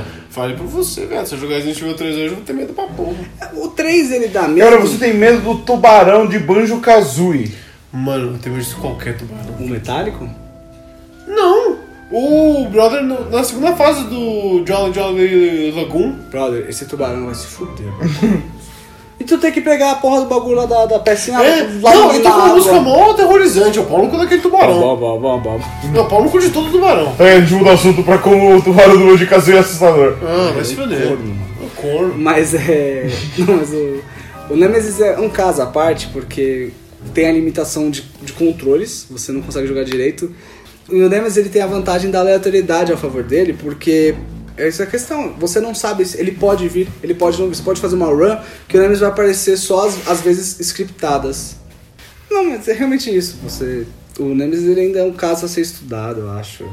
Fale 0.36 0.52
pra 0.52 0.66
você, 0.66 1.06
velho. 1.06 1.26
Se 1.26 1.34
eu 1.34 1.38
jogar 1.38 1.54
Resident 1.54 1.78
Evil 1.80 1.94
3 1.96 2.14
hoje, 2.14 2.26
eu 2.26 2.34
vou 2.34 2.44
ter 2.44 2.52
medo 2.52 2.74
pra 2.74 2.84
porra. 2.88 3.14
O 3.54 3.68
3 3.68 4.12
ele 4.12 4.28
dá 4.28 4.46
medo. 4.46 4.68
Cara, 4.68 4.78
você 4.78 4.98
tem 4.98 5.14
medo 5.14 5.40
do 5.40 5.60
tubarão 5.64 6.26
de 6.26 6.38
Banjo 6.38 6.78
Kazooie. 6.78 7.54
Mano, 7.90 8.34
eu 8.34 8.38
tenho 8.38 8.54
medo 8.54 8.68
de 8.68 8.74
qualquer 8.74 9.16
tubarão. 9.16 9.54
O 9.58 9.66
metálico? 9.66 10.28
Não! 11.26 11.78
O 12.12 12.68
brother, 12.68 13.02
no- 13.02 13.30
na 13.30 13.42
segunda 13.42 13.74
fase 13.76 14.04
do 14.04 14.62
Jolly 14.66 14.92
Jolly 14.92 15.72
Lagoon, 15.72 16.12
Brother, 16.30 16.66
esse 16.68 16.84
tubarão 16.84 17.24
vai 17.24 17.34
se 17.34 17.46
fuder. 17.46 17.86
e 19.26 19.28
tu 19.28 19.38
tem 19.38 19.50
que 19.50 19.60
pegar 19.60 19.90
a 19.90 19.94
porra 19.96 20.20
do 20.20 20.26
bagulho 20.28 20.54
lá 20.54 20.66
da, 20.66 20.86
da 20.86 20.98
pecinha 21.00 21.42
É, 21.42 21.68
lá 21.82 21.92
não, 21.92 22.22
tá 22.22 22.30
na 22.30 22.30
com 22.30 22.38
uma 22.38 22.54
música 22.54 22.80
mó 22.80 23.10
aterrorizante. 23.10 23.76
É 23.76 23.82
o 23.82 23.84
pau 23.84 24.04
no 24.04 24.08
cu 24.08 24.16
daquele 24.16 24.40
tubarão. 24.40 24.78
Bom, 24.78 24.96
bom, 24.96 25.20
bom, 25.20 25.40
bom. 25.40 25.60
Não, 25.92 26.06
pau 26.06 26.22
no 26.22 26.30
cu 26.30 26.38
de 26.38 26.50
todo 26.50 26.70
tubarão. 26.70 27.12
É, 27.18 27.32
a 27.32 27.40
gente 27.40 27.54
muda 27.54 27.70
o 27.70 27.72
assunto 27.72 28.04
pra 28.04 28.18
como 28.18 28.56
o 28.56 28.62
tubarão 28.62 28.96
do 28.96 29.04
Banjo 29.04 29.26
Kazooie 29.26 29.56
é 29.56 29.60
assustador. 29.60 30.16
Ah, 30.22 30.52
vai 30.54 30.64
se 30.64 30.76
mano. 30.76 30.94
O 31.60 31.80
corno. 31.80 32.14
Mas 32.16 32.54
é. 32.54 33.10
Não, 33.36 33.56
mas 33.56 33.72
o. 33.72 34.00
O 34.48 34.54
Nemesis 34.54 35.00
é 35.00 35.18
um 35.18 35.28
caso 35.28 35.60
à 35.60 35.66
parte, 35.66 36.06
porque 36.12 36.70
tem 37.12 37.26
a 37.26 37.32
limitação 37.32 37.90
de, 37.90 38.04
de 38.22 38.32
controles, 38.32 39.08
você 39.10 39.32
não 39.32 39.42
consegue 39.42 39.66
jogar 39.66 39.82
direito. 39.82 40.32
E 40.88 41.02
o 41.02 41.08
Nemesis 41.08 41.36
ele 41.36 41.48
tem 41.48 41.62
a 41.62 41.66
vantagem 41.66 42.12
da 42.12 42.20
aleatoriedade 42.20 42.92
a 42.92 42.96
favor 42.96 43.24
dele, 43.24 43.56
porque 43.60 44.14
essa 44.56 44.82
é 44.82 44.86
a 44.86 44.90
questão. 44.90 45.34
Você 45.38 45.60
não 45.60 45.74
sabe 45.74 46.04
se 46.04 46.18
ele 46.18 46.32
pode 46.32 46.68
vir, 46.68 46.88
ele 47.02 47.14
pode 47.14 47.40
não. 47.40 47.48
Você 47.48 47.62
pode 47.62 47.80
fazer 47.80 47.94
uma 47.96 48.06
run 48.06 48.36
que 48.68 48.76
o 48.76 48.80
Nemesis 48.80 49.00
vai 49.00 49.10
aparecer 49.10 49.56
só 49.56 49.86
às, 49.86 50.20
vezes 50.20 50.58
scriptadas. 50.60 51.56
Não, 52.30 52.44
mas 52.50 52.66
é 52.68 52.72
realmente 52.72 53.14
isso. 53.14 53.36
Você, 53.42 53.86
o 54.18 54.34
Nemesis 54.34 54.76
ainda 54.76 54.98
é 55.00 55.04
um 55.04 55.12
caso 55.12 55.46
a 55.46 55.48
ser 55.48 55.60
estudado, 55.60 56.20
eu 56.20 56.30
acho, 56.32 56.64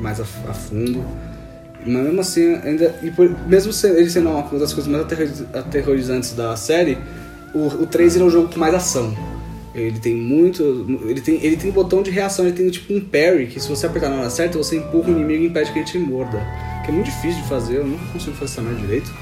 mais 0.00 0.20
a, 0.20 0.24
a 0.48 0.54
fundo. 0.54 1.04
Mas 1.86 2.04
mesmo 2.04 2.20
assim, 2.20 2.54
ainda. 2.64 2.94
E 3.02 3.10
por- 3.10 3.30
mesmo 3.48 3.72
ele 3.96 4.10
sendo 4.10 4.28
uma 4.30 4.42
das 4.58 4.72
coisas 4.72 4.86
mais 4.86 5.04
aterroriz- 5.04 5.44
aterrorizantes 5.54 6.32
da 6.32 6.56
série, 6.56 6.98
o, 7.54 7.66
o 7.82 7.86
3 7.86 8.16
ele 8.16 8.24
é 8.24 8.26
um 8.26 8.30
jogo 8.30 8.52
com 8.52 8.58
mais 8.58 8.74
ação. 8.74 9.16
Ele 9.74 9.98
tem 10.00 10.14
muito. 10.14 10.62
Ele 11.06 11.20
tem, 11.20 11.36
ele 11.42 11.56
tem 11.56 11.70
botão 11.70 12.02
de 12.02 12.10
reação, 12.10 12.44
ele 12.46 12.56
tem 12.56 12.68
tipo 12.68 12.92
um 12.92 13.00
parry, 13.00 13.46
que 13.46 13.60
se 13.60 13.68
você 13.68 13.86
apertar 13.86 14.08
na 14.10 14.16
hora 14.16 14.30
certa, 14.30 14.58
você 14.58 14.76
empurra 14.76 15.08
o 15.08 15.12
inimigo 15.12 15.44
e 15.44 15.46
impede 15.46 15.72
que 15.72 15.78
ele 15.78 15.86
te 15.86 15.98
morda. 15.98 16.42
Que 16.88 16.92
é 16.92 16.94
muito 16.94 17.06
difícil 17.10 17.42
de 17.42 17.48
fazer, 17.50 17.76
eu 17.76 17.86
não 17.86 17.98
consigo 17.98 18.32
fazer 18.34 18.52
essa 18.52 18.62
merda 18.62 18.80
direito. 18.80 19.12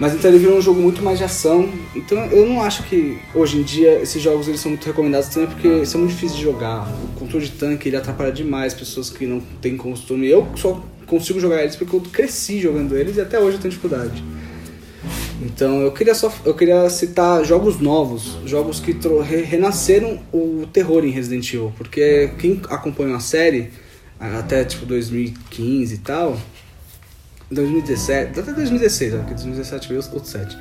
Mas 0.00 0.12
então 0.12 0.28
ele 0.28 0.40
virou 0.40 0.58
um 0.58 0.60
jogo 0.60 0.80
muito 0.80 1.00
mais 1.02 1.18
de 1.18 1.24
ação. 1.24 1.70
Então 1.94 2.18
eu 2.26 2.44
não 2.48 2.60
acho 2.60 2.82
que 2.82 3.16
hoje 3.32 3.58
em 3.58 3.62
dia 3.62 4.00
esses 4.00 4.20
jogos 4.20 4.48
eles 4.48 4.58
são 4.58 4.72
muito 4.72 4.84
recomendados 4.84 5.28
também 5.28 5.48
porque 5.48 5.86
são 5.86 6.00
muito 6.00 6.14
difíceis 6.14 6.36
de 6.38 6.42
jogar. 6.42 6.92
O 7.04 7.20
controle 7.20 7.44
de 7.46 7.52
tanque 7.52 7.88
ele 7.88 7.96
atrapalha 7.96 8.32
demais 8.32 8.74
pessoas 8.74 9.08
que 9.08 9.24
não 9.24 9.38
têm 9.60 9.76
costume. 9.76 10.26
Eu 10.28 10.48
só 10.56 10.84
consigo 11.06 11.38
jogar 11.38 11.62
eles 11.62 11.76
porque 11.76 11.94
eu 11.94 12.00
cresci 12.00 12.60
jogando 12.60 12.96
eles 12.96 13.18
e 13.18 13.20
até 13.20 13.38
hoje 13.38 13.58
eu 13.58 13.60
tenho 13.60 13.70
dificuldade. 13.70 14.24
Então 15.42 15.80
eu 15.80 15.92
queria 15.92 16.14
só 16.14 16.32
eu 16.44 16.54
queria 16.54 16.90
citar 16.90 17.44
jogos 17.44 17.78
novos, 17.78 18.36
jogos 18.46 18.80
que 18.80 18.96
re- 19.22 19.42
renasceram 19.42 20.18
o 20.32 20.66
terror 20.72 21.04
em 21.04 21.10
Resident 21.10 21.46
Evil, 21.54 21.72
porque 21.78 22.32
quem 22.36 22.60
acompanhou 22.68 23.14
a 23.14 23.20
série 23.20 23.70
até 24.18 24.64
tipo 24.64 24.84
2015 24.84 25.94
e 25.94 25.98
tal, 25.98 26.36
2017, 27.50 28.40
até 28.40 28.52
2016, 28.52 29.12
né, 29.12 29.18
porque 29.18 29.34
2017 29.34 29.88
veio 29.88 30.00
outro 30.12 30.28
7. 30.28 30.58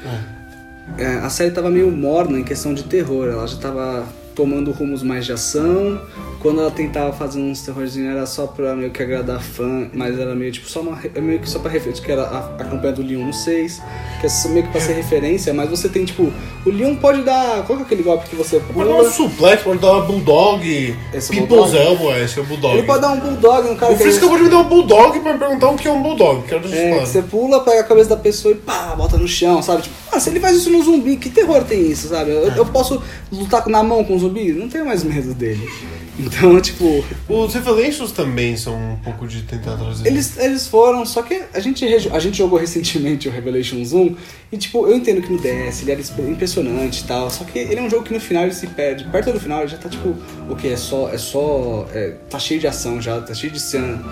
É, 0.98 1.06
a 1.20 1.30
série 1.30 1.52
tava 1.52 1.70
meio 1.70 1.92
morna 1.92 2.40
em 2.40 2.44
questão 2.44 2.74
de 2.74 2.84
terror, 2.84 3.28
ela 3.28 3.46
já 3.46 3.58
tava 3.58 4.08
tomando 4.40 4.72
rumos 4.72 5.04
mais 5.04 5.26
de 5.26 5.34
ação. 5.34 6.00
Quando 6.42 6.62
ela 6.62 6.72
tentava 6.72 7.12
fazer 7.12 7.42
uns 7.42 7.62
terrorzinhos 7.62 8.16
era 8.16 8.26
só 8.26 8.48
pra 8.48 8.74
meio 8.74 8.90
que 8.92 9.04
agradar 9.04 9.42
fã, 9.42 9.90
mas 9.94 10.18
era 10.18 10.34
meio 10.34 10.50
tipo 10.54 10.70
só 10.70 10.80
uma, 10.80 10.98
é 11.14 11.20
meio 11.20 11.40
que 11.40 11.50
só 11.50 11.60
pra 11.60 11.70
referência, 11.70 12.02
que 12.02 12.10
era 12.10 12.24
a, 12.24 12.38
a 12.58 12.64
campanha 12.64 12.94
do 12.94 13.02
Leon 13.04 13.26
no 13.26 13.34
6, 13.34 13.82
que 14.22 14.26
é 14.28 14.50
meio 14.52 14.66
que 14.66 14.72
pra 14.72 14.80
ser 14.80 14.94
referência, 14.94 15.54
mas 15.54 15.70
você 15.70 15.90
tem 15.90 16.06
tipo, 16.06 16.32
o 16.66 16.70
Leon 16.70 16.96
pode 16.96 17.24
dar, 17.24 17.66
qual 17.66 17.76
que 17.76 17.84
é 17.84 17.86
aquele 17.86 18.04
golpe 18.04 18.30
que 18.30 18.38
você 18.38 18.58
Pode 18.74 18.88
dar 18.88 18.96
um 18.96 18.98
pula? 19.00 19.12
suplex, 19.12 19.64
pode 19.64 19.80
dar 19.80 19.92
uma 19.92 20.02
bulldog, 20.06 20.96
Esse 21.14 21.34
é 21.34 21.36
people's 21.42 21.74
elbow, 21.74 22.16
esse 22.16 22.40
é 22.40 22.42
o 22.42 22.46
bulldog. 22.46 22.78
Ele 22.78 22.88
pode 22.88 23.02
dar 23.02 23.12
um 23.12 23.20
bulldog 23.20 23.68
no 23.70 23.76
cara 23.76 23.92
O 23.92 23.98
que 23.98 24.04
acabou 24.08 24.38
de 24.38 24.44
me 24.44 24.50
dar 24.50 24.58
um 24.60 24.64
bulldog 24.70 25.20
pra 25.20 25.34
me 25.34 25.40
perguntar 25.40 25.70
o 25.72 25.76
que 25.76 25.88
é 25.90 25.92
um 25.92 26.02
bulldog. 26.02 26.44
Quero 26.48 26.74
É, 26.74 27.00
que 27.00 27.06
você 27.06 27.22
pula, 27.22 27.60
pega 27.66 27.82
a 27.82 27.84
cabeça 27.84 28.12
da 28.12 28.18
pessoa 28.18 28.54
e 28.54 28.56
pá, 28.58 28.96
bota 28.96 29.18
no 29.18 29.28
chão, 29.28 29.62
sabe? 29.62 29.82
Tipo, 29.82 29.96
ah, 30.12 30.20
se 30.20 30.30
ele 30.30 30.40
faz 30.40 30.58
isso 30.58 30.70
no 30.70 30.84
zumbi, 30.84 31.18
que 31.18 31.30
terror 31.30 31.64
tem 31.64 31.90
isso, 31.90 32.10
sabe? 32.10 32.32
Eu, 32.32 32.50
eu 32.50 32.66
posso 32.66 33.02
lutar 33.32 33.68
na 33.68 33.84
mão 33.84 34.04
com 34.04 34.16
o 34.16 34.20
zumbi? 34.20 34.52
Não 34.54 34.68
tenho 34.68 34.86
mais 34.86 35.04
medo 35.04 35.34
dele. 35.34 35.68
Então, 36.20 36.60
tipo, 36.60 37.02
Os 37.30 37.54
Revelations 37.54 38.12
também 38.12 38.58
são 38.58 38.76
um 38.76 38.98
pouco 38.98 39.26
de 39.26 39.42
tentar 39.44 39.78
trazer. 39.78 40.06
eles, 40.06 40.38
eles 40.38 40.68
foram, 40.68 41.06
só 41.06 41.22
que 41.22 41.42
a 41.54 41.62
gente, 41.62 41.86
a 41.86 42.20
gente 42.20 42.38
jogou 42.38 42.60
recentemente 42.60 43.30
o 43.30 43.32
Revelations 43.32 43.94
1 43.94 44.18
e, 44.52 44.58
tipo, 44.58 44.86
eu 44.86 44.98
entendo 44.98 45.22
que 45.22 45.32
no 45.32 45.40
DS 45.40 45.82
ele 45.82 45.92
era 45.94 46.02
impressionante 46.30 47.00
e 47.00 47.04
tal, 47.06 47.30
só 47.30 47.46
que 47.46 47.58
ele 47.58 47.80
é 47.80 47.82
um 47.82 47.90
jogo 47.90 48.04
que 48.04 48.14
no 48.14 48.20
final 48.20 48.44
ele 48.44 48.54
se 48.54 48.68
perde. 48.68 49.06
Perto 49.06 49.32
do 49.32 49.40
final 49.40 49.62
ele 49.62 49.70
já 49.70 49.78
tá, 49.78 49.88
tipo, 49.88 50.14
o 50.50 50.56
que? 50.58 50.68
É 50.68 50.76
só. 50.76 51.10
É 51.10 51.18
só. 51.18 51.88
é, 51.94 52.16
tá 52.30 52.38
cheio 52.38 52.60
de 52.60 52.68
ação 52.68 53.02
já, 53.02 53.22
tá 53.22 53.34
cheio 53.34 53.54
de 53.54 53.60
cena 53.62 54.04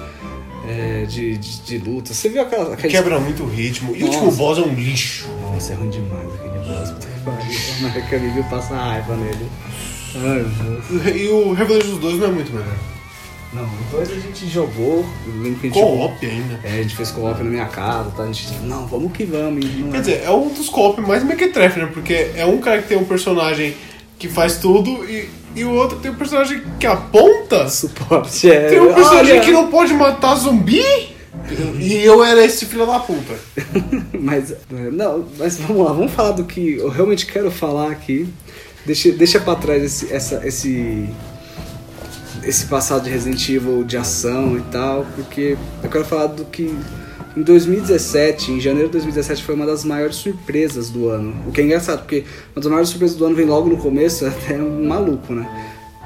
é, 0.67 1.05
de, 1.05 1.37
de, 1.37 1.59
de 1.61 1.77
luta. 1.77 2.13
Você 2.13 2.29
viu 2.29 2.41
aquela. 2.41 2.73
aqueles- 2.73 2.91
Quebra 2.91 3.19
muito 3.19 3.43
o 3.43 3.47
ritmo. 3.49 3.95
E 3.95 4.03
o 4.03 4.07
último 4.07 4.31
boss 4.31 4.57
é 4.57 4.61
um 4.61 4.73
lixo. 4.73 5.27
Nossa, 5.41 5.73
é 5.73 5.75
ruim 5.75 5.89
demais 5.89 6.27
aquele 6.33 6.59
boss. 6.59 6.91
puta 6.91 7.07
que 7.07 8.09
pariu. 8.09 8.23
Ele 8.23 8.33
viu, 8.33 8.43
passa 8.45 8.75
raiva 8.75 9.15
nele. 9.15 9.47
Ai, 10.15 10.45
meu 10.59 10.81
Deus. 10.81 11.15
E 11.15 11.27
o 11.29 11.53
Revelations 11.53 11.99
2 11.99 12.19
não 12.19 12.27
é 12.27 12.31
muito 12.31 12.51
melhor. 12.51 12.75
Não, 13.53 13.63
o 13.63 13.69
dois 13.91 14.11
a 14.11 14.15
gente 14.15 14.47
jogou. 14.49 15.05
Co-op 15.71 16.25
ainda. 16.25 16.59
É, 16.63 16.73
a 16.73 16.83
gente 16.83 16.95
fez 16.95 17.11
co-op 17.11 17.41
na 17.41 17.49
minha 17.49 17.65
casa, 17.65 18.09
tá? 18.11 18.23
A 18.23 18.27
gente 18.27 18.47
tipo, 18.47 18.63
não, 18.65 18.85
vamos 18.87 19.11
que 19.13 19.23
vamos. 19.23 19.63
Não 19.75 19.89
Quer 19.91 19.97
é. 19.97 19.99
dizer, 20.01 20.21
é 20.25 20.31
um 20.31 20.49
dos 20.49 20.67
co-op 20.67 20.99
mais 21.01 21.23
mequetrefe, 21.23 21.79
né? 21.79 21.89
Porque 21.93 22.31
é 22.35 22.45
um 22.45 22.57
cara 22.59 22.81
que 22.81 22.89
tem 22.89 22.97
um 22.97 23.05
personagem 23.05 23.73
que 24.17 24.27
faz 24.27 24.57
tudo 24.57 25.05
e, 25.05 25.29
e 25.55 25.63
o 25.63 25.71
outro 25.71 25.99
tem 25.99 26.11
um 26.11 26.15
personagem 26.15 26.61
que 26.79 26.87
aponta. 26.87 27.67
suporte 27.69 28.49
é. 28.49 28.69
Tem 28.69 28.79
um 28.79 28.93
personagem 28.93 29.33
Olha! 29.33 29.41
que 29.41 29.51
não 29.51 29.67
pode 29.69 29.93
matar 29.93 30.35
zumbi. 30.35 30.83
E 31.79 31.93
eu 32.03 32.23
era 32.23 32.43
esse 32.43 32.65
filho 32.65 32.85
da 32.85 32.99
puta. 32.99 33.33
mas, 34.19 34.51
é, 34.51 34.55
não, 34.91 35.25
mas 35.37 35.57
vamos 35.57 35.85
lá, 35.85 35.93
vamos 35.93 36.11
falar 36.11 36.31
do 36.31 36.43
que 36.43 36.77
eu 36.77 36.89
realmente 36.89 37.25
quero 37.25 37.49
falar 37.51 37.91
aqui. 37.91 38.27
Deixa, 38.85 39.11
deixa 39.11 39.39
pra 39.39 39.55
trás 39.55 39.83
esse, 39.83 40.11
essa, 40.11 40.45
esse, 40.45 41.07
esse 42.43 42.65
passado 42.65 43.03
de 43.03 43.09
Resident 43.09 43.47
Evil 43.49 43.83
de 43.83 43.97
ação 43.97 44.57
e 44.57 44.61
tal, 44.71 45.05
porque 45.15 45.57
eu 45.83 45.89
quero 45.89 46.05
falar 46.05 46.27
do 46.27 46.45
que 46.45 46.75
em 47.37 47.43
2017, 47.43 48.51
em 48.51 48.59
janeiro 48.59 48.87
de 48.87 48.93
2017, 48.93 49.43
foi 49.43 49.53
uma 49.53 49.65
das 49.67 49.85
maiores 49.85 50.15
surpresas 50.15 50.89
do 50.89 51.07
ano. 51.07 51.35
O 51.47 51.51
que 51.51 51.61
é 51.61 51.63
engraçado, 51.63 51.99
porque 51.99 52.23
uma 52.55 52.61
das 52.61 52.65
maiores 52.65 52.89
surpresas 52.89 53.15
do 53.15 53.25
ano 53.25 53.35
vem 53.35 53.45
logo 53.45 53.69
no 53.69 53.77
começo, 53.77 54.25
até 54.27 54.55
um 54.55 54.87
maluco, 54.87 55.33
né? 55.33 55.47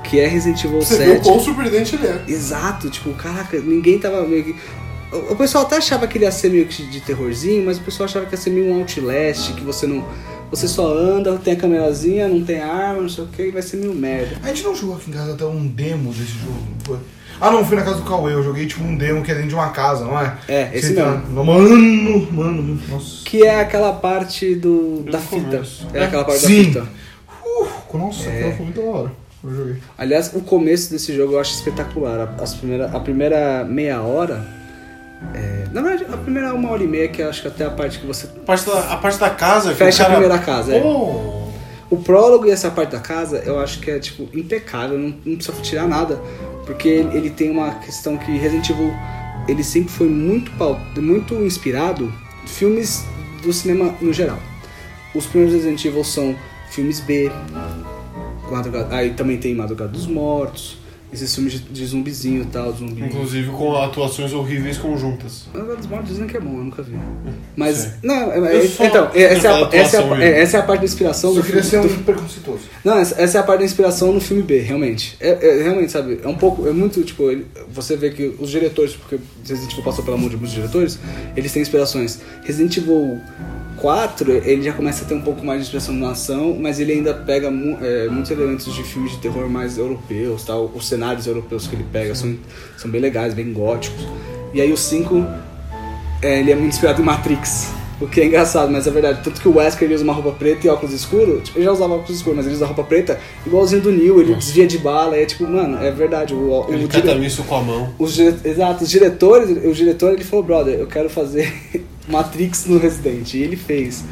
Que 0.04 0.20
é 0.20 0.28
Resident 0.28 0.62
Evil 0.66 0.82
Você 0.82 0.98
7. 0.98 1.06
viu 1.06 1.16
o 1.16 1.22
quão 1.22 1.40
surpreendente 1.40 1.96
ele 1.96 2.08
é. 2.08 2.24
Exato, 2.28 2.90
tipo, 2.90 3.14
caraca, 3.14 3.58
ninguém 3.60 3.98
tava 3.98 4.28
meio 4.28 4.44
que. 4.44 4.56
O 5.30 5.36
pessoal 5.38 5.66
até 5.66 5.78
achava 5.78 6.06
que 6.06 6.18
ele 6.18 6.26
ia 6.26 6.32
ser 6.32 6.50
meio 6.50 6.66
que 6.66 6.84
de 6.84 7.00
terrorzinho, 7.00 7.66
mas 7.66 7.78
o 7.78 7.82
pessoal 7.82 8.10
achava 8.10 8.26
que 8.26 8.34
ia 8.34 8.38
ser 8.38 8.50
meio 8.50 8.74
um 8.74 8.80
Outlast, 8.80 9.54
que 9.54 9.62
você 9.62 9.88
não. 9.88 10.06
Você 10.50 10.68
só 10.68 10.94
anda, 10.94 11.38
tem 11.38 11.54
a 11.54 11.56
câmerazinha, 11.56 12.28
não 12.28 12.44
tem 12.44 12.60
arma, 12.60 13.04
não 13.04 13.10
sei 13.10 13.24
o 13.24 13.28
que, 13.28 13.52
vai 13.52 13.62
ser 13.62 13.78
meio 13.78 13.94
merda. 13.94 14.38
A 14.44 14.48
gente 14.48 14.64
não 14.64 14.76
jogou 14.76 14.98
aqui 14.98 15.10
em 15.10 15.14
casa 15.14 15.32
até 15.32 15.46
um 15.46 15.66
demo 15.66 16.12
desse 16.12 16.34
jogo, 16.34 16.60
não 16.70 16.86
foi? 16.86 16.98
Ah, 17.42 17.50
não, 17.52 17.66
fui 17.66 17.76
na 17.76 17.82
casa 17.84 17.98
do 17.98 18.04
Cauê, 18.04 18.34
eu 18.34 18.44
joguei 18.44 18.68
tipo 18.68 18.84
um 18.84 18.96
demo 18.96 19.24
que 19.24 19.32
é 19.32 19.34
dentro 19.34 19.50
de 19.50 19.56
uma 19.56 19.70
casa, 19.70 20.06
não 20.06 20.20
é? 20.20 20.38
É, 20.48 20.70
esse 20.74 20.94
Você 20.94 21.02
mesmo. 21.02 21.22
tá- 21.22 21.44
Mano, 21.44 22.28
mano, 22.32 22.80
nossa. 22.88 23.24
Que 23.26 23.44
é 23.44 23.60
aquela 23.62 23.94
parte 23.94 24.54
do. 24.56 25.04
da 25.10 25.18
No 25.18 25.24
fita. 25.26 25.42
começo. 25.42 25.88
É 25.94 26.04
aquela 26.06 26.24
parte 26.24 26.40
Sim. 26.42 26.72
da 26.72 26.82
fita. 26.82 26.88
Uh, 27.92 27.98
nossa, 27.98 28.30
aquela 28.30 28.52
foi 28.54 28.66
muito 28.66 28.80
da 28.82 28.88
hora. 28.88 29.12
Eu 29.44 29.56
joguei. 29.56 29.76
Aliás, 29.98 30.32
o 30.36 30.42
começo 30.42 30.92
desse 30.92 31.16
jogo 31.16 31.34
eu 31.34 31.40
acho 31.40 31.54
espetacular. 31.56 32.20
A- 32.40 32.44
As 32.44 32.54
primeira, 32.54 32.86
a 32.96 33.00
primeira 33.00 33.66
meia 33.66 34.02
hora. 34.02 34.46
é, 35.34 35.66
na 35.72 35.82
verdade, 35.82 36.06
a 36.14 36.18
primeira 36.18 36.54
uma 36.54 36.70
hora 36.72 36.84
e 36.84 36.88
meia, 36.88 37.08
que 37.08 37.22
eu 37.24 37.30
acho 37.30 37.42
que 37.42 37.48
até 37.48 37.66
a 37.66 37.72
parte 37.72 37.98
que 38.00 38.06
você. 38.06 38.28
A 38.28 38.40
parte 38.46 38.66
da, 38.68 38.94
a 38.94 38.98
parte 38.98 39.18
da 39.20 39.30
casa. 39.32 39.70
que 39.72 39.78
Fecha 39.78 40.04
o 40.04 40.06
a 40.06 40.10
cara- 40.10 40.20
primeira 40.20 40.44
casa, 40.44 40.76
é. 40.76 40.82
O 41.90 41.98
prólogo 41.98 42.46
e 42.48 42.52
essa 42.52 42.70
parte 42.72 42.92
da 42.92 43.00
casa, 43.00 43.40
eu 43.46 43.60
acho 43.60 43.80
que 43.80 43.92
é, 43.92 44.00
tipo, 44.00 44.30
impecável, 44.38 44.98
não, 44.98 45.14
não 45.26 45.36
precisa 45.36 45.58
tirar 45.62 45.88
nada. 45.88 46.22
Porque 46.72 46.88
ele, 46.88 47.30
tem 47.30 47.52
uma 47.52 47.76
questão 47.76 48.18
que 48.18 48.32
Resident 48.32 48.70
Evil, 48.70 48.94
ele 49.46 49.62
sempre 49.62 49.92
foi 49.92 50.08
muito, 50.08 50.50
muito 51.02 51.36
inspirado 51.44 52.12
em 52.46 52.48
filmes 52.48 53.04
do 53.44 53.52
cinema 53.52 53.94
no 54.00 54.14
geral. 54.14 54.40
Os 55.14 55.26
primeiros 55.26 55.54
Resident 55.54 55.84
Evil 55.84 56.04
são 56.06 56.34
filmes 56.70 57.02
B, 57.02 57.30
Madrugada- 58.50 58.96
aí 58.96 59.10
também 59.14 59.38
tem 59.38 59.54
Madrugada 59.54 59.92
dos 59.92 60.08
Mortos, 60.08 60.78
esses 61.14 61.34
filmes 61.36 61.54
de, 61.54 61.60
de 61.60 61.86
zumbizinho 61.86 62.44
e 62.44 62.46
tal, 62.46 62.72
zumbi. 62.74 63.02
Inclusive 63.04 63.50
com 63.52 63.76
atuações 63.76 64.32
horríveis 64.34 64.78
conjuntas. 64.78 65.46
Dos 65.54 65.88
Mortos 65.88 66.10
dizem 66.10 66.26
que 66.28 66.38
é 66.38 66.40
bom, 66.40 66.58
eu 66.58 66.64
nunca 66.66 66.82
vi. 66.82 66.94
Mas, 67.56 67.78
Sei. 67.78 67.92
não, 68.04 68.32
é- 68.32 68.58
é- 68.64 68.68
só- 68.68 68.86
então, 68.86 69.10
essa 69.14 69.48
é, 69.48 69.52
a, 69.52 69.70
essa, 69.74 69.98
é 69.98 70.14
a, 70.14 70.24
é, 70.24 70.42
essa 70.42 70.58
é 70.58 70.60
a 70.60 70.64
parte 70.64 70.80
da 70.80 70.86
inspiração 70.86 71.34
Só 71.34 71.40
do 71.42 71.46
queria 71.46 71.64
filme. 71.64 71.88
ser 71.90 71.94
do- 71.96 72.00
um 72.02 72.04
preconceituoso. 72.04 72.62
Não, 72.84 72.98
essa, 72.98 73.22
essa 73.22 73.38
é 73.38 73.42
a 73.42 73.44
parte 73.44 73.60
da 73.60 73.66
inspiração 73.66 74.14
no 74.14 74.22
filme 74.22 74.42
B, 74.44 74.60
realmente. 74.60 75.18
É, 75.20 75.30
é, 75.60 75.64
realmente, 75.64 75.92
sabe, 75.92 76.20
é 76.24 76.28
um 76.28 76.36
pouco, 76.36 76.68
é 76.68 76.72
muito, 76.72 77.04
tipo, 77.04 77.30
ele- 77.30 77.46
você 77.72 77.98
vê 77.98 78.10
que 78.12 78.34
os 78.40 78.50
diretores, 78.50 78.94
porque 78.96 79.20
Resident 79.48 79.72
Evil 79.74 79.84
passou 79.84 80.04
pela 80.06 80.18
mão 80.18 80.30
de 80.30 80.38
muitos 80.38 80.54
diretores, 80.54 80.98
eles 81.36 81.52
têm 81.52 81.62
inspirações. 81.62 82.20
Resident 82.44 82.78
Evil 82.78 83.20
4, 83.78 84.32
ele 84.46 84.62
já 84.62 84.74
começa 84.74 85.04
a 85.04 85.08
ter 85.08 85.16
um 85.16 85.22
pouco 85.22 85.44
mais 85.44 85.60
de 85.60 85.64
inspiração 85.66 85.96
na 85.96 86.12
ação, 86.12 86.56
mas 86.60 86.80
ele 86.80 86.92
ainda 86.94 87.14
pega 87.16 87.50
mu- 87.50 87.78
é, 87.82 88.08
muitos 88.08 88.30
elementos 88.30 88.72
de 88.74 88.84
filmes 88.84 89.12
de 89.14 89.18
terror 89.18 89.50
mais 89.50 89.78
europeus, 89.78 90.44
tal. 90.46 90.72
Os 90.76 90.88
cenários 91.02 91.26
europeus 91.26 91.68
que 91.68 91.76
ele 91.76 91.86
pega 91.92 92.14
são, 92.14 92.38
são 92.78 92.90
bem 92.92 93.02
legais, 93.02 93.34
bem 93.34 93.52
góticos. 93.52 94.06
E 94.54 94.62
aí 94.62 94.72
o 94.72 94.78
5, 94.78 95.26
é, 96.22 96.40
ele 96.40 96.52
é 96.52 96.56
muito 96.56 96.74
inspirado 96.74 97.02
em 97.02 97.06
Matrix. 97.06 97.72
O 98.00 98.08
que 98.08 98.20
é 98.20 98.26
engraçado, 98.26 98.72
mas 98.72 98.88
é 98.88 98.92
verdade. 98.92 99.22
Tanto 99.24 99.40
que 99.40 99.48
o 99.48 99.58
Wesker 99.58 99.86
ele 99.86 99.94
usa 99.94 100.04
uma 100.04 100.14
roupa 100.14 100.32
preta 100.32 100.66
e 100.66 100.70
óculos 100.70 100.94
escuros. 100.94 101.44
Tipo, 101.44 101.60
ele 101.60 101.66
já 101.66 101.72
usava 101.72 101.94
óculos 101.94 102.18
escuros, 102.18 102.38
mas 102.38 102.46
ele 102.48 102.56
usa 102.56 102.66
roupa 102.66 102.84
preta 102.84 103.20
igualzinho 103.46 103.82
do 103.82 103.92
Neil. 103.92 104.20
Ele 104.20 104.34
desvia 104.34 104.66
de 104.66 104.80
bala. 104.80 105.16
É 105.16 105.26
tipo, 105.26 105.48
mano, 105.48 105.78
é 105.78 105.92
verdade. 105.92 106.34
O, 106.34 106.38
o, 106.38 106.74
Ele 106.74 106.88
dire- 106.88 107.26
isso 107.26 107.44
com 107.44 107.56
a 107.56 107.62
mão. 107.62 107.94
os 108.00 108.14
dire... 108.14 108.36
Exato, 108.44 108.84
os 108.84 108.90
diretores, 108.90 109.50
o 109.52 109.72
diretor 109.72 110.14
ele 110.14 110.24
falou, 110.24 110.44
brother, 110.44 110.80
eu 110.80 110.88
quero 110.88 111.12
fazer 111.12 111.54
Matrix 112.10 112.66
no 112.66 112.80
Resident. 112.80 113.36
E 113.36 113.44
ele 113.44 113.56
fez. 113.56 114.04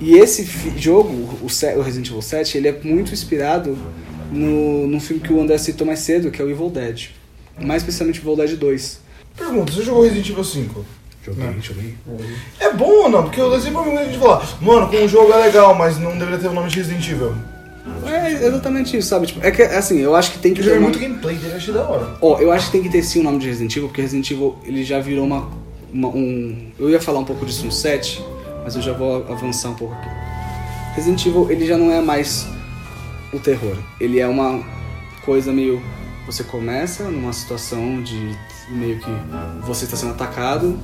E 0.00 0.14
esse 0.16 0.48
jogo, 0.78 1.10
o, 1.42 1.46
o 1.46 1.82
Resident 1.82 2.08
Evil 2.08 2.22
7, 2.22 2.56
ele 2.56 2.68
é 2.68 2.80
muito 2.82 3.12
inspirado 3.12 3.76
no, 4.32 4.86
no 4.86 5.00
filme 5.00 5.20
que 5.22 5.32
o 5.32 5.40
André 5.40 5.58
citou 5.58 5.86
mais 5.86 6.00
cedo, 6.00 6.30
que 6.30 6.40
é 6.40 6.44
o 6.44 6.50
Evil 6.50 6.70
Dead. 6.70 7.08
Mais 7.60 7.82
especialmente 7.82 8.20
o 8.20 8.22
Evil 8.22 8.36
Dead 8.36 8.58
2. 8.58 9.00
Pergunta, 9.36 9.72
você 9.72 9.82
jogou 9.82 10.02
Resident 10.02 10.28
Evil 10.30 10.44
5? 10.44 10.84
Joguei, 11.24 11.44
Não. 11.46 11.60
joguei. 11.62 11.94
É 12.60 12.70
bom 12.72 13.04
ou 13.04 13.08
não? 13.08 13.22
Porque 13.24 13.40
eu 13.40 13.50
sempre 13.60 13.76
ouvi 13.78 13.96
gente 14.04 14.18
falar, 14.18 14.46
mano, 14.60 14.88
como 14.88 15.04
o 15.04 15.08
jogo 15.08 15.32
é 15.32 15.36
legal, 15.46 15.74
mas 15.74 15.98
não 15.98 16.12
deveria 16.18 16.38
ter 16.38 16.48
o 16.48 16.52
nome 16.52 16.68
de 16.68 16.76
Resident 16.76 17.08
Evil. 17.08 17.34
É 18.06 18.46
exatamente 18.46 18.96
isso, 18.96 19.08
sabe? 19.08 19.26
Tipo, 19.26 19.44
é 19.44 19.50
que, 19.50 19.62
assim, 19.62 19.98
eu 20.00 20.14
acho 20.14 20.32
que 20.32 20.38
tem 20.38 20.52
que 20.54 20.60
Eu 20.60 20.64
ter 20.64 20.72
uma- 20.72 20.80
muito 20.82 20.98
gameplay 20.98 21.36
dele, 21.36 21.54
achei 21.54 21.72
da 21.72 21.82
hora. 21.88 22.16
Ó, 22.20 22.38
eu 22.38 22.50
acho 22.52 22.66
que 22.66 22.72
tem 22.72 22.82
que 22.82 22.88
ter 22.90 23.02
sim 23.02 23.20
o 23.20 23.22
nome 23.22 23.38
de 23.38 23.46
Resident 23.46 23.74
Evil, 23.76 23.88
porque 23.88 24.00
Resident 24.02 24.30
Evil 24.30 24.56
ele 24.64 24.84
já 24.84 25.00
virou 25.00 25.24
uma, 25.24 25.48
uma- 25.92 26.08
um. 26.08 26.70
Eu 26.78 26.88
ia 26.90 27.00
falar 27.00 27.18
um 27.20 27.24
pouco 27.24 27.44
disso 27.44 27.64
no 27.64 27.72
7, 27.72 28.22
mas 28.62 28.74
eu 28.76 28.82
já 28.82 28.92
vou 28.92 29.16
avançar 29.30 29.70
um 29.70 29.74
pouco 29.74 29.94
aqui. 29.94 30.08
Resident 30.96 31.24
Evil 31.26 31.50
ele 31.50 31.66
já 31.66 31.76
não 31.76 31.90
é 31.92 32.00
mais 32.00 32.46
o 33.34 33.40
terror. 33.40 33.76
Ele 34.00 34.20
é 34.20 34.26
uma 34.28 34.62
coisa 35.24 35.52
meio. 35.52 35.82
Você 36.26 36.44
começa 36.44 37.04
numa 37.10 37.32
situação 37.32 38.02
de 38.02 38.34
meio 38.70 38.98
que 38.98 39.10
você 39.66 39.84
está 39.84 39.96
sendo 39.96 40.12
atacado, 40.12 40.78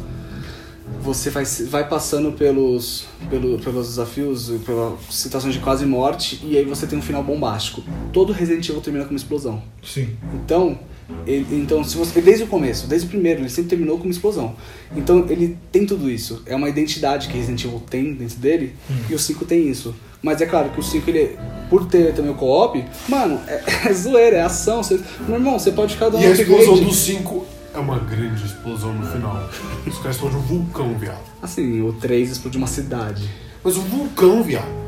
você 1.02 1.30
vai, 1.30 1.44
vai 1.44 1.88
passando 1.88 2.32
pelos, 2.32 3.06
pelo, 3.30 3.58
pelos 3.58 3.88
desafios, 3.88 4.50
pelas 4.66 4.98
situações 5.10 5.54
de 5.54 5.60
quase 5.60 5.86
morte, 5.86 6.40
e 6.44 6.58
aí 6.58 6.64
você 6.64 6.86
tem 6.86 6.98
um 6.98 7.02
final 7.02 7.22
bombástico. 7.22 7.82
Todo 8.12 8.32
Resident 8.32 8.68
Evil 8.68 8.82
termina 8.82 9.04
com 9.04 9.12
uma 9.12 9.16
explosão. 9.16 9.62
Sim. 9.82 10.10
Então, 10.34 10.78
ele, 11.26 11.46
então 11.56 11.82
se 11.82 11.96
você, 11.96 12.20
desde 12.20 12.44
o 12.44 12.46
começo, 12.46 12.86
desde 12.86 13.06
o 13.06 13.10
primeiro, 13.10 13.40
ele 13.40 13.48
sempre 13.48 13.70
terminou 13.70 13.96
com 13.96 14.04
uma 14.04 14.12
explosão. 14.12 14.54
Então 14.94 15.26
ele 15.28 15.56
tem 15.72 15.86
tudo 15.86 16.10
isso. 16.10 16.42
É 16.44 16.54
uma 16.54 16.68
identidade 16.68 17.28
que 17.28 17.36
Resident 17.36 17.64
Evil 17.64 17.80
tem 17.88 18.12
dentro 18.14 18.38
dele, 18.38 18.74
e 19.08 19.14
o 19.14 19.18
5 19.18 19.44
tem 19.46 19.68
isso. 19.68 19.94
Mas 20.22 20.40
é 20.40 20.46
claro 20.46 20.68
que 20.70 20.78
o 20.80 20.82
5, 20.82 21.08
ele, 21.08 21.38
por 21.70 21.86
ter 21.86 22.12
também 22.14 22.30
o 22.30 22.34
co-op, 22.34 22.84
mano, 23.08 23.40
é, 23.46 23.62
é 23.88 23.92
zoeira, 23.92 24.36
é 24.36 24.42
ação. 24.42 24.82
Você, 24.82 25.00
meu 25.26 25.36
irmão, 25.36 25.58
você 25.58 25.72
pode 25.72 25.94
ficar 25.94 26.08
dando 26.10 26.22
E 26.22 26.26
a 26.26 26.30
explosão 26.30 26.76
do 26.78 26.92
5 26.92 27.46
é 27.74 27.78
uma 27.78 27.98
grande 27.98 28.44
explosão 28.44 28.92
no 28.92 29.06
final. 29.06 29.48
Os 29.86 29.96
caras 29.98 30.16
explodem 30.16 30.38
um 30.38 30.42
vulcão, 30.42 30.94
viado. 30.98 31.20
Assim, 31.42 31.80
o 31.82 31.92
3 31.94 32.32
explode 32.32 32.58
uma 32.58 32.66
cidade. 32.66 33.28
Mas 33.64 33.76
um 33.76 33.82
vulcão, 33.82 34.42
viado. 34.42 34.80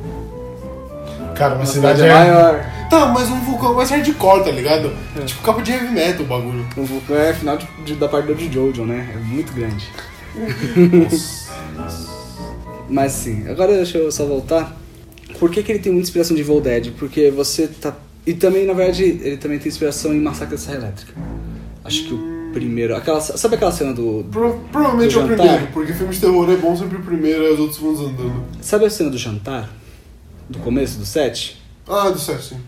Cara, 1.34 1.54
uma 1.54 1.60
Uma 1.60 1.66
cidade 1.66 2.00
cidade 2.00 2.02
é. 2.28 2.32
maior. 2.32 2.66
Tá, 2.90 3.06
mas 3.06 3.30
um 3.30 3.40
vulcão 3.40 3.72
mais 3.74 3.88
hardcore, 3.88 4.44
tá 4.44 4.50
ligado? 4.50 4.92
Tipo 5.24 5.42
capa 5.42 5.62
de 5.62 5.72
heavy 5.72 5.88
metal 5.88 6.26
o 6.26 6.28
bagulho. 6.28 6.66
O 6.76 6.84
vulcão 6.84 7.16
é 7.16 7.32
final 7.32 7.56
de, 7.56 7.66
de- 7.86 7.94
da 7.94 8.06
parte 8.06 8.26
do 8.34 8.52
Jojo, 8.52 8.84
né? 8.84 9.10
É 9.14 9.18
muito 9.18 9.50
grande. 9.54 9.88
Mas 12.88 13.12
sim, 13.12 13.48
agora 13.48 13.72
deixa 13.74 13.96
eu 13.98 14.12
só 14.12 14.26
voltar. 14.26 14.76
Por 15.42 15.50
que, 15.50 15.60
que 15.60 15.72
ele 15.72 15.80
tem 15.80 15.90
muita 15.90 16.06
inspiração 16.06 16.36
de 16.36 16.42
Evil 16.42 16.60
Dead? 16.60 16.92
Porque 16.96 17.28
você 17.28 17.66
tá. 17.66 17.92
E 18.24 18.32
também, 18.32 18.64
na 18.64 18.74
verdade, 18.74 19.02
ele 19.02 19.36
também 19.38 19.58
tem 19.58 19.66
inspiração 19.66 20.14
em 20.14 20.20
Massacre 20.20 20.54
da 20.54 20.62
Serra 20.62 20.76
Elétrica. 20.76 21.12
Acho 21.84 22.04
que 22.04 22.14
o 22.14 22.50
primeiro. 22.52 22.94
Aquela, 22.94 23.20
sabe 23.20 23.56
aquela 23.56 23.72
cena 23.72 23.92
do. 23.92 24.24
Pro- 24.30 24.60
provavelmente 24.70 25.12
Do 25.14 25.20
é 25.20 25.24
o 25.24 25.26
primeiro, 25.26 25.66
porque 25.72 25.92
filme 25.94 26.14
de 26.14 26.20
terror 26.20 26.48
é 26.48 26.54
bom 26.54 26.76
sempre 26.76 26.96
o 26.98 27.02
primeiro 27.02 27.42
e 27.42 27.50
os 27.54 27.58
outros 27.58 27.78
vão 27.80 27.90
andando. 27.90 28.44
Sabe 28.60 28.84
a 28.84 28.90
cena 28.90 29.10
do 29.10 29.18
jantar? 29.18 29.68
Do 30.48 30.60
começo 30.60 30.96
do 31.00 31.04
set? 31.04 31.60
Ah, 31.88 32.08
do 32.10 32.20
certo, 32.20 32.44
sim. 32.44 32.60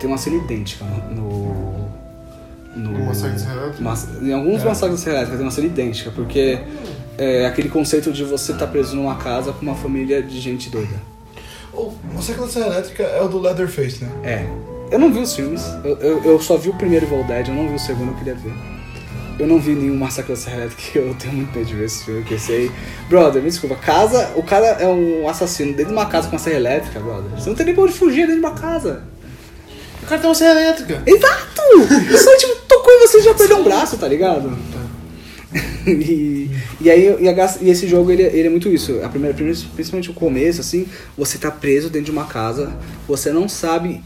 Tem 0.00 0.08
uma 0.08 0.16
cena 0.16 0.36
idêntica 0.42 0.82
no. 1.14 1.90
No, 2.74 2.90
No 2.98 3.04
Massacre 3.04 3.32
da 3.32 3.38
Serra 3.38 3.54
Elétrica? 3.56 3.82
Mas- 3.84 4.08
em 4.22 4.32
alguns 4.32 4.62
É. 4.62 4.64
massacres 4.64 4.98
da 4.98 5.04
Serra 5.04 5.16
Elétrica 5.16 5.36
tem 5.36 5.44
uma 5.46 5.52
cena 5.52 5.66
idêntica, 5.66 6.10
porque 6.10 6.58
é 7.18 7.44
aquele 7.44 7.68
conceito 7.68 8.10
de 8.10 8.24
você 8.24 8.52
estar 8.52 8.66
preso 8.68 8.96
numa 8.96 9.16
casa 9.16 9.52
com 9.52 9.60
uma 9.60 9.74
família 9.74 10.22
de 10.22 10.40
gente 10.40 10.70
doida. 10.70 11.09
O 11.72 11.92
Massacre 12.14 12.42
da 12.42 12.48
Serra 12.48 12.66
Elétrica 12.66 13.02
é 13.02 13.22
o 13.22 13.28
do 13.28 13.38
Leatherface, 13.38 14.04
né? 14.04 14.10
É. 14.24 14.70
Eu 14.90 14.98
não 14.98 15.12
vi 15.12 15.20
os 15.20 15.34
filmes, 15.34 15.62
eu, 15.84 15.96
eu, 15.98 16.24
eu 16.24 16.40
só 16.40 16.56
vi 16.56 16.68
o 16.68 16.74
primeiro 16.74 17.06
Evil 17.06 17.22
Dead, 17.24 17.48
eu 17.48 17.54
não 17.54 17.68
vi 17.68 17.74
o 17.74 17.78
segundo, 17.78 18.10
eu 18.10 18.16
queria 18.16 18.34
ver. 18.34 18.52
Eu 19.38 19.46
não 19.46 19.58
vi 19.60 19.70
nenhum 19.70 19.96
Massacre 19.96 20.32
da 20.32 20.36
Serra 20.36 20.56
Elétrica, 20.56 20.98
eu 20.98 21.14
tenho 21.14 21.34
muito 21.34 21.56
medo 21.56 21.66
de 21.66 21.74
ver 21.74 21.84
esse 21.84 22.04
filme, 22.04 22.20
porque 22.20 22.34
esse 22.34 22.52
aí... 22.52 22.70
Brother, 23.08 23.40
me 23.40 23.48
desculpa, 23.48 23.76
casa... 23.76 24.32
O 24.34 24.42
cara 24.42 24.66
é 24.66 24.86
um 24.86 25.28
assassino 25.28 25.70
dentro 25.70 25.86
de 25.86 25.92
uma 25.92 26.06
casa 26.06 26.28
com 26.28 26.34
uma 26.34 26.42
serra 26.42 26.56
elétrica, 26.56 26.98
brother. 26.98 27.30
Você 27.40 27.48
não 27.48 27.56
tem 27.56 27.66
nem 27.66 27.74
pra 27.74 27.84
onde 27.84 27.92
fugir 27.92 28.26
dentro 28.26 28.34
de 28.34 28.46
uma 28.46 28.54
casa. 28.54 29.04
O 30.02 30.06
cara 30.06 30.20
tem 30.20 30.28
uma 30.28 30.34
serra 30.34 30.60
elétrica. 30.60 31.02
Exato! 31.06 31.62
Só, 32.18 32.36
tipo, 32.36 32.56
tocou 32.66 32.92
e 32.92 33.06
você 33.06 33.22
já 33.22 33.32
perdeu 33.32 33.58
um 33.58 33.64
braço, 33.64 33.96
tá 33.96 34.08
ligado? 34.08 34.58
e, 35.86 36.48
e 36.80 36.90
aí 36.90 37.16
e, 37.20 37.28
a 37.28 37.58
e 37.60 37.70
esse 37.70 37.88
jogo 37.88 38.10
ele, 38.10 38.22
ele 38.22 38.46
é 38.46 38.50
muito 38.50 38.68
isso. 38.68 39.00
A 39.02 39.08
primeira, 39.08 39.36
principalmente 39.36 40.10
o 40.10 40.14
começo, 40.14 40.60
assim, 40.60 40.86
você 41.16 41.38
tá 41.38 41.50
preso 41.50 41.90
dentro 41.90 42.06
de 42.06 42.10
uma 42.12 42.26
casa, 42.26 42.72
você 43.06 43.32
não 43.32 43.48
sabe 43.48 44.00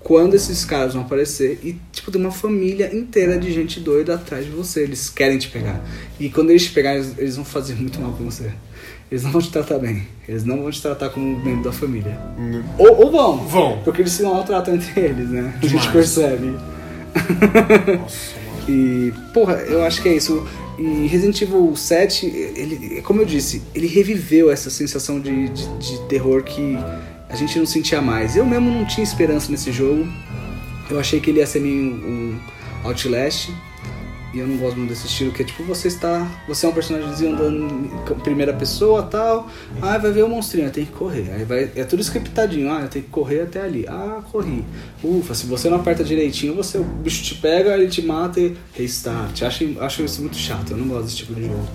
quando 0.00 0.34
esses 0.34 0.64
caras 0.64 0.94
vão 0.94 1.02
aparecer 1.02 1.60
e 1.62 1.76
tipo 1.92 2.10
tem 2.10 2.20
uma 2.20 2.32
família 2.32 2.94
inteira 2.94 3.38
de 3.38 3.52
gente 3.52 3.78
doida 3.78 4.14
atrás 4.14 4.44
de 4.44 4.50
você. 4.50 4.82
Eles 4.82 5.08
querem 5.08 5.38
te 5.38 5.48
pegar. 5.48 5.80
E 6.18 6.28
quando 6.28 6.50
eles 6.50 6.64
te 6.64 6.70
pegarem, 6.70 6.98
eles, 7.00 7.18
eles 7.18 7.36
vão 7.36 7.44
fazer 7.44 7.74
muito 7.74 8.00
mal 8.00 8.12
com 8.12 8.24
você. 8.24 8.50
Eles 9.10 9.24
não 9.24 9.30
vão 9.32 9.40
te 9.40 9.50
tratar 9.50 9.78
bem. 9.78 10.06
Eles 10.28 10.44
não 10.44 10.62
vão 10.62 10.70
te 10.70 10.80
tratar 10.80 11.10
como 11.10 11.44
membro 11.44 11.64
da 11.64 11.72
família. 11.72 12.16
Ou, 12.78 13.04
ou 13.04 13.10
vão. 13.10 13.46
Vão. 13.46 13.82
Porque 13.82 14.02
eles 14.02 14.12
se 14.12 14.22
maltratam 14.22 14.74
entre 14.74 15.00
eles, 15.00 15.30
né? 15.30 15.52
A 15.58 15.66
gente 15.66 15.70
Demais. 15.70 15.90
percebe. 15.90 16.46
Nossa, 16.46 18.34
mano. 18.36 18.40
E, 18.68 19.12
porra, 19.34 19.54
eu 19.54 19.82
acho 19.84 20.00
que 20.00 20.08
é 20.08 20.14
isso. 20.14 20.46
E 20.80 21.06
Resident 21.08 21.42
Evil 21.42 21.76
7, 21.76 22.24
ele, 22.24 23.02
como 23.02 23.20
eu 23.20 23.26
disse, 23.26 23.60
ele 23.74 23.86
reviveu 23.86 24.50
essa 24.50 24.70
sensação 24.70 25.20
de, 25.20 25.50
de, 25.50 25.66
de 25.78 26.00
terror 26.08 26.42
que 26.42 26.74
a 27.28 27.36
gente 27.36 27.58
não 27.58 27.66
sentia 27.66 28.00
mais. 28.00 28.34
Eu 28.34 28.46
mesmo 28.46 28.70
não 28.70 28.86
tinha 28.86 29.04
esperança 29.04 29.50
nesse 29.50 29.70
jogo. 29.70 30.08
Eu 30.88 30.98
achei 30.98 31.20
que 31.20 31.28
ele 31.28 31.40
ia 31.40 31.46
ser 31.46 31.60
meio 31.60 31.76
um 31.76 32.40
Outlast. 32.82 33.50
E 34.32 34.38
eu 34.38 34.46
não 34.46 34.56
gosto 34.58 34.76
muito 34.76 34.90
desse 34.90 35.06
estilo, 35.06 35.32
que 35.32 35.42
é 35.42 35.44
tipo, 35.44 35.64
você 35.64 35.88
está. 35.88 36.24
Você 36.46 36.64
é 36.64 36.68
um 36.68 36.72
personagemzinho 36.72 37.32
andando 37.32 37.90
em 38.10 38.20
primeira 38.20 38.52
pessoa 38.52 39.02
tal. 39.02 39.50
Ah, 39.82 39.98
vai 39.98 40.12
ver 40.12 40.22
o 40.22 40.28
monstrinho, 40.28 40.70
tem 40.70 40.84
que 40.84 40.92
correr. 40.92 41.32
Aí 41.32 41.44
vai. 41.44 41.70
É 41.74 41.82
tudo 41.82 42.00
scriptadinho, 42.00 42.70
ah, 42.70 42.86
tem 42.86 43.02
que 43.02 43.08
correr 43.08 43.42
até 43.42 43.60
ali. 43.60 43.84
Ah, 43.88 44.22
corri. 44.30 44.64
Ufa, 45.02 45.34
se 45.34 45.46
você 45.46 45.68
não 45.68 45.78
aperta 45.78 46.04
direitinho, 46.04 46.54
você, 46.54 46.78
o 46.78 46.84
bicho 46.84 47.24
te 47.24 47.34
pega, 47.34 47.74
ele 47.74 47.88
te 47.88 48.02
mata 48.02 48.38
e 48.38 48.56
restart. 48.72 49.42
Acho, 49.42 49.64
acho 49.80 50.04
isso 50.04 50.20
muito 50.20 50.36
chato, 50.36 50.70
eu 50.70 50.76
não 50.76 50.86
gosto 50.86 51.04
desse 51.04 51.16
tipo 51.16 51.34
de 51.34 51.46
jogo. 51.46 51.66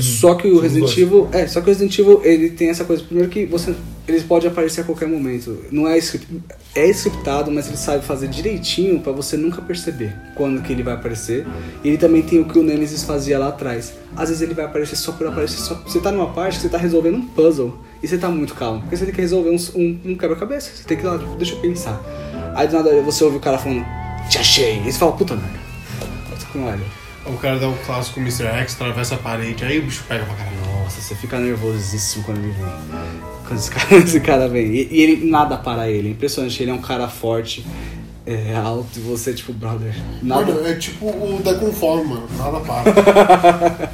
Só 0.00 0.34
que 0.34 0.48
o 0.48 0.58
Resident. 0.60 0.96
Evil. 0.96 1.28
É, 1.32 1.46
só 1.46 1.60
que 1.60 1.66
o 1.66 1.72
Resident 1.72 1.98
Evil 1.98 2.20
ele 2.24 2.50
tem 2.50 2.68
essa 2.68 2.84
coisa, 2.84 3.02
primeiro 3.02 3.30
que 3.30 3.46
você. 3.46 3.74
Eles 4.08 4.22
podem 4.22 4.50
aparecer 4.50 4.80
a 4.80 4.84
qualquer 4.84 5.06
momento. 5.06 5.66
Não 5.70 5.86
é 5.86 5.98
script, 5.98 6.26
é 6.74 6.86
scriptado, 6.86 7.50
mas 7.50 7.68
ele 7.68 7.76
sabe 7.76 8.02
fazer 8.02 8.26
direitinho 8.26 9.00
pra 9.00 9.12
você 9.12 9.36
nunca 9.36 9.60
perceber 9.60 10.16
quando 10.34 10.62
que 10.62 10.72
ele 10.72 10.82
vai 10.82 10.94
aparecer. 10.94 11.46
E 11.84 11.88
ele 11.88 11.98
também 11.98 12.22
tem 12.22 12.40
o 12.40 12.46
que 12.46 12.58
o 12.58 12.62
Nemesis 12.62 13.04
fazia 13.04 13.38
lá 13.38 13.48
atrás. 13.48 13.92
Às 14.16 14.30
vezes 14.30 14.42
ele 14.42 14.54
vai 14.54 14.64
aparecer 14.64 14.96
só 14.96 15.12
por 15.12 15.26
aparecer. 15.26 15.58
Só, 15.58 15.74
você 15.74 16.00
tá 16.00 16.10
numa 16.10 16.32
parte 16.32 16.56
que 16.56 16.62
você 16.62 16.70
tá 16.70 16.78
resolvendo 16.78 17.16
um 17.16 17.26
puzzle 17.26 17.78
e 18.02 18.08
você 18.08 18.16
tá 18.16 18.30
muito 18.30 18.54
calmo. 18.54 18.80
Porque 18.80 18.96
você 18.96 19.04
tem 19.04 19.14
que 19.14 19.20
resolver 19.20 19.50
um, 19.50 19.58
um, 19.78 20.00
um 20.12 20.16
quebra-cabeça. 20.16 20.70
Você 20.74 20.84
tem 20.84 20.96
que 20.96 21.04
ir 21.04 21.06
lá, 21.06 21.18
tipo, 21.18 21.36
deixa 21.36 21.54
eu 21.54 21.60
pensar. 21.60 22.00
Aí 22.56 22.66
do 22.66 22.72
nada 22.72 23.02
você 23.02 23.22
ouve 23.24 23.36
o 23.36 23.40
cara 23.40 23.58
falando, 23.58 23.84
te 24.30 24.38
achei. 24.38 24.80
E 24.86 24.90
você 24.90 24.98
fala, 24.98 25.12
puta 25.12 25.36
merda. 25.36 25.58
Com 26.50 26.64
olha. 26.64 26.80
O 27.26 27.36
cara 27.36 27.58
dá 27.58 27.68
um 27.68 27.76
clássico 27.84 28.20
Mr. 28.20 28.46
X, 28.46 28.74
atravessa 28.74 29.16
a 29.16 29.18
parede, 29.18 29.62
aí 29.62 29.80
o 29.80 29.82
bicho 29.82 30.02
pega 30.08 30.24
pra 30.24 30.34
caralho. 30.34 30.56
Nossa, 30.82 30.98
você 30.98 31.14
fica 31.14 31.38
nervosíssimo 31.38 32.24
quando 32.24 32.38
ele 32.38 32.52
vem. 32.52 33.37
Quando 33.48 33.58
esse 33.58 33.70
cara, 33.70 33.96
esse 33.96 34.20
cara 34.20 34.48
vem. 34.48 34.66
E, 34.66 34.88
e 34.90 35.02
ele 35.02 35.28
nada 35.28 35.56
para 35.56 35.90
ele. 35.90 36.08
É 36.08 36.10
impressionante. 36.12 36.62
Ele 36.62 36.70
é 36.70 36.74
um 36.74 36.82
cara 36.82 37.08
forte, 37.08 37.64
é, 38.26 38.54
alto, 38.54 38.98
e 38.98 39.00
você, 39.00 39.32
tipo, 39.32 39.54
brother. 39.54 39.94
Nada. 40.22 40.52
Mano, 40.52 40.66
é 40.66 40.74
tipo 40.74 41.06
o 41.06 41.40
Decon 41.42 41.72
Form, 41.72 42.06
mano. 42.06 42.28
Nada 42.36 42.60
para. 42.60 43.90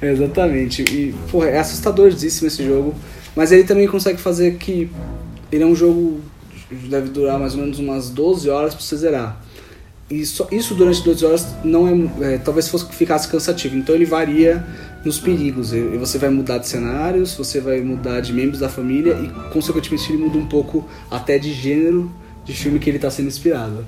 Exatamente. 0.06 0.82
E, 0.82 1.14
porra, 1.30 1.48
é 1.48 1.58
assustadoríssimo 1.58 2.46
esse 2.46 2.64
jogo. 2.64 2.94
Mas 3.34 3.50
ele 3.50 3.64
também 3.64 3.88
consegue 3.88 4.20
fazer 4.20 4.56
que. 4.56 4.90
Ele 5.50 5.64
é 5.64 5.66
um 5.66 5.74
jogo. 5.74 6.20
Deve 6.70 7.08
durar 7.08 7.38
mais 7.38 7.54
ou 7.54 7.62
menos 7.62 7.78
umas 7.78 8.10
12 8.10 8.50
horas 8.50 8.74
pra 8.74 8.84
você 8.84 8.94
zerar. 8.94 9.42
Só, 10.24 10.48
isso 10.50 10.74
durante 10.74 11.04
12 11.04 11.24
horas 11.26 11.46
não 11.62 11.86
é, 11.86 12.34
é, 12.34 12.38
Talvez 12.38 12.68
fosse 12.68 12.86
ficasse 12.92 13.28
cansativo. 13.28 13.76
Então 13.76 13.94
ele 13.94 14.06
varia 14.06 14.64
nos 15.04 15.20
perigos. 15.20 15.72
E, 15.72 15.80
você 15.98 16.18
vai 16.18 16.30
mudar 16.30 16.58
de 16.58 16.66
cenários, 16.66 17.34
você 17.34 17.60
vai 17.60 17.80
mudar 17.80 18.20
de 18.20 18.32
membros 18.32 18.60
da 18.60 18.68
família 18.68 19.14
e, 19.14 19.28
consequentemente, 19.52 20.10
ele 20.12 20.22
muda 20.22 20.38
um 20.38 20.46
pouco 20.46 20.88
até 21.10 21.38
de 21.38 21.52
gênero 21.52 22.10
de 22.44 22.54
filme 22.54 22.78
que 22.78 22.88
ele 22.88 22.96
está 22.96 23.10
sendo 23.10 23.28
inspirado. 23.28 23.84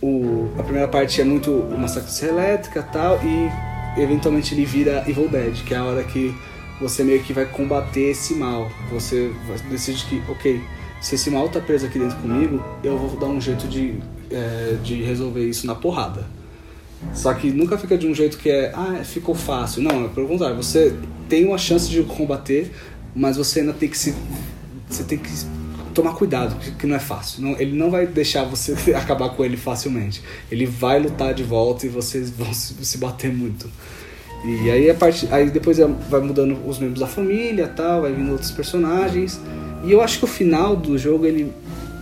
O, 0.00 0.48
a 0.58 0.62
primeira 0.62 0.88
parte 0.88 1.20
é 1.20 1.24
muito 1.24 1.50
o 1.50 1.78
Massacre 1.78 2.26
Elétrica 2.26 2.82
tal, 2.82 3.20
e 3.22 4.00
eventualmente 4.00 4.54
ele 4.54 4.64
vira 4.64 5.04
Evil 5.06 5.28
Dead, 5.28 5.64
que 5.64 5.74
é 5.74 5.76
a 5.76 5.84
hora 5.84 6.04
que 6.04 6.34
você 6.80 7.02
meio 7.02 7.20
que 7.22 7.32
vai 7.32 7.44
combater 7.44 8.10
esse 8.10 8.34
mal. 8.34 8.70
Você 8.90 9.32
decide 9.68 10.04
que, 10.06 10.22
ok, 10.30 10.60
se 11.00 11.16
esse 11.16 11.30
mal 11.30 11.48
tá 11.48 11.60
preso 11.60 11.86
aqui 11.86 11.98
dentro 11.98 12.16
comigo, 12.18 12.64
eu 12.82 12.96
vou 12.96 13.18
dar 13.18 13.26
um 13.26 13.40
jeito 13.40 13.66
de, 13.66 14.00
é, 14.30 14.76
de 14.82 15.02
resolver 15.02 15.44
isso 15.48 15.66
na 15.66 15.74
porrada. 15.74 16.26
Só 17.14 17.32
que 17.32 17.50
nunca 17.50 17.78
fica 17.78 17.96
de 17.96 18.06
um 18.06 18.14
jeito 18.14 18.38
que 18.38 18.50
é, 18.50 18.72
ah, 18.74 19.00
ficou 19.04 19.34
fácil. 19.34 19.82
Não, 19.82 20.06
é 20.06 20.08
pelo 20.08 20.26
contrário. 20.26 20.56
Você 20.56 20.94
tem 21.28 21.44
uma 21.46 21.58
chance 21.58 21.88
de 21.88 22.02
combater, 22.02 22.72
mas 23.14 23.36
você 23.36 23.60
ainda 23.60 23.72
tem 23.72 23.88
que 23.88 23.96
se. 23.98 24.14
Você 24.88 25.04
tem 25.04 25.18
que 25.18 25.30
tomar 25.94 26.14
cuidado, 26.14 26.56
que- 26.76 26.86
não 26.86 26.96
é 26.96 26.98
fácil. 27.00 27.42
Não- 27.42 27.52
ele 27.58 27.76
não 27.76 27.90
vai 27.90 28.06
deixar 28.06 28.44
você 28.44 28.72
acabar 28.94 29.28
com 29.30 29.44
ele 29.44 29.56
facilmente. 29.56 30.22
Ele 30.50 30.66
vai 30.66 30.98
lutar 31.00 31.32
de 31.34 31.42
volta 31.44 31.86
e 31.86 31.88
vocês 31.88 32.30
vão 32.30 32.52
se, 32.52 32.74
se 32.84 32.98
bater 32.98 33.32
muito. 33.32 33.68
E 34.44 34.70
aí 34.70 34.88
a 34.90 34.94
parte, 34.94 35.28
aí 35.30 35.50
depois 35.50 35.78
é- 35.78 35.86
vai 36.08 36.20
mudando 36.20 36.56
os 36.66 36.78
membros 36.78 37.00
da 37.00 37.06
família, 37.06 37.68
tal, 37.68 38.02
vai 38.02 38.12
vindo 38.12 38.32
outros 38.32 38.50
personagens. 38.50 39.40
E 39.84 39.92
eu 39.92 40.00
acho 40.00 40.18
que 40.18 40.24
o 40.24 40.28
final 40.28 40.74
do 40.76 40.96
jogo 40.98 41.26
ele, 41.26 41.52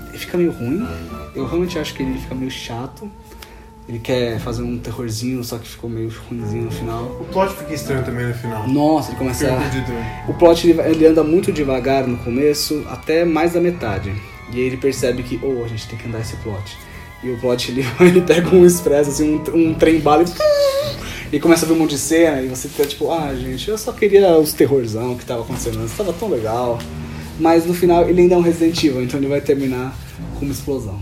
ele 0.08 0.18
fica 0.18 0.36
meio 0.38 0.52
ruim. 0.52 0.86
Eu 1.36 1.46
realmente 1.46 1.78
acho 1.78 1.94
que 1.94 2.02
ele 2.02 2.18
fica 2.18 2.34
meio 2.34 2.50
chato. 2.50 3.10
Ele 3.88 4.00
quer 4.00 4.40
fazer 4.40 4.62
um 4.62 4.76
terrorzinho, 4.78 5.44
só 5.44 5.58
que 5.58 5.68
ficou 5.68 5.88
meio 5.88 6.12
ruimzinho 6.28 6.64
no 6.64 6.70
final. 6.72 7.04
O 7.20 7.24
plot 7.26 7.54
fica 7.54 7.72
estranho 7.72 8.04
também 8.04 8.26
no 8.26 8.34
final. 8.34 8.66
Nossa, 8.66 9.10
ele 9.10 9.18
começa 9.18 9.46
a... 9.46 9.56
perdido. 9.56 9.92
O 10.26 10.34
plot 10.34 10.68
ele 10.68 11.06
anda 11.06 11.22
muito 11.22 11.52
devagar 11.52 12.04
no 12.04 12.16
começo, 12.16 12.84
até 12.88 13.24
mais 13.24 13.52
da 13.52 13.60
metade. 13.60 14.12
E 14.52 14.56
aí 14.56 14.62
ele 14.62 14.76
percebe 14.76 15.22
que, 15.22 15.38
oh, 15.40 15.64
a 15.64 15.68
gente 15.68 15.86
tem 15.88 15.96
que 15.96 16.08
andar 16.08 16.20
esse 16.20 16.36
plot. 16.38 16.76
E 17.22 17.30
o 17.30 17.38
plot 17.38 17.70
ele, 17.70 17.86
ele 18.00 18.22
pega 18.22 18.48
um 18.54 18.66
expresso, 18.66 19.10
assim, 19.10 19.40
um, 19.54 19.68
um 19.68 19.74
trem 19.74 20.00
bala 20.00 20.24
e, 20.24 21.36
e 21.36 21.38
começa 21.38 21.64
a 21.64 21.68
ver 21.68 21.74
um 21.74 21.78
monte 21.78 21.90
de 21.90 21.98
cena. 21.98 22.42
E 22.42 22.48
você 22.48 22.68
fica 22.68 22.86
tipo, 22.86 23.12
ah, 23.12 23.32
gente, 23.36 23.68
eu 23.68 23.78
só 23.78 23.92
queria 23.92 24.36
os 24.36 24.52
terrorzão 24.52 25.16
que 25.16 25.24
tava 25.24 25.42
acontecendo 25.42 25.78
antes, 25.78 25.96
tava 25.96 26.12
tão 26.12 26.28
legal. 26.28 26.80
Mas 27.38 27.64
no 27.66 27.74
final 27.74 28.08
ele 28.08 28.22
ainda 28.22 28.34
é 28.34 28.38
um 28.38 28.42
Resident 28.42 28.82
Evil, 28.82 29.02
então 29.02 29.20
ele 29.20 29.28
vai 29.28 29.40
terminar 29.40 29.96
com 30.38 30.44
uma 30.44 30.52
explosão. 30.52 30.98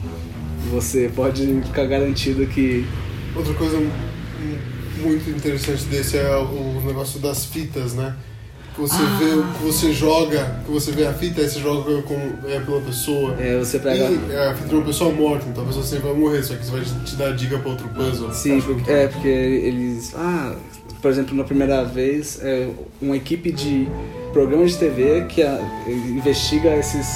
Você 0.72 1.10
pode 1.14 1.46
ficar 1.62 1.84
garantido 1.86 2.46
que. 2.46 2.86
Outra 3.36 3.52
coisa 3.54 3.78
muito 5.02 5.28
interessante 5.30 5.84
desse 5.84 6.16
é 6.16 6.36
o 6.36 6.80
negócio 6.86 7.18
das 7.20 7.44
fitas, 7.44 7.94
né? 7.94 8.14
Que 8.74 8.80
você 8.80 8.96
Ah. 8.96 9.18
vê, 9.18 9.58
que 9.58 9.64
você 9.64 9.92
joga, 9.92 10.62
que 10.64 10.70
você 10.70 10.90
vê 10.92 11.06
a 11.06 11.12
fita, 11.12 11.40
aí 11.40 11.48
você 11.48 11.60
joga 11.60 12.02
com, 12.02 12.14
é, 12.48 12.58
pela 12.60 12.80
pessoa. 12.80 13.36
É, 13.38 13.58
você 13.58 13.78
pega. 13.78 14.04
E 14.04 14.32
é, 14.32 14.48
a 14.48 14.54
fita 14.54 14.68
de 14.68 14.74
uma 14.74 14.84
pessoa 14.84 15.12
morta, 15.12 15.46
então 15.48 15.62
a 15.62 15.66
pessoa 15.66 15.84
sempre 15.84 16.08
vai 16.08 16.14
morrer, 16.18 16.42
só 16.42 16.54
que 16.54 16.62
isso 16.62 16.72
vai 16.72 16.80
te- 16.82 17.16
dar 17.16 17.32
dica 17.36 17.58
pra 17.58 17.70
outro 17.70 17.88
puzzle. 17.88 18.32
Sim, 18.32 18.60
porque, 18.60 18.90
é, 18.90 19.06
porque 19.08 19.28
eles. 19.28 20.12
Ah, 20.16 20.56
por 21.00 21.10
exemplo, 21.10 21.36
na 21.36 21.44
primeira 21.44 21.84
vez, 21.84 22.38
é, 22.42 22.68
uma 23.00 23.16
equipe 23.16 23.52
de 23.52 23.86
programa 24.32 24.64
de 24.66 24.76
TV 24.76 25.26
que 25.28 25.42
ah, 25.42 25.60
investiga 25.86 26.74
esses, 26.76 27.06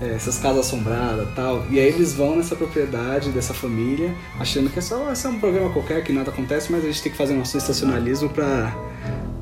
é, 0.00 0.14
essas 0.14 0.38
casas 0.38 0.66
assombradas 0.66 1.28
tal. 1.34 1.64
E 1.70 1.78
aí 1.78 1.86
eles 1.86 2.14
vão 2.14 2.36
nessa 2.36 2.54
propriedade 2.54 3.30
dessa 3.30 3.52
família, 3.54 4.14
achando 4.38 4.70
que 4.70 4.78
é 4.78 4.82
só, 4.82 5.12
é 5.12 5.28
um 5.28 5.38
programa 5.38 5.70
qualquer, 5.70 6.02
que 6.04 6.12
nada 6.12 6.30
acontece, 6.30 6.70
mas 6.70 6.84
a 6.84 6.86
gente 6.86 7.02
tem 7.02 7.12
que 7.12 7.18
fazer 7.18 7.34
nosso 7.34 7.52
sensacionalismo 7.52 8.28
pra, 8.28 8.76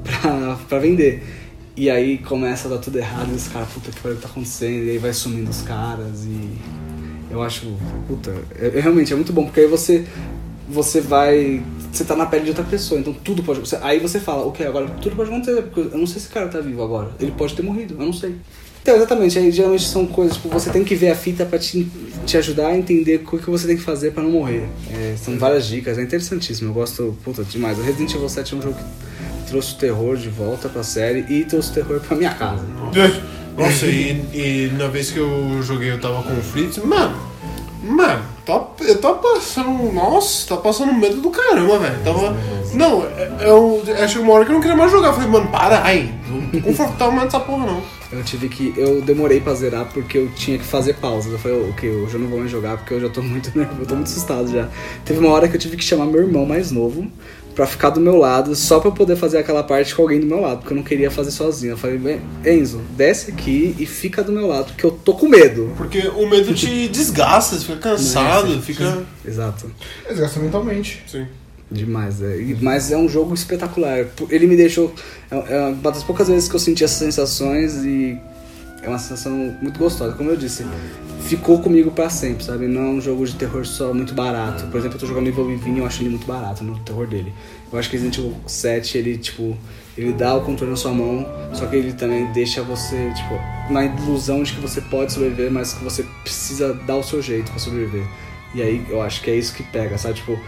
pra, 0.04 0.58
pra 0.68 0.78
vender. 0.78 1.22
E 1.76 1.90
aí 1.90 2.18
começa 2.18 2.68
a 2.68 2.70
dar 2.70 2.78
tudo 2.78 2.98
errado 2.98 3.30
e 3.30 3.34
os 3.34 3.48
caras, 3.48 3.68
puta 3.68 3.90
que 3.90 4.00
pariu, 4.00 4.18
tá 4.18 4.28
acontecendo? 4.28 4.84
E 4.84 4.90
aí 4.90 4.98
vai 4.98 5.12
sumindo 5.12 5.50
os 5.50 5.62
caras 5.62 6.24
e. 6.24 6.56
Eu 7.30 7.42
acho, 7.42 7.76
puta, 8.08 8.34
é, 8.58 8.78
é 8.78 8.80
realmente 8.80 9.12
é 9.12 9.16
muito 9.16 9.32
bom, 9.32 9.44
porque 9.44 9.60
aí 9.60 9.66
você 9.66 10.06
você 10.68 11.00
vai. 11.00 11.62
Você 11.92 12.04
tá 12.04 12.16
na 12.16 12.26
pele 12.26 12.44
de 12.44 12.50
outra 12.50 12.64
pessoa, 12.64 13.00
então 13.00 13.12
tudo 13.12 13.42
pode. 13.42 13.60
aí 13.82 13.98
você 13.98 14.18
fala, 14.18 14.44
ok, 14.46 14.66
agora 14.66 14.88
tudo 15.00 15.16
pode 15.16 15.30
acontecer, 15.30 15.62
porque 15.62 15.80
eu 15.94 15.98
não 15.98 16.06
sei 16.06 16.20
se 16.20 16.28
o 16.28 16.30
cara 16.30 16.48
tá 16.48 16.60
vivo 16.60 16.82
agora. 16.82 17.10
Ele 17.20 17.32
pode 17.32 17.54
ter 17.54 17.62
morrido, 17.62 17.94
eu 17.94 18.06
não 18.06 18.12
sei. 18.12 18.36
Então, 18.86 18.94
exatamente, 18.94 19.36
aí 19.36 19.50
geralmente 19.50 19.82
são 19.84 20.06
coisas, 20.06 20.36
tipo, 20.36 20.48
você 20.48 20.70
tem 20.70 20.84
que 20.84 20.94
ver 20.94 21.10
a 21.10 21.16
fita 21.16 21.44
pra 21.44 21.58
te, 21.58 21.88
te 22.24 22.36
ajudar 22.36 22.68
a 22.68 22.78
entender 22.78 23.20
o 23.32 23.36
que 23.36 23.50
você 23.50 23.66
tem 23.66 23.76
que 23.76 23.82
fazer 23.82 24.12
pra 24.12 24.22
não 24.22 24.30
morrer. 24.30 24.68
É, 24.92 25.16
são 25.16 25.36
várias 25.36 25.66
dicas, 25.66 25.98
é 25.98 26.02
interessantíssimo, 26.02 26.70
eu 26.70 26.72
gosto, 26.72 27.18
puta, 27.24 27.42
demais. 27.42 27.76
O 27.80 27.82
Resident 27.82 28.14
Evil 28.14 28.28
7 28.28 28.54
é 28.54 28.56
um 28.56 28.62
jogo 28.62 28.76
que 28.76 29.50
trouxe 29.50 29.74
o 29.74 29.78
terror 29.78 30.16
de 30.16 30.28
volta 30.28 30.68
pra 30.68 30.84
série 30.84 31.26
e 31.28 31.44
trouxe 31.44 31.72
o 31.72 31.74
terror 31.74 31.98
pra 31.98 32.16
minha 32.16 32.32
casa. 32.32 32.62
Nossa, 33.58 33.86
e, 33.86 34.24
e 34.32 34.70
na 34.78 34.86
vez 34.86 35.10
que 35.10 35.18
eu 35.18 35.60
joguei 35.64 35.90
eu 35.90 36.00
tava 36.00 36.22
com 36.22 36.34
o 36.38 36.40
Fritz, 36.42 36.78
mano, 36.78 37.16
mano, 37.82 38.22
tá, 38.44 38.68
eu 38.82 38.98
tava 38.98 39.14
passando, 39.16 39.92
nossa, 39.92 40.46
tá 40.46 40.56
passando 40.58 40.92
medo 40.92 41.20
do 41.20 41.30
caramba, 41.30 41.80
velho. 41.80 41.98
Tava, 42.04 42.36
não, 42.72 43.02
é- 43.04 43.36
eu, 43.40 43.82
acho 44.00 44.14
que 44.14 44.20
uma 44.20 44.34
hora 44.34 44.44
que 44.44 44.52
eu 44.52 44.54
não 44.54 44.60
queria 44.60 44.76
mais 44.76 44.92
jogar, 44.92 45.08
eu 45.08 45.14
falei, 45.14 45.28
mano, 45.28 45.48
para 45.48 45.82
aí, 45.82 46.14
não 46.28 46.60
tô 46.60 46.68
confortável 46.68 47.12
mais 47.14 47.24
nessa 47.24 47.40
porra 47.40 47.66
não. 47.66 47.96
Eu 48.12 48.22
tive 48.22 48.48
que. 48.48 48.72
Eu 48.76 49.02
demorei 49.02 49.40
pra 49.40 49.54
zerar 49.54 49.86
porque 49.92 50.18
eu 50.18 50.28
tinha 50.34 50.58
que 50.58 50.64
fazer 50.64 50.94
pausas. 50.94 51.32
Eu 51.32 51.38
falei, 51.38 51.68
ok, 51.70 51.90
hoje 51.90 52.14
eu 52.14 52.20
não 52.20 52.28
vou 52.28 52.38
mais 52.38 52.50
jogar 52.50 52.76
porque 52.76 52.94
eu 52.94 53.00
já 53.00 53.08
tô 53.08 53.22
muito 53.22 53.50
nervoso, 53.56 53.80
eu 53.80 53.86
tô 53.86 53.94
muito 53.94 54.08
assustado 54.08 54.50
já. 54.50 54.68
Teve 55.04 55.18
uma 55.20 55.30
hora 55.30 55.48
que 55.48 55.56
eu 55.56 55.60
tive 55.60 55.76
que 55.76 55.84
chamar 55.84 56.06
meu 56.06 56.20
irmão 56.22 56.46
mais 56.46 56.70
novo 56.70 57.10
pra 57.54 57.66
ficar 57.66 57.88
do 57.88 58.00
meu 58.00 58.16
lado, 58.18 58.54
só 58.54 58.78
pra 58.78 58.90
eu 58.90 58.92
poder 58.94 59.16
fazer 59.16 59.38
aquela 59.38 59.62
parte 59.62 59.94
com 59.94 60.02
alguém 60.02 60.20
do 60.20 60.26
meu 60.26 60.42
lado, 60.42 60.58
porque 60.58 60.74
eu 60.74 60.76
não 60.76 60.84
queria 60.84 61.10
fazer 61.10 61.30
sozinho. 61.30 61.72
Eu 61.72 61.76
falei, 61.78 61.96
"Bem, 61.96 62.20
Enzo, 62.44 62.82
desce 62.90 63.30
aqui 63.30 63.74
e 63.78 63.86
fica 63.86 64.22
do 64.22 64.30
meu 64.30 64.46
lado, 64.46 64.66
porque 64.66 64.84
eu 64.84 64.90
tô 64.90 65.14
com 65.14 65.26
medo. 65.26 65.72
Porque 65.74 66.06
o 66.06 66.28
medo 66.28 66.52
te 66.54 66.86
desgasta, 66.92 67.56
você 67.56 67.64
fica 67.64 67.78
cansado, 67.78 68.52
Sim, 68.52 68.60
fica... 68.60 69.02
Exato. 69.24 69.70
Desgasta 70.06 70.38
mentalmente. 70.38 71.02
Sim. 71.06 71.26
Demais, 71.70 72.22
é. 72.22 72.36
Mas 72.60 72.92
é 72.92 72.96
um 72.96 73.08
jogo 73.08 73.34
espetacular. 73.34 74.06
Ele 74.30 74.46
me 74.46 74.56
deixou. 74.56 74.94
É 75.30 75.56
é 75.56 75.60
uma 75.68 75.90
das 75.90 76.04
poucas 76.04 76.28
vezes 76.28 76.48
que 76.48 76.54
eu 76.54 76.60
senti 76.60 76.84
essas 76.84 76.98
sensações 76.98 77.84
e 77.84 78.18
é 78.82 78.88
uma 78.88 78.98
sensação 78.98 79.32
muito 79.60 79.78
gostosa. 79.78 80.14
Como 80.14 80.30
eu 80.30 80.36
disse, 80.36 80.64
ficou 81.22 81.60
comigo 81.60 81.90
pra 81.90 82.08
sempre, 82.08 82.44
sabe? 82.44 82.68
Não 82.68 82.82
é 82.82 82.88
um 82.90 83.00
jogo 83.00 83.26
de 83.26 83.34
terror 83.34 83.66
só 83.66 83.92
muito 83.92 84.14
barato. 84.14 84.66
Por 84.66 84.78
exemplo, 84.78 84.96
eu 84.96 85.00
tô 85.00 85.06
jogando 85.06 85.26
Evil 85.26 85.46
Within 85.46 85.74
e 85.74 85.78
eu 85.78 85.86
acho 85.86 86.02
ele 86.02 86.10
muito 86.10 86.26
barato 86.26 86.62
no 86.62 86.78
terror 86.80 87.06
dele. 87.06 87.32
Eu 87.72 87.78
acho 87.78 87.90
que 87.90 87.96
Resident 87.96 88.18
Evil 88.18 88.36
7, 88.46 88.98
ele, 88.98 89.18
tipo, 89.18 89.56
ele 89.98 90.12
dá 90.12 90.36
o 90.36 90.42
controle 90.42 90.70
na 90.70 90.76
sua 90.76 90.92
mão, 90.92 91.26
só 91.52 91.66
que 91.66 91.74
ele 91.74 91.92
também 91.94 92.30
deixa 92.32 92.62
você, 92.62 93.12
tipo, 93.12 93.72
na 93.72 93.84
ilusão 93.84 94.44
de 94.44 94.52
que 94.52 94.60
você 94.60 94.80
pode 94.80 95.12
sobreviver, 95.12 95.50
mas 95.50 95.72
que 95.72 95.82
você 95.82 96.04
precisa 96.22 96.72
dar 96.86 96.94
o 96.94 97.02
seu 97.02 97.20
jeito 97.20 97.50
pra 97.50 97.58
sobreviver. 97.58 98.06
E 98.54 98.62
aí 98.62 98.86
eu 98.88 99.02
acho 99.02 99.20
que 99.20 99.30
é 99.30 99.34
isso 99.34 99.52
que 99.52 99.64
pega, 99.64 99.98
sabe? 99.98 100.14
Tipo, 100.14 100.38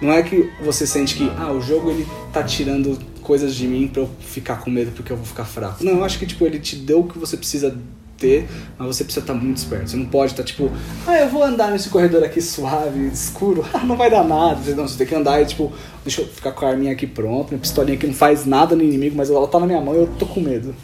não 0.00 0.12
é 0.12 0.22
que 0.22 0.50
você 0.62 0.86
sente 0.86 1.14
que, 1.14 1.30
ah, 1.38 1.52
o 1.52 1.60
jogo 1.60 1.90
ele 1.90 2.06
tá 2.32 2.42
tirando 2.42 2.98
coisas 3.22 3.54
de 3.54 3.66
mim 3.66 3.88
pra 3.88 4.02
eu 4.02 4.10
ficar 4.20 4.60
com 4.60 4.70
medo 4.70 4.92
porque 4.92 5.12
eu 5.12 5.16
vou 5.16 5.26
ficar 5.26 5.44
fraco. 5.44 5.82
Não, 5.82 5.92
eu 5.92 6.04
acho 6.04 6.18
que, 6.18 6.26
tipo, 6.26 6.44
ele 6.44 6.58
te 6.58 6.76
deu 6.76 7.00
o 7.00 7.04
que 7.04 7.18
você 7.18 7.36
precisa 7.36 7.76
ter, 8.18 8.48
mas 8.78 8.88
você 8.88 9.04
precisa 9.04 9.24
estar 9.24 9.34
muito 9.34 9.56
esperto. 9.56 9.90
Você 9.90 9.96
não 9.96 10.06
pode 10.06 10.32
estar, 10.32 10.42
tipo, 10.42 10.70
ah, 11.06 11.18
eu 11.18 11.28
vou 11.28 11.42
andar 11.42 11.70
nesse 11.70 11.88
corredor 11.88 12.22
aqui 12.22 12.40
suave, 12.40 13.08
escuro, 13.08 13.64
ah, 13.72 13.84
não 13.84 13.96
vai 13.96 14.10
dar 14.10 14.24
nada. 14.24 14.74
Não, 14.74 14.86
você 14.86 14.98
tem 14.98 15.06
que 15.06 15.14
andar 15.14 15.40
e, 15.40 15.46
tipo, 15.46 15.72
deixa 16.04 16.22
eu 16.22 16.28
ficar 16.28 16.52
com 16.52 16.66
a 16.66 16.70
arminha 16.70 16.92
aqui 16.92 17.06
pronta, 17.06 17.50
minha 17.50 17.60
pistolinha 17.60 17.96
aqui 17.96 18.06
não 18.06 18.14
faz 18.14 18.44
nada 18.46 18.76
no 18.76 18.82
inimigo, 18.82 19.16
mas 19.16 19.30
ela 19.30 19.46
tá 19.48 19.58
na 19.58 19.66
minha 19.66 19.80
mão 19.80 19.94
e 19.94 19.98
eu 19.98 20.06
tô 20.18 20.26
com 20.26 20.40
medo. 20.40 20.74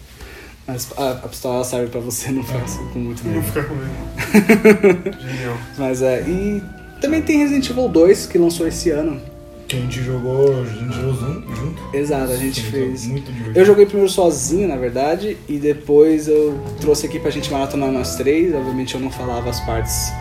Mas 0.67 0.89
a, 0.97 1.11
a 1.11 1.29
pistola 1.29 1.57
ela 1.57 1.65
serve 1.65 1.89
pra 1.89 2.01
você 2.01 2.31
não 2.31 2.43
ficar 2.43 2.65
com 2.93 2.99
muito 2.99 3.25
medo. 3.25 3.37
Não 3.37 3.43
ficar 3.43 3.65
com 3.65 3.75
medo. 3.75 5.19
Genial. 5.21 5.59
Mas 5.77 6.03
é, 6.03 6.23
e 6.23 6.63
também 7.03 7.21
tem 7.21 7.39
Resident 7.39 7.69
Evil 7.69 7.89
2 7.89 8.27
que 8.27 8.39
lançou 8.39 8.67
esse 8.67 8.89
ano. 8.91 9.21
Que 9.69 9.77
a 9.77 9.81
gente 9.81 10.03
jogou, 10.03 10.53
a 10.61 10.65
gente 10.65 10.95
jogou 10.95 11.15
jun- 11.15 11.43
junto. 11.55 11.97
Exato, 11.97 12.33
a 12.33 12.37
gente 12.37 12.61
Foi 12.63 12.71
fez. 12.81 13.07
Muito 13.07 13.31
divertido. 13.31 13.59
Eu 13.59 13.65
joguei 13.65 13.87
primeiro 13.87 14.11
sozinho, 14.11 14.69
na 14.69 14.77
verdade, 14.77 15.37
e 15.49 15.59
depois 15.59 16.29
eu 16.29 16.59
trouxe 16.81 17.07
aqui 17.07 17.19
pra 17.19 17.31
gente 17.31 17.51
maratonar 17.51 17.91
nós 17.91 18.17
três. 18.17 18.55
Obviamente 18.55 18.95
eu 18.95 19.01
não 19.01 19.11
falava 19.11 19.49
as 19.51 19.61
partes 19.61 20.13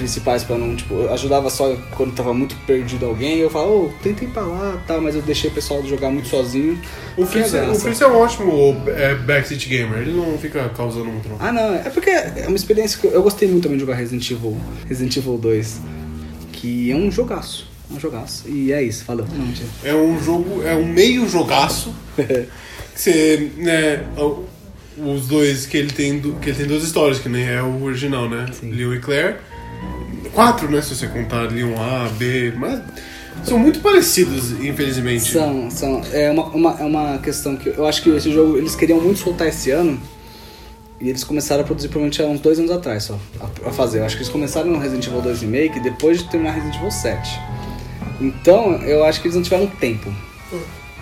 principais 0.00 0.42
pra 0.42 0.56
não, 0.56 0.74
tipo, 0.74 0.94
eu 0.94 1.12
ajudava 1.12 1.50
só 1.50 1.76
quando 1.94 2.14
tava 2.14 2.32
muito 2.32 2.56
perdido 2.66 3.04
alguém. 3.04 3.38
Eu 3.38 3.50
falava, 3.50 3.70
ô, 3.70 3.92
tenta 4.02 4.24
ir 4.24 4.28
pra 4.28 4.42
lá 4.42 4.82
tal, 4.86 5.00
mas 5.00 5.14
eu 5.14 5.20
deixei 5.20 5.50
o 5.50 5.52
pessoal 5.52 5.84
jogar 5.86 6.10
muito 6.10 6.28
sozinho. 6.28 6.80
O 7.16 7.22
é 7.22 7.26
Fritz, 7.26 7.52
é, 7.52 8.04
é 8.04 8.08
um 8.08 8.16
ótimo 8.16 8.82
é, 8.86 9.14
backseat 9.14 9.68
gamer, 9.68 9.98
ele 10.00 10.12
não 10.12 10.38
fica 10.38 10.70
causando 10.70 11.06
muito 11.06 11.28
não. 11.28 11.36
Ah, 11.38 11.52
não, 11.52 11.74
é 11.74 11.90
porque 11.90 12.10
é 12.10 12.46
uma 12.48 12.56
experiência 12.56 12.98
que 12.98 13.06
eu, 13.06 13.10
eu 13.12 13.22
gostei 13.22 13.46
muito 13.46 13.64
também 13.64 13.76
de 13.76 13.84
jogar 13.84 13.96
Resident 13.96 14.28
Evil, 14.30 14.56
Resident 14.88 15.16
Evil 15.16 15.36
2, 15.36 15.80
que 16.52 16.90
é 16.90 16.96
um 16.96 17.10
jogaço. 17.10 17.68
É 17.90 17.94
um 17.94 18.00
jogaço. 18.00 18.48
E 18.48 18.72
é 18.72 18.82
isso, 18.82 19.04
falou. 19.04 19.26
Não. 19.26 19.52
É 19.84 19.94
um 19.94 20.22
jogo, 20.22 20.62
é 20.64 20.74
um 20.74 20.86
meio 20.86 21.28
jogaço. 21.28 21.94
que 22.16 23.00
você, 23.00 23.50
né, 23.56 24.04
os 24.96 25.26
dois 25.26 25.66
que 25.66 25.76
ele 25.76 25.92
tem, 25.92 26.20
que 26.20 26.50
ele 26.50 26.58
tem 26.58 26.66
duas 26.66 26.82
histórias, 26.82 27.18
que 27.18 27.28
nem 27.28 27.46
é 27.46 27.62
o 27.62 27.82
original, 27.82 28.28
né? 28.28 28.46
Sim. 28.52 28.70
Leon 28.70 28.94
e 28.94 29.00
Claire. 29.00 29.36
Quatro, 30.34 30.70
né, 30.70 30.80
se 30.80 30.94
você 30.94 31.06
contar 31.08 31.50
Leon 31.50 31.74
A, 31.76 32.08
B, 32.10 32.52
mas 32.56 32.80
são 33.44 33.58
muito 33.58 33.80
parecidos, 33.80 34.52
infelizmente. 34.52 35.32
São, 35.32 35.70
são. 35.70 36.02
É 36.12 36.30
uma, 36.30 36.44
uma, 36.46 36.76
é 36.80 36.84
uma 36.84 37.18
questão 37.18 37.56
que 37.56 37.68
eu 37.68 37.86
acho 37.86 38.02
que 38.02 38.10
esse 38.10 38.30
jogo 38.32 38.56
eles 38.56 38.74
queriam 38.74 39.00
muito 39.00 39.18
soltar 39.18 39.48
esse 39.48 39.70
ano. 39.70 40.00
E 41.00 41.08
eles 41.08 41.24
começaram 41.24 41.62
a 41.62 41.64
produzir 41.64 41.88
provavelmente 41.88 42.20
há 42.22 42.26
uns 42.26 42.40
dois 42.40 42.58
anos 42.58 42.70
atrás 42.70 43.04
só. 43.04 43.18
A, 43.40 43.70
a 43.70 43.72
fazer. 43.72 44.00
Eu 44.00 44.04
acho 44.04 44.16
que 44.16 44.22
eles 44.22 44.32
começaram 44.32 44.70
no 44.70 44.78
Resident 44.78 45.06
Evil 45.06 45.22
2 45.22 45.40
Remake 45.40 45.80
depois 45.80 46.18
de 46.18 46.24
terminar 46.28 46.52
Resident 46.52 46.76
Evil 46.76 46.90
7. 46.90 47.40
Então, 48.20 48.74
eu 48.82 49.02
acho 49.04 49.20
que 49.20 49.28
eles 49.28 49.34
não 49.34 49.42
tiveram 49.42 49.66
tempo. 49.66 50.12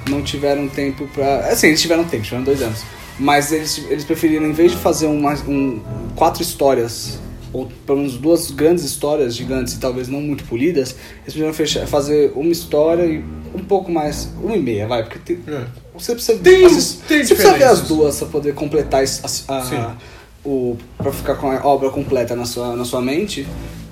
Não 0.08 0.22
tiveram 0.22 0.68
tempo 0.68 1.08
pra. 1.08 1.48
Assim, 1.48 1.68
eles 1.68 1.82
tiveram 1.82 2.04
tempo, 2.04 2.22
tiveram 2.22 2.44
dois 2.44 2.62
anos. 2.62 2.84
Mas 3.18 3.50
eles, 3.50 3.84
eles 3.90 4.04
preferiram, 4.04 4.46
em 4.46 4.52
vez 4.52 4.70
de 4.70 4.78
fazer 4.78 5.06
uma, 5.06 5.34
um, 5.48 5.80
quatro 6.14 6.40
histórias, 6.40 7.18
ou 7.52 7.68
pelo 7.86 7.98
menos 7.98 8.16
duas 8.16 8.50
grandes 8.50 8.84
histórias 8.84 9.34
gigantes 9.34 9.74
e 9.74 9.78
talvez 9.80 10.08
não 10.08 10.20
muito 10.20 10.44
polidas, 10.44 10.94
eles 11.26 11.34
fechar, 11.56 11.86
fazer 11.86 12.32
uma 12.34 12.50
história 12.52 13.04
e 13.04 13.18
um 13.54 13.64
pouco 13.64 13.90
mais. 13.90 14.28
Uma 14.42 14.56
e 14.56 14.60
meia, 14.62 14.86
vai, 14.86 15.02
porque 15.04 15.18
tem, 15.18 15.38
É. 15.52 15.64
você 15.94 16.14
precisa, 16.14 16.38
Tem- 16.38 16.64
assist- 16.64 17.00
tem 17.08 17.24
você 17.24 17.34
precisa 17.34 17.56
ver 17.56 17.64
as 17.64 17.82
duas 17.82 18.16
pra 18.18 18.28
poder 18.28 18.54
completar 18.54 19.02
a, 19.48 19.54
a- 19.54 19.96
o 20.44 20.76
para 20.96 21.12
ficar 21.12 21.34
com 21.36 21.50
a 21.50 21.66
obra 21.66 21.90
completa 21.90 22.34
na 22.36 22.44
sua, 22.44 22.74
na 22.76 22.84
sua 22.84 23.00
mente. 23.02 23.46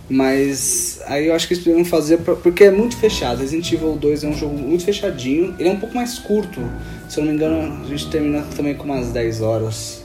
Mas 0.08 1.00
aí 1.06 1.26
eu 1.26 1.34
acho 1.34 1.48
que 1.48 1.54
eles 1.54 1.64
poderiam 1.64 1.84
fazer 1.84 2.18
pra- 2.18 2.36
porque 2.36 2.62
é 2.64 2.70
muito 2.70 2.96
fechado. 2.96 3.40
Resident 3.40 3.72
Evil 3.72 3.96
2 3.96 4.22
é 4.22 4.28
um 4.28 4.32
jogo 4.36 4.56
muito 4.56 4.84
fechadinho. 4.84 5.52
Ele 5.58 5.68
é 5.68 5.72
um 5.72 5.80
pouco 5.80 5.96
mais 5.96 6.16
curto. 6.18 6.60
Se 7.08 7.18
eu 7.18 7.24
não 7.24 7.32
me 7.32 7.36
engano, 7.36 7.82
a 7.84 7.88
gente 7.88 8.08
termina 8.08 8.42
também 8.56 8.74
com 8.74 8.84
umas 8.84 9.08
10 9.10 9.40
horas. 9.40 10.04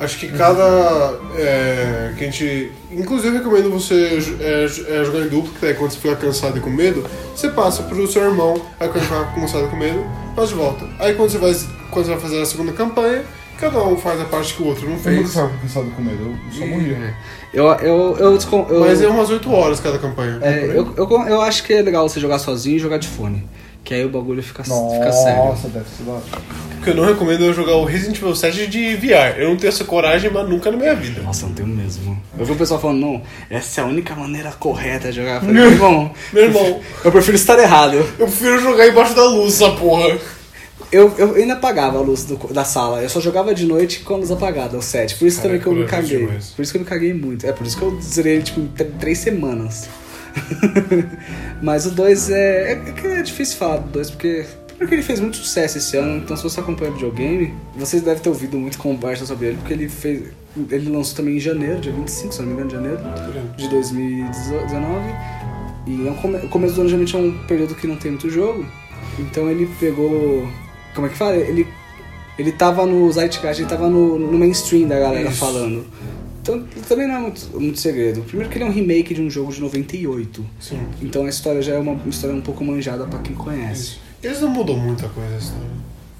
Acho 0.00 0.18
que 0.18 0.28
cada. 0.28 1.14
É, 1.36 2.14
que 2.16 2.24
a 2.24 2.26
gente. 2.30 2.72
Inclusive, 2.90 3.36
eu 3.36 3.42
recomendo 3.42 3.70
você 3.70 4.18
é, 4.40 4.64
é, 4.64 5.04
jogar 5.04 5.20
em 5.20 5.28
duplo, 5.28 5.52
que 5.52 5.60
daí 5.60 5.74
quando 5.74 5.90
você 5.90 5.98
ficar 5.98 6.16
cansado 6.16 6.56
e 6.56 6.60
com 6.60 6.70
medo, 6.70 7.04
você 7.36 7.50
passa 7.50 7.82
pro 7.82 8.10
seu 8.10 8.22
irmão, 8.24 8.60
aí 8.80 8.88
quando 8.88 9.04
ficar 9.04 9.34
cansado 9.34 9.66
e 9.66 9.68
com 9.68 9.76
medo, 9.76 10.02
passa 10.34 10.48
de 10.48 10.54
volta. 10.54 10.88
Aí 10.98 11.14
quando 11.14 11.30
você 11.30 11.38
vai, 11.38 11.54
quando 11.90 12.06
você 12.06 12.12
vai 12.12 12.20
fazer 12.20 12.40
a 12.40 12.46
segunda 12.46 12.72
campanha, 12.72 13.22
cada 13.58 13.84
um 13.84 13.94
faz 13.96 14.18
a 14.20 14.24
parte 14.24 14.54
que 14.54 14.62
o 14.62 14.66
outro 14.68 14.84
não 14.88 14.92
Eu 14.92 14.96
nunca 14.96 15.10
fez. 15.10 15.28
ficava 15.28 15.50
cansado 15.60 15.90
com 15.94 16.02
medo, 16.02 16.22
eu 16.22 16.58
só 16.58 16.66
morria. 16.66 17.14
Eu, 17.52 17.66
eu, 17.66 18.16
eu, 18.18 18.38
eu, 18.70 18.80
Mas 18.80 19.02
é 19.02 19.08
umas 19.08 19.28
8 19.28 19.52
horas 19.52 19.80
cada 19.80 19.98
campanha. 19.98 20.38
é, 20.40 20.64
eu, 20.74 20.94
eu, 20.96 21.10
eu 21.28 21.40
acho 21.42 21.62
que 21.64 21.74
é 21.74 21.82
legal 21.82 22.08
você 22.08 22.18
jogar 22.18 22.38
sozinho 22.38 22.76
e 22.76 22.78
jogar 22.78 22.96
de 22.96 23.06
fone. 23.08 23.46
Que 23.90 23.94
aí 23.94 24.04
o 24.04 24.08
bagulho 24.08 24.40
fica, 24.40 24.62
fica 24.62 25.12
sério. 25.12 25.46
Nossa, 25.46 25.66
deve 25.68 25.84
ser 25.88 26.04
da 26.04 26.12
hora. 26.12 26.22
O 26.78 26.82
que 26.84 26.90
eu 26.90 26.94
não 26.94 27.04
recomendo 27.04 27.50
é 27.50 27.52
jogar 27.52 27.74
o 27.74 27.84
Resident 27.84 28.18
Evil 28.18 28.36
7 28.36 28.68
de 28.68 28.94
VR. 28.94 29.36
Eu 29.36 29.48
não 29.48 29.56
tenho 29.56 29.68
essa 29.68 29.82
coragem, 29.82 30.30
mas 30.30 30.48
nunca 30.48 30.70
na 30.70 30.76
minha 30.76 30.94
vida. 30.94 31.20
Nossa, 31.22 31.42
eu 31.44 31.48
não 31.48 31.56
tenho 31.56 31.68
mesmo. 31.68 32.16
Eu 32.38 32.46
vi 32.46 32.52
o 32.52 32.54
pessoal 32.54 32.78
falando, 32.78 33.00
não, 33.00 33.22
essa 33.50 33.80
é 33.80 33.84
a 33.84 33.86
única 33.88 34.14
maneira 34.14 34.52
correta 34.52 35.10
de 35.10 35.16
jogar. 35.16 35.34
Eu 35.34 35.40
falei, 35.40 35.54
meu 35.56 35.72
irmão, 35.72 36.12
Meu 36.32 36.44
irmão, 36.44 36.80
eu 37.04 37.10
prefiro 37.10 37.34
estar 37.36 37.58
errado. 37.58 37.94
eu 38.16 38.26
prefiro 38.28 38.60
jogar 38.60 38.86
embaixo 38.86 39.12
da 39.12 39.24
luz, 39.24 39.60
essa 39.60 39.72
porra. 39.72 40.16
Eu, 40.92 41.12
eu 41.18 41.34
ainda 41.34 41.54
apagava 41.54 41.98
a 41.98 42.00
luz 42.00 42.22
do- 42.24 42.36
da 42.54 42.62
sala. 42.62 43.02
Eu 43.02 43.08
só 43.08 43.20
jogava 43.20 43.52
de 43.52 43.66
noite 43.66 44.00
com 44.00 44.14
a 44.14 44.18
luz 44.18 44.30
apagada, 44.30 44.76
o 44.78 44.82
7. 44.82 45.16
Por 45.16 45.26
isso 45.26 45.38
Cara, 45.38 45.48
também 45.48 45.60
que 45.60 45.66
eu 45.66 45.72
me 45.74 45.84
caguei. 45.84 46.18
demais. 46.26 46.50
Por 46.50 46.62
isso 46.62 46.70
que 46.70 46.78
eu 46.78 46.82
me 46.82 46.86
caguei 46.88 47.12
muito. 47.12 47.44
É 47.44 47.52
por 47.52 47.66
isso 47.66 47.76
que 47.76 47.82
eu 47.82 48.00
zerei 48.00 48.34
ele, 48.34 48.42
tipo, 48.44 48.60
três 49.00 49.18
semanas. 49.18 49.88
Mas 51.62 51.86
o 51.86 51.90
2 51.90 52.30
é, 52.30 52.72
é. 52.72 53.06
é 53.18 53.22
difícil 53.22 53.56
falar 53.58 53.78
do 53.78 53.88
2 53.90 54.10
porque. 54.10 54.44
Porque 54.78 54.94
ele 54.94 55.02
fez 55.02 55.20
muito 55.20 55.36
sucesso 55.36 55.76
esse 55.76 55.94
ano, 55.98 56.16
então 56.16 56.34
se 56.34 56.42
você 56.42 56.58
acompanha 56.58 56.90
o 56.90 56.94
videogame, 56.94 57.52
vocês 57.76 58.02
devem 58.02 58.22
ter 58.22 58.30
ouvido 58.30 58.56
muito 58.56 58.78
conversa 58.78 59.26
sobre 59.26 59.48
ele, 59.48 59.56
porque 59.58 59.74
ele 59.74 59.90
fez. 59.90 60.28
Ele 60.70 60.88
lançou 60.88 61.16
também 61.16 61.36
em 61.36 61.40
janeiro, 61.40 61.80
dia 61.80 61.92
25, 61.92 62.32
se 62.32 62.40
não 62.40 62.46
me 62.48 62.54
engano, 62.54 62.68
de 62.70 62.74
janeiro 62.76 62.98
de 63.58 63.68
2019. 63.68 64.96
E 65.86 66.08
é 66.08 66.10
um 66.10 66.14
come- 66.14 66.38
o 66.38 66.48
começo 66.48 66.74
do 66.74 66.80
ano 66.80 66.88
geralmente 66.88 67.14
é 67.14 67.18
um 67.18 67.38
período 67.46 67.74
que 67.74 67.86
não 67.86 67.96
tem 67.96 68.12
muito 68.12 68.30
jogo. 68.30 68.64
Então 69.18 69.50
ele 69.50 69.68
pegou. 69.78 70.48
Como 70.94 71.06
é 71.06 71.10
que 71.10 71.16
fala? 71.18 71.36
Ele, 71.36 71.66
ele 72.38 72.50
tava 72.52 72.86
no 72.86 73.12
Zeitgeist, 73.12 73.60
ele 73.60 73.68
tava 73.68 73.86
no, 73.88 74.18
no 74.18 74.38
mainstream 74.38 74.88
da 74.88 74.98
galera 74.98 75.28
Isso. 75.28 75.38
falando. 75.38 75.84
Então 76.56 76.82
também 76.88 77.06
não 77.08 77.16
é 77.16 77.18
muito, 77.20 77.48
muito 77.60 77.78
segredo. 77.78 78.22
Primeiro 78.22 78.50
que 78.50 78.58
ele 78.58 78.64
é 78.64 78.68
um 78.68 78.72
remake 78.72 79.14
de 79.14 79.20
um 79.22 79.30
jogo 79.30 79.52
de 79.52 79.60
98. 79.60 80.44
Sim. 80.60 80.80
Então 81.02 81.24
a 81.26 81.28
história 81.28 81.60
já 81.62 81.74
é 81.74 81.78
uma 81.78 81.98
história 82.08 82.34
um 82.34 82.40
pouco 82.40 82.64
manjada 82.64 83.04
pra 83.04 83.18
quem 83.20 83.34
conhece. 83.34 83.96
Eles 84.22 84.40
não 84.40 84.50
mudam 84.50 84.76
muita 84.76 85.08
coisa, 85.08 85.34
essa 85.34 85.44
história. 85.46 85.70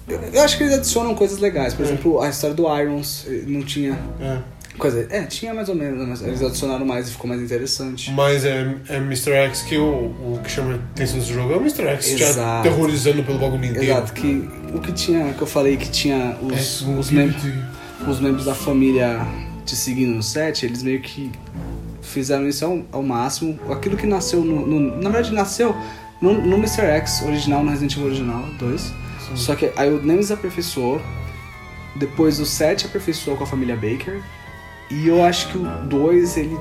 Eu, 0.08 0.20
eu 0.32 0.42
acho 0.42 0.56
que 0.56 0.64
eles 0.64 0.74
adicionam 0.74 1.14
coisas 1.14 1.38
legais. 1.38 1.74
Por 1.74 1.82
É. 1.84 1.88
exemplo, 1.88 2.20
a 2.20 2.28
história 2.28 2.54
do 2.56 2.64
Irons 2.78 3.26
eh, 3.28 3.44
não 3.46 3.62
tinha. 3.62 3.98
É. 4.20 4.38
Coisa, 4.78 5.06
é, 5.10 5.24
tinha 5.24 5.52
mais 5.52 5.68
ou 5.68 5.74
menos, 5.74 6.08
mas 6.08 6.22
eles 6.22 6.42
adicionaram 6.42 6.86
mais 6.86 7.08
e 7.08 7.10
ficou 7.10 7.28
mais 7.28 7.42
interessante. 7.42 8.10
Mas 8.12 8.44
é, 8.44 8.74
é 8.88 8.96
Mr. 8.96 9.32
X 9.32 9.62
que 9.62 9.76
o, 9.76 9.84
o 10.06 10.40
que 10.42 10.50
chama 10.50 10.76
atenção 10.94 11.18
desse 11.18 11.32
jogo 11.34 11.52
é 11.52 11.56
o 11.56 11.60
Mr. 11.60 11.82
X, 11.88 12.16
já 12.18 12.28
Exato. 12.28 12.62
terrorizando 12.62 13.22
pelo 13.22 13.38
bagulho 13.38 13.64
inteiro. 13.64 13.84
Exato, 13.84 14.12
que 14.14 14.48
o 14.72 14.78
que 14.80 14.92
tinha, 14.92 15.34
que 15.34 15.42
eu 15.42 15.46
falei 15.46 15.76
que 15.76 15.90
tinha 15.90 16.36
os, 16.40 16.82
É, 16.82 16.90
os, 16.98 17.10
mem 17.10 17.34
os 18.08 18.20
membros 18.20 18.44
da 18.46 18.54
família 18.54 19.26
te 19.70 19.76
seguindo 19.76 20.14
no 20.14 20.22
set, 20.22 20.64
eles 20.66 20.82
meio 20.82 21.00
que 21.00 21.30
fizeram 22.02 22.48
isso 22.48 22.64
ao, 22.64 22.82
ao 22.92 23.02
máximo. 23.02 23.58
Aquilo 23.70 23.96
que 23.96 24.06
nasceu 24.06 24.44
no, 24.44 24.66
no- 24.66 24.96
Na 25.00 25.10
verdade, 25.10 25.34
nasceu 25.34 25.74
no, 26.20 26.34
no 26.34 26.56
Mr. 26.56 26.82
X 26.82 27.22
original, 27.22 27.62
no 27.64 27.70
Resident 27.70 27.92
Evil 27.96 28.06
original 28.06 28.44
2. 28.58 28.92
Só 29.36 29.54
que 29.54 29.70
aí 29.76 29.88
o 29.92 30.02
Nemesis 30.02 30.32
aperfeiçoou. 30.32 31.00
Depois 31.96 32.38
o 32.40 32.46
7 32.46 32.86
aperfeiçoou 32.86 33.36
com 33.36 33.44
a 33.44 33.46
família 33.46 33.74
Baker. 33.76 34.20
E 34.90 35.06
eu 35.06 35.22
acho 35.22 35.48
que 35.48 35.58
o 35.58 35.64
2 35.86 36.36
ele 36.36 36.58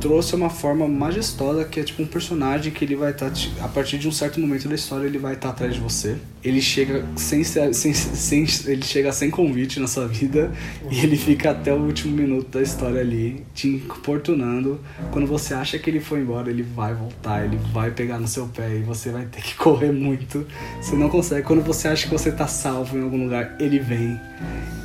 trouxe 0.00 0.34
uma 0.34 0.50
forma 0.50 0.86
majestosa 0.88 1.64
que 1.64 1.78
é 1.78 1.82
tipo 1.82 2.02
um 2.02 2.06
personagem 2.06 2.72
que 2.72 2.84
ele 2.84 2.96
vai 2.96 3.12
estar 3.12 3.30
a 3.60 3.68
partir 3.68 3.98
de 3.98 4.08
um 4.08 4.12
certo 4.12 4.40
momento 4.40 4.68
da 4.68 4.74
história 4.74 5.06
ele 5.06 5.18
vai 5.18 5.34
estar 5.34 5.50
atrás 5.50 5.74
de 5.74 5.80
você. 5.80 6.16
Ele 6.44 6.60
chega 6.60 7.04
sem, 7.16 7.44
sem, 7.44 7.72
sem 7.72 8.46
ele 8.66 8.82
chega 8.82 9.12
sem 9.12 9.30
convite 9.30 9.78
na 9.78 9.86
sua 9.86 10.06
vida 10.06 10.52
e 10.90 11.00
ele 11.00 11.16
fica 11.16 11.50
até 11.52 11.72
o 11.72 11.78
último 11.78 12.16
minuto 12.16 12.48
da 12.50 12.62
história 12.62 13.00
ali 13.00 13.44
te 13.54 13.68
importunando. 13.68 14.80
Quando 15.10 15.26
você 15.26 15.54
acha 15.54 15.78
que 15.78 15.88
ele 15.88 16.00
foi 16.00 16.20
embora, 16.20 16.50
ele 16.50 16.62
vai 16.62 16.94
voltar, 16.94 17.44
ele 17.44 17.58
vai 17.72 17.90
pegar 17.90 18.18
no 18.18 18.26
seu 18.26 18.46
pé 18.48 18.76
e 18.76 18.82
você 18.82 19.10
vai 19.10 19.24
ter 19.26 19.40
que 19.40 19.54
correr 19.58 19.92
muito. 19.92 20.46
Você 20.80 20.96
não 20.96 21.08
consegue. 21.08 21.46
Quando 21.46 21.62
você 21.62 21.88
acha 21.88 22.08
que 22.08 22.12
você 22.12 22.32
tá 22.32 22.46
salvo 22.46 22.98
em 22.98 23.02
algum 23.02 23.22
lugar, 23.22 23.56
ele 23.60 23.78
vem. 23.78 24.20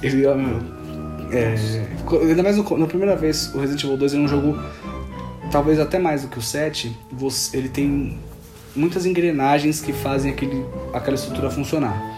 Ele, 0.03 0.27
ó, 0.27 0.35
meu, 0.35 0.76
é, 1.31 1.55
ainda 2.21 2.43
mais 2.43 2.57
no, 2.57 2.77
na 2.77 2.85
primeira 2.85 3.15
vez, 3.15 3.53
o 3.53 3.59
Resident 3.59 3.83
Evil 3.83 3.97
2 3.97 4.13
é 4.13 4.17
um 4.17 4.27
jogo, 4.27 4.59
talvez 5.51 5.79
até 5.79 5.99
mais 5.99 6.21
do 6.21 6.27
que 6.27 6.37
o 6.37 6.41
7, 6.41 6.95
você, 7.11 7.57
ele 7.57 7.69
tem 7.69 8.17
muitas 8.75 9.05
engrenagens 9.05 9.81
que 9.81 9.91
fazem 9.91 10.31
aquele, 10.31 10.65
aquela 10.93 11.15
estrutura 11.15 11.49
funcionar. 11.49 12.17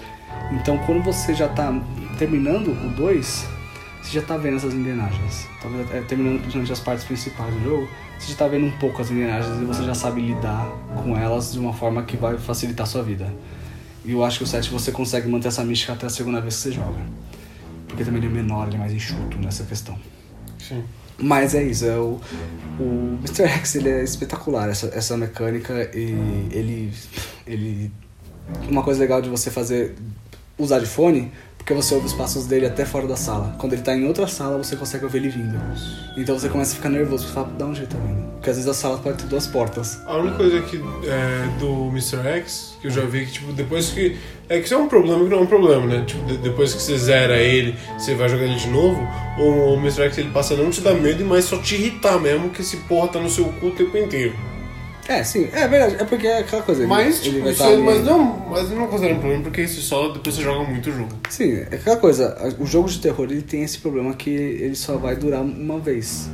Então, 0.51 0.77
quando 0.79 1.03
você 1.03 1.33
já 1.33 1.47
tá 1.47 1.73
terminando 2.17 2.69
o 2.69 2.89
2, 2.95 3.47
você 4.01 4.19
já 4.19 4.21
tá 4.21 4.37
vendo 4.37 4.57
essas 4.57 4.73
engrenagens. 4.73 5.47
Talvez 5.61 5.89
é, 5.91 6.01
terminando 6.01 6.39
principalmente 6.39 6.71
as 6.71 6.79
partes 6.79 7.05
principais 7.05 7.53
do 7.53 7.63
jogo, 7.63 7.89
você 8.17 8.31
já 8.31 8.37
tá 8.37 8.47
vendo 8.47 8.65
um 8.65 8.71
pouco 8.71 9.01
as 9.01 9.11
engrenagens 9.11 9.61
e 9.61 9.65
você 9.65 9.83
já 9.83 9.93
sabe 9.93 10.21
lidar 10.21 10.67
com 11.03 11.15
elas 11.15 11.53
de 11.53 11.59
uma 11.59 11.73
forma 11.73 12.03
que 12.03 12.17
vai 12.17 12.37
facilitar 12.37 12.85
a 12.85 12.89
sua 12.89 13.03
vida. 13.03 13.31
E 14.03 14.11
eu 14.11 14.23
acho 14.23 14.39
que 14.39 14.43
o 14.43 14.47
7 14.47 14.69
você 14.69 14.91
consegue 14.91 15.27
manter 15.27 15.49
essa 15.49 15.63
mística 15.63 15.93
até 15.93 16.07
a 16.07 16.09
segunda 16.09 16.41
vez 16.41 16.55
que 16.55 16.61
você 16.61 16.71
joga. 16.71 16.99
Porque 17.89 18.05
também 18.05 18.23
ele 18.23 18.27
é 18.27 18.41
menor, 18.41 18.67
ele 18.67 18.77
é 18.77 18.79
mais 18.79 18.93
enxuto 18.93 19.37
nessa 19.37 19.65
questão. 19.65 19.99
Sim. 20.57 20.83
Mas 21.21 21.53
é 21.53 21.63
isso, 21.63 21.85
é 21.85 21.97
o, 21.97 22.17
o 22.79 23.17
Mr. 23.25 23.45
X 23.45 23.75
ele 23.75 23.89
é 23.89 24.03
espetacular, 24.03 24.69
essa, 24.69 24.87
essa 24.93 25.17
mecânica 25.17 25.91
e 25.93 26.47
ele, 26.51 26.93
ele. 27.45 27.91
Uma 28.69 28.81
coisa 28.81 29.01
legal 29.01 29.21
de 29.21 29.27
você 29.29 29.51
fazer, 29.51 29.95
usar 30.57 30.79
de 30.79 30.85
fone, 30.85 31.31
porque 31.59 31.73
você 31.73 31.93
ouve 31.93 32.07
os 32.07 32.13
passos 32.13 32.47
dele 32.47 32.65
até 32.65 32.83
fora 32.83 33.05
da 33.05 33.15
sala. 33.15 33.53
Quando 33.59 33.73
ele 33.73 33.83
tá 33.83 33.93
em 33.95 34.07
outra 34.07 34.25
sala, 34.25 34.57
você 34.57 34.75
consegue 34.75 35.03
ouvir 35.03 35.19
ele 35.19 35.29
vindo. 35.29 35.59
Então 36.17 36.37
você 36.39 36.49
começa 36.49 36.73
a 36.73 36.75
ficar 36.77 36.89
nervoso, 36.89 37.27
você 37.27 37.33
fala, 37.33 37.49
dá 37.57 37.65
um 37.65 37.75
jeito 37.75 37.95
também. 37.95 38.17
Porque 38.37 38.49
às 38.49 38.55
vezes 38.55 38.67
a 38.69 38.73
sala 38.73 38.97
pode 38.97 39.17
ter 39.19 39.27
duas 39.27 39.45
portas. 39.45 40.01
A 40.07 40.17
única 40.17 40.37
coisa 40.37 40.61
que 40.61 40.77
é, 40.77 41.59
do 41.59 41.89
Mr. 41.89 42.17
X, 42.39 42.75
que 42.81 42.87
eu 42.87 42.91
já 42.91 43.01
vi 43.05 43.25
que, 43.27 43.33
tipo, 43.33 43.51
depois 43.53 43.89
que. 43.89 44.17
É 44.47 44.57
que 44.57 44.65
isso 44.65 44.73
é 44.73 44.77
um 44.77 44.87
problema 44.87 45.23
que 45.23 45.29
não 45.29 45.39
é 45.39 45.41
um 45.41 45.45
problema, 45.45 45.85
né? 45.85 46.03
Tipo, 46.07 46.25
de- 46.25 46.37
depois 46.37 46.73
que 46.73 46.81
você 46.81 46.97
zera 46.97 47.37
ele, 47.37 47.77
você 47.99 48.15
vai 48.15 48.27
jogar 48.29 48.45
ele 48.45 48.55
de 48.55 48.67
novo, 48.69 48.99
o, 49.37 49.73
o 49.75 49.77
Mr. 49.77 50.03
X 50.05 50.17
ele 50.17 50.31
passa 50.31 50.55
a 50.55 50.57
não 50.57 50.71
te 50.71 50.81
dar 50.81 50.95
medo, 50.95 51.23
mas 51.23 51.45
só 51.45 51.57
te 51.59 51.75
irritar 51.75 52.19
mesmo, 52.19 52.49
que 52.49 52.61
esse 52.61 52.77
porra 52.77 53.09
tá 53.09 53.19
no 53.19 53.29
seu 53.29 53.45
cu 53.59 53.67
o 53.67 53.71
tempo 53.71 53.95
inteiro. 53.95 54.33
É, 55.09 55.23
sim, 55.23 55.49
é 55.51 55.67
verdade, 55.67 55.95
é 55.95 56.05
porque 56.05 56.27
é 56.27 56.37
aquela 56.37 56.61
coisa. 56.61 56.81
ele- 56.81 56.87
Mas, 56.89 57.15
ele 57.25 57.29
tipo, 57.31 57.43
vai 57.43 57.51
isso 57.53 57.63
tá 57.63 57.69
é- 57.69 57.73
ali- 57.73 57.81
mas 57.83 58.03
não, 58.05 58.49
mas 58.49 58.69
não 58.69 58.87
considero 58.87 59.15
um 59.15 59.19
problema, 59.19 59.43
porque 59.43 59.61
isso 59.63 59.81
só 59.81 60.09
depois 60.13 60.35
você 60.35 60.43
joga 60.43 60.69
muito 60.69 60.87
o 60.89 60.93
jogo. 60.93 61.09
Sim, 61.29 61.51
é 61.71 61.75
aquela 61.75 61.97
coisa, 61.97 62.55
o 62.59 62.65
jogo 62.67 62.87
de 62.87 62.99
terror 62.99 63.25
ele 63.31 63.41
tem 63.41 63.63
esse 63.63 63.79
problema 63.79 64.13
que 64.13 64.29
ele 64.29 64.75
só 64.75 64.97
vai 64.97 65.15
durar 65.15 65.41
uma 65.41 65.79
vez. 65.79 66.29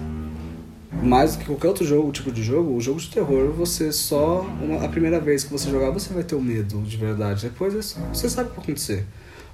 Mais 1.02 1.36
do 1.36 1.40
que 1.40 1.46
qualquer 1.46 1.68
outro 1.70 1.86
jogo, 1.86 2.12
tipo 2.12 2.32
de 2.32 2.42
jogo, 2.44 2.74
o 2.76 2.82
jogo 2.82 3.00
de 3.00 3.10
terror, 3.10 3.52
você 3.52 3.92
só. 3.92 4.46
Uma, 4.62 4.84
a 4.86 4.90
primeira 4.90 5.20
vez 5.20 5.44
que 5.44 5.52
você 5.52 5.70
jogar, 5.70 5.92
você 5.92 6.14
vai 6.14 6.24
ter 6.24 6.36
o 6.36 6.42
medo 6.42 6.82
de 6.82 6.98
verdade. 6.98 7.44
Depois 7.44 7.76
é 7.76 7.82
só- 7.82 8.00
você 8.14 8.30
sabe 8.30 8.48
o 8.48 8.52
que 8.52 8.56
vai 8.58 8.64
acontecer. 8.66 9.06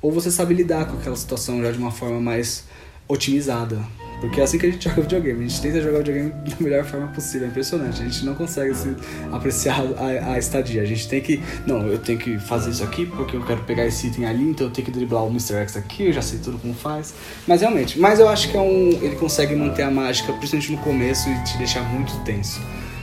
Ou 0.01 0.11
você 0.11 0.31
sabe 0.31 0.53
lidar 0.53 0.85
com 0.87 0.97
aquela 0.97 1.15
situação 1.15 1.61
já 1.61 1.71
de 1.71 1.77
uma 1.77 1.91
forma 1.91 2.19
mais 2.19 2.63
otimizada. 3.07 3.79
Porque 4.21 4.39
é 4.39 4.43
assim 4.43 4.59
que 4.59 4.67
a 4.67 4.71
gente 4.71 4.83
joga 4.87 5.01
videogame. 5.01 5.43
A 5.43 5.47
gente 5.47 5.61
tenta 5.61 5.81
jogar 5.81 5.97
videogame 5.97 6.29
da 6.29 6.55
melhor 6.59 6.85
forma 6.85 7.07
possível. 7.07 7.47
É 7.47 7.49
impressionante. 7.49 8.01
A 8.01 8.05
gente 8.05 8.23
não 8.23 8.35
consegue 8.35 8.71
assim, 8.71 8.95
apreciar 9.31 9.81
a, 9.97 10.33
a 10.33 10.39
estadia. 10.39 10.83
A 10.83 10.85
gente 10.85 11.09
tem 11.09 11.19
que. 11.19 11.41
Não, 11.65 11.87
eu 11.87 11.97
tenho 11.97 12.19
que 12.19 12.37
fazer 12.39 12.69
isso 12.69 12.83
aqui 12.83 13.07
porque 13.07 13.35
eu 13.35 13.43
quero 13.43 13.63
pegar 13.63 13.85
esse 13.85 14.07
item 14.07 14.25
ali, 14.25 14.43
então 14.43 14.67
eu 14.67 14.71
tenho 14.71 14.85
que 14.85 14.91
driblar 14.91 15.25
o 15.25 15.29
Mr. 15.29 15.55
X 15.55 15.75
aqui, 15.75 16.05
eu 16.05 16.13
já 16.13 16.21
sei 16.21 16.39
tudo 16.39 16.59
como 16.59 16.73
faz. 16.73 17.13
Mas 17.47 17.61
realmente, 17.61 17.99
mas 17.99 18.19
eu 18.19 18.29
acho 18.29 18.49
que 18.49 18.55
é 18.55 18.61
um. 18.61 18.89
Ele 19.01 19.15
consegue 19.15 19.55
manter 19.55 19.81
a 19.81 19.91
mágica, 19.91 20.31
principalmente 20.33 20.71
no 20.71 20.77
começo, 20.77 21.27
e 21.27 21.43
te 21.43 21.57
deixar 21.57 21.81
muito 21.81 22.15
tenso. 22.23 22.61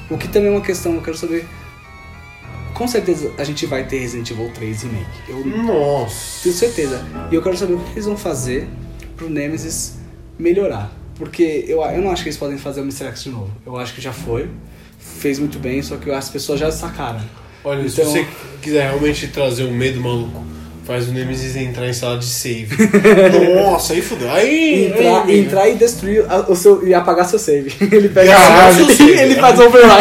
O 0.08 0.16
que 0.16 0.28
também 0.28 0.48
é 0.48 0.52
uma 0.52 0.62
questão, 0.64 0.94
eu 0.94 1.02
quero 1.02 1.16
saber. 1.16 1.46
Com 2.74 2.86
certeza 2.86 3.32
a 3.36 3.42
gente 3.42 3.66
vai 3.66 3.84
ter 3.88 3.98
Resident 3.98 4.30
Evil 4.30 4.52
3 4.52 4.82
Remake. 4.82 5.06
Eu 5.28 5.44
Nossa. 5.44 6.44
tenho 6.44 6.54
certeza. 6.54 7.04
E 7.28 7.34
eu 7.34 7.42
quero 7.42 7.56
saber 7.56 7.74
o 7.74 7.80
que 7.80 7.90
eles 7.90 8.06
vão 8.06 8.16
fazer 8.16 8.68
pro 9.16 9.28
Nemesis 9.28 9.98
melhorar. 10.38 10.97
Porque 11.18 11.64
eu, 11.66 11.82
eu 11.82 12.00
não 12.00 12.10
acho 12.12 12.22
que 12.22 12.28
eles 12.28 12.38
podem 12.38 12.56
fazer 12.56 12.80
o 12.80 12.84
Mr. 12.84 13.06
X 13.06 13.24
de 13.24 13.30
novo. 13.30 13.50
Eu 13.66 13.76
acho 13.76 13.92
que 13.94 14.00
já 14.00 14.12
foi. 14.12 14.48
Fez 14.98 15.38
muito 15.38 15.58
bem, 15.58 15.82
só 15.82 15.96
que 15.96 16.10
as 16.10 16.28
pessoas 16.28 16.60
já 16.60 16.70
sacaram. 16.70 17.20
Olha, 17.64 17.88
se 17.88 18.00
Então- 18.00 18.12
você 18.12 18.26
quiser 18.62 18.88
realmente 18.88 19.26
trazer 19.28 19.64
um 19.64 19.72
medo 19.72 20.00
maluco, 20.00 20.44
faz 20.84 21.08
o 21.08 21.12
Nemesis 21.12 21.56
entrar 21.56 21.88
em 21.88 21.92
sala 21.92 22.18
de 22.18 22.24
save. 22.24 22.68
Nossa, 23.62 23.92
aí 23.94 24.00
fudeu. 24.00 24.30
Aí. 24.30 24.86
Entrar, 24.86 25.24
aí, 25.24 25.40
entrar 25.40 25.68
e 25.68 25.74
destruir 25.74 26.24
o 26.48 26.54
seu, 26.54 26.86
e 26.86 26.94
apagar 26.94 27.26
seu 27.26 27.38
save. 27.38 27.74
Ele 27.92 28.08
pega 28.08 28.32
Caralho, 28.32 28.84
assim, 28.84 28.94
save. 28.94 29.12
ele 29.18 29.34
faz 29.34 29.58
override. 29.58 29.92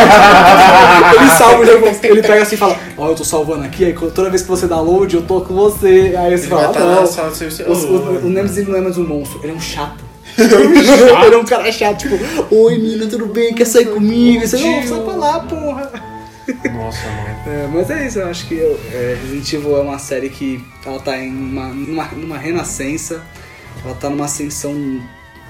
ele 1.19 1.29
salva 1.31 1.61
o 1.61 1.65
jogo, 1.65 1.87
ele 2.03 2.21
pega 2.21 2.41
assim 2.43 2.55
e 2.55 2.57
fala, 2.57 2.79
ó, 2.97 3.09
eu 3.09 3.15
tô 3.15 3.23
salvando 3.25 3.63
aqui, 3.65 3.85
aí 3.85 3.93
toda 3.93 4.29
vez 4.29 4.43
que 4.43 4.47
você 4.47 4.67
dá 4.67 4.79
load, 4.79 5.15
eu 5.15 5.23
tô 5.23 5.41
com 5.41 5.53
você. 5.55 6.13
Aí 6.17 6.37
você 6.37 6.43
Ele 6.45 6.47
fala, 6.47 6.67
ah, 6.67 6.79
na 6.79 6.95
não. 6.95 7.73
O, 7.73 8.23
o, 8.23 8.25
o 8.27 8.29
Nemesis 8.29 8.67
não 8.67 8.77
é 8.77 8.81
mais 8.81 8.97
um 8.97 9.05
monstro, 9.05 9.39
ele 9.43 9.51
é 9.51 9.55
um 9.55 9.59
chato. 9.59 10.06
ele 11.25 11.35
é 11.35 11.37
um 11.37 11.45
cara 11.45 11.71
chato, 11.71 11.99
tipo, 11.99 12.15
oi 12.55 12.77
menina, 12.77 13.07
tudo 13.07 13.25
bem? 13.27 13.53
Quer 13.53 13.65
sair 13.65 13.85
comigo? 13.85 14.45
Você, 14.45 14.57
não, 14.57 14.87
sai 14.87 15.01
pra 15.01 15.13
lá, 15.15 15.39
porra. 15.39 15.91
Nossa, 16.73 17.07
mano. 17.07 17.37
É, 17.47 17.67
mas 17.73 17.89
é 17.89 18.07
isso, 18.07 18.19
eu 18.19 18.27
acho 18.27 18.47
que 18.47 18.55
eu, 18.55 18.79
é, 18.93 19.17
Resident 19.21 19.53
Evil 19.53 19.77
é 19.77 19.81
uma 19.81 19.99
série 19.99 20.29
que 20.29 20.63
ela 20.85 20.99
tá 20.99 21.17
em 21.17 21.29
uma, 21.29 21.67
numa, 21.69 22.05
numa 22.05 22.37
renascença. 22.37 23.21
ela 23.83 23.95
tá 23.95 24.09
numa 24.09 24.25
ascensão 24.25 25.01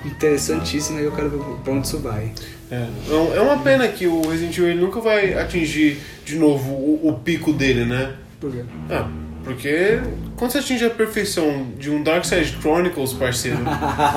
interessantíssima 0.05 1.01
e 1.01 1.05
eu 1.05 1.11
quero 1.11 1.29
ver 1.29 1.39
pra 1.63 1.73
onde 1.73 1.87
isso 1.87 1.99
vai. 1.99 2.31
É, 2.71 2.87
é 3.35 3.41
uma 3.41 3.59
pena 3.59 3.87
que 3.87 4.07
o 4.07 4.21
Resident 4.27 4.57
Evil 4.57 4.71
ele 4.71 4.81
nunca 4.81 4.99
vai 4.99 5.33
atingir 5.33 5.99
de 6.25 6.37
novo 6.37 6.71
o, 6.71 7.09
o 7.09 7.13
pico 7.13 7.53
dele, 7.53 7.85
né? 7.85 8.13
Por 8.39 8.51
quê? 8.51 8.63
Ah, 8.89 9.09
porque 9.47 9.99
quando 10.35 10.51
você 10.51 10.59
atinge 10.59 10.85
a 10.85 10.89
perfeição 10.89 11.67
de 11.77 11.89
um 11.89 12.03
Dark 12.03 12.25
Side 12.25 12.57
Chronicles, 12.61 13.13
parceiro, 13.13 13.59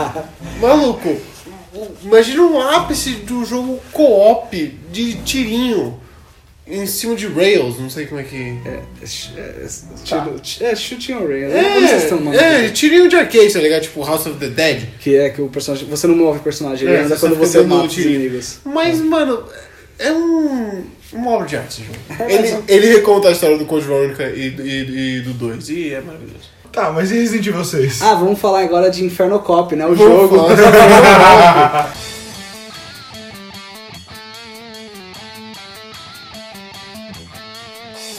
maluco, 0.60 1.16
imagina 2.02 2.42
um 2.42 2.60
ápice 2.60 3.10
do 3.12 3.44
jogo 3.44 3.80
co-op 3.92 4.56
de 4.92 5.14
tirinho 5.22 5.98
em 6.66 6.86
cima 6.86 7.16
de 7.16 7.26
rails, 7.26 7.78
não 7.78 7.90
sei 7.90 8.06
como 8.06 8.20
é 8.20 8.24
que. 8.24 8.36
É, 8.36 8.80
é, 9.02 9.66
é, 10.62 10.70
é 10.70 10.76
Shooting 10.76 11.14
on 11.14 11.26
Rail, 11.26 11.48
né? 11.48 11.64
Como 11.64 11.88
vocês 11.88 12.02
estão 12.04 12.18
É, 12.18 12.20
nome 12.20 12.36
é, 12.36 12.56
dele? 12.58 12.72
tirinho 12.72 13.08
de 13.08 13.16
arcade, 13.16 13.52
tá 13.52 13.58
ligado? 13.58 13.82
Tipo 13.82 14.04
House 14.04 14.26
of 14.26 14.38
the 14.38 14.48
Dead. 14.48 14.82
Que 15.00 15.16
é 15.16 15.30
que 15.30 15.42
o 15.42 15.48
personagem. 15.48 15.88
Você 15.88 16.06
não 16.06 16.14
move 16.16 16.38
o 16.38 16.42
personagem, 16.42 16.86
É, 16.86 16.92
ele 16.92 17.02
anda 17.02 17.16
você 17.16 17.20
quando 17.20 17.36
você 17.36 17.62
mata 17.62 17.86
os 17.86 17.98
inimigos. 17.98 18.58
Mas, 18.64 19.00
mano, 19.00 19.42
é 19.98 20.12
um. 20.12 20.84
Uma 21.12 21.32
obra 21.32 21.46
de 21.46 21.56
arte 21.56 21.82
esse 21.82 21.84
jogo. 21.84 21.98
É, 22.18 22.32
Ele, 22.32 22.64
ele 22.68 22.86
reconta 22.94 23.28
a 23.28 23.32
história 23.32 23.58
do 23.58 23.64
Code 23.64 23.86
Veronica 23.86 24.24
e, 24.28 24.48
e, 24.48 25.18
e 25.18 25.20
do 25.22 25.32
2. 25.32 25.68
E 25.70 25.94
é 25.94 26.00
maravilhoso. 26.00 26.50
Tá, 26.72 26.92
mas 26.92 27.10
e 27.10 27.14
Resident 27.14 27.46
Evil 27.48 27.64
6? 27.64 28.00
Ah, 28.02 28.14
vamos 28.14 28.38
falar 28.38 28.60
agora 28.60 28.88
de 28.90 29.04
Inferno 29.04 29.40
Cop, 29.40 29.74
né? 29.74 29.84
O 29.86 29.94
Vamos 29.94 30.30
jogo. 30.30 30.36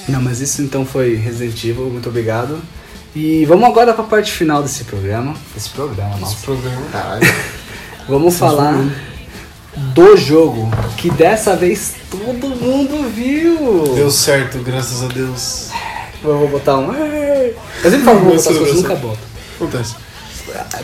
Não, 0.09 0.21
mas 0.21 0.41
isso 0.41 0.61
então 0.61 0.85
foi 0.85 1.15
Resident 1.15 1.63
Evil, 1.63 1.85
muito 1.85 2.09
obrigado. 2.09 2.61
E 3.15 3.45
vamos 3.45 3.69
agora 3.69 3.93
pra 3.93 4.03
parte 4.03 4.31
final 4.31 4.61
desse 4.61 4.83
programa. 4.83 5.33
Esse 5.55 5.69
programa, 5.69 6.17
nossa. 6.17 6.33
Esse 6.35 6.43
programa. 6.43 6.85
Caralho. 6.91 7.21
Vamos 8.09 8.35
falar 8.37 8.75
do 9.75 10.17
jogo 10.17 10.69
que 10.97 11.09
dessa 11.09 11.55
vez 11.55 11.93
todo 12.09 12.49
mundo 12.49 13.09
viu. 13.09 13.93
Deu 13.95 14.11
certo, 14.11 14.59
graças 14.59 15.03
a 15.03 15.07
Deus. 15.07 15.69
Eu 16.23 16.37
vou 16.39 16.47
botar 16.49 16.77
um. 16.77 16.93
"Ei". 16.93 17.55
Eu 17.83 17.89
sempre 17.91 18.05
falo 18.05 18.19
que 18.19 18.25
vou 18.25 18.35
botar 18.35 18.49
as 18.51 18.57
coisas, 18.57 18.75
nunca 18.75 18.95
boto. 18.95 19.19
Acontece. 19.55 19.95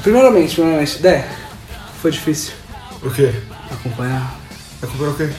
Primeiramente, 0.02 0.56
primeiramente, 0.56 1.00
Dé, 1.02 1.28
foi 2.02 2.12
difícil 2.12 2.54
O 3.04 3.10
quê? 3.10 3.32
acompanhar. 3.72 4.36
Acompanhou 4.82 5.14
o 5.14 5.18
quê? 5.18 5.30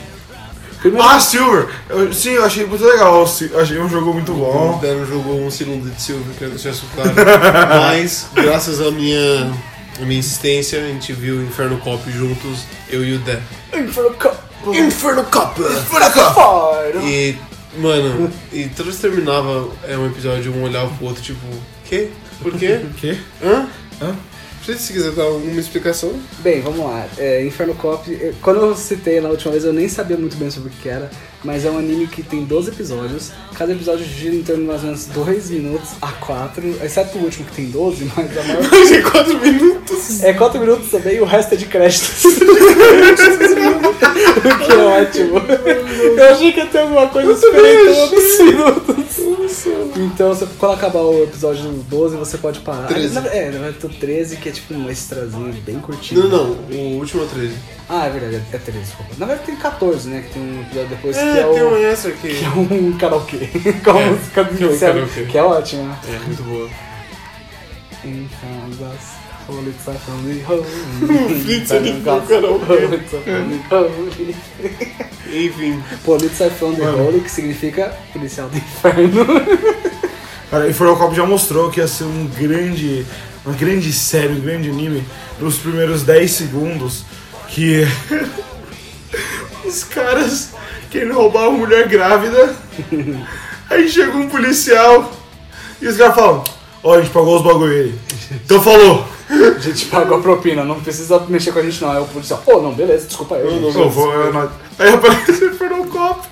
Primeiro, 0.81 1.09
Ah, 1.09 1.19
Silver! 1.19 1.69
Eu- 1.89 2.13
sim, 2.13 2.31
eu 2.31 2.45
achei 2.45 2.65
muito 2.65 2.85
legal. 2.85 3.27
Eu 3.51 3.61
achei 3.61 3.81
um 3.81 3.89
jogo 3.89 4.13
muito 4.13 4.31
O 4.33 4.37
bom. 4.37 4.79
Dano 4.81 5.05
jogou 5.07 5.41
um 5.45 5.51
segundo 5.51 5.91
de 5.93 6.01
Silver, 6.01 6.35
quero 6.39 6.51
deixar 6.53 6.71
isso 6.71 6.85
claro. 6.95 7.11
Mas, 7.81 8.27
graças 8.35 8.81
à 8.81 8.91
minha, 8.91 9.53
à 10.03 10.07
minha 10.07 10.21
insistência, 10.21 10.81
a 10.81 10.87
gente 10.87 11.13
viu 11.13 11.43
Inferno 11.43 11.79
Cop 11.79 12.11
juntos, 12.11 12.65
eu 12.89 13.05
e 13.05 13.15
o 13.15 13.19
Dé. 13.19 13.41
Inferno 13.75 14.15
Cop. 14.15 14.37
Inferno 14.67 15.25
Cop! 15.25 15.61
Fire. 15.61 17.05
E, 17.05 17.37
mano, 17.79 18.31
e 18.53 18.69
que 18.69 18.97
terminava 19.01 19.69
é, 19.87 19.97
um 19.97 20.07
episódio, 20.07 20.53
um 20.53 20.63
olhava 20.63 20.91
pro 20.97 21.07
outro, 21.07 21.23
tipo, 21.23 21.47
quê? 21.85 22.11
Por 22.43 22.57
quê? 22.57 22.81
Quê? 23.01 23.17
Hã? 23.43 23.69
Hã? 24.01 24.17
Se 24.77 24.93
quiser 24.93 25.13
dar 25.13 25.23
alguma 25.23 25.59
explicação. 25.59 26.13
Bem, 26.41 26.61
vamos 26.61 26.81
lá. 26.81 27.07
É, 27.17 27.43
Inferno 27.45 27.75
Cop, 27.75 28.35
quando 28.43 28.61
eu 28.61 28.77
citei 28.77 29.19
na 29.19 29.31
última 29.31 29.53
vez, 29.53 29.65
eu 29.65 29.73
nem 29.73 29.89
sabia 29.89 30.17
muito 30.19 30.37
bem 30.37 30.51
sobre 30.51 30.69
o 30.69 30.73
que 30.73 30.91
era, 30.91 31.11
mas 31.45 31.65
é 31.65 31.71
um 31.71 31.79
anime 31.79 32.07
que 32.07 32.23
tem 32.23 32.45
12 32.45 32.71
episódios. 32.71 33.31
Cada 33.57 33.73
episódio 33.73 34.05
gira 34.05 34.35
em 34.35 34.43
torno 34.43 34.63
de 34.63 34.69
mais 34.69 34.81
ou 34.81 34.87
menos 34.87 35.07
2 35.07 35.51
minutos 35.51 35.91
a 36.01 36.13
4, 36.13 36.79
exceto 36.83 37.19
o 37.19 37.23
último 37.23 37.47
que 37.47 37.53
tem 37.57 37.67
12, 37.67 38.11
mas 38.17 38.39
a 38.39 38.43
maior. 38.43 38.69
Mas 38.71 38.91
em 38.91 39.03
4 39.03 39.39
minutos. 39.39 40.23
É 40.23 40.33
4 40.33 40.61
minutos 40.61 40.91
também 40.91 41.17
e 41.17 41.21
o 41.21 41.25
resto 41.25 41.55
é 41.55 41.57
de 41.57 41.67
créditos. 41.67 42.25
o 44.39 44.59
que 44.65 44.73
é 44.73 44.77
ótimo. 44.77 45.43
Eu 46.17 46.33
achei 46.33 46.53
que 46.53 46.61
ia 46.61 46.67
ter 46.67 46.79
alguma 46.79 47.07
coisa 47.09 47.35
diferente 47.35 47.95
todos 47.95 48.39
minutos. 48.39 49.08
Então, 49.99 50.29
você- 50.35 50.47
quando 50.59 50.75
acabar 50.75 51.01
o 51.01 51.25
episódio 51.25 51.65
12, 51.89 52.17
você 52.17 52.39
pode 52.39 52.61
parar. 52.61 52.87
13. 52.87 53.15
Na- 53.15 53.27
É, 53.29 53.47
na 53.51 53.59
verdade, 53.59 53.87
o 53.87 53.89
13, 53.89 54.37
que 54.37 54.49
é 54.49 54.53
tipo 54.53 54.73
um 54.75 54.89
extrazinho 54.89 55.53
bem 55.65 55.79
curtinho. 55.81 56.29
Não, 56.29 56.29
não, 56.49 56.51
o 56.71 56.99
último 56.99 57.25
é 57.25 57.27
13. 57.27 57.55
Ah, 57.89 58.07
é 58.07 58.11
verdade, 58.11 58.43
é 58.53 58.59
13, 58.59 58.81
desculpa. 58.85 59.13
Na 59.19 59.27
verdade 59.27 59.47
tem 59.47 59.57
14, 59.57 60.09
né? 60.09 60.23
Que 60.27 60.35
tem 60.35 60.43
um 60.43 60.61
episódio 60.63 60.89
depois 60.91 61.17
que 61.17 61.23
É, 61.23 61.39
é, 61.41 61.43
tem 61.53 61.63
um 61.65 61.71
o. 61.73 61.77
extra 61.79 62.11
aqui. 62.13 62.29
Que 62.35 62.45
é 62.45 62.49
um 62.49 62.93
karaokê. 62.99 63.39
Com 63.85 63.91
a 63.91 64.01
É, 64.01 64.11
música 64.11 64.45
do 64.45 64.57
que 64.57 64.65
é 64.65 64.67
um 64.69 64.79
karaokê. 64.79 65.23
Que 65.25 65.39
é 65.39 65.43
ótima. 65.43 65.99
É, 66.07 66.19
muito 66.21 66.43
boa. 66.45 66.69
Inferno 68.05 68.77
Gas, 68.79 69.17
Holy 69.49 69.73
Symphony, 69.83 70.43
Holy. 70.43 70.63
Holy 71.01 71.67
Symphony, 71.67 73.63
Holy. 73.71 74.37
Enfim. 75.33 75.83
Polizei 76.05 76.51
from 76.51 76.75
the. 76.75 76.85
Holy, 76.85 77.21
que 77.21 77.31
significa 77.31 77.97
policial 78.13 78.51
do 78.51 78.59
inferno. 78.59 79.25
Cara, 80.51 80.69
Inferno 80.69 80.97
Cop 80.97 81.15
já 81.15 81.27
mostrou 81.27 81.71
que 81.71 81.81
ia 81.81 81.89
ser 81.89 82.05
um 82.05 82.27
grande, 82.27 83.07
uma 83.45 83.55
grande 83.55 83.93
série, 83.93 84.33
um 84.35 84.41
grande 84.41 84.71
anime 84.71 85.05
nos 85.39 85.59
primeiros 85.59 86.03
10 86.03 86.31
segundos 86.31 87.05
que 87.49 87.87
os 89.65 89.85
caras 89.85 90.51
querem 90.91 91.13
roubar 91.13 91.49
uma 91.49 91.59
mulher 91.59 91.87
grávida, 91.89 92.55
aí 93.69 93.89
chega 93.89 94.17
um 94.17 94.29
policial 94.29 95.13
e 95.83 95.87
os 95.87 95.97
caras 95.99 96.15
falam, 96.15 96.45
ó, 96.83 96.95
a 96.95 97.01
gente 97.01 97.13
pagou 97.13 97.37
os 97.37 97.43
bagulho 97.43 97.73
aí. 97.73 97.95
Então 98.45 98.63
falou. 98.63 99.18
A 99.31 99.59
gente 99.61 99.87
pagou 99.87 100.19
a 100.19 100.23
propina, 100.23 100.65
não 100.65 100.81
precisa 100.81 101.19
mexer 101.29 101.53
com 101.53 101.59
a 101.59 101.63
gente 101.63 101.81
não. 101.83 101.91
Aí 101.91 101.99
o 102.01 102.07
policial, 102.07 102.41
pô, 102.45 102.61
não, 102.63 102.73
beleza, 102.75 103.07
desculpa 103.07 103.35
eu. 103.37 103.51
Não, 103.51 103.63
gente. 103.63 103.75
não, 103.75 103.83
Eu 103.85 103.91
vou, 103.91 104.13
eu 104.13 104.33
não- 104.33 104.51
Aí 104.79 104.89
aparece 104.95 105.45
o 105.45 105.51
Inferno 105.53 105.87
Cop, 105.89 106.27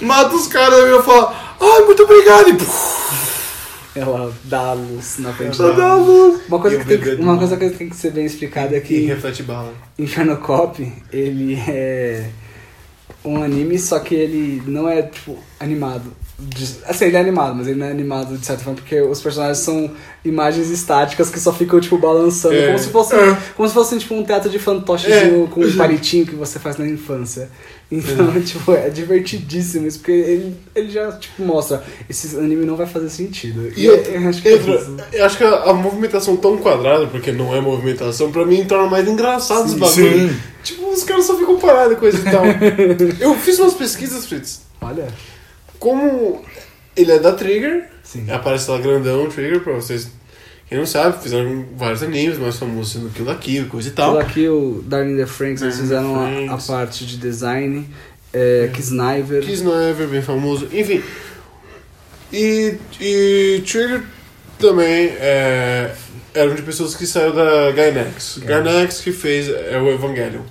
mata 0.00 0.34
os 0.34 0.46
caras 0.48 0.78
e 0.84 0.88
eu 0.90 1.02
falo, 1.02 1.32
ai, 1.60 1.82
muito 1.84 2.02
obrigado. 2.02 2.48
E, 2.50 3.98
Ela 3.98 4.32
dá 4.44 4.60
a 4.70 4.72
luz 4.72 5.16
na 5.18 5.32
frente 5.32 5.56
só 5.56 5.70
dá 5.72 5.90
a 5.92 5.94
luz. 5.96 6.40
Uma 6.48 6.58
coisa, 6.58 6.76
E 6.76 6.80
que 6.80 6.84
tem, 6.86 6.98
que- 7.00 7.22
uma 7.22 7.36
coisa 7.38 7.56
que 7.56 7.70
tem 7.70 7.88
que 7.88 7.96
ser 7.96 8.10
bem 8.10 8.24
explicada 8.24 8.74
é 8.74 8.78
E 8.78 8.80
que 8.80 9.00
reflete 9.06 9.42
bala. 9.42 9.72
Inferno 9.98 10.36
Cop, 10.38 10.92
ele 11.12 11.54
é 11.68 12.26
um 13.24 13.42
anime, 13.42 13.78
só 13.78 13.98
que 14.00 14.14
ele 14.14 14.62
não 14.66 14.88
é, 14.88 15.02
tipo, 15.02 15.38
animado. 15.60 16.12
De- 16.48 16.76
Assim, 16.86 17.04
ele 17.06 17.16
é 17.16 17.20
animado, 17.20 17.54
mas 17.54 17.66
ele 17.68 17.78
não 17.78 17.86
é 17.86 17.90
animado 17.90 18.36
de 18.36 18.44
certa 18.44 18.62
forma, 18.64 18.78
porque 18.80 19.00
os 19.00 19.20
personagens 19.20 19.58
são 19.58 19.90
imagens 20.24 20.70
estáticas 20.70 21.30
que 21.30 21.38
só 21.38 21.52
ficam, 21.52 21.80
tipo, 21.80 21.96
balançando, 21.98 22.54
É. 22.54 22.66
como 22.66 22.78
se 22.78 22.88
fosse, 22.88 23.14
É. 23.14 23.36
como 23.56 23.68
se 23.68 23.74
fosse, 23.74 23.98
tipo, 23.98 24.14
um 24.14 24.24
teatro 24.24 24.50
de 24.50 24.58
fantoches 24.58 25.10
É. 25.12 25.28
com 25.50 25.60
um 25.60 25.76
palitinho 25.76 26.26
que 26.26 26.34
você 26.34 26.58
faz 26.58 26.76
na 26.78 26.86
infância. 26.86 27.48
Então, 27.90 28.32
tipo, 28.42 28.72
é 28.72 28.88
divertidíssimo 28.88 29.86
isso, 29.86 29.98
porque 29.98 30.12
ele, 30.12 30.56
ele 30.74 30.90
já, 30.90 31.12
tipo, 31.12 31.42
mostra, 31.44 31.82
esse 32.08 32.36
anime 32.36 32.64
não 32.64 32.74
vai 32.76 32.86
fazer 32.86 33.10
sentido. 33.10 33.68
E 33.76 33.82
E 33.82 33.84
eu, 33.86 33.96
eu, 33.96 34.22
eu 34.22 34.28
acho 34.28 34.40
que 34.42 34.48
é 34.48 34.56
isso. 34.56 34.96
eu 35.12 35.24
acho 35.24 35.36
que 35.38 35.44
a, 35.44 35.54
a 35.64 35.74
movimentação 35.74 36.36
tão 36.36 36.56
quadrada, 36.58 37.06
porque 37.06 37.30
não 37.32 37.54
é 37.54 37.60
movimentação, 37.60 38.32
pra 38.32 38.44
mim 38.46 38.64
torna 38.64 38.88
mais 38.88 39.06
engraçado 39.06 39.66
os 39.66 39.72
Sim, 39.72 39.78
bagulhos. 39.78 40.30
sim. 40.32 40.36
Tipo, 40.64 40.88
os 40.90 41.02
caras 41.04 41.24
só 41.24 41.36
ficam 41.36 41.58
parados 41.58 41.92
e 41.92 41.96
coisa 41.96 42.18
e 42.18 42.22
tal. 42.30 42.44
eu 43.20 43.34
fiz 43.36 43.58
umas 43.58 43.74
pesquisas, 43.74 44.26
Fritz. 44.26 44.62
Olha, 44.80 45.06
Como 45.82 46.40
ele 46.96 47.10
é 47.10 47.18
da 47.18 47.32
Trigger, 47.32 47.88
sim. 48.04 48.30
aparece 48.30 48.70
lá 48.70 48.78
grandão 48.78 49.28
Trigger, 49.28 49.64
pra 49.64 49.72
vocês. 49.72 50.12
Quem 50.68 50.78
não 50.78 50.86
sabe, 50.86 51.20
fizeram 51.20 51.66
vários 51.76 52.04
animes, 52.04 52.38
mais 52.38 52.56
famosos 52.56 52.92
sendo 52.92 53.10
Kill 53.10 53.24
la 53.24 53.34
Kill, 53.34 53.66
coisa 53.66 53.88
e 53.88 53.90
tal. 53.90 54.12
Tudo 54.12 54.20
aqui, 54.20 54.48
o 54.48 54.80
Darling 54.86 55.16
the 55.16 55.26
Franks, 55.26 55.60
eles 55.60 55.76
fizeram 55.76 56.14
a, 56.14 56.54
a 56.54 56.56
parte 56.56 57.04
de 57.04 57.16
design, 57.16 57.88
é, 58.32 58.70
Kisniver. 58.72 59.42
Kiss 59.42 59.64
Never, 59.64 60.06
bem 60.06 60.22
famoso, 60.22 60.68
enfim. 60.72 61.02
E, 62.32 62.78
e 63.00 63.64
Trigger 63.66 64.04
também 64.60 65.08
é, 65.18 65.92
eram 66.32 66.54
de 66.54 66.62
pessoas 66.62 66.94
que 66.94 67.08
saíram 67.08 67.34
da 67.34 67.72
Gainax. 67.72 68.38
Gainax 68.38 69.00
que 69.00 69.10
fez 69.10 69.48
é, 69.48 69.76
o 69.82 69.88
Evangelion. 69.88 70.42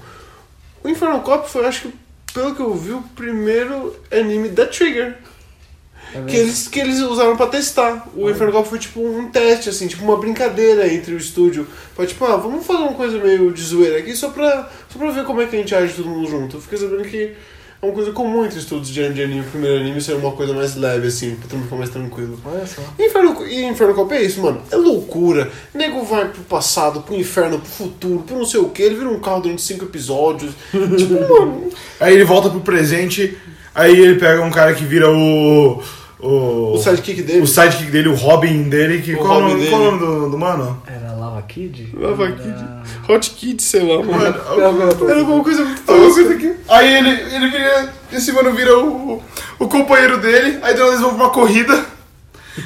O 0.83 0.89
Infernal 0.89 1.21
Cop 1.21 1.49
foi, 1.49 1.65
acho 1.65 1.83
que, 1.83 1.93
pelo 2.31 2.55
que 2.55 2.61
eu 2.61 2.73
vi, 2.73 2.91
o 2.91 3.01
primeiro 3.15 3.95
anime 4.11 4.49
da 4.49 4.65
Trigger. 4.65 5.17
É 6.13 6.21
Que 6.23 6.35
eles, 6.35 6.67
que 6.67 6.79
eles 6.79 6.99
usaram 6.99 7.37
pra 7.37 7.47
testar. 7.47 8.09
O 8.15 8.29
Inferno 8.29 8.51
Cop 8.51 8.67
foi 8.67 8.79
tipo 8.79 9.01
um 9.01 9.29
teste, 9.31 9.69
assim, 9.69 9.87
tipo 9.87 10.03
uma 10.03 10.17
brincadeira 10.17 10.91
entre 10.91 11.13
o 11.13 11.17
estúdio. 11.17 11.65
Foi 11.95 12.05
tipo, 12.05 12.25
ah, 12.25 12.35
vamos 12.35 12.65
fazer 12.65 12.83
uma 12.83 12.93
coisa 12.93 13.17
meio 13.17 13.51
de 13.51 13.61
zoeira 13.61 13.97
aqui 13.97 14.15
só 14.15 14.29
pra, 14.29 14.69
só 14.89 14.99
pra 14.99 15.11
ver 15.11 15.23
como 15.23 15.41
é 15.41 15.45
que 15.45 15.55
a 15.55 15.59
gente 15.59 15.73
age 15.73 15.93
todo 15.93 16.09
mundo 16.09 16.29
junto. 16.29 16.57
Eu 16.57 16.61
fiquei 16.61 16.77
sabendo 16.77 17.03
que 17.03 17.33
é 17.81 17.85
uma 17.85 17.93
coisa 17.93 18.11
comum 18.11 18.45
entre 18.45 18.59
estúdios 18.59 18.89
de 18.89 19.03
anime. 19.03 19.39
O 19.41 19.43
primeiro 19.45 19.79
anime 19.81 19.99
ser 20.01 20.13
uma 20.13 20.31
coisa 20.33 20.53
mais 20.53 20.75
leve, 20.75 21.07
assim, 21.07 21.35
pra 21.35 21.57
ficar 21.59 21.75
mais 21.75 21.89
tranquilo. 21.89 22.39
Olha 22.45 22.65
só. 22.67 22.81
E 22.99 23.07
Inferno, 23.07 23.47
e 23.47 23.63
Inferno 23.65 23.93
Cop 23.95 24.13
é 24.13 24.21
isso, 24.21 24.41
mano. 24.41 24.61
É 24.71 24.75
loucura. 24.75 25.49
O 25.73 25.77
nego 25.77 26.03
vai 26.03 26.25
pro 26.29 26.41
passado, 26.43 27.01
pro 27.01 27.15
inferno, 27.15 27.57
pro 27.59 27.67
futuro, 27.69 28.19
pro 28.19 28.37
não 28.37 28.45
sei 28.45 28.59
o 28.59 28.69
que. 28.69 28.81
Ele 28.83 28.95
vira 28.95 29.09
um 29.09 29.19
carro 29.19 29.41
durante 29.41 29.61
cinco 29.63 29.85
episódios. 29.85 30.51
tipo, 30.71 31.13
mano. 31.39 31.69
Aí 31.99 32.13
ele 32.13 32.23
volta 32.23 32.49
pro 32.49 32.59
presente, 32.61 33.35
aí 33.73 33.99
ele 33.99 34.19
pega 34.19 34.41
um 34.43 34.51
cara 34.51 34.73
que 34.73 34.83
vira 34.85 35.09
o. 35.09 35.81
O, 36.23 36.73
O 36.73 36.77
sidekick 36.77 37.23
dele. 37.23 37.41
o 37.41 37.47
sidekick 37.47 37.89
dele, 37.89 38.09
o 38.09 38.13
Robin 38.13 38.69
dele, 38.69 39.01
que. 39.01 39.15
O 39.15 39.17
qual, 39.17 39.39
o 39.39 39.41
Robin 39.47 39.53
nome- 39.55 39.69
qual 39.71 39.81
o 39.81 39.85
dele. 39.91 40.05
nome 40.05 40.19
do, 40.21 40.29
do 40.29 40.37
mano? 40.37 40.83
Era 40.85 41.13
Lava 41.41 41.47
Kid? 41.47 41.89
Lava 41.97 42.23
Era- 42.25 42.33
Kid. 42.33 42.65
Hot 43.09 43.29
Kid, 43.31 43.61
sei 43.63 43.81
lá, 43.81 44.03
mano. 44.03 44.35
Era 45.09 45.19
alguma 45.19 45.43
coisa 45.43 45.63
muito 45.65 45.81
tosca. 45.83 46.29
aqui. 46.33 46.53
Aí 46.69 46.97
ele, 46.97 47.09
ele 47.35 47.49
vira. 47.49 47.93
Esse 48.11 48.31
mano 48.31 48.53
vira 48.53 48.77
o, 48.77 49.21
o 49.59 49.67
companheiro 49.67 50.17
dele. 50.17 50.59
Aí 50.61 50.73
então 50.73 50.87
eles 50.87 50.99
vão 51.01 51.13
pra 51.15 51.23
uma 51.25 51.29
corrida. 51.29 51.85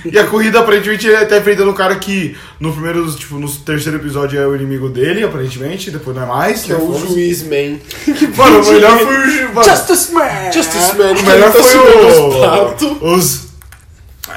E 0.03 0.17
a 0.17 0.25
corrida, 0.25 0.59
aparentemente, 0.59 1.05
ele 1.07 1.25
tá 1.27 1.37
enfrentando 1.37 1.69
um 1.69 1.73
cara 1.75 1.95
que 1.97 2.35
no 2.59 2.71
primeiro, 2.73 3.05
tipo, 3.13 3.35
no 3.35 3.47
terceiro 3.47 3.99
episódio 3.99 4.39
é 4.39 4.47
o 4.47 4.55
inimigo 4.55 4.89
dele, 4.89 5.23
aparentemente, 5.23 5.91
depois 5.91 6.15
não 6.17 6.23
é 6.23 6.25
mais. 6.25 6.63
Que 6.63 6.71
é 6.71 6.75
o 6.75 6.97
juiz, 6.97 7.43
man. 7.43 7.77
Mano, 8.35 8.61
o 8.63 8.71
melhor 8.71 8.97
foi 8.97 9.15
o 9.15 9.29
ju- 9.29 9.53
mano, 9.53 9.63
Justice 9.63 10.11
Man! 10.11 10.51
Justice 10.51 10.95
Man. 10.97 11.11
O 11.11 11.23
melhor 11.23 11.51
que 11.51 11.57
tá 11.57 11.63
foi 11.63 12.97
o. 12.97 13.13
os. 13.15 13.45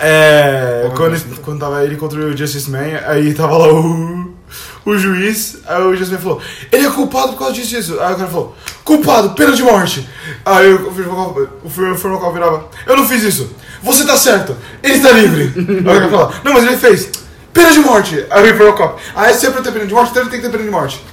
É. 0.02 0.90
Quando, 0.94 1.40
quando 1.40 1.60
tava 1.60 1.82
ele 1.82 1.96
contra 1.96 2.18
o 2.20 2.36
Justice 2.36 2.70
Man, 2.70 3.00
aí 3.06 3.32
tava 3.32 3.56
lá 3.56 3.72
o. 3.72 4.27
O 4.84 4.96
juiz, 4.96 5.58
aí 5.66 5.82
o 5.82 5.90
Man 5.90 6.18
falou: 6.18 6.40
Ele 6.72 6.86
é 6.86 6.90
culpado 6.90 7.32
por 7.32 7.38
causa 7.38 7.54
disso, 7.54 7.68
disso. 7.68 8.00
Aí 8.00 8.14
o 8.14 8.16
cara 8.16 8.28
falou: 8.28 8.56
Culpado, 8.84 9.30
pena 9.30 9.52
de 9.52 9.62
morte. 9.62 10.08
Aí 10.44 10.72
o 10.72 11.96
Formacal 11.96 12.32
virava: 12.32 12.68
Eu 12.86 12.96
não 12.96 13.06
fiz 13.06 13.22
isso. 13.22 13.50
Você 13.82 14.04
tá 14.04 14.16
certo. 14.16 14.56
Ele 14.82 14.94
está 14.94 15.12
livre. 15.12 15.52
aí 15.56 15.80
o 15.80 15.84
cara 15.84 16.08
falava: 16.08 16.40
Não, 16.44 16.54
mas 16.54 16.64
ele 16.64 16.76
fez. 16.76 17.10
Pena 17.52 17.72
de 17.72 17.80
morte. 17.80 18.24
Aí 18.30 18.52
o 18.52 18.98
Ah, 19.14 19.30
é 19.30 19.32
sempre 19.32 19.62
ter 19.62 19.72
pena 19.72 19.86
de 19.86 19.94
morte, 19.94 20.10
então 20.10 20.22
ele 20.22 20.30
tem 20.30 20.40
que 20.40 20.46
ter 20.46 20.52
pena 20.52 20.64
de 20.64 20.70
morte. 20.70 21.04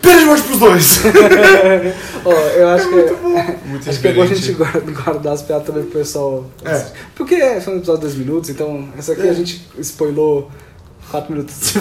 Pena 0.00 0.18
de 0.18 0.24
morte 0.24 0.42
pros 0.44 0.58
dois. 0.58 1.00
Ó, 2.24 2.32
eu 2.32 2.68
acho 2.70 2.88
que. 2.88 3.68
Muito 3.68 3.90
Acho 3.90 4.00
que 4.00 4.08
é 4.08 4.12
bom 4.14 4.22
a 4.22 4.26
gente 4.26 4.52
guardar 4.52 5.34
as 5.34 5.42
piadas 5.42 5.66
também 5.66 5.82
pro 5.84 5.98
pessoal. 5.98 6.46
É. 6.64 6.86
Porque 7.14 7.36
foi 7.60 7.74
um 7.74 7.76
episódio 7.76 8.08
de 8.08 8.16
2 8.16 8.26
minutos, 8.26 8.50
então 8.50 8.88
essa 8.96 9.12
aqui 9.12 9.28
a 9.28 9.32
gente 9.32 9.68
spoilou 9.78 10.50
4 11.10 11.32
minutos 11.32 11.72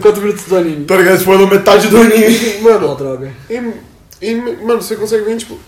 4 0.00 0.22
minutos 0.22 0.44
do 0.44 0.56
anime. 0.56 0.84
tá 0.84 0.96
ligado? 0.96 1.18
Spoilou 1.18 1.46
metade 1.46 1.88
do 1.88 1.96
anime. 1.98 2.58
Mano, 2.62 2.94
droga. 2.94 3.32
em, 3.48 3.74
em- 4.22 4.56
mano, 4.64 4.80
você 4.82 4.96
consegue 4.96 5.24
ver 5.24 5.34
em, 5.34 5.38
tipo, 5.38 5.58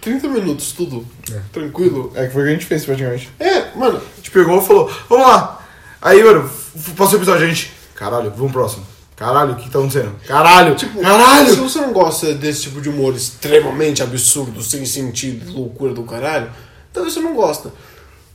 30 0.00 0.28
minutos 0.28 0.72
tudo. 0.72 1.06
Tranquilo. 1.52 2.12
É 2.14 2.26
que 2.26 2.32
foi 2.32 2.42
o 2.42 2.44
que 2.46 2.50
a 2.50 2.54
gente 2.54 2.66
fez 2.66 2.84
praticamente. 2.84 3.30
É, 3.38 3.76
mano, 3.76 3.98
A 3.98 4.16
gente 4.16 4.30
pegou 4.30 4.58
e 4.60 4.66
falou, 4.66 4.90
vamos 5.08 5.26
lá. 5.26 5.66
Aí, 6.02 6.22
mano, 6.24 6.50
passou 6.96 7.14
o 7.14 7.22
episódio, 7.22 7.44
a 7.44 7.48
gente. 7.48 7.72
Caralho, 7.94 8.30
vamos 8.30 8.50
pro 8.52 8.60
próximo. 8.62 8.86
Caralho, 9.14 9.52
o 9.52 9.56
que 9.56 9.68
tá 9.68 9.78
acontecendo? 9.78 10.14
Caralho! 10.26 10.74
Tipo, 10.74 10.98
caralho! 10.98 11.50
se 11.50 11.56
você 11.56 11.78
não 11.78 11.92
gosta 11.92 12.32
desse 12.32 12.62
tipo 12.62 12.80
de 12.80 12.88
humor 12.88 13.14
extremamente 13.14 14.02
absurdo, 14.02 14.62
sem 14.62 14.86
sentido, 14.86 15.52
loucura 15.52 15.92
do 15.92 16.02
caralho, 16.04 16.48
talvez 16.90 17.12
você 17.12 17.20
não 17.20 17.34
gosta. 17.34 17.70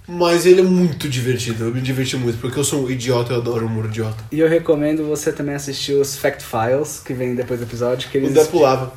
Mas 0.07 0.45
ele 0.45 0.61
é 0.61 0.63
muito 0.63 1.09
divertido, 1.09 1.65
eu 1.65 1.73
me 1.73 1.81
diverti 1.81 2.15
muito, 2.15 2.37
porque 2.39 2.59
eu 2.59 2.63
sou 2.63 2.85
um 2.85 2.89
idiota 2.89 3.33
e 3.33 3.35
eu 3.35 3.41
adoro 3.41 3.65
humor 3.65 3.85
idiota. 3.85 4.23
E 4.31 4.39
eu 4.39 4.47
recomendo 4.47 5.03
você 5.05 5.31
também 5.31 5.55
assistir 5.55 5.93
os 5.93 6.15
Fact 6.15 6.43
Files, 6.43 7.01
que 7.03 7.13
vem 7.13 7.33
depois 7.33 7.59
do 7.59 7.63
episódio, 7.63 8.09
que 8.09 8.17
O 8.17 8.21
eles. 8.21 8.33
Zé 8.33 8.45
pulava. 8.45 8.93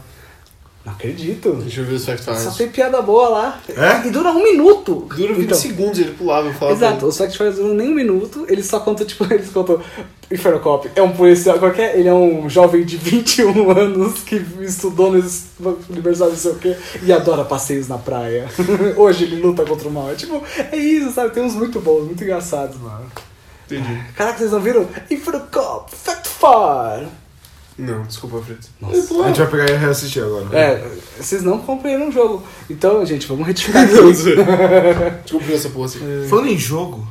Não 0.88 0.94
acredito. 0.94 1.52
Deixa 1.52 1.80
eu 1.82 1.84
ver 1.84 1.94
os 1.94 2.04
fact 2.04 2.24
Só 2.24 2.50
tem 2.52 2.68
piada 2.68 3.02
boa 3.02 3.28
lá. 3.28 3.60
É? 3.68 4.06
E 4.06 4.10
dura 4.10 4.30
um 4.30 4.42
minuto. 4.42 5.06
Dura 5.14 5.34
20 5.34 5.44
Então, 5.44 5.58
segundos, 5.58 5.98
ele 5.98 6.12
pulava 6.12 6.48
e 6.48 6.54
falava. 6.54 6.76
Exato, 6.76 7.06
os 7.06 7.16
Fact 7.16 7.36
Files 7.36 7.56
duram 7.56 7.74
nem 7.74 7.90
um 7.90 7.94
minuto, 7.94 8.46
eles 8.48 8.66
só 8.66 8.80
contam, 8.80 9.06
tipo, 9.06 9.24
eles 9.32 9.50
contam. 9.50 9.80
Inferno 10.30 10.60
Cop 10.60 10.90
é 10.94 11.02
um 11.02 11.12
policial 11.12 11.58
qualquer, 11.58 11.98
ele 11.98 12.06
é 12.06 12.12
um 12.12 12.50
jovem 12.50 12.84
de 12.84 12.98
21 12.98 13.70
anos 13.72 14.20
que 14.20 14.36
estudou 14.60 15.10
na 15.10 15.74
universidade 15.88 16.32
não 16.32 16.38
sei 16.38 16.50
o 16.52 16.56
quê 16.56 16.76
e 17.02 17.10
adora 17.10 17.44
passeios 17.44 17.88
na 17.88 17.96
praia. 17.96 18.46
Hoje 18.96 19.24
ele 19.24 19.40
luta 19.40 19.64
contra 19.64 19.88
o 19.88 19.90
mal. 19.90 20.10
É 20.10 20.14
tipo, 20.14 20.42
é 20.70 20.76
isso, 20.76 21.12
sabe? 21.12 21.32
Tem 21.32 21.42
uns 21.42 21.54
muito 21.54 21.80
bons, 21.80 22.04
muito 22.04 22.22
engraçados, 22.22 22.76
mano. 22.78 23.06
Entendi. 23.66 24.02
Caraca, 24.16 24.38
vocês 24.38 24.52
não 24.52 24.60
viram? 24.60 24.86
Inferno 25.10 25.46
Cop, 25.50 25.94
Fact 25.94 26.28
Fire! 26.28 27.08
Não, 27.78 28.02
desculpa, 28.02 28.40
Fritz. 28.42 28.70
Nossa. 28.80 29.22
A 29.22 29.28
gente 29.28 29.38
vai 29.38 29.46
pegar 29.46 29.70
e 29.70 29.76
reassistir 29.76 30.22
agora. 30.22 30.58
É, 30.58 30.84
vocês 31.16 31.44
não 31.44 31.58
compreenderam 31.58 32.08
o 32.08 32.12
jogo. 32.12 32.42
Então, 32.68 33.06
gente, 33.06 33.26
vamos 33.28 33.46
retificar 33.46 33.84
aqui. 33.84 33.94
Desculpa 35.22 35.52
essa 35.52 35.68
porra 35.70 35.86
assim. 35.86 36.00
Falando 36.28 36.48
em 36.48 36.58
jogo, 36.58 37.06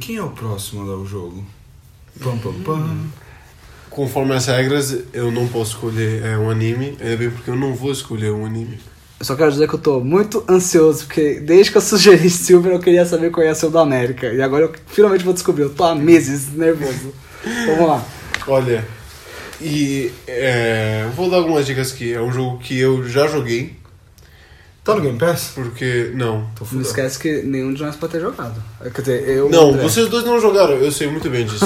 quem 0.00 0.16
é 0.16 0.22
o 0.22 0.30
próximo 0.30 0.82
a 0.82 0.86
dar 0.86 0.96
o 0.96 1.04
jogo? 1.04 1.44
Pam, 2.22 2.38
pam, 2.38 2.54
pam. 2.64 2.96
Conforme 3.90 4.34
as 4.34 4.46
regras, 4.46 5.04
eu 5.12 5.30
não 5.30 5.46
posso 5.48 5.72
escolher 5.72 6.24
é, 6.24 6.38
um 6.38 6.50
anime, 6.50 6.96
ainda 7.00 7.16
bem 7.16 7.30
porque 7.30 7.50
eu 7.50 7.56
não 7.56 7.74
vou 7.74 7.92
escolher 7.92 8.32
um 8.32 8.46
anime. 8.46 8.78
Eu 9.18 9.24
só 9.24 9.34
quero 9.34 9.50
dizer 9.50 9.68
que 9.68 9.74
eu 9.74 9.78
tô 9.78 10.00
muito 10.00 10.44
ansioso, 10.48 11.06
porque 11.06 11.40
desde 11.40 11.72
que 11.72 11.78
eu 11.78 11.82
sugeri 11.82 12.28
Silver 12.30 12.72
eu 12.72 12.80
queria 12.80 13.04
saber 13.06 13.30
qual 13.30 13.44
ia 13.44 13.54
ser 13.54 13.66
o 13.66 13.70
do 13.70 13.78
América. 13.78 14.32
E 14.32 14.40
agora 14.40 14.64
eu 14.64 14.72
finalmente 14.86 15.24
vou 15.24 15.32
descobrir. 15.32 15.62
Eu 15.62 15.70
tô 15.70 15.84
há 15.84 15.94
meses 15.94 16.52
nervoso. 16.54 17.12
Vamos 17.66 17.88
lá. 17.88 18.04
Olha, 18.46 18.86
e 19.60 20.10
é, 20.26 21.06
vou 21.16 21.30
dar 21.30 21.38
algumas 21.38 21.64
dicas 21.66 21.92
aqui. 21.92 22.12
É 22.12 22.20
um 22.20 22.32
jogo 22.32 22.58
que 22.58 22.78
eu 22.78 23.06
já 23.08 23.26
joguei, 23.26 23.74
Tá 24.84 24.94
no 24.94 25.00
Game 25.00 25.18
Pass? 25.18 25.50
porque. 25.52 26.12
Não. 26.14 26.42
Tô 26.54 26.60
Não 26.60 26.66
fudendo. 26.66 26.86
esquece 26.86 27.18
que 27.18 27.42
nenhum 27.42 27.74
de 27.74 27.82
nós 27.82 27.96
pode 27.96 28.12
ter 28.12 28.20
jogado. 28.20 28.62
Quer 28.94 29.00
dizer, 29.00 29.28
eu. 29.28 29.50
Não, 29.50 29.70
André. 29.70 29.82
vocês 29.82 30.08
dois 30.08 30.24
não 30.24 30.40
jogaram, 30.40 30.74
eu 30.74 30.92
sei 30.92 31.08
muito 31.08 31.28
bem 31.28 31.44
disso. 31.44 31.64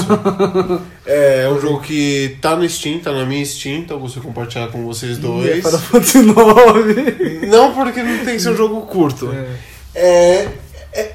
é, 1.05 1.47
um 1.51 1.61
jogo 1.61 1.83
que 1.83 2.39
tá 2.41 2.57
no 2.57 2.67
Steam, 2.67 2.99
tá 3.01 3.13
na 3.13 3.27
minha 3.27 3.45
Steam, 3.45 3.81
então 3.81 3.99
eu 3.99 4.01
consigo 4.01 4.25
compartilhar 4.25 4.69
com 4.69 4.87
vocês 4.87 5.19
dois. 5.19 5.51
É 5.51 5.55
Final 5.57 5.79
Fantasy 5.81 6.19
IX. 6.21 7.47
Não 7.51 7.75
porque 7.75 8.03
não 8.03 8.25
tem 8.25 8.37
que 8.37 8.41
ser 8.41 8.51
um 8.51 8.57
jogo 8.57 8.81
curto. 8.87 9.31
É. 9.33 9.47
É, 9.95 10.49
é- 10.95 11.01
é- 11.03 11.15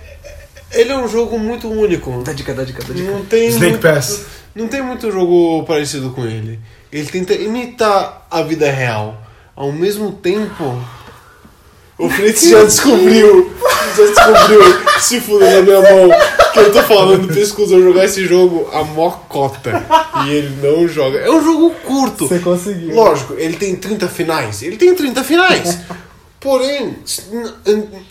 ele 0.73 0.91
é 0.91 0.97
um 0.97 1.07
jogo 1.07 1.39
muito 1.39 1.67
único. 1.67 2.21
Dá 2.23 2.33
dica, 2.33 2.53
dá 2.53 2.63
dica, 2.63 2.83
dá 2.87 2.93
dica. 2.93 3.09
Não 3.11 3.25
tem 3.25 3.47
Snake 3.47 3.71
muito- 3.71 3.81
Pass. 3.81 4.25
Não 4.55 4.69
tem 4.69 4.81
muito 4.81 5.11
jogo 5.11 5.65
parecido 5.65 6.11
com 6.11 6.25
ele. 6.25 6.59
Ele 6.89 7.07
tenta 7.07 7.33
imitar 7.33 8.25
a 8.31 8.41
vida 8.41 8.71
real. 8.71 9.21
Ao 9.53 9.69
mesmo 9.69 10.13
tempo. 10.13 10.81
O 11.97 12.09
Fritz 12.09 12.49
já 12.49 12.63
descobriu. 12.63 13.53
Já 13.97 14.05
descobriu. 14.05 14.61
Se 15.01 15.19
fuder 15.19 15.55
na 15.55 15.61
minha 15.61 15.81
mão. 15.81 16.09
Que 16.53 16.59
eu 16.59 16.71
tô 16.71 16.83
falando 16.83 17.27
pro 17.27 17.37
exclusão 17.37 17.81
jogar 17.81 18.05
esse 18.05 18.25
jogo 18.25 18.69
a 18.71 18.81
mocota. 18.85 19.85
E 20.25 20.29
ele 20.31 20.55
não 20.65 20.87
joga. 20.87 21.19
É 21.19 21.29
um 21.29 21.43
jogo 21.43 21.71
curto. 21.83 22.25
Você 22.25 22.39
conseguiu. 22.39 22.95
Lógico, 22.95 23.33
ele 23.33 23.57
tem 23.57 23.75
30 23.75 24.07
finais. 24.07 24.63
Ele 24.63 24.77
tem 24.77 24.95
30 24.95 25.21
finais. 25.25 25.79
Porém, 26.45 26.95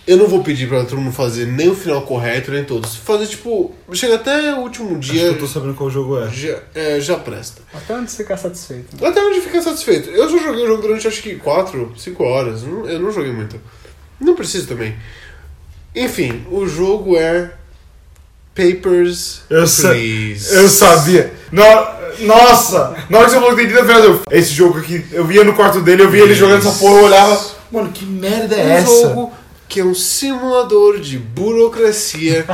eu 0.09 0.17
não 0.17 0.27
vou 0.27 0.43
pedir 0.43 0.69
pra 0.69 0.83
todo 0.85 1.01
mundo 1.01 1.13
fazer 1.15 1.47
nem 1.47 1.69
o 1.71 1.75
final 1.77 2.03
correto, 2.03 2.51
nem 2.51 2.65
todos. 2.65 2.97
Fazer 2.97 3.29
tipo. 3.29 3.73
Chega 3.93 4.17
até 4.17 4.53
o 4.55 4.59
último 4.59 4.99
Acho 4.99 5.13
dia. 5.13 5.21
que 5.21 5.27
eu 5.29 5.39
tô 5.39 5.47
sabendo 5.47 5.75
qual 5.75 5.89
jogo 5.89 6.19
é. 6.19 6.29
Já, 6.31 6.59
é, 6.75 6.99
já 7.01 7.17
presta. 7.17 7.63
Até 7.73 7.95
onde 7.95 8.11
você 8.11 8.25
ficar 8.25 8.37
satisfeito. 8.37 9.07
Até 9.07 9.21
onde 9.25 9.41
fica 9.41 9.63
satisfeito. 9.63 10.11
Eu 10.11 10.29
só 10.29 10.37
joguei 10.37 10.65
o 10.65 10.67
jogo 10.67 10.83
durante 10.83 11.07
acho 11.07 11.23
que 11.23 11.37
4, 11.37 11.95
5 11.97 12.25
horas. 12.25 12.63
Eu 12.65 12.99
não 12.99 13.13
joguei 13.13 13.31
muito. 13.33 13.61
Não 14.21 14.35
preciso 14.35 14.67
também. 14.67 14.97
Enfim, 15.95 16.45
o 16.51 16.67
jogo 16.67 17.17
é. 17.17 17.53
Papers, 18.53 19.43
Eu, 19.51 19.67
sa 19.67 19.91
Please. 19.91 20.55
eu 20.55 20.69
sabia. 20.69 21.33
No- 21.53 21.63
Nossa! 22.27 22.95
Na 23.11 23.19
hora 23.19 23.27
que 23.27 23.33
você 23.33 23.41
falou 23.41 23.51
que 23.51 23.57
tem 23.63 23.67
30 23.67 23.85
finais, 23.85 24.05
eu... 24.05 24.21
Esse 24.31 24.51
jogo 24.53 24.79
aqui, 24.79 25.05
eu 25.11 25.25
via 25.25 25.43
no 25.43 25.55
quarto 25.55 25.81
dele, 25.81 26.03
eu 26.03 26.11
via 26.11 26.23
ele 26.23 26.35
jogando 26.35 26.59
essa 26.67 26.79
porra, 26.79 27.01
eu 27.01 27.05
olhava... 27.07 27.54
Mano, 27.71 27.91
que 27.93 28.05
merda 28.05 28.57
é 28.57 28.65
um 28.65 28.71
essa? 28.71 29.09
jogo 29.09 29.33
que 29.69 29.81
é 29.81 29.85
um 29.85 29.95
simulador 29.95 31.01
de 31.01 31.19
burocracia. 31.19 32.47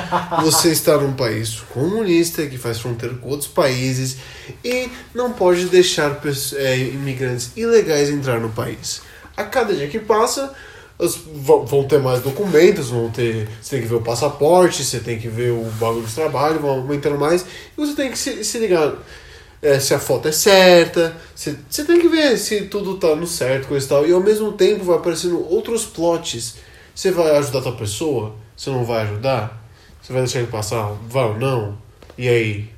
Você 0.43 0.71
está 0.73 0.97
num 0.97 1.13
país 1.13 1.61
comunista 1.73 2.47
que 2.47 2.57
faz 2.57 2.79
fronteira 2.79 3.15
com 3.17 3.29
outros 3.29 3.49
países 3.49 4.17
e 4.65 4.89
não 5.15 5.33
pode 5.33 5.67
deixar 5.67 6.19
é, 6.57 6.79
imigrantes 6.79 7.51
ilegais 7.57 8.09
entrar 8.09 8.41
no 8.41 8.51
país. 8.51 9.03
A 9.37 9.45
cada 9.45 9.75
dia 9.75 9.89
que 9.89 9.99
passa, 9.99 10.55
vão 11.67 11.85
ter 11.85 11.99
mais 11.99 12.21
documentos, 12.21 12.91
vão 12.91 13.11
ter. 13.11 13.49
Você 13.61 13.77
tem 13.77 13.83
que 13.83 13.89
ver 13.89 13.97
o 13.97 14.03
passaporte, 14.03 14.85
você 14.85 15.01
tem 15.01 15.19
que 15.19 15.29
ver 15.29 15.51
o 15.51 15.65
bagulho 15.79 16.07
de 16.07 16.15
trabalho, 16.15 16.61
vão 16.61 16.71
aumentando 16.71 17.19
mais, 17.19 17.43
e 17.43 17.81
você 17.81 17.95
tem 17.95 18.11
que 18.11 18.19
se, 18.19 18.45
se 18.45 18.59
ligar 18.59 18.95
é, 19.63 19.79
se 19.79 19.93
a 19.95 19.99
foto 19.99 20.29
é 20.29 20.33
certa, 20.33 21.15
você, 21.35 21.55
tem 21.85 22.01
que 22.01 22.09
ver 22.09 22.37
se 22.39 22.63
tudo 22.63 22.97
tá 22.97 23.15
no 23.15 23.27
certo, 23.27 23.69
coisa 23.69 23.85
e 23.85 23.89
tal. 23.89 24.07
E 24.07 24.13
ao 24.13 24.21
mesmo 24.21 24.53
tempo 24.53 24.85
vai 24.85 24.97
aparecendo 24.97 25.39
outros 25.53 25.85
plots. 25.85 26.57
Você 26.95 27.11
vai 27.11 27.37
ajudar 27.37 27.63
tua 27.63 27.77
pessoa? 27.77 28.35
Você 28.57 28.71
não 28.71 28.85
vai 28.85 29.03
ajudar? 29.03 29.63
Você 30.03 30.13
vai 30.13 30.23
deixar 30.23 30.39
ele 30.41 30.49
passar? 30.49 30.93
Vai 31.09 31.25
ou 31.25 31.39
não? 31.39 31.79
E 32.17 32.29
aí? 32.29 32.69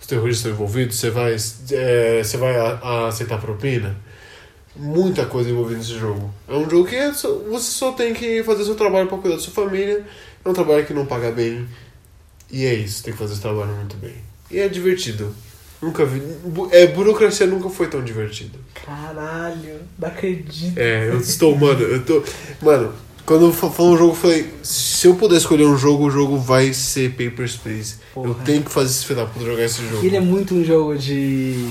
Os 0.00 0.06
terroristas 0.06 0.38
estão 0.38 0.52
envolvidos? 0.52 0.96
Você 0.96 1.10
vai, 1.10 1.36
é, 1.72 2.22
você 2.22 2.36
vai 2.36 2.56
a- 2.56 2.78
a 2.82 3.08
aceitar 3.08 3.40
propina? 3.40 3.96
Muita 4.74 5.24
coisa 5.26 5.48
envolvida 5.48 5.78
nesse 5.78 5.98
jogo. 5.98 6.32
É 6.46 6.54
um 6.54 6.68
jogo 6.68 6.86
que 6.88 6.94
é 6.96 7.12
só- 7.12 7.32
você 7.50 7.70
só 7.70 7.92
tem 7.92 8.12
que 8.12 8.42
fazer 8.44 8.64
seu 8.64 8.74
trabalho 8.74 9.08
para 9.08 9.16
cuidar 9.18 9.36
da 9.36 9.42
sua 9.42 9.52
família. 9.54 10.04
É 10.44 10.48
um 10.48 10.52
trabalho 10.52 10.84
que 10.84 10.92
não 10.92 11.06
paga 11.06 11.30
bem. 11.30 11.66
E 12.50 12.64
é 12.64 12.74
isso, 12.74 13.02
tem 13.02 13.12
que 13.12 13.18
fazer 13.18 13.32
esse 13.32 13.42
trabalho 13.42 13.72
muito 13.74 13.96
bem. 13.96 14.14
E 14.50 14.58
é 14.58 14.68
divertido. 14.68 15.34
Nunca 15.82 16.04
vi. 16.04 16.22
É, 16.72 16.86
burocracia 16.86 17.46
nunca 17.46 17.68
foi 17.68 17.86
tão 17.88 18.02
divertido. 18.02 18.58
Caralho, 18.84 19.80
não 19.98 20.08
acredito. 20.08 20.78
É, 20.78 21.08
eu 21.08 21.18
estou, 21.20 21.54
mano, 21.56 21.80
eu 21.82 22.02
tô. 22.02 22.22
Mano, 22.62 22.92
quando 23.26 23.52
fa- 23.52 23.70
falou 23.70 23.94
um 23.94 23.98
jogo, 23.98 24.12
eu 24.12 24.16
falei, 24.16 24.50
se 24.62 25.06
eu 25.06 25.14
puder 25.16 25.36
escolher 25.36 25.64
um 25.66 25.76
jogo, 25.76 26.06
o 26.06 26.10
jogo 26.10 26.38
vai 26.38 26.72
ser 26.72 27.10
Papers, 27.10 27.56
Please. 27.56 27.96
Eu 28.16 28.22
Porra. 28.22 28.44
tenho 28.44 28.62
que 28.62 28.70
fazer 28.70 28.90
esse 28.90 29.04
final 29.04 29.26
pra 29.28 29.44
jogar 29.44 29.64
esse 29.64 29.82
jogo. 29.88 30.04
Ele 30.06 30.16
é 30.16 30.20
muito 30.20 30.54
um 30.54 30.64
jogo 30.64 30.96
de. 30.96 31.68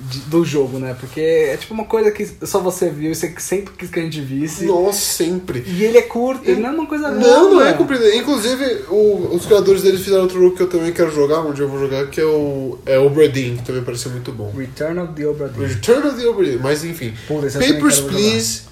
De- 0.00 0.20
do 0.20 0.44
jogo, 0.44 0.78
né? 0.78 0.96
Porque 0.98 1.20
é 1.20 1.56
tipo 1.56 1.72
uma 1.74 1.84
coisa 1.84 2.10
que 2.10 2.26
só 2.46 2.58
você 2.60 2.90
viu 2.90 3.12
e 3.12 3.14
você 3.14 3.32
sempre 3.38 3.74
quis 3.78 3.90
que 3.90 4.00
a 4.00 4.02
gente 4.02 4.20
visse. 4.20 4.64
Nossa, 4.66 4.98
sempre. 4.98 5.62
E 5.66 5.84
ele 5.84 5.98
é 5.98 6.02
curto, 6.02 6.42
ele 6.48 6.60
não 6.60 6.70
é 6.70 6.72
uma 6.72 6.86
coisa 6.86 7.10
Não, 7.10 7.54
não 7.54 7.62
é 7.66 7.72
comprido. 7.72 8.04
Inclusive, 8.12 8.64
o- 8.90 9.30
os 9.34 9.46
criadores 9.46 9.82
deles 9.82 10.02
fizeram 10.02 10.22
outro 10.22 10.40
jogo 10.40 10.56
que 10.56 10.62
eu 10.62 10.68
também 10.68 10.92
quero 10.92 11.10
jogar, 11.10 11.40
onde 11.40 11.60
eu 11.60 11.68
vou 11.68 11.78
jogar, 11.78 12.06
que 12.08 12.20
é 12.20 12.24
o 12.24 12.78
é 12.86 12.98
Obra 12.98 13.28
Dinn, 13.28 13.56
que 13.56 13.64
também 13.64 13.82
pareceu 13.82 14.10
muito 14.10 14.32
bom. 14.32 14.52
Return 14.56 14.98
of 15.00 15.12
the 15.14 15.26
Obra 15.26 15.48
Dinn. 15.48 15.66
Return 15.66 16.08
of 16.08 16.20
the 16.20 16.28
Obra 16.28 16.44
Dinn, 16.44 16.58
mas 16.60 16.84
enfim. 16.84 17.12
Puta, 17.28 17.46
Papers, 17.58 17.96
jogar. 17.96 18.12
Please 18.12 18.62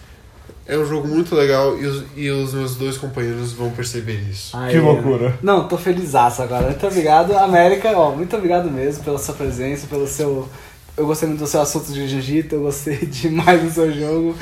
é 0.66 0.78
um 0.78 0.86
jogo 0.86 1.09
muito 1.09 1.35
legal 1.35 1.77
e 1.78 1.85
os, 1.86 2.05
e 2.16 2.31
os 2.31 2.55
meus 2.55 2.77
dois 2.77 2.97
companheiros 2.97 3.53
vão 3.53 3.70
perceber 3.70 4.20
isso. 4.31 4.57
Aí, 4.57 4.73
Que 4.74 4.81
loucura. 4.81 5.39
Não, 5.43 5.66
tô 5.69 5.77
felizaço 5.77 6.40
agora. 6.40 6.66
Muito 6.69 6.86
obrigado, 6.86 7.36
América. 7.36 7.90
Ó, 7.97 8.12
muito 8.12 8.35
obrigado 8.36 8.70
mesmo 8.70 9.03
pela 9.05 9.19
sua 9.19 9.35
presença, 9.35 9.86
pelo 9.86 10.07
seu. 10.07 10.49
Eu 10.94 11.06
gostei 11.06 11.27
muito 11.27 11.40
do 11.40 11.47
seu 11.47 11.62
assunto 11.62 11.90
de 11.90 12.06
jiu-jitsu, 12.06 12.55
eu 12.55 12.60
gostei 12.62 12.97
demais 13.06 13.62
do 13.62 13.70
seu 13.70 13.90
jogo. 13.93 14.36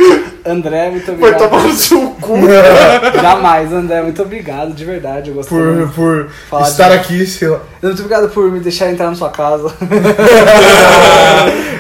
André, 0.45 0.91
muito 0.91 1.07
Vai 1.07 1.15
obrigado. 1.31 1.49
tomar 1.51 1.63
no 1.63 1.73
seu 1.75 2.11
cu. 2.21 2.35
Jamais, 3.23 3.73
André, 3.73 4.03
muito 4.03 4.21
obrigado, 4.21 4.75
de 4.75 4.85
verdade. 4.85 5.31
Eu 5.31 5.37
gostei. 5.37 5.57
Por, 5.57 5.73
muito. 5.77 5.93
por 5.95 6.29
Falar 6.49 6.69
estar 6.69 6.89
de- 6.89 6.95
aqui, 6.97 7.25
sei 7.25 7.49
lá. 7.49 7.61
Muito 7.81 8.01
obrigado 8.01 8.29
por 8.31 8.51
me 8.51 8.59
deixar 8.59 8.91
entrar 8.91 9.07
na 9.11 9.15
sua 9.15 9.31
casa. 9.31 9.73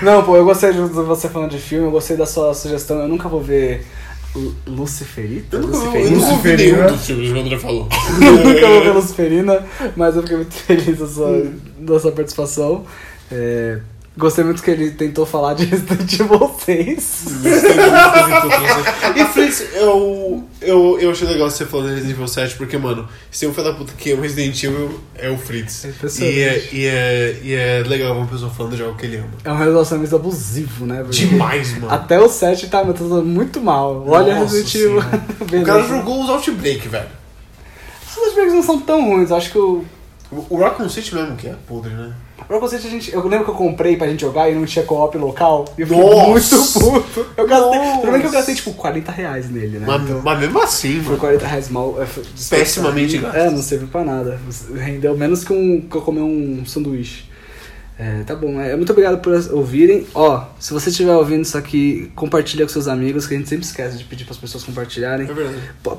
Não, 0.02 0.22
pô, 0.22 0.36
eu 0.36 0.44
gostei 0.44 0.72
de 0.72 0.78
você 0.78 1.28
falando 1.28 1.50
de 1.50 1.58
filme, 1.58 1.86
eu 1.86 1.90
gostei 1.90 2.16
da 2.16 2.26
sua 2.26 2.54
sugestão. 2.54 3.00
Eu 3.00 3.08
nunca 3.08 3.28
vou 3.28 3.40
ver 3.42 3.84
Lu- 4.34 4.54
Luciferita? 4.66 5.56
Eu 5.56 5.62
nunca, 5.62 5.76
eu 5.98 6.10
Luciferina? 6.10 6.16
nunca 6.16 6.32
ouvi 6.32 6.50
Luciferina. 6.50 6.76
nenhum 6.84 6.96
dos 6.96 7.06
filmes 7.06 7.32
que 7.32 7.34
o 7.34 7.40
André 7.40 7.58
falou. 7.58 7.88
nunca 8.20 8.66
vou 8.68 8.82
ver 8.84 8.90
Luciferina, 8.92 9.66
mas 9.96 10.16
eu 10.16 10.22
fiquei 10.22 10.36
muito 10.36 10.54
feliz 10.54 10.98
da 10.98 11.06
sua, 11.06 11.46
da 11.78 12.00
sua 12.00 12.12
participação. 12.12 12.84
É, 13.32 13.78
gostei 14.20 14.44
muito 14.44 14.62
que 14.62 14.70
ele 14.70 14.90
tentou 14.92 15.26
falar 15.26 15.54
de 15.54 15.64
Resident 15.64 16.12
Evil 16.20 16.54
6. 16.64 17.24
E 19.16 19.24
Fritz, 19.24 19.66
eu, 19.74 20.44
eu, 20.60 20.98
eu 21.00 21.10
achei 21.10 21.26
legal 21.26 21.50
você 21.50 21.66
falando 21.66 21.88
de 21.88 21.94
Resident 21.94 22.14
Evil 22.14 22.28
7, 22.28 22.56
porque, 22.56 22.78
mano, 22.78 23.08
se 23.30 23.40
tem 23.40 23.48
um 23.48 23.54
filho 23.54 23.66
da 23.66 23.72
puta 23.72 23.92
que 23.96 24.12
ama 24.12 24.22
Resident 24.22 24.62
Evil, 24.62 25.00
é 25.16 25.28
o 25.30 25.36
Fritz. 25.36 25.84
É 25.84 26.22
e, 26.22 26.40
é, 26.40 26.68
e, 26.72 26.86
é, 26.86 27.40
e 27.42 27.54
é 27.54 27.82
legal 27.84 28.16
uma 28.16 28.26
pessoa 28.26 28.50
falando 28.50 28.76
de 28.76 28.82
algo 28.82 28.96
que 28.96 29.06
ele 29.06 29.16
ama. 29.16 29.30
É 29.42 29.50
um 29.50 29.56
relacionamento 29.56 30.14
abusivo, 30.14 30.86
né? 30.86 31.02
Porque 31.02 31.24
Demais, 31.24 31.72
mano. 31.78 31.92
Até 31.92 32.20
o 32.20 32.28
7 32.28 32.68
tá 32.68 32.84
me 32.84 32.92
tratando 32.92 33.24
muito 33.24 33.60
mal. 33.60 34.04
Olha 34.06 34.34
Nossa 34.34 34.54
Resident 34.54 34.74
Evil. 34.74 35.00
O 35.60 35.64
cara 35.64 35.82
jogou 35.82 36.22
os 36.22 36.30
Outbreak, 36.30 36.86
velho. 36.88 37.08
Os 38.08 38.16
Outbreaks 38.18 38.54
não 38.54 38.62
são 38.62 38.80
tão 38.80 39.04
ruins, 39.04 39.32
acho 39.32 39.50
que 39.50 39.58
o. 39.58 39.84
O 40.30 40.46
o 40.48 40.58
Raccoon 40.58 40.88
City 40.88 41.12
mesmo, 41.14 41.36
que 41.36 41.48
é 41.48 41.54
podre, 41.66 41.92
né? 41.92 42.12
A 42.48 42.78
gente, 42.78 43.12
eu 43.12 43.26
lembro 43.28 43.44
que 43.44 43.50
eu 43.50 43.54
comprei 43.54 43.96
pra 43.96 44.08
gente 44.08 44.20
jogar 44.20 44.50
e 44.50 44.54
não 44.54 44.64
tinha 44.64 44.84
co-op 44.84 45.16
local. 45.16 45.64
E 45.78 45.82
eu 45.82 45.86
fiquei 45.86 46.02
Nossa! 46.02 46.56
muito 46.56 46.72
puto. 46.72 47.26
Eu 47.36 47.46
gastei. 47.46 47.80
Tudo 48.00 48.12
bem 48.12 48.20
que 48.20 48.26
eu 48.26 48.30
gastei 48.32 48.54
tipo 48.54 48.72
40 48.72 49.12
reais 49.12 49.50
nele, 49.50 49.78
né? 49.78 49.84
Mas, 49.86 50.02
Então, 50.02 50.20
mas 50.24 50.40
mesmo 50.40 50.60
assim, 50.60 50.94
foi 50.94 51.02
mano. 51.04 51.18
40 51.18 51.46
reais 51.46 51.68
mal. 51.68 51.96
é, 52.02 52.06
Pessimamente 52.48 53.18
gasto. 53.18 53.36
É, 53.36 53.50
não 53.50 53.62
serviu 53.62 53.88
pra 53.88 54.04
nada. 54.04 54.40
Rendeu 54.74 55.16
menos 55.16 55.44
que, 55.44 55.52
um, 55.52 55.80
que 55.80 55.96
eu 55.96 56.02
comer 56.02 56.20
um 56.22 56.64
sanduíche. 56.66 57.29
É, 58.00 58.22
tá 58.24 58.34
bom, 58.34 58.58
é, 58.58 58.74
muito 58.74 58.90
obrigado 58.92 59.18
por 59.18 59.34
ouvirem. 59.52 60.06
Ó, 60.14 60.42
se 60.58 60.72
você 60.72 60.88
estiver 60.88 61.14
ouvindo 61.14 61.42
isso 61.42 61.58
aqui, 61.58 62.10
compartilha 62.16 62.64
com 62.64 62.72
seus 62.72 62.88
amigos, 62.88 63.26
que 63.26 63.34
a 63.34 63.36
gente 63.36 63.46
sempre 63.50 63.66
esquece 63.66 63.98
de 63.98 64.04
pedir 64.04 64.24
para 64.24 64.32
as 64.32 64.38
pessoas 64.38 64.64
compartilharem. 64.64 65.28
É 65.28 65.32
verdade. 65.34 65.58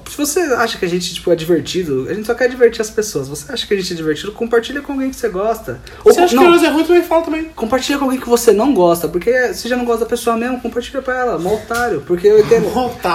Se 0.09 0.17
você 0.17 0.39
acha 0.39 0.79
que 0.79 0.85
a 0.85 0.89
gente 0.89 1.13
tipo, 1.13 1.31
é 1.31 1.35
divertido, 1.35 2.07
a 2.09 2.13
gente 2.15 2.25
só 2.25 2.33
quer 2.33 2.49
divertir 2.49 2.81
as 2.81 2.89
pessoas. 2.89 3.27
Você 3.27 3.51
acha 3.51 3.67
que 3.67 3.73
a 3.75 3.77
gente 3.77 3.93
é 3.93 3.95
divertido, 3.95 4.31
compartilha 4.31 4.81
com 4.81 4.93
alguém 4.93 5.11
que 5.11 5.15
você 5.15 5.29
gosta. 5.29 5.79
Ou 6.03 6.11
Você 6.11 6.21
acha 6.21 6.35
não, 6.35 6.43
que 6.45 6.49
nós 6.49 6.63
é 6.63 6.69
ruim, 6.69 6.85
também 6.85 7.03
fala 7.03 7.21
também. 7.23 7.43
compartilha 7.55 7.99
com 7.99 8.05
alguém 8.05 8.19
que 8.19 8.27
você 8.27 8.51
não 8.51 8.73
gosta, 8.73 9.07
porque 9.07 9.53
você 9.53 9.69
já 9.69 9.77
não 9.77 9.85
gosta 9.85 10.03
da 10.03 10.09
pessoa 10.09 10.35
mesmo, 10.35 10.59
compartilha 10.59 11.03
pra 11.03 11.19
ela, 11.19 11.37
mó 11.37 11.53
otário. 11.53 12.01
Porque 12.07 12.25
eu 12.25 12.39
entendo. 12.41 12.67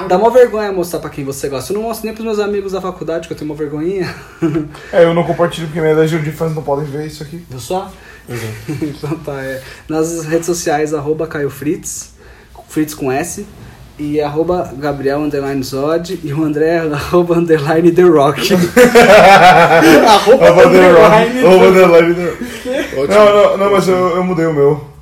Dá 0.09 0.17
mó 0.17 0.31
vergonha 0.31 0.71
mostrar 0.71 1.01
pra 1.01 1.11
quem 1.11 1.25
você 1.25 1.49
gosta. 1.49 1.73
Eu 1.73 1.75
não 1.75 1.83
mostro 1.83 2.07
nem 2.07 2.15
pros 2.15 2.25
meus 2.25 2.39
amigos 2.39 2.71
da 2.71 2.81
faculdade, 2.81 3.27
que 3.27 3.33
eu 3.35 3.37
tenho 3.37 3.51
uma 3.51 3.57
vergonhinha. 3.57 4.15
É, 4.93 5.03
eu 5.03 5.13
não 5.13 5.25
compartilho 5.25 5.67
porque 5.67 5.81
minha 5.81 5.95
legião 5.97 6.23
de 6.23 6.31
fãs 6.31 6.55
não 6.55 6.63
podem 6.63 6.85
ver 6.85 7.07
isso 7.09 7.25
aqui. 7.25 7.45
Viu 7.51 7.59
só? 7.59 7.93
Exato. 8.29 8.55
então 8.85 9.19
tá, 9.19 9.43
é. 9.43 9.63
Nas 9.89 10.25
redes 10.25 10.47
sociais, 10.47 10.93
arroba 10.93 11.27
Caio 11.27 11.51
Fritz, 11.51 12.15
Fritz 12.69 12.95
com 12.95 13.11
S, 13.11 13.47
e 13.99 14.21
arroba 14.21 14.73
Gabriel 14.77 15.21
underline 15.21 15.63
Zod, 15.63 16.21
e 16.23 16.33
o 16.33 16.45
André 16.45 16.79
arroba 16.93 17.37
underline 17.37 17.93
The 17.93 18.03
Rock. 18.03 18.53
arroba 20.07 20.47
Arroba 20.47 20.71
The 20.71 20.93
Rock. 20.93 21.07
underline 21.07 21.47
Arroba 21.47 21.67
underline 21.67 22.15
The 22.15 22.97
Rock. 22.97 23.09
Não, 23.09 23.35
não, 23.35 23.57
não, 23.57 23.73
mas 23.73 23.89
eu, 23.89 24.17
eu 24.17 24.25
mudei 24.25 24.47
o 24.47 24.53
meu. 24.53 24.97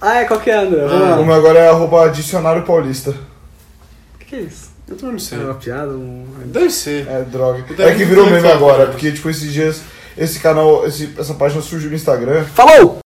Ah, 0.00 0.20
é, 0.20 0.24
qual 0.24 0.38
que 0.40 0.50
é, 0.50 0.56
André? 0.56 0.80
Ah. 0.82 1.18
O 1.20 1.24
meu 1.24 1.34
agora 1.34 1.58
é 1.58 1.68
arroba 1.68 2.08
dicionário 2.08 2.62
paulista. 2.62 3.10
O 3.10 4.18
que, 4.18 4.26
que 4.26 4.36
é 4.36 4.40
isso? 4.40 4.68
Eu 4.88 4.96
também 4.96 5.12
não 5.12 5.18
sei. 5.18 5.38
É 5.38 5.42
uma 5.42 5.54
piada? 5.54 5.90
Um... 5.90 6.24
Deve 6.46 6.70
ser. 6.70 7.06
É, 7.08 7.22
droga. 7.22 7.64
É 7.78 7.94
que 7.94 8.04
virou 8.04 8.24
meme 8.26 8.40
falado, 8.40 8.56
agora, 8.56 8.86
porque, 8.86 9.12
tipo, 9.12 9.28
esses 9.28 9.52
dias, 9.52 9.82
esse 10.18 10.40
canal, 10.40 10.86
esse, 10.86 11.14
essa 11.18 11.34
página 11.34 11.62
surgiu 11.62 11.90
no 11.90 11.96
Instagram. 11.96 12.44
Falou! 12.44 12.98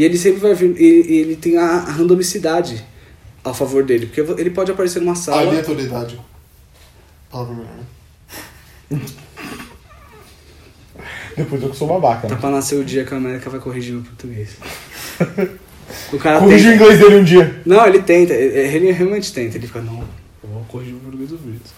E 0.00 0.04
ele 0.04 0.16
sempre 0.16 0.40
vai 0.40 0.54
vir. 0.54 0.70
Ele, 0.80 1.14
ele 1.14 1.36
tem 1.36 1.58
a, 1.58 1.78
randomicidade 1.80 2.82
a 3.44 3.52
favor 3.52 3.82
dele. 3.84 4.06
Porque 4.06 4.20
ele 4.40 4.48
pode 4.50 4.70
aparecer 4.70 5.00
numa 5.00 5.14
sala. 5.14 5.42
Aleatoriedade. 5.42 6.18
Palavra 7.30 7.54
melhor. 7.54 7.70
né? 8.90 8.98
Depois 11.36 11.62
eu 11.62 11.70
que 11.70 11.76
sou 11.76 11.86
babaca, 11.88 12.28
Tá 12.28 12.34
né? 12.34 12.40
pra 12.40 12.50
nascer 12.50 12.76
o 12.78 12.84
dia 12.84 13.04
que 13.04 13.14
a 13.14 13.16
América 13.16 13.48
vai 13.50 13.60
corrigir 13.60 13.96
o 13.96 14.02
português. 14.02 14.50
O 16.12 16.18
cara 16.18 16.38
Corrigi 16.38 16.68
o 16.68 16.70
tenta. 16.70 16.84
inglês 16.84 17.00
dele 17.00 17.16
um 17.16 17.24
dia. 17.24 17.60
Não, 17.66 17.84
ele 17.84 18.00
tenta, 18.00 18.32
ele 18.32 18.92
realmente 18.92 19.32
tenta. 19.32 19.56
Ele 19.58 19.66
fica, 19.66 19.80
não, 19.82 19.98
eu 20.42 20.48
vou 20.48 20.64
corrigir 20.68 20.94
o 20.94 21.00
português 21.00 21.30
do 21.30 21.36
Brito. 21.38 21.68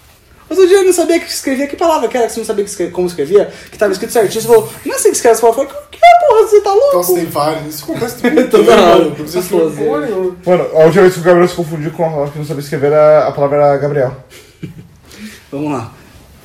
Outro 0.47 0.67
dia 0.67 0.77
ele 0.77 0.85
não 0.85 0.93
sabia 0.93 1.19
que 1.19 1.25
escrevia, 1.27 1.65
que 1.65 1.75
palavra 1.75 2.07
que 2.07 2.15
era 2.15 2.27
que 2.27 2.33
você 2.33 2.39
não 2.39 2.45
sabia 2.45 2.63
que 2.63 2.69
escre- 2.69 2.91
como 2.91 3.07
escrevia, 3.07 3.51
que 3.71 3.77
tava 3.77 3.91
escrito 3.91 4.13
certinho. 4.13 4.39
Você 4.39 4.47
falou, 4.47 4.71
não 4.85 4.93
é 4.93 4.95
assim 4.97 5.09
que 5.09 5.15
escreve 5.15 5.33
essa 5.37 5.41
palavra. 5.41 5.63
Eu 5.63 5.67
falei, 5.69 5.82
que 6.03 6.25
porra, 6.27 6.47
você 6.47 6.61
tá 6.61 6.73
louco? 6.73 6.97
Nossa, 6.97 7.13
tem 7.13 7.25
vários. 7.25 7.75
Isso 7.75 7.83
acontece 7.83 8.15
mano? 8.63 9.05
Não 9.05 9.11
precisa 9.11 9.39
escrever 9.39 9.69
fazendo. 9.69 9.85
porra 9.85 10.05
nenhuma. 10.05 10.35
Mano, 10.45 10.63
a 10.73 10.83
última 10.85 11.01
vez 11.01 11.13
que 11.13 11.19
o 11.19 11.23
Gabriel 11.23 11.47
se 11.47 11.55
confundiu 11.55 11.91
com 11.91 12.03
uma 12.03 12.11
palavra 12.11 12.31
que 12.31 12.39
não 12.39 12.45
sabia 12.45 12.61
escrever, 12.61 12.87
era, 12.87 13.27
a 13.27 13.31
palavra 13.31 13.57
era 13.57 13.77
Gabriel. 13.77 14.15
Vamos 15.51 15.71
lá. 15.71 15.91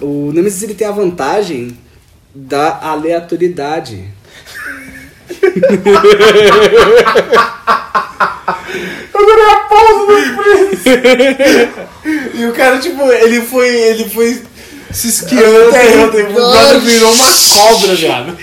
O 0.00 0.30
Nemesis 0.32 0.62
ele 0.62 0.74
tem 0.74 0.86
a 0.86 0.92
vantagem 0.92 1.76
da 2.34 2.78
aleatoriedade. 2.80 4.04
Eu 9.12 9.20
adorei 9.20 9.44
a 9.50 9.56
pausa 9.56 10.06
do 10.06 10.12
E 12.38 12.46
o 12.46 12.52
cara, 12.52 12.78
tipo, 12.78 13.02
ele 13.10 13.40
foi. 13.42 13.68
Ele 13.68 14.08
foi 14.08 14.40
se 14.92 15.08
esquiando 15.08 15.68
até 15.68 16.24
o 16.28 16.52
cara 16.52 16.78
virou 16.78 17.12
uma 17.12 17.26
cobra, 17.26 17.94
viado. 17.94 18.38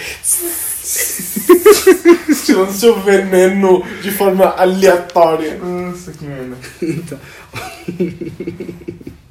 Tirando 2.46 2.72
seu 2.72 3.00
veneno 3.02 3.84
de 4.02 4.12
forma 4.12 4.46
aleatória. 4.58 5.58
Nossa, 5.58 6.12
que 6.12 6.26
merda. 6.26 6.58
Então, 6.82 7.20